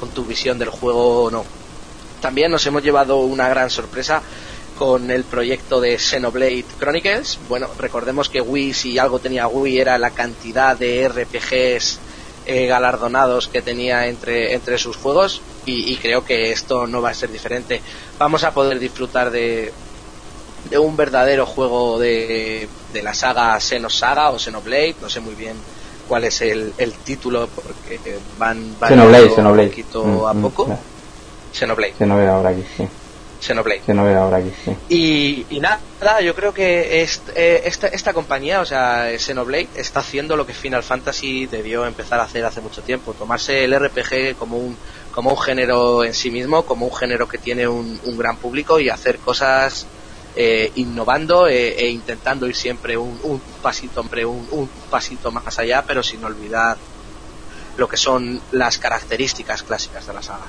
con 0.00 0.08
tu 0.10 0.24
visión 0.24 0.58
del 0.58 0.70
juego 0.70 1.22
o 1.24 1.30
no. 1.30 1.44
También 2.20 2.50
nos 2.50 2.66
hemos 2.66 2.82
llevado 2.82 3.18
una 3.18 3.48
gran 3.48 3.70
sorpresa 3.70 4.22
con 4.80 5.10
el 5.10 5.24
proyecto 5.24 5.78
de 5.78 5.98
Xenoblade 5.98 6.64
Chronicles. 6.78 7.38
Bueno, 7.50 7.68
recordemos 7.78 8.30
que 8.30 8.40
Wii, 8.40 8.72
si 8.72 8.98
algo 8.98 9.18
tenía 9.18 9.46
Wii, 9.46 9.78
era 9.78 9.98
la 9.98 10.08
cantidad 10.08 10.74
de 10.74 11.06
RPGs 11.06 11.98
eh, 12.46 12.66
galardonados 12.66 13.48
que 13.48 13.60
tenía 13.60 14.06
entre, 14.06 14.54
entre 14.54 14.78
sus 14.78 14.96
juegos 14.96 15.42
y, 15.66 15.94
creo 15.98 16.24
que 16.24 16.50
esto 16.50 16.86
no 16.86 17.02
va 17.02 17.10
a 17.10 17.14
ser 17.14 17.30
diferente. 17.30 17.82
Vamos 18.18 18.42
a 18.42 18.54
poder 18.54 18.78
disfrutar 18.78 19.30
de, 19.30 19.70
de 20.70 20.78
un 20.78 20.96
verdadero 20.96 21.44
juego 21.44 21.98
de, 21.98 22.66
de 22.94 23.02
la 23.02 23.12
saga 23.12 23.60
Xenosaga 23.60 24.30
o 24.30 24.38
Xenoblade, 24.38 24.96
no 25.02 25.10
sé 25.10 25.20
muy 25.20 25.34
bien 25.34 25.56
cuál 26.08 26.24
es 26.24 26.40
el, 26.40 26.72
el 26.78 26.94
título 26.94 27.50
porque 27.54 28.00
van, 28.38 28.76
van 28.80 28.88
Xenoblade, 28.88 29.26
un 29.26 29.68
poquito 29.68 30.04
mm, 30.06 30.24
a 30.24 30.32
mm, 30.32 30.40
poco. 30.40 30.78
Xenoblade. 31.52 31.94
Xenoblade 31.98 32.30
ahora 32.30 32.48
aquí, 32.48 32.64
sí. 32.78 32.88
Xenoblade. 33.40 33.82
Xenoblade 33.86 34.16
ahora 34.16 34.36
aquí, 34.36 34.52
y, 34.88 35.46
y, 35.48 35.60
nada, 35.60 35.80
yo 36.20 36.34
creo 36.34 36.52
que 36.52 37.02
eh, 37.02 37.62
esta, 37.64 37.86
esta 37.88 38.12
compañía, 38.12 38.60
o 38.60 38.66
sea, 38.66 39.08
Xenoblade, 39.18 39.68
está 39.76 40.00
haciendo 40.00 40.36
lo 40.36 40.46
que 40.46 40.52
Final 40.52 40.82
Fantasy 40.82 41.46
debió 41.46 41.86
empezar 41.86 42.20
a 42.20 42.24
hacer 42.24 42.44
hace 42.44 42.60
mucho 42.60 42.82
tiempo, 42.82 43.14
tomarse 43.14 43.64
el 43.64 43.74
RPG 43.74 44.36
como 44.38 44.58
un, 44.58 44.76
como 45.12 45.30
un 45.30 45.38
género 45.38 46.04
en 46.04 46.14
sí 46.14 46.30
mismo, 46.30 46.64
como 46.64 46.86
un 46.86 46.94
género 46.94 47.26
que 47.26 47.38
tiene 47.38 47.66
un, 47.66 47.98
un 48.04 48.18
gran 48.18 48.36
público 48.36 48.78
y 48.78 48.90
hacer 48.90 49.18
cosas 49.18 49.86
eh, 50.36 50.70
innovando 50.76 51.48
eh, 51.48 51.76
e 51.76 51.88
intentando 51.88 52.46
ir 52.46 52.54
siempre 52.54 52.96
un, 52.96 53.18
un 53.22 53.40
pasito, 53.62 54.00
hombre, 54.00 54.24
un, 54.24 54.46
un 54.52 54.68
pasito 54.90 55.32
más 55.32 55.58
allá, 55.58 55.82
pero 55.86 56.02
sin 56.02 56.22
olvidar 56.24 56.76
lo 57.76 57.88
que 57.88 57.96
son 57.96 58.40
las 58.52 58.78
características 58.78 59.62
clásicas 59.62 60.06
de 60.06 60.12
la 60.12 60.22
saga. 60.22 60.44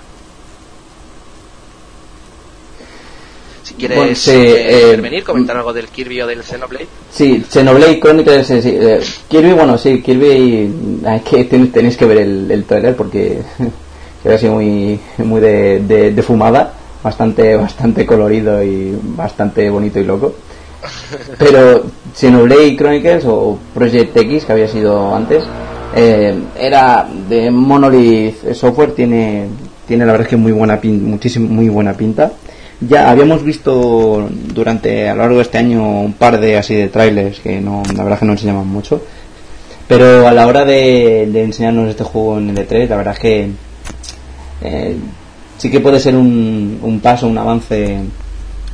Si 3.72 3.78
quieres 3.78 3.98
Bueno, 3.98 4.16
sí, 4.16 4.32
eh, 4.34 4.82
intervenir, 4.90 5.24
comentar 5.24 5.56
algo 5.56 5.72
del 5.72 5.88
Kirby 5.88 6.22
o 6.22 6.28
del 6.28 6.44
Xenoblade. 6.44 6.88
Sí, 7.10 7.44
Xenoblade 7.50 8.00
Chronicles, 8.02 8.50
eh, 8.52 8.62
sí, 8.62 8.70
eh, 8.78 9.00
Kirby, 9.30 9.54
bueno, 9.54 9.78
sí, 9.78 10.02
Kirby, 10.02 10.70
hay 11.06 11.20
que, 11.22 11.46
ten- 11.50 11.72
tenéis 11.72 11.96
que 11.96 12.06
ver 12.06 12.18
el, 12.18 12.52
el 12.52 12.66
trailer 12.66 12.96
porque 12.96 13.40
era 14.26 14.36
así 14.36 14.48
muy, 14.50 15.00
muy 15.20 15.40
de, 15.40 15.80
de- 15.80 16.12
de 16.12 16.22
fumada, 16.24 16.74
bastante, 17.02 17.56
bastante 17.58 18.06
colorido 18.06 18.62
y 18.62 18.94
bastante 19.16 19.70
bonito 19.70 20.00
y 20.00 20.04
loco. 20.04 20.36
Pero 21.38 21.84
Xenoblade 22.14 22.76
Chronicles 22.76 23.24
o 23.26 23.58
Project 23.74 24.18
X, 24.18 24.46
que 24.46 24.52
había 24.52 24.68
sido 24.68 25.16
antes, 25.16 25.44
eh, 25.96 26.36
era 26.60 27.08
de 27.30 27.50
Monolith 27.52 28.52
Software, 28.54 28.92
tiene, 28.94 29.46
tiene 29.88 30.06
la 30.06 30.12
verdad 30.14 30.26
es 30.28 30.30
que 30.32 30.38
muy 30.38 30.52
buena 30.52 30.80
pin, 30.82 31.10
muchísimo, 31.10 31.48
muy 31.48 31.70
buena 31.70 31.94
pinta. 31.94 32.32
Ya 32.82 33.12
habíamos 33.12 33.44
visto 33.44 34.28
durante 34.54 35.08
a 35.08 35.14
lo 35.14 35.22
largo 35.22 35.36
de 35.38 35.44
este 35.44 35.60
año 35.60 36.02
un 36.02 36.14
par 36.14 36.40
de 36.40 36.58
así 36.58 36.74
de 36.74 36.88
trailers 36.90 37.40
que 37.40 37.62
no, 37.62 37.84
la 37.96 38.04
verdad 38.04 38.20
que 38.20 38.26
no 38.26 38.32
enseñaban 38.34 38.68
mucho. 38.68 39.04
Pero 39.88 40.28
a 40.28 40.32
la 40.32 40.48
hora 40.48 40.66
de, 40.66 41.30
de 41.32 41.44
enseñarnos 41.44 41.90
este 41.90 42.04
juego 42.04 42.38
en 42.40 42.50
el 42.50 42.68
E3, 42.68 42.88
la 42.88 42.96
verdad 42.98 43.18
que 43.18 43.50
eh, 44.62 44.96
sí 45.58 45.70
que 45.70 45.80
puede 45.80 46.00
ser 46.00 46.16
un, 46.16 46.80
un 46.82 47.00
paso, 47.02 47.28
un 47.28 47.38
avance 47.38 48.00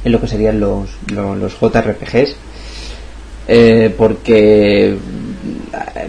en 0.03 0.11
lo 0.11 0.21
que 0.21 0.27
serían 0.27 0.59
los, 0.59 0.89
los, 1.11 1.37
los 1.37 1.53
JRPGs. 1.59 2.35
eh, 3.47 3.93
porque 3.97 4.97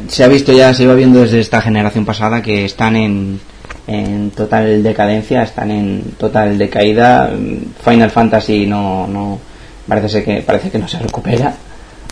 se 0.09 0.25
ha 0.25 0.29
visto 0.29 0.53
ya, 0.53 0.73
se 0.75 0.85
iba 0.85 0.95
viendo 0.95 1.21
desde 1.21 1.41
esta 1.41 1.61
generación 1.61 2.05
pasada 2.05 2.43
que 2.43 2.65
están 2.65 2.97
en, 2.97 3.41
en 3.89 4.31
total 4.31 4.83
decadencia, 4.83 5.43
están 5.43 5.71
en 5.71 6.03
total 6.19 6.57
decaída. 6.59 7.31
Final 7.85 8.11
Fantasy 8.11 8.67
no, 8.67 9.07
no 9.09 9.39
parece 9.89 10.09
ser 10.09 10.25
que 10.25 10.43
parece 10.43 10.71
que 10.71 10.79
no 10.79 10.87
se 10.87 10.99
recupera, 10.99 11.55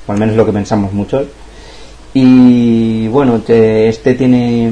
o 0.07 0.13
al 0.13 0.19
menos 0.19 0.35
lo 0.37 0.45
que 0.47 0.53
pensamos 0.53 0.93
muchos. 0.93 1.27
Y 2.15 3.09
bueno, 3.09 3.41
te- 3.41 3.89
este 3.89 4.15
tiene 4.15 4.71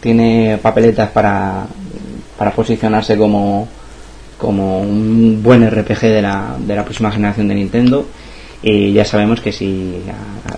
tiene 0.00 0.58
papeletas 0.62 1.10
para 1.10 1.66
para 2.38 2.52
posicionarse 2.52 3.16
como 3.16 3.66
como 4.38 4.80
un 4.82 5.40
buen 5.42 5.68
RPG 5.68 6.00
de 6.02 6.20
la, 6.22 6.56
de 6.58 6.76
la 6.76 6.84
próxima 6.84 7.10
generación 7.10 7.48
de 7.48 7.54
Nintendo 7.54 8.06
y 8.62 8.92
ya 8.92 9.04
sabemos 9.04 9.40
que 9.40 9.52
si, 9.52 10.02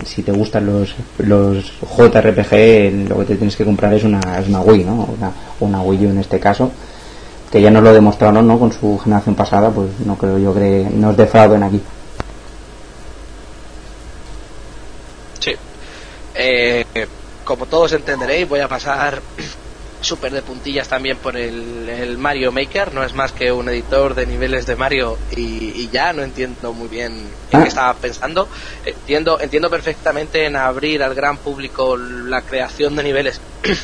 si 0.04 0.22
te 0.22 0.32
gustan 0.32 0.66
los, 0.66 0.94
los 1.18 1.72
JRPG 1.80 3.08
lo 3.08 3.18
que 3.18 3.24
te 3.26 3.36
tienes 3.36 3.56
que 3.56 3.64
comprar 3.64 3.92
es 3.94 4.04
una, 4.04 4.20
es 4.38 4.48
una 4.48 4.60
Wii, 4.60 4.84
¿no? 4.84 5.08
Una, 5.16 5.32
una 5.60 5.82
Wii 5.82 6.06
U 6.06 6.10
en 6.10 6.18
este 6.18 6.38
caso 6.38 6.70
que 7.50 7.60
ya 7.60 7.70
nos 7.70 7.82
lo 7.82 7.92
demostraron 7.92 8.46
¿no? 8.46 8.58
con 8.58 8.72
su 8.72 8.98
generación 8.98 9.34
pasada 9.34 9.70
pues 9.70 9.88
no 10.04 10.16
creo 10.16 10.38
yo 10.38 10.54
que 10.54 10.86
nos 10.92 11.16
defrauden 11.16 11.62
aquí 11.62 11.80
Sí. 15.40 15.54
Eh, 16.34 16.84
como 17.44 17.64
todos 17.66 17.92
entenderéis, 17.92 18.48
voy 18.48 18.60
a 18.60 18.68
pasar 18.68 19.22
súper 20.00 20.32
de 20.32 20.42
puntillas 20.42 20.88
también 20.88 21.16
por 21.16 21.36
el, 21.36 21.88
el 21.88 22.18
Mario 22.18 22.52
Maker. 22.52 22.94
No 22.94 23.02
es 23.02 23.14
más 23.14 23.32
que 23.32 23.52
un 23.52 23.68
editor 23.68 24.14
de 24.14 24.26
niveles 24.26 24.66
de 24.66 24.76
Mario 24.76 25.18
y, 25.36 25.72
y 25.74 25.88
ya 25.92 26.12
no 26.12 26.22
entiendo 26.22 26.72
muy 26.72 26.88
bien 26.88 27.12
en 27.12 27.58
Ah. 27.58 27.62
qué 27.62 27.68
estaba 27.68 27.94
pensando. 27.94 28.48
Entiendo, 28.84 29.40
entiendo 29.40 29.70
perfectamente 29.70 30.44
en 30.44 30.56
abrir 30.56 31.02
al 31.02 31.14
gran 31.14 31.38
público 31.38 31.96
la 31.96 32.42
creación 32.42 32.96
de 32.96 33.02
niveles. 33.02 33.40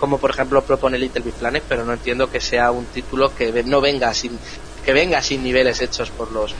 como 0.00 0.16
por 0.16 0.30
ejemplo 0.30 0.62
propone 0.62 0.96
Little 0.96 1.22
Big 1.22 1.34
Planet, 1.34 1.62
pero 1.68 1.84
no 1.84 1.92
entiendo 1.92 2.30
que 2.30 2.40
sea 2.40 2.70
un 2.70 2.86
título 2.86 3.34
que 3.34 3.62
no 3.64 3.82
venga 3.82 4.14
sin 4.14 4.38
que 4.82 4.94
venga 4.94 5.20
sin 5.20 5.44
niveles 5.44 5.82
hechos 5.82 6.10
por 6.10 6.32
los 6.32 6.54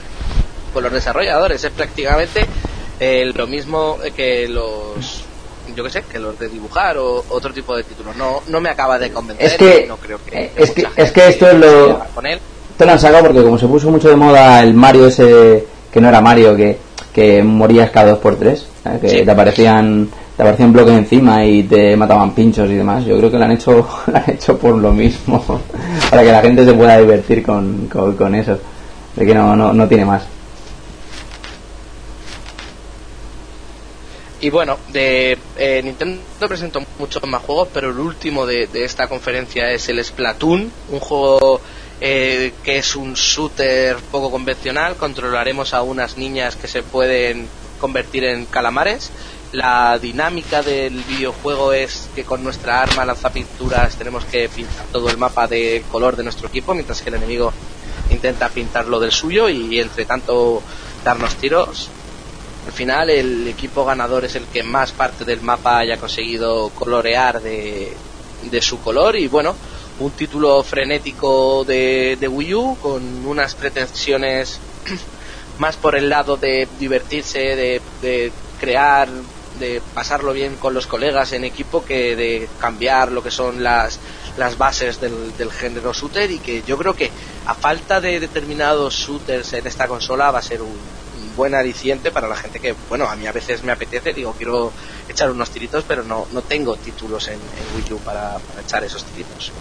por 0.73 0.83
los 0.83 0.93
desarrolladores. 0.93 1.63
Es 1.63 1.71
prácticamente 1.71 2.45
eh, 2.99 3.31
lo 3.33 3.47
mismo 3.47 3.97
que 4.15 4.47
los 4.47 5.20
yo 5.81 5.85
qué 5.87 5.89
sé, 5.89 6.03
que 6.11 6.19
los 6.19 6.37
de 6.37 6.47
dibujar 6.47 6.97
o 6.97 7.23
otro 7.29 7.51
tipo 7.53 7.75
de 7.75 7.83
títulos. 7.83 8.15
No, 8.15 8.41
no 8.47 8.61
me 8.61 8.69
acaba 8.69 8.99
de 8.99 9.11
convencer. 9.11 9.45
Es 9.47 9.53
que- 9.57 9.83
y 9.85 9.87
no 9.87 9.97
creo 9.97 10.19
que, 10.23 10.37
eh, 10.37 10.51
es 10.55 10.71
que- 10.71 10.87
es 10.95 11.11
gente 11.11 11.11
que 11.11 11.27
esto 11.27 11.47
es 11.49 11.55
lo- 11.55 11.99
con 12.13 12.25
él. 12.25 12.39
Te 12.77 12.85
lo 12.85 12.91
han 12.91 12.99
sacado 12.99 13.23
porque 13.23 13.43
como 13.43 13.57
se 13.57 13.67
puso 13.67 13.89
mucho 13.91 14.09
de 14.09 14.15
moda 14.15 14.61
el 14.61 14.73
Mario 14.73 15.07
ese 15.07 15.65
que 15.91 15.99
no 16.01 16.07
era 16.09 16.21
Mario, 16.21 16.55
que, 16.55 16.77
que 17.13 17.43
morías 17.43 17.89
cada 17.91 18.11
dos 18.11 18.19
por 18.19 18.35
tres, 18.37 18.65
¿sabes? 18.83 19.01
que 19.01 19.09
Sí. 19.09 19.25
te 19.25 19.31
aparecían 19.31 20.09
te 20.37 20.43
aparecían 20.43 20.71
bloques 20.73 20.93
encima 20.95 21.45
y 21.45 21.63
te 21.63 21.95
mataban 21.97 22.31
pinchos 22.33 22.67
y 22.69 22.75
demás. 22.75 23.03
Yo 23.05 23.17
creo 23.17 23.29
que 23.29 23.37
lo 23.37 23.43
han 23.45 23.51
hecho 23.51 23.71
lo 24.07 24.17
han 24.17 24.29
hecho 24.29 24.57
por 24.57 24.75
lo 24.75 24.91
mismo, 24.91 25.43
para 26.09 26.23
que 26.23 26.31
la 26.31 26.41
gente 26.41 26.63
se 26.65 26.73
pueda 26.73 26.97
divertir 26.97 27.43
con, 27.43 27.87
con, 27.91 28.15
con 28.15 28.33
eso, 28.35 28.57
de 29.15 29.25
que 29.25 29.33
no, 29.35 29.55
no, 29.55 29.73
no 29.73 29.87
tiene 29.87 30.05
más. 30.05 30.23
Y 34.41 34.49
bueno, 34.49 34.79
de 34.89 35.37
eh, 35.55 35.81
Nintendo 35.83 36.19
presentó 36.47 36.81
muchos 36.97 37.23
más 37.27 37.43
juegos, 37.43 37.67
pero 37.71 37.91
el 37.91 37.99
último 37.99 38.47
de, 38.47 38.67
esta 38.73 39.07
conferencia 39.07 39.71
es 39.71 39.87
el 39.87 40.03
Splatoon, 40.03 40.71
un 40.89 40.99
juego 40.99 41.61
eh, 42.01 42.51
que 42.63 42.77
es 42.77 42.95
un 42.95 43.13
shooter 43.13 43.97
poco 44.11 44.31
convencional. 44.31 44.95
Controlaremos 44.95 45.75
a 45.75 45.83
unas 45.83 46.17
niñas 46.17 46.55
que 46.55 46.67
se 46.67 46.81
pueden 46.81 47.47
convertir 47.79 48.23
en 48.23 48.47
calamares. 48.47 49.11
La 49.51 49.99
dinámica 49.99 50.63
del 50.63 51.03
videojuego 51.03 51.73
es 51.73 52.09
que 52.15 52.23
con 52.23 52.43
nuestra 52.43 52.81
arma 52.81 53.05
lanzapinturas 53.05 53.95
tenemos 53.95 54.25
que 54.25 54.49
pintar 54.49 54.87
todo 54.91 55.11
el 55.11 55.17
mapa 55.17 55.47
de 55.47 55.83
color 55.91 56.15
de 56.15 56.23
nuestro 56.23 56.47
equipo, 56.47 56.73
mientras 56.73 57.03
que 57.03 57.09
el 57.09 57.15
enemigo 57.15 57.53
intenta 58.09 58.49
pintarlo 58.49 58.99
del 58.99 59.11
suyo 59.11 59.49
y 59.49 59.79
entre 59.79 60.05
tanto 60.05 60.63
darnos 61.03 61.35
tiros. 61.35 61.91
Al 62.65 62.71
final 62.71 63.09
el 63.09 63.47
equipo 63.47 63.83
ganador 63.85 64.25
es 64.25 64.35
el 64.35 64.45
que 64.45 64.63
más 64.63 64.91
parte 64.91 65.25
del 65.25 65.41
mapa 65.41 65.79
haya 65.79 65.97
conseguido 65.97 66.69
colorear 66.69 67.41
de, 67.41 67.91
de 68.49 68.61
su 68.61 68.79
color. 68.79 69.15
Y 69.15 69.27
bueno, 69.27 69.55
un 69.99 70.11
título 70.11 70.61
frenético 70.63 71.63
de, 71.63 72.17
de 72.19 72.27
Wii 72.27 72.53
U 72.53 72.77
con 72.81 73.25
unas 73.25 73.55
pretensiones 73.55 74.59
más 75.57 75.75
por 75.75 75.95
el 75.95 76.09
lado 76.09 76.37
de 76.37 76.67
divertirse, 76.79 77.39
de, 77.55 77.81
de 78.01 78.31
crear, 78.59 79.09
de 79.59 79.81
pasarlo 79.93 80.31
bien 80.33 80.55
con 80.55 80.73
los 80.73 80.85
colegas 80.85 81.33
en 81.33 81.43
equipo 81.43 81.83
que 81.83 82.15
de 82.15 82.47
cambiar 82.59 83.11
lo 83.11 83.23
que 83.23 83.31
son 83.31 83.63
las, 83.63 83.99
las 84.37 84.57
bases 84.57 85.01
del, 85.01 85.35
del 85.35 85.51
género 85.51 85.93
shooter. 85.93 86.29
Y 86.29 86.37
que 86.37 86.61
yo 86.61 86.77
creo 86.77 86.93
que 86.93 87.09
a 87.47 87.55
falta 87.55 87.99
de 87.99 88.19
determinados 88.19 88.93
shooters 88.93 89.53
en 89.53 89.65
esta 89.65 89.87
consola 89.87 90.29
va 90.29 90.39
a 90.39 90.43
ser 90.43 90.61
un, 90.61 90.77
buen 91.35 91.55
aliciente 91.55 92.11
para 92.11 92.27
la 92.27 92.35
gente 92.35 92.59
que, 92.59 92.75
bueno, 92.89 93.09
a 93.09 93.15
mí 93.15 93.27
a 93.27 93.31
veces 93.31 93.63
me 93.63 93.71
apetece, 93.71 94.13
digo, 94.13 94.33
quiero 94.37 94.71
echar 95.09 95.31
unos 95.31 95.49
tiritos, 95.49 95.83
pero 95.87 96.03
no, 96.03 96.27
no 96.31 96.41
tengo 96.41 96.75
títulos 96.75 97.27
en, 97.27 97.39
Wii 97.75 97.93
U 97.93 97.97
para, 97.99 98.37
para 98.37 98.61
echar 98.61 98.83
esos 98.83 99.03
tiritos. 99.05 99.51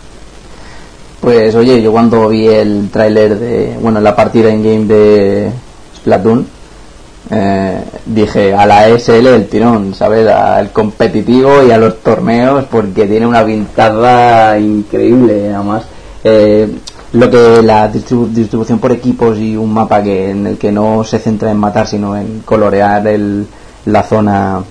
Pues 1.20 1.54
oye, 1.54 1.82
yo 1.82 1.92
cuando 1.92 2.28
vi 2.28 2.46
el 2.48 2.88
tráiler 2.90 3.38
de, 3.38 3.76
bueno, 3.80 4.00
la 4.00 4.16
partida 4.16 4.50
en 4.50 4.62
game 4.62 4.86
de 4.86 5.52
Splatoon, 5.96 6.46
eh, 7.32 7.84
dije 8.06 8.54
a 8.54 8.66
la 8.66 8.88
SL 8.88 9.26
el 9.26 9.48
tirón, 9.48 9.94
¿sabes? 9.94 10.26
Al 10.26 10.72
competitivo 10.72 11.62
y 11.62 11.70
a 11.70 11.78
los 11.78 12.00
torneos 12.02 12.64
porque 12.64 13.06
tiene 13.06 13.26
una 13.26 13.44
pintada 13.44 14.58
increíble, 14.58 15.52
además. 15.54 15.84
Eh, 16.24 16.68
lo 17.12 17.28
que 17.30 17.62
la 17.62 17.92
distribu- 17.92 18.28
distribución 18.28 18.78
por 18.78 18.92
equipos 18.92 19.36
y 19.38 19.56
un 19.56 19.72
mapa 19.74 20.02
que 20.02 20.30
en 20.30 20.46
el 20.46 20.58
que 20.58 20.70
no 20.70 21.02
se 21.04 21.18
centra 21.18 21.50
en 21.50 21.56
matar 21.58 21.86
sino 21.86 22.16
en 22.16 22.40
colorear 22.44 23.06
el, 23.08 23.46
la 23.86 24.02
zona 24.04 24.62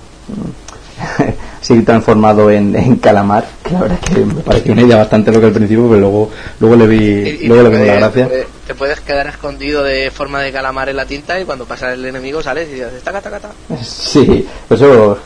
así 1.62 1.82
transformado 1.84 2.50
en, 2.50 2.76
en 2.76 2.96
calamar 2.98 3.46
que 3.64 3.72
la 3.74 3.82
verdad 3.82 4.00
es 4.02 4.10
que 4.16 4.26
me 4.26 4.34
pareció 4.36 4.74
una 4.74 4.82
idea 4.84 4.98
bastante 4.98 5.32
loca 5.32 5.48
al 5.48 5.54
principio 5.54 5.88
pero 5.90 6.00
luego 6.02 6.30
luego 6.60 6.76
le 6.76 6.88
vi 6.88 6.98
Y- 6.98 7.38
y 7.42 7.48
luego 7.48 7.64
le 7.70 7.78
vi 7.82 7.86
la 7.88 7.96
gracia. 7.96 8.24
te 8.26 8.30
puedes- 8.30 8.48
Te 8.70 8.76
puedes 8.76 9.00
quedar 9.02 9.28
escondido 9.28 9.84
de 9.84 10.12
forma 10.12 10.42
de 10.42 10.52
calamar 10.52 10.90
en 10.90 10.96
la 10.98 11.06
tinta 11.06 11.40
y 11.40 11.44
cuando 11.46 11.66
pasa 11.66 11.92
el 11.94 12.06
enemigo 12.06 12.42
sales 12.44 12.70
y 12.70 12.74
dices, 12.76 13.02
taca, 13.04 13.20
taca, 13.20 13.40
taca. 13.40 13.54
sí 13.84 14.46
eso 14.70 15.18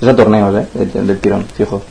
eso 0.00 0.10
a 0.10 0.14
torneos 0.16 0.54
eh 0.54 0.66
del, 0.74 1.06
del 1.06 1.18
tirón 1.18 1.44
fijo. 1.56 1.82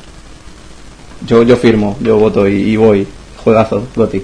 Yo 1.25 1.43
yo 1.43 1.57
firmo 1.57 1.97
yo 1.99 2.17
voto 2.17 2.47
y, 2.47 2.53
y 2.61 2.77
voy. 2.77 3.07
Juegazo 3.43 3.87
Goti 3.95 4.23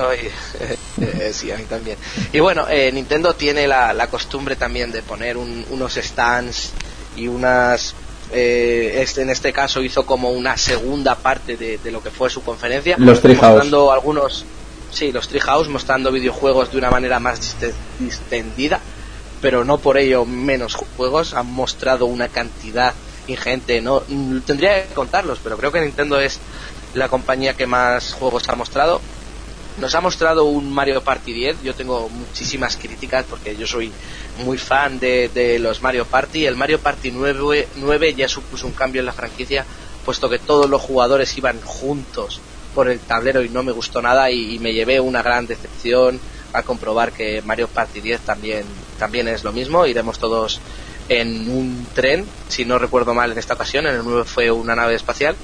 Ay, 0.00 0.30
eh, 1.00 1.32
sí, 1.32 1.50
a 1.50 1.56
mí 1.56 1.64
también. 1.64 1.98
Y 2.32 2.40
bueno, 2.40 2.66
eh, 2.68 2.90
Nintendo 2.92 3.34
tiene 3.34 3.66
la, 3.66 3.92
la 3.92 4.08
costumbre 4.08 4.56
también 4.56 4.90
de 4.92 5.02
poner 5.02 5.36
un- 5.36 5.64
unos 5.70 5.94
stands 5.94 6.72
y 7.16 7.28
unas... 7.28 7.94
eh, 8.32 8.98
este, 9.02 9.22
en 9.22 9.30
este 9.30 9.52
caso 9.52 9.82
hizo 9.82 10.04
como 10.06 10.30
una 10.30 10.56
segunda 10.56 11.14
parte 11.16 11.56
de, 11.56 11.78
de 11.78 11.90
lo 11.92 12.02
que 12.02 12.10
fue 12.10 12.30
su 12.30 12.42
conferencia. 12.42 12.96
Los. 12.98 13.20
Mostrando 13.52 13.92
algunos... 13.92 14.44
Sí, 14.90 15.10
los 15.10 15.26
Treehouse 15.28 15.68
mostrando 15.68 16.12
videojuegos 16.12 16.70
de 16.70 16.78
una 16.78 16.88
manera 16.90 17.18
más 17.18 17.40
diste- 17.40 17.74
distendida, 17.98 18.78
pero 19.42 19.64
no 19.64 19.78
por 19.78 19.98
ello 19.98 20.24
menos 20.24 20.74
juegos. 20.96 21.34
Han 21.34 21.46
mostrado 21.52 22.06
una 22.06 22.28
cantidad 22.28 22.94
ingente. 23.26 23.80
No 23.80 24.04
mm, 24.06 24.40
Tendría 24.40 24.86
que 24.86 24.94
contarlos, 24.94 25.40
pero 25.42 25.56
creo 25.56 25.72
que 25.72 25.80
Nintendo 25.80 26.20
es 26.20 26.38
la 26.94 27.08
compañía 27.08 27.54
que 27.54 27.66
más 27.66 28.12
juegos 28.12 28.48
ha 28.48 28.54
mostrado 28.54 29.00
nos 29.78 29.94
ha 29.94 30.00
mostrado 30.00 30.44
un 30.44 30.72
Mario 30.72 31.02
Party 31.02 31.32
10. 31.32 31.62
Yo 31.62 31.74
tengo 31.74 32.08
muchísimas 32.08 32.76
críticas 32.76 33.24
porque 33.28 33.56
yo 33.56 33.66
soy 33.66 33.90
muy 34.44 34.58
fan 34.58 34.98
de, 34.98 35.28
de 35.28 35.58
los 35.58 35.82
Mario 35.82 36.04
Party. 36.04 36.46
El 36.46 36.56
Mario 36.56 36.78
Party 36.80 37.10
9, 37.10 37.68
9 37.76 38.14
ya 38.14 38.28
supuso 38.28 38.66
un 38.66 38.72
cambio 38.72 39.00
en 39.00 39.06
la 39.06 39.12
franquicia, 39.12 39.64
puesto 40.04 40.28
que 40.28 40.38
todos 40.38 40.68
los 40.68 40.80
jugadores 40.80 41.36
iban 41.36 41.60
juntos 41.62 42.40
por 42.74 42.88
el 42.88 42.98
tablero 42.98 43.42
y 43.42 43.48
no 43.48 43.62
me 43.62 43.72
gustó 43.72 44.02
nada 44.02 44.30
y, 44.30 44.58
me 44.58 44.72
llevé 44.72 45.00
una 45.00 45.22
gran 45.22 45.46
decepción 45.46 46.20
a 46.52 46.62
comprobar 46.62 47.12
que 47.12 47.42
Mario 47.42 47.68
Party 47.68 48.00
10 48.00 48.20
también, 48.20 48.64
también 48.98 49.28
es 49.28 49.44
lo 49.44 49.52
mismo. 49.52 49.86
Iremos 49.86 50.18
todos 50.18 50.60
en 51.08 51.50
un 51.50 51.86
tren, 51.94 52.26
si 52.48 52.64
no 52.64 52.78
recuerdo 52.78 53.14
mal 53.14 53.32
en 53.32 53.38
esta 53.38 53.54
ocasión, 53.54 53.86
en 53.86 53.96
el 53.96 54.04
9 54.04 54.24
fue 54.24 54.50
una 54.50 54.74
nave 54.74 54.94
espacial. 54.94 55.36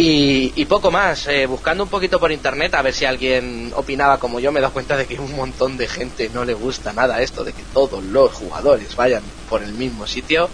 Y, 0.00 0.52
y 0.54 0.64
poco 0.66 0.92
más, 0.92 1.26
eh, 1.26 1.46
buscando 1.46 1.82
un 1.82 1.90
poquito 1.90 2.20
por 2.20 2.30
internet 2.30 2.72
a 2.76 2.82
ver 2.82 2.94
si 2.94 3.04
alguien 3.04 3.72
opinaba 3.74 4.20
como 4.20 4.38
yo, 4.38 4.52
me 4.52 4.60
he 4.60 4.62
dado 4.62 4.72
cuenta 4.72 4.96
de 4.96 5.06
que 5.06 5.18
un 5.18 5.34
montón 5.34 5.76
de 5.76 5.88
gente 5.88 6.30
no 6.32 6.44
le 6.44 6.54
gusta 6.54 6.92
nada 6.92 7.20
esto, 7.20 7.42
de 7.42 7.52
que 7.52 7.64
todos 7.72 8.04
los 8.04 8.32
jugadores 8.32 8.94
vayan 8.94 9.24
por 9.48 9.60
el 9.60 9.72
mismo 9.72 10.06
sitio. 10.06 10.48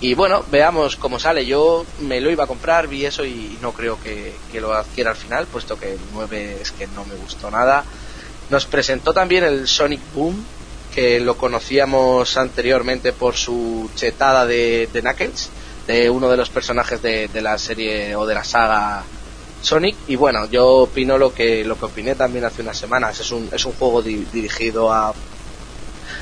Y 0.00 0.14
bueno, 0.14 0.44
veamos 0.50 0.96
cómo 0.96 1.20
sale. 1.20 1.46
Yo 1.46 1.86
me 2.00 2.20
lo 2.20 2.28
iba 2.28 2.42
a 2.42 2.48
comprar, 2.48 2.88
vi 2.88 3.04
eso 3.04 3.24
y 3.24 3.56
no 3.62 3.70
creo 3.70 4.02
que, 4.02 4.34
que 4.50 4.60
lo 4.60 4.74
adquiera 4.74 5.10
al 5.10 5.16
final, 5.16 5.46
puesto 5.46 5.78
que 5.78 5.92
el 5.92 6.00
9 6.12 6.58
es 6.60 6.72
que 6.72 6.88
no 6.88 7.04
me 7.04 7.14
gustó 7.14 7.52
nada. 7.52 7.84
Nos 8.48 8.66
presentó 8.66 9.12
también 9.12 9.44
el 9.44 9.68
Sonic 9.68 10.00
Boom, 10.12 10.44
que 10.92 11.20
lo 11.20 11.36
conocíamos 11.36 12.36
anteriormente 12.36 13.12
por 13.12 13.36
su 13.36 13.88
chetada 13.94 14.44
de, 14.44 14.88
de 14.92 15.02
Knuckles, 15.02 15.50
de 15.90 16.08
uno 16.08 16.28
de 16.28 16.36
los 16.36 16.50
personajes 16.50 17.02
de, 17.02 17.26
de, 17.28 17.40
la 17.40 17.58
serie 17.58 18.14
o 18.14 18.24
de 18.24 18.34
la 18.34 18.44
saga 18.44 19.02
Sonic. 19.60 19.96
Y 20.06 20.16
bueno, 20.16 20.46
yo 20.46 20.66
opino 20.66 21.18
lo 21.18 21.34
que, 21.34 21.64
lo 21.64 21.76
que 21.76 21.86
opiné 21.86 22.14
también 22.14 22.44
hace 22.44 22.62
unas 22.62 22.78
semanas. 22.78 23.18
Es 23.18 23.32
un, 23.32 23.48
es 23.52 23.64
un 23.64 23.72
juego 23.72 24.00
di, 24.00 24.26
dirigido 24.32 24.92
a, 24.92 25.12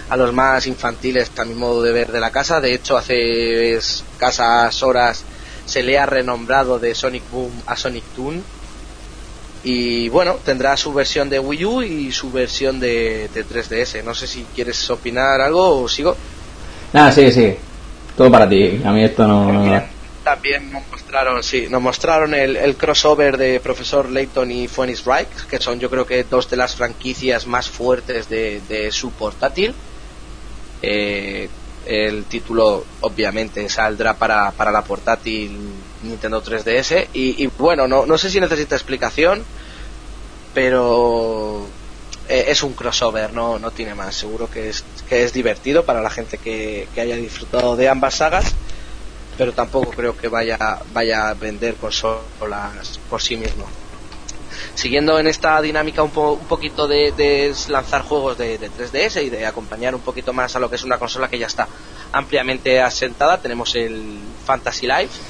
a 0.08 0.16
los 0.16 0.32
más 0.32 0.66
infantiles, 0.66 1.30
a 1.36 1.44
mi 1.44 1.54
modo 1.54 1.82
de 1.82 1.92
ver, 1.92 2.10
de 2.10 2.20
la 2.20 2.30
casa. 2.30 2.60
De 2.60 2.72
hecho, 2.72 2.96
hace 2.96 3.74
escasas 3.74 4.82
horas 4.82 5.24
se 5.66 5.82
le 5.82 5.98
ha 5.98 6.06
renombrado 6.06 6.78
de 6.78 6.94
Sonic 6.94 7.30
Boom 7.30 7.52
a 7.66 7.76
Sonic 7.76 8.04
Toon 8.16 8.42
y 9.64 10.08
bueno, 10.08 10.38
tendrá 10.42 10.78
su 10.78 10.94
versión 10.94 11.28
de 11.28 11.38
Wii 11.38 11.64
U 11.66 11.82
y 11.82 12.10
su 12.10 12.30
versión 12.30 12.80
de, 12.80 13.28
de 13.34 13.44
3DS. 13.44 14.02
No 14.02 14.14
sé 14.14 14.26
si 14.26 14.46
quieres 14.54 14.88
opinar 14.88 15.42
algo 15.42 15.82
o 15.82 15.88
sigo. 15.88 16.16
Nada, 16.94 17.12
sí, 17.12 17.30
sí. 17.30 17.54
Todo 18.18 18.32
para 18.32 18.48
ti. 18.48 18.80
A 18.84 18.90
mí 18.90 19.04
esto 19.04 19.28
no. 19.28 19.80
También 20.24 20.72
nos 20.72 20.82
mostraron, 20.90 21.42
sí, 21.42 21.68
nos 21.70 21.80
mostraron 21.80 22.34
el, 22.34 22.56
el 22.56 22.76
crossover 22.76 23.38
de 23.38 23.60
Profesor 23.60 24.10
Layton 24.10 24.50
y 24.50 24.66
Phoenix 24.66 25.06
Wright, 25.06 25.28
que 25.48 25.58
son 25.58 25.78
yo 25.78 25.88
creo 25.88 26.04
que 26.04 26.24
dos 26.24 26.50
de 26.50 26.56
las 26.56 26.74
franquicias 26.74 27.46
más 27.46 27.70
fuertes 27.70 28.28
de, 28.28 28.60
de 28.68 28.90
su 28.90 29.12
portátil. 29.12 29.72
Eh, 30.82 31.48
el 31.86 32.24
título 32.24 32.84
obviamente 33.02 33.68
saldrá 33.68 34.14
para, 34.14 34.50
para 34.50 34.72
la 34.72 34.82
portátil 34.82 35.56
Nintendo 36.02 36.42
3DS 36.42 37.06
y, 37.14 37.42
y 37.42 37.46
bueno, 37.56 37.86
no, 37.86 38.04
no 38.04 38.18
sé 38.18 38.30
si 38.30 38.40
necesita 38.40 38.74
explicación, 38.74 39.44
pero 40.52 41.66
eh, 42.28 42.46
es 42.48 42.62
un 42.62 42.74
crossover, 42.74 43.32
no, 43.32 43.58
no 43.58 43.70
tiene 43.70 43.94
más. 43.94 44.14
Seguro 44.14 44.50
que 44.50 44.68
es, 44.68 44.84
que 45.08 45.24
es 45.24 45.32
divertido 45.32 45.84
para 45.84 46.02
la 46.02 46.10
gente 46.10 46.38
que, 46.38 46.88
que 46.94 47.00
haya 47.00 47.16
disfrutado 47.16 47.76
de 47.76 47.88
ambas 47.88 48.16
sagas, 48.16 48.54
pero 49.36 49.52
tampoco 49.52 49.90
creo 49.90 50.16
que 50.16 50.28
vaya, 50.28 50.58
vaya 50.92 51.30
a 51.30 51.34
vender 51.34 51.76
consolas 51.76 53.00
por 53.08 53.22
sí 53.22 53.36
mismo. 53.36 53.66
Siguiendo 54.74 55.18
en 55.18 55.26
esta 55.26 55.60
dinámica 55.60 56.02
un, 56.02 56.10
po, 56.10 56.32
un 56.32 56.46
poquito 56.46 56.86
de, 56.86 57.12
de, 57.12 57.54
lanzar 57.68 58.02
juegos 58.02 58.38
de, 58.38 58.58
de 58.58 58.70
3DS 58.70 59.24
y 59.24 59.30
de 59.30 59.46
acompañar 59.46 59.94
un 59.94 60.00
poquito 60.00 60.32
más 60.32 60.54
a 60.54 60.60
lo 60.60 60.68
que 60.68 60.76
es 60.76 60.84
una 60.84 60.98
consola 60.98 61.28
que 61.28 61.38
ya 61.38 61.46
está 61.46 61.68
ampliamente 62.12 62.80
asentada, 62.80 63.40
tenemos 63.40 63.74
el 63.74 64.18
Fantasy 64.44 64.86
Life, 64.86 65.20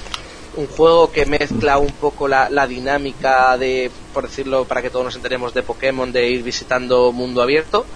un 0.56 0.66
juego 0.66 1.10
que 1.12 1.26
mezcla 1.26 1.78
un 1.78 1.92
poco 1.92 2.28
la, 2.28 2.50
la, 2.50 2.66
dinámica 2.66 3.56
de, 3.56 3.90
por 4.12 4.28
decirlo, 4.28 4.64
para 4.64 4.82
que 4.82 4.90
todos 4.90 5.04
nos 5.04 5.16
enteremos 5.16 5.54
de 5.54 5.62
Pokémon, 5.62 6.10
de 6.10 6.28
ir 6.28 6.42
visitando 6.42 7.12
mundo 7.12 7.42
abierto, 7.42 7.86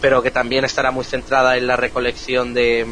pero 0.00 0.22
que 0.22 0.30
también 0.30 0.64
estará 0.64 0.90
muy 0.90 1.04
centrada 1.04 1.56
en 1.56 1.66
la 1.66 1.76
recolección 1.76 2.54
de, 2.54 2.86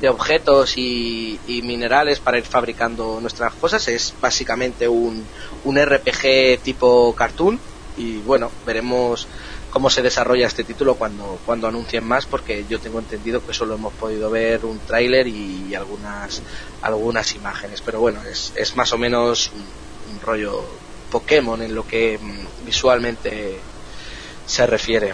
de 0.00 0.08
objetos 0.08 0.76
y, 0.76 1.38
minerales 1.64 2.20
para 2.20 2.38
ir 2.38 2.44
fabricando 2.44 3.18
nuestras 3.20 3.54
cosas. 3.54 3.88
Es 3.88 4.14
básicamente 4.20 4.86
un, 4.86 5.24
un 5.64 5.78
RPG 5.82 6.60
tipo 6.62 7.14
cartoon 7.14 7.58
y 7.96 8.18
bueno, 8.18 8.50
veremos 8.66 9.26
cómo 9.74 9.90
se 9.90 10.02
desarrolla 10.02 10.46
este 10.46 10.62
título 10.62 10.94
cuando, 10.94 11.36
cuando 11.44 11.66
anuncien 11.66 12.04
más, 12.04 12.26
porque 12.26 12.64
yo 12.68 12.78
tengo 12.78 13.00
entendido 13.00 13.44
que 13.44 13.52
solo 13.52 13.74
hemos 13.74 13.92
podido 13.94 14.30
ver 14.30 14.64
un 14.64 14.78
tráiler 14.78 15.26
y 15.26 15.74
algunas, 15.74 16.42
algunas 16.80 17.34
imágenes. 17.34 17.82
Pero 17.82 17.98
bueno, 17.98 18.22
es, 18.22 18.52
es 18.54 18.76
más 18.76 18.92
o 18.92 18.98
menos 18.98 19.50
un, 19.52 20.14
un 20.14 20.20
rollo 20.20 20.64
Pokémon 21.10 21.60
en 21.60 21.74
lo 21.74 21.84
que 21.84 22.20
mm, 22.22 22.64
visualmente 22.64 23.58
se 24.46 24.64
refiere. 24.64 25.12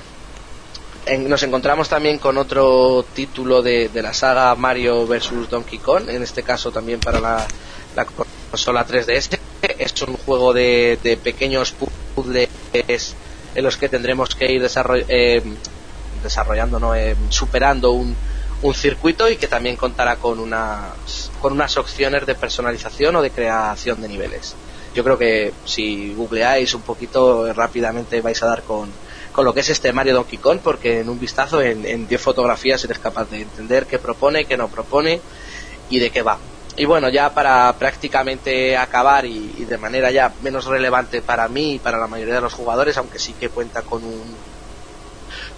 En, 1.06 1.26
nos 1.26 1.42
encontramos 1.42 1.88
también 1.88 2.18
con 2.18 2.36
otro 2.36 3.02
título 3.14 3.62
de, 3.62 3.88
de, 3.88 4.02
la 4.02 4.12
saga 4.12 4.54
Mario 4.56 5.06
vs 5.06 5.48
Donkey 5.48 5.78
Kong, 5.78 6.10
en 6.10 6.22
este 6.22 6.42
caso 6.42 6.70
también 6.70 7.00
para 7.00 7.18
la, 7.18 7.48
la 7.96 8.04
consola 8.04 8.86
3DS. 8.86 9.38
Es 9.78 10.02
un 10.02 10.18
juego 10.18 10.52
de, 10.52 10.98
de 11.02 11.16
pequeños 11.16 11.74
puzzles 12.14 12.50
en 13.54 13.64
los 13.64 13.76
que 13.76 13.88
tendremos 13.88 14.34
que 14.34 14.52
ir 14.52 14.62
desarroll 14.62 15.04
eh, 15.08 15.42
desarrollando, 16.22 16.78
¿no? 16.78 16.94
Eh, 16.94 17.16
superando 17.30 17.92
un, 17.92 18.14
un, 18.62 18.74
circuito 18.74 19.28
y 19.28 19.36
que 19.36 19.48
también 19.48 19.76
contará 19.76 20.16
con 20.16 20.38
unas, 20.38 21.30
con 21.40 21.52
unas 21.52 21.76
opciones 21.76 22.26
de 22.26 22.34
personalización 22.34 23.16
o 23.16 23.22
de 23.22 23.30
creación 23.30 24.00
de 24.00 24.08
niveles. 24.08 24.54
Yo 24.94 25.04
creo 25.04 25.16
que 25.16 25.52
si 25.64 26.14
googleáis 26.14 26.74
un 26.74 26.82
poquito 26.82 27.52
rápidamente 27.52 28.20
vais 28.20 28.42
a 28.42 28.46
dar 28.46 28.62
con, 28.62 28.90
con 29.32 29.44
lo 29.44 29.54
que 29.54 29.60
es 29.60 29.70
este 29.70 29.92
Mario 29.92 30.14
Donkey 30.14 30.38
Kong 30.38 30.58
porque 30.62 31.00
en 31.00 31.08
un 31.08 31.18
vistazo 31.18 31.62
en, 31.62 31.86
en 31.86 32.08
10 32.08 32.20
fotografías 32.20 32.84
eres 32.84 32.98
capaz 32.98 33.30
de 33.30 33.42
entender 33.42 33.86
qué 33.86 33.98
propone, 33.98 34.44
qué 34.44 34.56
no 34.56 34.68
propone 34.68 35.20
y 35.88 35.98
de 36.00 36.10
qué 36.10 36.22
va. 36.22 36.38
Y 36.80 36.86
bueno, 36.86 37.10
ya 37.10 37.34
para 37.34 37.70
prácticamente 37.74 38.74
acabar 38.74 39.26
y, 39.26 39.66
de 39.68 39.76
manera 39.76 40.10
ya 40.10 40.32
menos 40.40 40.64
relevante 40.64 41.20
para 41.20 41.46
mí 41.46 41.74
y 41.74 41.78
para 41.78 41.98
la 41.98 42.06
mayoría 42.06 42.36
de 42.36 42.40
los 42.40 42.54
jugadores, 42.54 42.96
aunque 42.96 43.18
sí 43.18 43.34
que 43.34 43.50
cuenta 43.50 43.82
con 43.82 44.02
un 44.02 44.22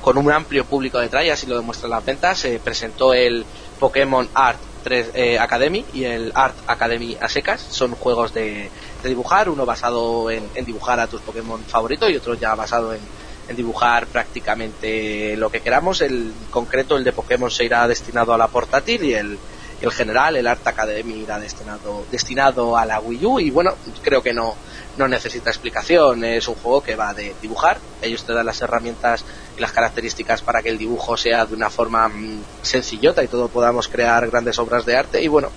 con 0.01 0.19
un 0.19 0.32
amplio 0.32 0.65
público 0.65 0.99
detrás, 0.99 1.24
y 1.24 1.31
así 1.31 1.47
lo 1.47 1.55
demuestran 1.55 1.90
las 1.93 2.05
ventas, 2.05 2.40
se 2.40 2.59
presentó 2.59 3.15
el 3.15 3.47
Pokémon 3.78 4.28
Art 4.35 4.59
3 4.82 5.11
eh, 5.15 5.39
Academy 5.39 5.85
y 5.93 6.03
el 6.03 6.32
Art 6.35 6.57
Academy 6.66 7.16
a 7.20 7.28
secas. 7.28 7.61
Son 7.70 7.94
juegos 7.94 8.35
de, 8.35 8.69
de 9.05 9.09
dibujar, 9.09 9.49
uno 9.49 9.65
basado 9.65 10.28
en, 10.28 10.43
en, 10.57 10.65
dibujar 10.65 10.99
a 10.99 11.07
tus 11.07 11.20
Pokémon 11.20 11.62
favoritos 11.62 12.11
y 12.11 12.16
otro 12.16 12.35
ya 12.35 12.57
basado 12.57 12.94
en, 12.94 13.01
en 13.49 13.55
dibujar 13.55 14.09
prácticamente 14.09 15.36
lo 15.36 15.51
que 15.51 15.61
queramos. 15.61 16.01
El 16.01 16.32
concreto, 16.51 16.97
el 16.97 17.05
de 17.05 17.12
Pokémon 17.12 17.49
se 17.49 17.65
irá 17.65 17.86
destinado 17.86 18.35
a 18.35 18.39
la 18.39 18.49
portátil 18.49 19.05
y 19.05 19.15
el 19.15 19.39
el 19.82 19.90
general, 19.90 20.36
el 20.36 20.46
Art 20.46 20.66
Academy 20.66 21.14
irá 21.14 21.38
destinado, 21.40 22.04
destinado 22.10 22.76
a 22.76 22.86
la 22.86 23.00
Wii 23.00 23.26
U 23.26 23.40
y 23.40 23.50
bueno, 23.50 23.74
creo 24.02 24.22
que 24.22 24.32
no, 24.32 24.54
no 24.96 25.09
necesita 25.09 25.50
explicación, 25.50 26.24
es 26.24 26.46
un 26.46 26.54
juego 26.54 26.80
que 26.82 26.94
va 26.94 27.12
de 27.12 27.34
dibujar, 27.42 27.78
ellos 28.00 28.24
te 28.24 28.32
dan 28.32 28.46
las 28.46 28.60
herramientas 28.62 29.24
y 29.56 29.60
las 29.60 29.72
características 29.72 30.40
para 30.42 30.62
que 30.62 30.68
el 30.68 30.78
dibujo 30.78 31.16
sea 31.16 31.46
de 31.46 31.54
una 31.54 31.68
forma 31.68 32.09
mmm, 32.09 32.42
sencillota 32.62 33.24
y 33.24 33.28
todos 33.28 33.50
podamos 33.50 33.88
crear 33.88 34.30
grandes 34.30 34.59
obras 34.59 34.86
de 34.86 34.96
arte 34.96 35.22
y 35.22 35.28
bueno, 35.28 35.48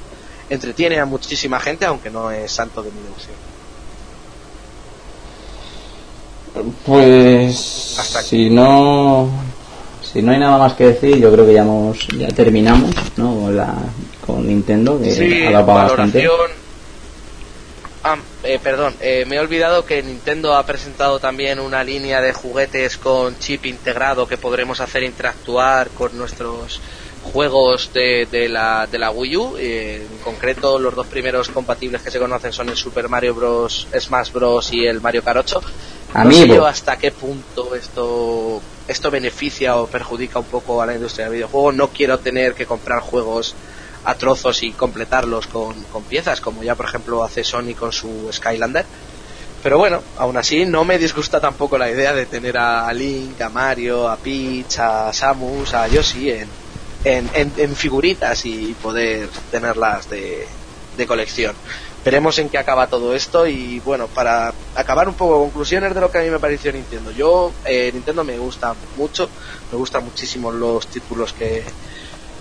entretiene 0.50 1.00
a 1.00 1.06
muchísima 1.06 1.60
gente 1.60 1.86
aunque 1.86 2.10
no 2.10 2.32
es 2.32 2.52
santo 2.52 2.82
de 2.82 2.92
mi 2.92 3.02
devoción. 3.02 3.36
Pues 6.86 7.98
Hasta 8.00 8.22
si 8.22 8.50
no 8.50 9.30
si 10.16 10.22
no 10.22 10.32
hay 10.32 10.40
nada 10.40 10.58
más 10.58 10.74
que 10.76 10.86
decir, 10.86 11.18
yo 11.18 11.30
creo 11.30 11.46
que 11.46 11.52
ya 11.52 11.64
hemos, 11.64 12.08
ya 12.18 12.30
terminamos, 12.30 12.90
¿no? 13.18 13.52
La, 13.52 13.76
con 14.26 14.48
Nintendo, 14.48 15.00
que 15.00 15.12
sí, 15.12 15.46
ha 15.46 15.52
dado 15.52 15.66
bastante. 15.66 16.28
Ah, 18.08 18.18
eh, 18.44 18.60
perdón, 18.62 18.94
eh, 19.02 19.26
me 19.28 19.38
he 19.38 19.40
olvidado 19.40 19.84
que 19.84 20.04
Nintendo 20.04 20.54
ha 20.56 20.64
presentado 20.64 21.18
también 21.18 21.60
una 21.60 21.84
línea 21.84 22.22
de 22.22 22.34
juguetes 22.34 22.98
con 22.98 23.40
chip 23.40 23.66
integrado 23.66 24.28
que 24.28 24.38
podremos 24.38 24.80
hacer 24.80 25.02
interactuar 25.02 25.90
con 25.90 26.16
nuestros 26.16 26.80
juegos 27.24 27.90
de, 27.94 28.28
de, 28.30 28.48
la, 28.48 28.88
de 28.88 29.00
la 29.00 29.10
Wii 29.10 29.38
U. 29.38 29.56
Eh, 29.58 30.08
en 30.10 30.18
concreto, 30.20 30.78
los 30.78 30.94
dos 30.94 31.08
primeros 31.08 31.50
compatibles 31.50 32.04
que 32.04 32.12
se 32.12 32.20
conocen 32.20 32.54
son 32.54 32.70
el 32.70 32.78
Super 32.78 33.10
Mario 33.10 33.34
Bros. 33.34 33.88
Smash 34.00 34.32
Bros. 34.32 34.72
y 34.72 34.86
el 34.86 35.02
Mario 35.02 35.24
Kart 35.24 35.40
8. 35.40 35.62
No 36.24 36.32
sé 36.32 36.48
yo 36.48 36.66
hasta 36.66 36.98
qué 36.98 37.12
punto 37.12 37.76
esto, 37.76 38.62
esto 38.88 39.12
beneficia 39.12 39.78
o 39.78 39.88
perjudica 39.88 40.40
un 40.40 40.46
poco 40.46 40.82
a 40.82 40.86
la 40.86 40.94
industria 40.94 41.26
del 41.26 41.36
videojuego. 41.36 41.72
No 41.72 41.88
quiero 41.90 42.20
tener 42.20 42.54
que 42.54 42.66
comprar 42.66 43.02
juegos 43.02 43.56
a 44.06 44.16
trozos 44.16 44.64
y 44.64 44.72
completarlos 44.72 45.48
con, 45.48 45.82
con 45.86 46.04
piezas, 46.04 46.40
como 46.40 46.64
ya 46.64 46.76
por 46.76 46.86
ejemplo 46.86 47.24
hace 47.24 47.44
Sony 47.44 47.74
con 47.78 47.92
su 47.92 48.30
Skylander. 48.32 48.86
Pero 49.64 49.80
bueno, 49.80 50.02
aún 50.18 50.38
así 50.38 50.64
no 50.66 50.86
me 50.86 51.00
disgusta 51.00 51.40
tampoco 51.42 51.78
la 51.78 51.90
idea 51.90 52.14
de 52.14 52.28
tener 52.28 52.56
a 52.56 52.94
Link, 52.94 53.42
a 53.42 53.50
Mario, 53.50 54.08
a 54.08 54.16
Peach, 54.16 54.78
a 54.78 55.12
Samus, 55.12 55.74
a 55.74 55.88
Yoshi 55.88 56.30
en, 56.30 56.48
en, 57.04 57.52
en, 57.58 57.76
figuritas 57.76 58.46
y 58.46 58.76
poder 58.80 59.28
tenerlas 59.50 60.08
de, 60.08 60.48
de 60.96 61.08
colección. 61.08 61.56
Veremos 62.04 62.38
en 62.38 62.50
qué 62.50 62.60
acaba 62.60 62.86
todo 62.86 63.16
esto 63.16 63.48
y 63.48 63.80
bueno, 63.80 64.06
para 64.06 64.54
acabar 64.76 65.08
un 65.08 65.16
poco 65.16 65.40
conclusiones 65.40 65.96
de 65.96 66.02
lo 66.02 66.12
que 66.12 66.20
a 66.20 66.22
mí 66.22 66.30
me 66.30 66.38
pareció 66.38 66.72
Nintendo. 66.72 67.10
Yo, 67.10 67.52
eh, 67.66 67.90
Nintendo 67.92 68.24
me 68.24 68.38
gusta 68.38 68.76
mucho, 68.98 69.28
me 69.72 69.78
gustan 69.80 70.06
muchísimo 70.06 70.52
los 70.52 70.86
títulos 70.86 71.34
que, 71.34 71.64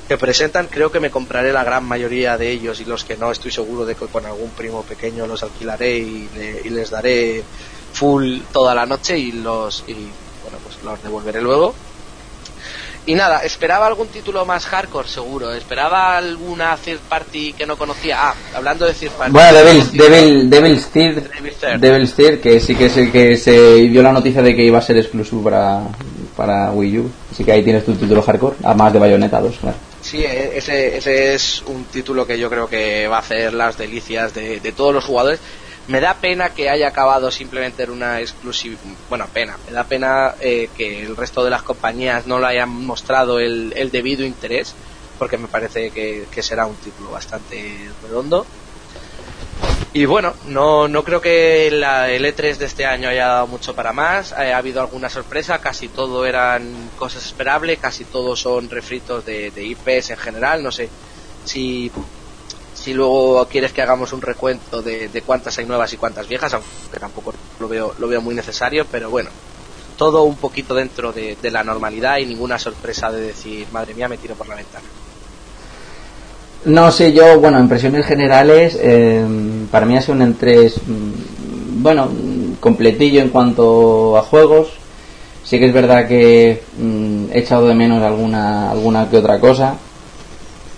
que 0.09 0.19
presentan. 0.19 0.67
Creo 0.67 0.91
que 0.91 1.01
me 1.01 1.11
compraré 1.11 1.53
la 1.53 1.65
gran 1.65 1.85
mayoría 1.85 2.37
de 2.37 2.51
ellos 2.51 2.81
y 2.81 2.85
los 2.85 3.05
que 3.05 3.17
no 3.17 3.31
estoy 3.31 3.51
seguro 3.51 3.85
de 3.85 3.95
que 3.95 4.07
con 4.07 4.27
algún 4.27 4.51
primo 4.51 4.83
pequeño 4.83 5.27
los 5.27 5.43
alquilaré 5.43 5.97
y, 5.99 6.29
les 6.71 6.91
daré 6.91 7.43
full 7.93 8.41
toda 8.53 8.75
la 8.75 8.87
noche 8.87 9.17
y 9.17 9.33
los 9.33 9.85
y 9.87 9.95
bueno 9.95 10.59
pues 10.63 10.83
los 10.83 11.03
devolveré 11.03 11.41
luego. 11.41 11.75
Y 13.07 13.15
nada, 13.15 13.41
esperaba 13.41 13.87
algún 13.87 14.09
título 14.09 14.47
más 14.47 14.65
hardcore, 14.65 15.07
seguro. 15.07 15.53
Esperaba 15.53 16.17
alguna 16.17 16.75
third 16.77 17.01
party 17.01 17.53
que 17.53 17.67
no 17.67 17.77
conocía. 17.77 18.17
Ah, 18.19 18.35
hablando 18.55 18.87
de 18.87 18.95
third 18.95 19.13
party. 19.13 19.31
Bueno, 19.31 19.53
Devil, 19.53 19.91
Devil, 19.93 20.51
Devil's 20.51 20.87
Third, 20.87 21.23
Devil's 21.79 22.15
Third, 22.15 22.41
que 22.41 22.61
sí 22.61 22.75
que 22.75 22.87
es 22.87 22.95
que 23.11 23.37
se 23.37 23.77
dio 23.89 24.03
la 24.03 24.13
noticia 24.13 24.41
de 24.41 24.57
que 24.57 24.65
iba 24.65 24.79
a 24.79 24.83
ser 24.83 24.97
exclusivo 24.97 25.43
para, 25.43 25.83
para 26.35 26.71
Wii 26.71 26.99
U. 26.99 27.11
Así 27.31 27.45
que 27.45 27.53
ahí 27.53 27.63
tienes 27.63 27.85
tu 27.85 27.95
título 27.95 28.23
hardcore, 28.23 28.57
además 28.65 28.95
de 28.95 28.99
Bayonetta 28.99 29.39
2, 29.39 29.55
claro. 29.59 29.77
Sí, 30.05 30.23
e-, 30.23 30.59
ese, 30.59 30.99
ese 30.99 31.35
es 31.35 31.63
un 31.63 31.87
título 31.87 32.27
que 32.27 32.39
yo 32.39 32.51
creo 32.51 32.69
que 32.69 33.09
va 33.09 33.17
a 33.17 33.21
hacer 33.21 33.55
las 33.55 33.79
delicias 33.79 34.35
de, 34.35 34.61
todos 34.77 34.93
los 34.93 35.05
jugadores. 35.05 35.41
Me 35.87 36.01
da 36.01 36.15
pena 36.21 36.51
que 36.51 36.69
haya 36.69 36.89
acabado 36.89 37.31
simplemente 37.31 37.85
en 37.85 37.91
una 37.91 38.21
exclusiva. 38.21 38.77
Bueno, 39.09 39.27
pena. 39.33 39.59
Me 39.67 39.73
da 39.73 39.85
pena 39.85 40.35
eh, 40.41 40.69
que 40.77 41.03
el 41.03 41.17
resto 41.17 41.43
de 41.43 41.51
las 41.51 41.63
compañías 41.63 42.27
no 42.27 42.39
le 42.39 42.47
hayan 42.47 42.69
mostrado 42.69 43.39
el, 43.39 43.73
el 43.77 43.91
debido 43.91 44.25
interés, 44.27 44.75
porque 45.19 45.39
me 45.39 45.49
parece 45.49 45.91
que, 45.91 46.27
que 46.31 46.43
será 46.43 46.67
un 46.67 46.77
título 46.77 47.11
bastante 47.11 47.91
redondo. 48.03 48.47
Y 49.97 50.07
bueno, 50.07 50.35
no, 50.49 50.89
no 50.89 51.05
creo 51.05 51.21
que 51.21 51.71
la, 51.71 52.11
el 52.11 52.25
E3 52.25 52.57
de 52.57 52.67
este 52.67 52.85
año 52.85 53.09
haya 53.09 53.29
dado 53.29 53.47
mucho 53.47 53.77
para 53.77 53.93
más. 53.93 54.33
Eh, 54.33 54.53
ha 54.53 54.59
habido 54.59 54.81
alguna 54.81 55.09
sorpresa, 55.09 55.61
casi 55.61 55.87
todo 55.87 56.27
eran 56.27 56.91
cosas 56.97 57.25
esperables, 57.25 57.79
casi 57.79 58.05
todos 58.05 58.41
son 58.41 58.69
refritos 58.69 59.25
de, 59.25 59.53
de 59.53 59.65
IPs 59.65 60.11
en 60.11 60.17
general. 60.17 60.65
No 60.65 60.73
sé 60.73 60.89
si, 61.45 61.93
si 62.75 62.93
luego 62.93 63.47
quieres 63.47 63.73
que 63.73 63.83
hagamos 63.83 64.13
un 64.13 64.21
recuento 64.21 64.83
de, 64.83 65.09
de, 65.11 65.23
cuántas 65.23 65.57
hay 65.59 65.65
nuevas 65.65 65.93
y 65.93 65.97
cuántas 65.97 66.27
viejas, 66.27 66.53
aunque 66.55 66.99
tampoco 66.99 67.33
lo 67.61 67.69
veo, 67.69 67.95
lo 67.97 68.09
veo 68.09 68.21
muy 68.21 68.35
necesario, 68.35 68.87
pero 68.91 69.11
bueno, 69.11 69.31
todo 69.97 70.25
un 70.25 70.37
poquito 70.37 70.75
dentro 70.75 71.13
de, 71.13 71.37
de 71.41 71.51
la 71.53 71.63
normalidad 71.63 72.19
y 72.19 72.27
ninguna 72.27 72.59
sorpresa 72.59 73.13
de 73.13 73.21
decir, 73.21 73.69
madre 73.71 73.95
mía, 73.95 74.09
me 74.09 74.19
tiro 74.19 74.35
por 74.35 74.49
la 74.49 74.57
ventana. 74.57 74.89
No 76.65 76.91
sé, 76.91 77.13
yo, 77.13 77.39
bueno, 77.41 77.61
impresiones 77.61 78.07
generales, 78.07 78.79
eh, 78.81 79.23
para 79.71 79.85
mí 79.85 79.97
ha 79.97 80.01
sido 80.01 80.15
un 80.15 80.23
entres, 80.23 80.77
mm, 80.79 81.83
bueno, 81.83 82.09
completillo 82.61 83.21
en 83.21 83.29
cuanto 83.29 84.17
a 84.17 84.23
juegos. 84.23 84.69
Sí 85.45 85.59
que 85.59 85.67
es 85.67 85.75
verdad 85.75 86.09
que 86.09 86.63
mm, 86.79 87.27
he 87.33 87.41
echado 87.41 87.67
de 87.69 87.75
menos 87.75 88.03
alguna, 88.03 88.71
alguna 88.71 89.11
que 89.11 89.19
otra 89.19 89.39
cosa. 89.39 89.75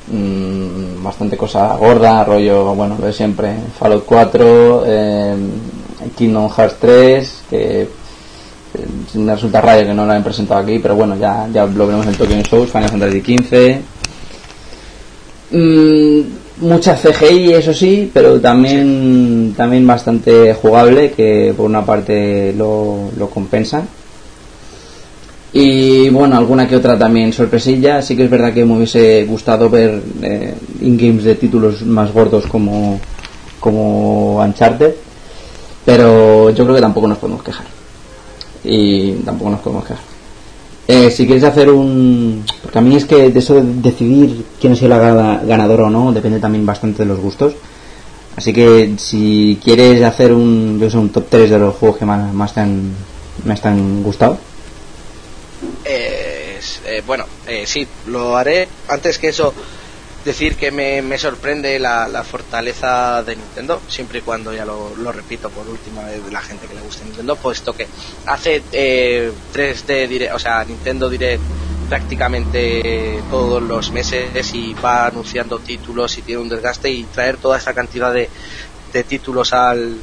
Mm, 0.08 1.02
bastante 1.04 1.36
cosa 1.36 1.76
gorda, 1.76 2.24
rollo, 2.24 2.74
bueno, 2.74 2.96
lo 2.98 3.06
de 3.06 3.12
siempre. 3.12 3.54
Fallout 3.78 4.04
4, 4.04 4.82
eh, 4.86 5.36
Kingdom 6.16 6.48
Hearts 6.50 6.76
3, 6.80 7.42
que 7.48 7.88
me 9.14 9.34
resulta 9.34 9.60
raro 9.60 9.86
que 9.86 9.94
no 9.94 10.04
lo 10.04 10.12
hayan 10.12 10.24
presentado 10.24 10.60
aquí, 10.60 10.78
pero 10.78 10.96
bueno, 10.96 11.16
ya, 11.16 11.48
ya 11.52 11.64
lo 11.66 11.86
veremos 11.86 12.06
en 12.06 12.14
Tokyo 12.14 12.36
Shows, 12.42 12.70
Final 12.70 12.90
Fantasy 12.90 13.20
XV. 13.20 13.80
Mm, 15.51 16.20
mucha 16.60 16.97
CGI, 16.97 17.52
eso 17.55 17.73
sí, 17.73 18.10
pero 18.12 18.40
también, 18.40 19.55
también 19.56 19.86
bastante 19.86 20.55
jugable, 20.55 21.12
que 21.12 21.55
por 21.56 21.66
una 21.66 21.85
parte 21.85 22.52
lo, 22.56 23.10
lo 23.16 23.31
compensa. 23.31 23.85
Y 25.52 26.10
bueno, 26.10 26.36
alguna 26.36 26.68
que 26.68 26.77
otra 26.77 26.98
también 26.98 27.32
sorpresilla. 27.32 28.02
Sí 28.02 28.14
que 28.14 28.24
es 28.24 28.31
verdad 28.31 28.52
que 28.52 28.64
me 28.64 28.77
hubiese 28.77 29.24
gustado 29.24 29.70
ver 29.70 30.02
eh, 30.23 30.55
in-games 30.82 31.24
de 31.24 31.35
títulos 31.36 31.82
más 31.82 32.12
gordos 32.12 32.47
como, 32.47 33.01
como 33.59 34.36
Uncharted. 34.36 34.94
Pero 35.85 36.51
yo 36.51 36.64
creo 36.64 36.74
que 36.74 36.82
tampoco 36.82 37.09
nos 37.09 37.18
podemos 37.18 37.43
quejar. 37.43 37.66
Y 38.64 39.12
tampoco 39.24 39.51
nos 39.51 39.60
podemos 39.60 39.85
quejar. 39.86 40.15
Eh, 40.88 41.10
si 41.10 41.26
quieres 41.26 41.44
hacer 41.44 41.70
un... 41.70 42.44
Porque 42.62 42.78
a 42.78 42.80
mí 42.80 42.94
es 42.96 43.04
que 43.04 43.30
de 43.30 43.38
eso 43.38 43.54
de 43.54 43.62
decidir 43.62 44.44
quién 44.60 44.74
es 44.74 44.82
el 44.82 44.90
ganador 44.90 45.80
o 45.82 45.90
no 45.90 46.12
depende 46.12 46.38
también 46.38 46.64
bastante 46.64 47.02
de 47.02 47.08
los 47.08 47.18
gustos. 47.18 47.54
Así 48.36 48.52
que 48.52 48.94
si 48.98 49.58
quieres 49.64 50.02
hacer 50.02 50.32
un, 50.32 50.78
yo 50.78 50.90
sé, 50.90 50.98
un 50.98 51.10
top 51.10 51.26
3 51.28 51.50
de 51.50 51.58
los 51.58 51.74
juegos 51.76 51.98
que 51.98 52.04
más, 52.04 52.32
más 52.32 52.54
te 52.54 52.60
han, 52.60 52.92
me 53.44 53.54
han 53.60 54.02
gustado. 54.02 54.38
Eh, 55.84 56.60
eh, 56.84 57.02
bueno, 57.06 57.24
sí, 57.64 57.86
lo 58.06 58.36
haré. 58.36 58.68
Antes 58.88 59.18
que 59.18 59.28
eso, 59.28 59.54
decir 60.27 60.57
que 60.57 60.70
me, 60.73 61.01
me 61.01 61.16
sorprende 61.16 61.78
la, 61.78 62.24
fortaleza 62.24 63.23
de 63.23 63.36
Nintendo, 63.36 63.81
siempre 63.89 64.19
y 64.19 64.23
cuando, 64.23 64.53
ya 64.53 64.65
lo, 64.66 65.12
repito 65.12 65.48
por 65.48 65.66
última 65.69 66.03
vez, 66.03 66.23
de 66.24 66.31
la 66.32 66.43
gente 66.43 66.66
que 66.66 66.74
le 66.74 66.81
gusta 66.81 67.05
Nintendo, 67.05 67.36
puesto 67.36 67.73
que 67.73 67.86
hace 68.27 68.62
eh, 68.73 69.32
3D, 69.55 70.09
Direct, 70.09 70.35
o 70.35 70.39
sea, 70.39 70.65
Nintendo 70.65 71.09
Direct 71.09 71.43
prácticamente 71.89 73.23
todos 73.31 73.62
los 73.62 73.93
meses 73.93 74.53
y 74.55 74.74
va 74.74 75.07
anunciando 75.07 75.61
títulos 75.61 76.19
y 76.19 76.23
tiene 76.23 76.43
un 76.43 76.48
desgaste 76.48 76.90
y 76.90 77.05
traer 77.05 77.36
toda 77.36 77.59
esa 77.59 77.73
cantidad 77.73 78.12
de 78.12 78.28
títulos 79.05 79.53
al, 79.53 79.97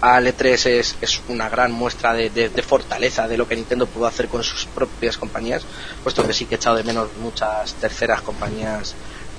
al 0.00 0.26
E3 0.26 0.66
es, 0.66 0.96
es 1.00 1.20
una 1.28 1.48
gran 1.48 1.72
muestra 1.72 2.14
de, 2.14 2.30
de, 2.30 2.62
fortaleza 2.62 3.28
de 3.28 3.36
lo 3.36 3.46
que 3.46 3.56
Nintendo 3.56 3.86
pudo 3.86 4.06
hacer 4.06 4.28
con 4.28 4.42
sus 4.42 4.66
propias 4.66 5.18
compañías, 5.18 5.62
puesto 6.02 6.26
que 6.26 6.32
sí 6.32 6.46
que 6.46 6.54
he 6.54 6.56
echado 6.56 6.76
de 6.76 6.84
menos 6.84 7.08
muchas 7.20 7.74
terceras 7.74 8.22
compañías 8.22 8.94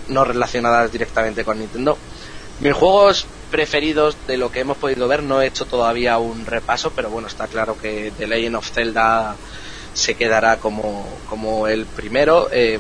no 0.07 0.23
relacionadas 0.23 0.91
directamente 0.91 1.43
con 1.43 1.59
Nintendo. 1.59 1.97
Mis 2.59 2.73
juegos 2.73 3.25
preferidos 3.49 4.15
de 4.27 4.37
lo 4.37 4.51
que 4.51 4.59
hemos 4.59 4.77
podido 4.77 5.07
ver 5.07 5.23
no 5.23 5.41
he 5.41 5.47
hecho 5.47 5.65
todavía 5.65 6.19
un 6.19 6.45
repaso, 6.45 6.91
pero 6.95 7.09
bueno, 7.09 7.27
está 7.27 7.47
claro 7.47 7.77
que 7.77 8.11
The 8.17 8.27
Legend 8.27 8.55
of 8.55 8.71
Zelda 8.71 9.35
se 9.93 10.15
quedará 10.15 10.57
como, 10.57 11.07
como 11.27 11.67
el 11.67 11.85
primero. 11.85 12.49
Eh, 12.51 12.79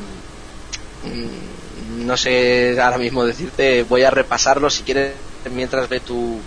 no 1.97 2.15
sé 2.15 2.79
ahora 2.79 2.99
mismo 2.99 3.25
decirte, 3.25 3.83
voy 3.83 4.03
a 4.03 4.11
repasarlo 4.11 4.69
si 4.69 4.83
quieres 4.83 5.13
mientras 5.51 5.89
ve 5.89 5.99
tu, 5.99 6.39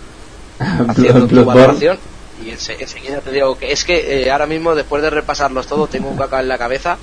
haciendo 0.87 1.27
tu 1.27 1.43
valoración 1.43 1.97
y 2.43 2.49
enseguida 2.49 3.21
te 3.21 3.31
digo 3.31 3.57
que 3.57 3.71
es 3.71 3.85
que 3.85 4.23
eh, 4.23 4.31
ahora 4.31 4.45
mismo 4.45 4.75
después 4.75 5.01
de 5.01 5.09
repasarlos 5.09 5.67
todos 5.67 5.89
tengo 5.89 6.09
un 6.09 6.17
caca 6.17 6.39
en 6.39 6.47
la 6.47 6.57
cabeza. 6.57 6.97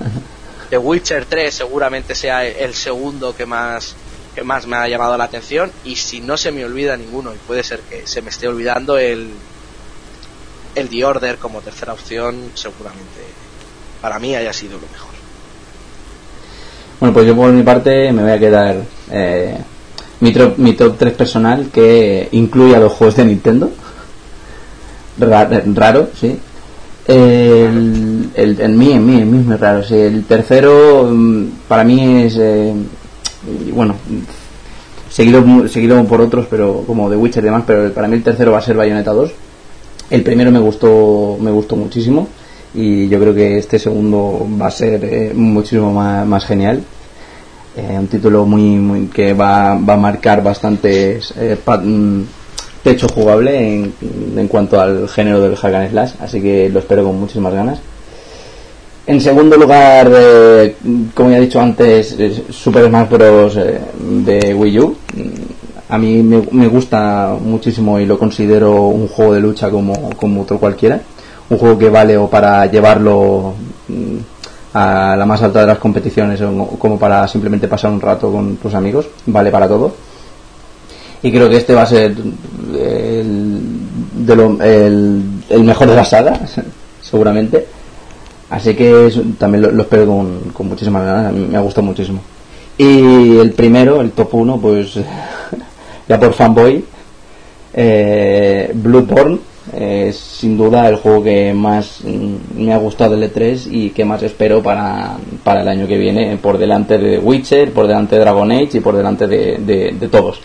The 0.69 0.77
Witcher 0.77 1.25
3 1.25 1.53
seguramente 1.53 2.15
sea 2.15 2.45
el 2.45 2.73
segundo 2.73 3.35
que 3.35 3.45
más 3.45 3.95
que 4.35 4.43
más 4.43 4.65
me 4.65 4.77
ha 4.77 4.87
llamado 4.87 5.17
la 5.17 5.25
atención 5.25 5.71
y 5.83 5.95
si 5.95 6.19
no 6.19 6.37
se 6.37 6.51
me 6.51 6.65
olvida 6.65 6.97
ninguno 6.97 7.33
y 7.33 7.37
puede 7.37 7.63
ser 7.63 7.81
que 7.81 8.07
se 8.07 8.21
me 8.21 8.29
esté 8.29 8.47
olvidando 8.47 8.97
el 8.97 9.31
el 10.75 10.89
The 10.89 11.05
Order 11.05 11.37
como 11.37 11.61
tercera 11.61 11.93
opción 11.93 12.51
seguramente 12.55 13.21
para 14.01 14.19
mí 14.19 14.35
haya 14.35 14.53
sido 14.53 14.79
lo 14.79 14.87
mejor. 14.87 15.13
Bueno 16.99 17.13
pues 17.13 17.27
yo 17.27 17.35
por 17.35 17.51
mi 17.51 17.63
parte 17.63 18.11
me 18.11 18.23
voy 18.23 18.31
a 18.31 18.39
quedar 18.39 18.77
eh, 19.11 19.57
mi, 20.23 20.31
top, 20.31 20.57
mi 20.57 20.73
top 20.73 20.97
3 20.97 21.13
personal 21.13 21.67
que 21.71 22.29
incluye 22.31 22.75
a 22.75 22.79
los 22.79 22.93
juegos 22.93 23.17
de 23.17 23.25
Nintendo. 23.25 23.69
Raro, 25.19 26.07
sí. 26.19 26.39
El, 27.05 28.29
el, 28.33 28.61
en 28.61 28.77
mí, 28.77 28.93
en 28.93 29.05
mí, 29.05 29.17
en 29.17 29.31
mí 29.31 29.39
es 29.39 29.45
muy 29.45 29.57
raro. 29.57 29.83
Sí. 29.83 29.95
El 29.95 30.23
tercero 30.23 31.09
mm, 31.11 31.45
para 31.67 31.83
mí 31.83 32.23
es, 32.23 32.37
eh, 32.37 32.73
bueno, 33.73 33.95
seguido, 35.09 35.67
seguido 35.67 36.01
por 36.05 36.21
otros, 36.21 36.47
pero 36.49 36.85
como 36.87 37.09
The 37.09 37.17
Witcher 37.17 37.43
y 37.43 37.47
demás, 37.47 37.65
pero 37.67 37.91
para 37.93 38.07
mí 38.07 38.15
el 38.15 38.23
tercero 38.23 38.53
va 38.53 38.59
a 38.59 38.61
ser 38.61 38.77
Bayonetta 38.77 39.11
2. 39.11 39.31
El 40.09 40.23
primero 40.23 40.51
me 40.51 40.59
gustó, 40.59 41.37
me 41.39 41.51
gustó 41.51 41.75
muchísimo 41.75 42.29
y 42.73 43.09
yo 43.09 43.19
creo 43.19 43.35
que 43.35 43.57
este 43.57 43.77
segundo 43.77 44.47
va 44.59 44.67
a 44.67 44.71
ser 44.71 45.03
eh, 45.03 45.33
muchísimo 45.35 45.91
más, 45.91 46.25
más 46.25 46.45
genial. 46.45 46.81
Eh, 47.75 47.97
un 47.97 48.07
título 48.07 48.45
muy, 48.45 48.61
muy 48.61 49.07
que 49.07 49.33
va, 49.33 49.75
va, 49.75 49.93
a 49.95 49.97
marcar 49.97 50.43
bastante 50.43 51.19
eh, 51.37 51.57
mm, 51.65 52.21
techo 52.83 53.07
jugable 53.07 53.57
en, 53.57 53.93
en, 54.37 54.47
cuanto 54.47 54.79
al 54.79 55.09
género 55.09 55.41
del 55.41 55.55
hack 55.55 55.73
and 55.73 55.89
slash, 55.89 56.11
así 56.19 56.39
que 56.39 56.69
lo 56.69 56.79
espero 56.79 57.03
con 57.03 57.19
muchísimas 57.19 57.53
ganas. 57.53 57.79
En 59.07 59.19
segundo 59.19 59.57
lugar, 59.57 60.09
eh, 60.15 60.75
como 61.15 61.31
ya 61.31 61.37
he 61.37 61.41
dicho 61.41 61.59
antes, 61.59 62.15
Super 62.51 62.85
Smash 62.87 63.09
Bros. 63.09 63.55
De 63.55 64.53
Wii 64.53 64.79
U. 64.79 64.95
a 65.89 65.97
mí 65.97 66.21
me, 66.21 66.43
me, 66.51 66.67
gusta 66.67 67.35
muchísimo 67.41 67.99
y 67.99 68.05
lo 68.05 68.19
considero 68.19 68.83
un 68.83 69.07
juego 69.07 69.33
de 69.33 69.41
lucha 69.41 69.71
como, 69.71 70.11
como 70.11 70.43
otro 70.43 70.59
cualquiera. 70.59 71.01
Un 71.49 71.57
juego 71.57 71.77
que 71.77 71.89
vale 71.89 72.17
o 72.17 72.29
para 72.29 72.65
llevarlo 72.67 73.55
mm, 73.87 74.32
a 74.73 75.15
la 75.17 75.25
más 75.25 75.41
alta 75.43 75.61
de 75.61 75.67
las 75.67 75.77
competiciones 75.77 76.41
como 76.79 76.97
para 76.97 77.27
simplemente 77.27 77.67
pasar 77.67 77.91
un 77.91 78.01
rato 78.01 78.31
con 78.31 78.57
tus 78.57 78.73
amigos, 78.73 79.07
vale 79.25 79.51
para 79.51 79.67
todo. 79.67 79.93
Y 81.21 81.31
creo 81.31 81.49
que 81.49 81.57
este 81.57 81.73
va 81.73 81.83
a 81.83 81.87
ser 81.87 82.15
el, 82.75 83.61
de 84.13 84.35
lo, 84.35 84.61
el, 84.61 85.63
mejor 85.63 85.87
de 85.87 85.95
la 85.95 86.03
saga, 86.03 86.39
seguramente. 87.01 87.65
Así 88.49 88.75
que 88.75 89.09
también 89.37 89.75
lo, 89.75 89.81
espero 89.83 90.07
con, 90.07 90.39
con 90.53 90.67
muchísimas 90.67 91.05
ganas, 91.05 91.33
me 91.33 91.55
ha 91.55 91.61
gustado 91.61 91.87
muchísimo. 91.87 92.21
Y 92.77 93.37
el 93.37 93.53
primero, 93.53 94.01
el 94.01 94.11
top 94.11 94.33
1, 94.33 94.57
pues 94.59 94.95
ya 96.09 96.19
por 96.19 96.33
fanboy, 96.33 96.83
eh, 97.73 98.71
Bloodborne 98.73 99.52
es 99.71 100.17
sin 100.17 100.57
duda 100.57 100.89
el 100.89 100.97
juego 100.97 101.23
que 101.23 101.53
más 101.53 101.99
mm, 102.03 102.63
me 102.63 102.73
ha 102.73 102.77
gustado 102.77 103.15
del 103.15 103.31
E3 103.31 103.67
y 103.71 103.89
que 103.91 104.03
más 104.03 104.21
espero 104.23 104.61
para, 104.61 105.15
para 105.43 105.61
el 105.61 105.67
año 105.67 105.87
que 105.87 105.97
viene, 105.97 106.37
por 106.37 106.57
delante 106.57 106.97
de 106.97 107.19
Witcher, 107.19 107.71
por 107.71 107.87
delante 107.87 108.15
de 108.15 108.21
Dragon 108.21 108.51
Age 108.51 108.77
y 108.77 108.79
por 108.81 108.95
delante 108.95 109.27
de, 109.27 109.57
de, 109.57 110.07
todos. 110.09 110.41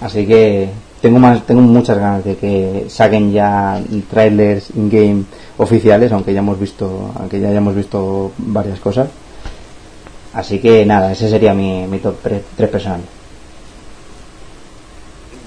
Así 0.00 0.26
que 0.26 0.70
tengo 1.02 1.18
más 1.18 1.44
tengo 1.46 1.60
muchas 1.60 1.98
ganas 1.98 2.24
de 2.24 2.36
que 2.36 2.86
saquen 2.88 3.30
ya 3.30 3.78
trailers 4.10 4.70
in 4.70 4.88
game 4.88 5.24
oficiales 5.58 6.10
aunque 6.10 6.32
ya 6.32 6.38
hemos 6.38 6.58
visto 6.58 7.12
aunque 7.18 7.40
ya 7.40 7.48
hayamos 7.48 7.74
visto 7.74 8.32
varias 8.38 8.80
cosas 8.80 9.08
así 10.32 10.60
que 10.60 10.86
nada 10.86 11.12
ese 11.12 11.28
sería 11.28 11.52
mi, 11.52 11.86
mi 11.86 11.98
top 11.98 12.16
3 12.56 12.70
personal 12.70 13.02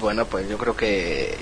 bueno 0.00 0.26
pues 0.26 0.48
yo 0.48 0.56
creo 0.56 0.76
que 0.76 1.34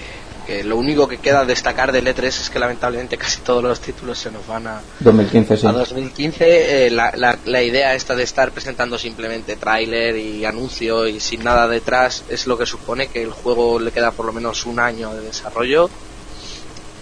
que 0.46 0.62
lo 0.62 0.76
único 0.76 1.08
que 1.08 1.18
queda 1.18 1.44
destacar 1.44 1.92
del 1.92 2.06
E3 2.06 2.24
es 2.24 2.50
que 2.50 2.58
lamentablemente 2.58 3.18
casi 3.18 3.40
todos 3.40 3.62
los 3.62 3.80
títulos 3.80 4.18
se 4.18 4.30
nos 4.30 4.46
van 4.46 4.66
a 4.66 4.80
2015, 5.00 5.56
sí. 5.56 5.66
a 5.66 5.72
2015 5.72 6.86
eh, 6.86 6.90
la, 6.90 7.12
la, 7.16 7.36
la, 7.44 7.62
idea 7.62 7.94
esta 7.94 8.14
de 8.14 8.22
estar 8.22 8.52
presentando 8.52 8.96
simplemente 8.96 9.56
tráiler 9.56 10.16
y 10.16 10.44
anuncio 10.44 11.06
y 11.08 11.20
sin 11.20 11.42
nada 11.42 11.66
detrás 11.66 12.24
es 12.28 12.46
lo 12.46 12.56
que 12.56 12.64
supone 12.64 13.08
que 13.08 13.22
el 13.22 13.32
juego 13.32 13.80
le 13.80 13.90
queda 13.90 14.12
por 14.12 14.26
lo 14.26 14.32
menos 14.32 14.64
un 14.66 14.78
año 14.78 15.12
de 15.14 15.22
desarrollo 15.22 15.90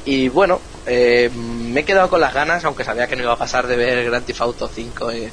y 0.07 0.29
bueno 0.29 0.61
eh, 0.87 1.31
me 1.35 1.81
he 1.81 1.85
quedado 1.85 2.09
con 2.09 2.21
las 2.21 2.33
ganas 2.33 2.65
aunque 2.65 2.85
sabía 2.85 3.07
que 3.07 3.17
no 3.17 3.23
iba 3.23 3.33
a 3.33 3.39
pasar 3.39 3.67
de 3.67 3.77
ver 3.77 4.05
Grand 4.05 4.25
Theft 4.25 4.41
Auto 4.41 4.69
5 4.69 5.11
en, 5.11 5.31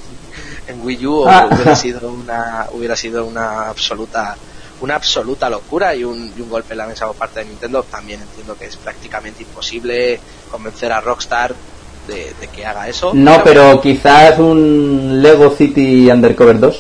en 0.68 0.82
Wii 0.82 1.08
U 1.08 1.26
ah. 1.28 1.50
hubiera 1.52 1.76
sido 1.76 2.10
una 2.10 2.68
hubiera 2.72 2.96
sido 2.96 3.26
una 3.26 3.70
absoluta 3.70 4.38
una 4.82 4.96
absoluta 4.96 5.50
locura 5.50 5.96
y 5.96 6.04
un, 6.04 6.34
y 6.36 6.42
un, 6.42 6.50
golpe 6.50 6.74
en 6.74 6.80
la 6.80 6.88
mesa 6.88 7.08
por 7.08 7.16
parte 7.16 7.40
de 7.40 7.46
Nintendo. 7.46 7.84
También 7.84 8.22
entiendo 8.22 8.58
que 8.58 8.66
es 8.66 8.76
prácticamente 8.78 9.44
imposible 9.44 10.20
convencer 10.50 10.92
a 10.92 11.02
Rockstar 11.02 11.56
de, 12.08 12.34
de 12.40 12.48
que 12.48 12.66
haga 12.66 12.90
eso. 12.90 13.12
No, 13.14 13.44
pero, 13.44 13.64
pero 13.64 13.82
quizás 13.82 14.40
un 14.40 15.22
Lego 15.22 15.56
City 15.56 16.10
Undercover 16.12 16.60
2. 16.60 16.80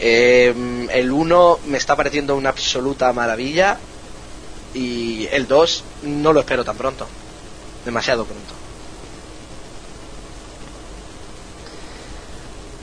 Eh, 0.00 0.54
el 0.92 1.10
1 1.10 1.58
me 1.66 1.78
está 1.78 1.96
pareciendo 1.96 2.36
una 2.36 2.50
absoluta 2.50 3.12
maravilla 3.12 3.78
y 4.74 5.26
el 5.30 5.46
2 5.46 5.84
no 6.02 6.32
lo 6.32 6.40
espero 6.40 6.64
tan 6.64 6.76
pronto. 6.76 7.06
Demasiado 7.84 8.24
pronto. 8.24 8.53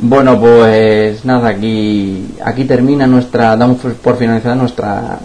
Bueno, 0.03 0.39
pues 0.39 1.23
nada, 1.25 1.49
aquí 1.49 2.25
aquí 2.43 2.65
termina 2.65 3.05
nuestra, 3.05 3.55
damos 3.55 3.77
por 4.01 4.17
finalizada 4.17 4.55
nuestra 4.55 5.19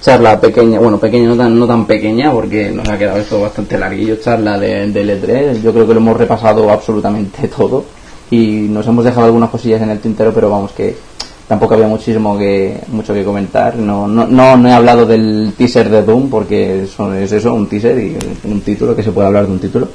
charla 0.00 0.40
pequeña, 0.40 0.80
bueno, 0.80 0.98
pequeña, 0.98 1.28
no 1.28 1.36
tan, 1.36 1.58
no 1.58 1.66
tan 1.66 1.86
pequeña, 1.86 2.32
porque 2.32 2.70
nos 2.70 2.88
ha 2.88 2.96
quedado 2.96 3.18
esto 3.18 3.42
bastante 3.42 3.78
larguillo, 3.78 4.16
charla 4.16 4.58
de, 4.58 4.90
de 4.90 5.20
E3. 5.20 5.60
Yo 5.60 5.72
creo 5.74 5.86
que 5.86 5.92
lo 5.92 6.00
hemos 6.00 6.16
repasado 6.16 6.70
absolutamente 6.70 7.46
todo 7.56 7.84
y 8.30 8.68
nos 8.70 8.86
hemos 8.86 9.04
dejado 9.04 9.26
algunas 9.26 9.50
cosillas 9.50 9.82
en 9.82 9.90
el 9.90 10.00
tintero, 10.00 10.32
pero 10.32 10.48
vamos 10.48 10.72
que 10.72 10.96
tampoco 11.46 11.74
había 11.74 11.86
muchísimo 11.86 12.38
que 12.38 12.80
mucho 12.88 13.12
que 13.12 13.24
comentar. 13.24 13.76
No, 13.76 14.08
no, 14.08 14.26
no, 14.26 14.56
no 14.56 14.68
he 14.68 14.72
hablado 14.72 15.04
del 15.04 15.52
teaser 15.58 15.90
de 15.90 16.02
Doom, 16.02 16.30
porque 16.30 16.84
eso, 16.84 17.12
es 17.12 17.32
eso, 17.32 17.52
un 17.52 17.66
teaser 17.68 17.98
y 17.98 18.16
un 18.44 18.62
título, 18.62 18.96
que 18.96 19.02
se 19.02 19.12
puede 19.12 19.26
hablar 19.26 19.46
de 19.46 19.52
un 19.52 19.58
título. 19.58 19.88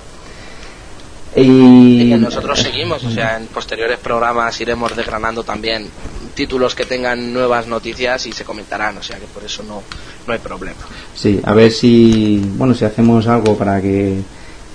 Y... 1.36 2.14
y 2.14 2.18
nosotros 2.18 2.60
seguimos, 2.60 3.04
o 3.04 3.12
sea, 3.12 3.38
en 3.38 3.48
posteriores 3.48 4.00
programas 4.00 4.60
iremos 4.62 4.96
desgranando 4.96 5.44
también 5.44 5.88
títulos 6.34 6.74
que 6.74 6.86
tengan 6.86 7.34
nuevas 7.34 7.68
noticias 7.68 8.26
y 8.28 8.32
se 8.32 8.44
comentarán, 8.44 8.98
o 8.98 9.04
sea 9.04 9.18
que 9.18 9.26
por 9.26 9.44
eso 9.44 9.64
no, 9.64 9.84
no 10.26 10.34
hay 10.34 10.40
problema. 10.40 10.80
Sí, 11.16 11.40
a 11.44 11.54
ver 11.54 11.72
si, 11.72 12.42
bueno, 12.56 12.74
si 12.74 12.86
hacemos 12.86 13.28
algo 13.28 13.56
para 13.56 13.82
que, 13.82 14.22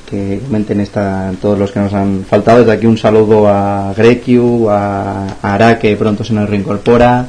que 0.09 0.41
comenten 0.45 0.81
esta, 0.81 1.33
todos 1.41 1.59
los 1.59 1.71
que 1.71 1.81
nos 1.81 1.93
han 1.95 2.25
faltado. 2.29 2.59
Desde 2.61 2.73
aquí 2.73 2.87
un 2.87 2.99
saludo 2.99 3.49
a 3.49 3.95
Grekiu, 3.97 4.69
a, 4.69 5.27
a 5.41 5.55
Ara, 5.55 5.79
que 5.79 5.97
pronto 5.97 6.23
se 6.25 6.33
nos 6.33 6.51
reincorpora, 6.51 7.27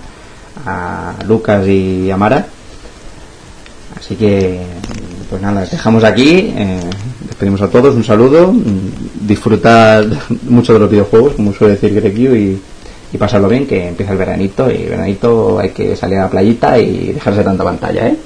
a 0.66 1.14
Lucas 1.28 1.68
y 1.68 2.12
a 2.12 2.18
Mara. 2.18 2.46
Así 3.98 4.16
que, 4.16 4.60
pues 5.30 5.42
nada, 5.42 5.66
dejamos 5.66 6.04
aquí. 6.04 6.54
Eh, 6.58 6.80
despedimos 7.26 7.62
a 7.62 7.70
todos, 7.70 7.96
un 7.96 8.04
saludo, 8.04 8.54
disfrutar 9.28 10.06
mucho 10.50 10.74
de 10.74 10.80
los 10.80 10.90
videojuegos, 10.90 11.34
como 11.34 11.54
suele 11.54 11.76
decir 11.76 11.94
Grequio, 11.94 12.36
y, 12.36 12.60
y 13.12 13.18
pasarlo 13.18 13.48
bien, 13.48 13.66
que 13.66 13.88
empieza 13.88 14.12
el 14.12 14.18
veranito, 14.18 14.70
y 14.70 14.84
veranito 14.84 15.60
hay 15.60 15.70
que 15.70 15.96
salir 15.96 16.18
a 16.20 16.24
la 16.24 16.30
playita 16.30 16.78
y 16.78 17.14
dejarse 17.14 17.44
tanta 17.44 17.64
pantalla, 17.64 18.08
¿eh? 18.08 18.18